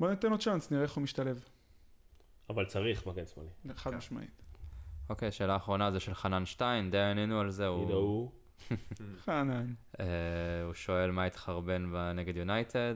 בוא 0.00 0.10
ניתן 0.10 0.30
לו 0.30 0.38
צ'אנס, 0.38 0.70
נראה 0.70 0.82
איך 0.82 0.92
הוא 0.92 1.02
משתלב, 1.02 1.44
אבל 2.50 2.64
צריך 2.64 3.06
מגן 3.06 3.26
שמאלי. 3.26 3.48
חד 3.74 3.90
כן. 3.90 3.96
משמעית. 3.96 4.42
אוקיי, 5.10 5.32
שאלה 5.32 5.56
אחרונה 5.56 5.90
זה 5.90 6.00
של 6.00 6.14
חנן 6.14 6.46
שטיין, 6.46 6.90
די 6.90 6.98
ענינו 6.98 7.40
על 7.40 7.50
זה, 7.50 7.66
הוא. 7.66 8.30
חנן. 9.24 9.74
אה, 10.00 10.06
הוא 10.64 10.74
שואל 10.74 11.10
מה 11.10 11.24
התחרבן 11.24 11.92
נגד 12.14 12.36
יונייטד, 12.36 12.94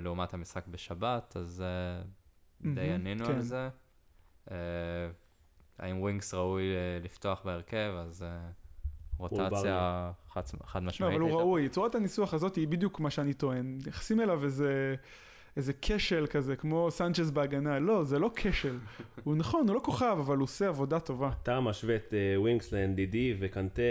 לעומת 0.00 0.34
המשחק 0.34 0.66
בשבת, 0.66 1.36
אז 1.36 1.64
די 2.74 2.90
ענינו 2.90 3.24
כן. 3.26 3.32
על 3.32 3.42
זה. 3.42 3.68
האם 5.78 6.00
ווינקס 6.00 6.34
ראוי 6.34 6.62
אה, 6.62 6.98
לפתוח 7.04 7.42
בהרכב, 7.44 7.92
אז 7.98 8.22
אה, 8.22 8.38
רוטציה 9.18 10.12
חד- 10.32 10.42
חד 10.66 10.82
לא, 10.82 10.88
משמעית. 10.88 11.12
אבל 11.12 11.20
הוא. 11.20 11.30
ראוי. 11.40 11.68
צורת 11.68 11.94
הניסוח 11.94 12.34
הזאת 12.34 12.56
היא 12.56 12.68
בדיוק 12.68 13.00
מה 13.00 13.10
שאני 13.10 13.34
טוען. 13.34 13.78
נכנסים 13.86 14.20
אליו 14.20 14.44
איזה... 14.44 14.94
איזה 15.56 15.72
כשל 15.82 16.26
כזה, 16.26 16.56
כמו 16.56 16.90
סנצ'ז 16.90 17.30
בהגנה. 17.30 17.78
לא, 17.78 18.04
זה 18.04 18.18
לא 18.18 18.30
כשל. 18.36 18.78
הוא 19.24 19.36
נכון, 19.36 19.68
הוא 19.68 19.74
לא 19.74 19.80
כוכב, 19.84 20.16
אבל 20.20 20.36
הוא 20.36 20.44
עושה 20.44 20.68
עבודה 20.68 21.00
טובה. 21.00 21.30
אתה 21.42 21.60
משווה 21.60 21.96
את 21.96 22.14
אה, 22.14 22.40
ווינקס 22.40 22.72
לאנדידי 22.72 23.16
וקנטה 23.40 23.82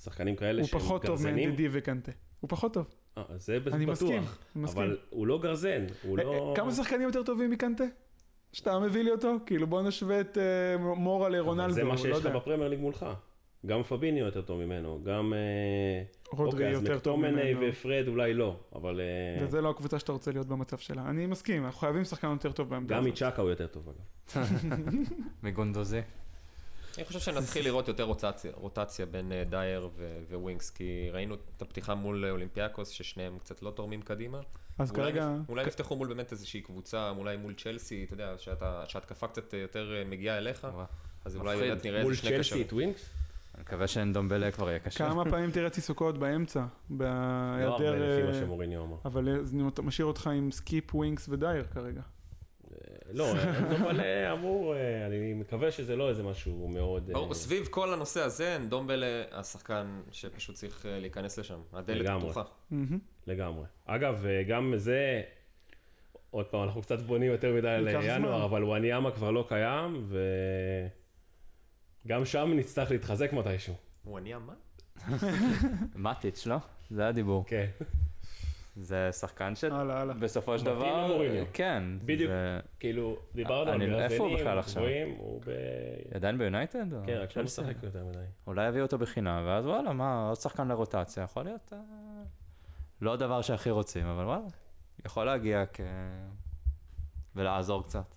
ושחקנים 0.00 0.36
כאלה 0.36 0.60
הוא 0.60 0.66
שהם 0.68 0.80
פחות 0.80 1.02
טוב 1.02 1.10
גרזנים. 1.16 1.50
מאנדידי 1.50 1.62
וקנטה. 1.70 2.12
הוא 2.40 2.48
פחות 2.50 2.74
טוב. 2.74 2.94
זה 3.36 3.60
בטוח. 3.60 3.74
אני 3.74 3.86
מסכים, 3.86 4.22
מסכים. 4.56 4.82
אבל 4.82 4.98
הוא 5.10 5.26
לא 5.26 5.38
גרזן, 5.38 5.86
הוא 6.02 6.18
לא... 6.18 6.52
כמה 6.56 6.72
שחקנים 6.72 7.02
יותר 7.02 7.22
טובים 7.22 7.50
מקנטה? 7.50 7.84
שאתה 8.52 8.78
מביא 8.78 9.02
לי 9.02 9.10
אותו? 9.10 9.36
כאילו 9.46 9.66
בוא 9.66 9.82
נשווה 9.82 10.20
את 10.20 10.38
אה, 10.38 10.76
מורה 10.94 11.28
לרונלדו, 11.28 11.72
זה 11.72 11.84
מה 11.84 11.90
לא 11.90 11.96
שיש 11.96 12.06
לך 12.06 12.24
יודע. 12.24 12.38
בפרמייר 12.38 12.68
ליג 12.68 12.80
מולך. 12.80 13.06
גם 13.66 13.82
פביניו 13.82 14.24
יותר 14.24 14.42
טוב 14.42 14.64
ממנו, 14.64 15.00
גם... 15.04 15.34
אה, 15.34 16.02
רודרי 16.32 16.52
אוקיי, 16.52 16.76
אז 16.76 16.82
יותר 16.82 16.98
טוב 16.98 17.20
מקטומני 17.20 17.54
ממנו. 17.54 17.66
ופרד 17.72 18.08
אולי 18.08 18.34
לא, 18.34 18.56
אבל 18.74 19.00
אה, 19.00 19.44
וזה 19.44 19.60
לא 19.60 19.70
הקבוצה 19.70 19.98
שאתה 19.98 20.12
רוצה 20.12 20.32
להיות 20.32 20.46
במצב 20.46 20.78
שלה. 20.78 21.10
אני 21.10 21.26
מסכים, 21.26 21.64
אנחנו 21.64 21.80
חייבים 21.80 22.04
שחקן 22.04 22.30
יותר 22.30 22.52
טוב 22.52 22.68
בעמדה 22.68 22.94
גם 22.94 23.00
הזאת. 23.00 23.12
מצ'אקה 23.12 23.42
הוא 23.42 23.50
יותר 23.50 23.66
טוב 23.66 23.88
אגב. 23.88 24.44
מגונדוזי. 25.42 26.00
אני 26.98 27.04
חושב 27.04 27.18
שנתחיל 27.18 27.64
לראות 27.64 27.88
יותר 27.88 28.02
רוטציה, 28.02 28.52
רוטציה 28.54 29.06
בין 29.06 29.32
אה, 29.32 29.44
דייר 29.44 29.88
ו- 29.96 30.18
וווינקס, 30.30 30.70
כי 30.70 31.08
ראינו 31.12 31.34
את 31.34 31.62
הפתיחה 31.62 31.94
מול 31.94 32.24
אה, 32.24 32.30
אולימפיאקוס, 32.30 32.88
ששניהם 32.88 33.38
קצת 33.38 33.62
לא 33.62 33.70
תורמים 33.70 34.02
קדימה. 34.02 34.40
אז 34.80 34.90
ואולי 34.92 35.12
כרגע... 35.12 35.28
נפ- 35.28 35.48
אולי 35.48 35.66
נפתחו 35.66 35.96
מול 35.96 36.08
באמת 36.08 36.32
איזושהי 36.32 36.60
קבוצה, 36.60 37.10
אולי 37.10 37.36
מול 37.36 37.54
צ'לסי, 37.54 38.04
אתה 38.04 38.14
יודע, 38.14 38.34
שההתקפה 38.86 39.26
קצת 39.28 39.52
יותר 39.52 39.94
אה, 39.96 40.04
מגיעה 40.04 40.38
אליך. 40.38 40.66
אז 41.24 41.36
אולי 41.36 41.56
נראה 41.84 42.02
מול 42.02 42.10
איזה 42.12 42.22
שני 42.22 42.30
צ'לסי 42.30 42.40
קשרים. 42.40 42.62
את 42.66 42.72
ווינקס? 42.72 43.08
אני 43.54 43.62
מקווה 43.62 43.86
שאנדומבלה 43.86 44.50
כבר 44.50 44.68
יהיה 44.68 44.78
קשה. 44.78 44.98
כמה 45.08 45.24
פעמים 45.30 45.50
תראה 45.50 45.70
את 45.70 45.82
סיסוקו 45.82 46.18
באמצע? 46.18 46.60
לא 46.60 46.66
בהיעדר... 46.90 47.66
הרבה 47.72 47.90
לפי 47.90 48.22
מה 48.22 48.28
אה, 48.28 48.34
שמוריניו 48.40 48.82
אמר. 48.84 48.96
אבל 49.04 49.28
אה, 49.28 49.44
זה 49.44 49.56
משאיר 49.82 50.06
אותך 50.06 50.26
עם 50.26 50.50
סקיפ, 50.50 50.94
ווינקס 50.94 51.28
ודייר 51.28 51.64
כרגע. 51.74 52.00
אה, 53.10 53.14
לא, 53.14 53.32
אנדומבלה 53.58 54.32
אמור, 54.32 54.74
אה, 54.76 55.06
אני 55.06 55.34
מקווה 55.34 55.70
שזה 55.70 55.96
לא 55.96 56.08
איזה 56.08 56.22
משהו 56.22 56.68
מאוד... 56.68 57.08
אה, 57.08 57.14
ברור, 57.14 57.34
סביב 57.34 57.66
כל 57.70 57.92
הנושא 57.92 58.20
הזה, 58.20 58.58
דומבלה 58.68 59.22
השחקן 59.32 60.00
שפשוט 60.10 60.56
צריך 60.56 60.86
אה, 60.86 60.98
להיכנס 60.98 61.38
לשם. 61.38 61.60
הדלת. 61.72 62.10
פתוחה. 62.18 62.42
לגמרי. 63.26 63.64
אגב, 63.86 64.26
אה, 64.26 64.42
גם 64.42 64.74
זה, 64.76 65.22
עוד 66.30 66.46
פעם, 66.46 66.62
אנחנו 66.62 66.82
קצת 66.82 67.00
בונים 67.00 67.30
יותר 67.32 67.54
מדי 67.54 67.68
על 67.68 67.88
ינואר. 68.02 68.44
אבל 68.44 68.64
וואניאמה 68.64 69.10
כבר 69.10 69.30
לא 69.30 69.44
קיים, 69.48 70.08
וגם 72.06 72.24
שם 72.24 72.52
נצטרך 72.56 72.90
להתחזק 72.90 73.32
מתישהו. 73.32 73.74
הוא 74.04 74.18
ענייה 74.18 74.38
מה? 74.38 74.54
מטיץ', 76.10 76.46
לא? 76.46 76.56
זה 76.90 77.08
הדיבור. 77.08 77.44
כן. 77.46 77.66
זה 78.80 79.12
שחקן. 79.12 79.52
שבסופו 79.54 80.58
של 80.58 80.64
מתאים 80.64 80.76
דבר, 80.76 81.04
למוריניו. 81.06 81.44
כן. 81.52 81.82
בדיוק. 82.04 82.32
כאילו, 82.80 83.16
דיברנו 83.34 83.70
על 83.70 83.82
אני- 83.82 84.02
איפה 84.02 84.14
הוא 84.14 84.22
גרזנים, 84.28 84.36
בכלל 84.46 84.58
עכשיו? 84.58 84.82
גבוהים, 84.82 85.14
הוא 85.18 85.40
ב... 85.46 85.50
עדיין 86.14 86.38
ביונייטד? 86.38 86.86
כן, 87.06 87.12
רק 87.16 87.36
לא 87.36 87.42
צ'לסי? 87.42 87.62
משחק 87.62 87.82
יותר 87.82 88.04
מדי. 88.04 88.18
אולי 88.46 88.68
יביאו 88.68 88.84
אותו 88.84 88.98
בחינם, 88.98 89.42
ואז 89.46 89.66
וואלה, 89.66 89.92
מה, 89.92 90.28
עוד 90.28 90.36
שחקן 90.36 90.68
לרוטציה, 90.68 91.22
יכול 91.22 91.42
להיות... 91.44 91.72
אה, 91.72 91.78
לא 93.00 93.12
הדבר 93.12 93.42
שהכי 93.42 93.70
רוצים, 93.70 94.06
אבל 94.06 94.24
וואלה, 94.24 94.44
יכול 95.06 95.24
להגיע 95.24 95.64
כ... 95.72 95.80
ולעזור 97.36 97.82
קצת. 97.82 98.14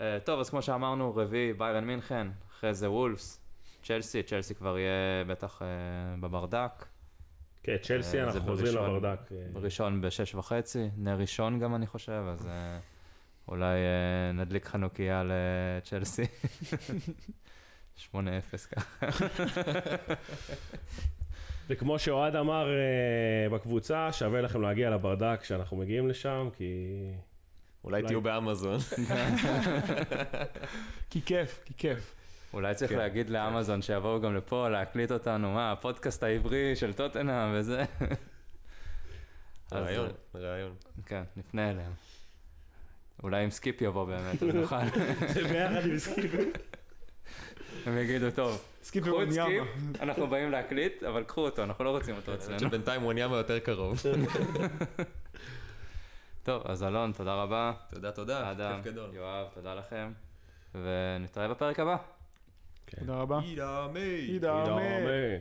אה, 0.00 0.18
טוב, 0.24 0.40
אז 0.40 0.50
כמו 0.50 0.62
שאמרנו, 0.62 1.16
רביעי, 1.16 1.52
ביירן 1.52 1.84
מינכן, 1.84 2.26
אחרי 2.50 2.74
זה 2.74 2.90
וולפס, 2.90 3.40
צ'לסי, 3.82 4.22
צ'לסי 4.22 4.54
כבר 4.54 4.78
יהיה 4.78 4.90
בטח 5.26 5.62
אה, 5.62 5.66
בברדק, 6.20 6.86
כן, 7.66 7.76
צ'לסי, 7.82 8.18
אה, 8.18 8.24
אנחנו 8.24 8.40
חוזרים. 8.40 8.74
לברדק. 8.74 9.18
ראשון 9.54 10.00
בשש 10.00 10.34
וחצי, 10.34 10.88
נר 10.96 11.16
ראשון 11.18 11.58
גם 11.58 11.74
אני 11.74 11.86
חושב, 11.86 12.22
אז 12.32 12.46
אה, 12.46 12.78
אולי 13.48 13.64
אה, 13.76 14.32
נדליק 14.32 14.64
חנוכיה 14.64 15.22
לצ'לסי. 15.24 16.22
8-0 18.12 18.16
ככה. 18.72 19.06
וכמו 21.68 21.98
שאוהד 21.98 22.36
אמר 22.36 22.68
בקבוצה, 23.52 24.08
שווה 24.12 24.40
לכם 24.40 24.62
להגיע 24.62 24.90
לברדק 24.90 25.38
כשאנחנו 25.42 25.76
מגיעים 25.76 26.08
לשם, 26.08 26.48
כי... 26.56 26.64
אולי 27.84 27.96
אולי- 27.96 28.08
תהיו 28.08 28.20
באמזון. 28.20 28.78
כי 31.10 31.22
כיף, 31.22 31.60
כי 31.64 31.74
כיף. 31.76 32.14
אולי 32.52 32.74
צריך 32.74 32.90
כן, 32.90 32.98
להגיד 32.98 33.30
לאמזון 33.30 33.82
שיבואו 33.82 34.20
גם 34.20 34.36
לפה 34.36 34.68
להקליט 34.68 35.12
אותנו, 35.12 35.52
מה, 35.52 35.72
הפודקאסט 35.72 36.22
העברי 36.22 36.76
של 36.76 36.92
טוטנאם 36.92 37.50
וזה. 37.54 37.84
אז, 39.70 39.82
רעיון, 39.82 40.10
רעיון. 40.34 40.74
כן, 41.06 41.22
נפנה 41.36 41.70
אליהם. 41.70 41.92
אולי 43.22 43.44
אם 43.44 43.50
סקיפ 43.50 43.82
יבוא 43.82 44.04
באמת, 44.04 44.42
אז 44.42 44.54
נוכל. 44.54 44.76
ביחד 45.52 45.86
עם 45.86 45.98
סקיפ. 45.98 46.32
הם 47.86 47.98
יגידו, 47.98 48.30
טוב, 48.30 48.62
קחו 49.00 49.22
את. 49.22 49.30
סקיפ, 49.30 49.64
אנחנו 50.00 50.26
באים 50.26 50.50
להקליט, 50.50 51.02
אבל 51.02 51.24
קחו 51.24 51.40
אותו, 51.40 51.62
אנחנו 51.62 51.84
לא 51.84 51.90
רוצים 51.90 52.16
אותו 52.16 52.34
אצלנו. 52.34 52.60
שבינתיים 52.60 53.04
וואניאמה 53.04 53.36
יותר 53.36 53.58
קרוב. 53.58 54.02
טוב, 56.42 56.62
אז 56.64 56.82
אלון, 56.82 57.12
תודה 57.12 57.34
רבה. 57.34 57.72
תודה, 57.90 58.12
תודה. 58.12 58.52
כיף 58.82 58.92
גדול. 58.92 59.10
יואב, 59.14 59.46
תודה 59.54 59.74
לכם. 59.74 60.12
ונתראה 60.74 61.48
בפרק 61.48 61.80
הבא. 61.80 61.96
תודה 62.90 63.14
רבה. 63.14 63.40
אידה 63.44 63.86
מי. 63.92 64.00
עידה, 64.00 64.64
אמן. 64.64 65.38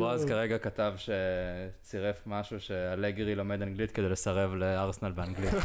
בועז 0.00 0.24
כרגע 0.24 0.58
כתב 0.58 0.94
שצירף 0.96 2.22
משהו 2.26 2.60
שאלגרי 2.60 3.34
לומד 3.34 3.62
אנגלית 3.62 3.90
כדי 3.90 4.08
לסרב 4.08 4.54
לארסנל 4.54 5.12
באנגלית. 5.12 5.50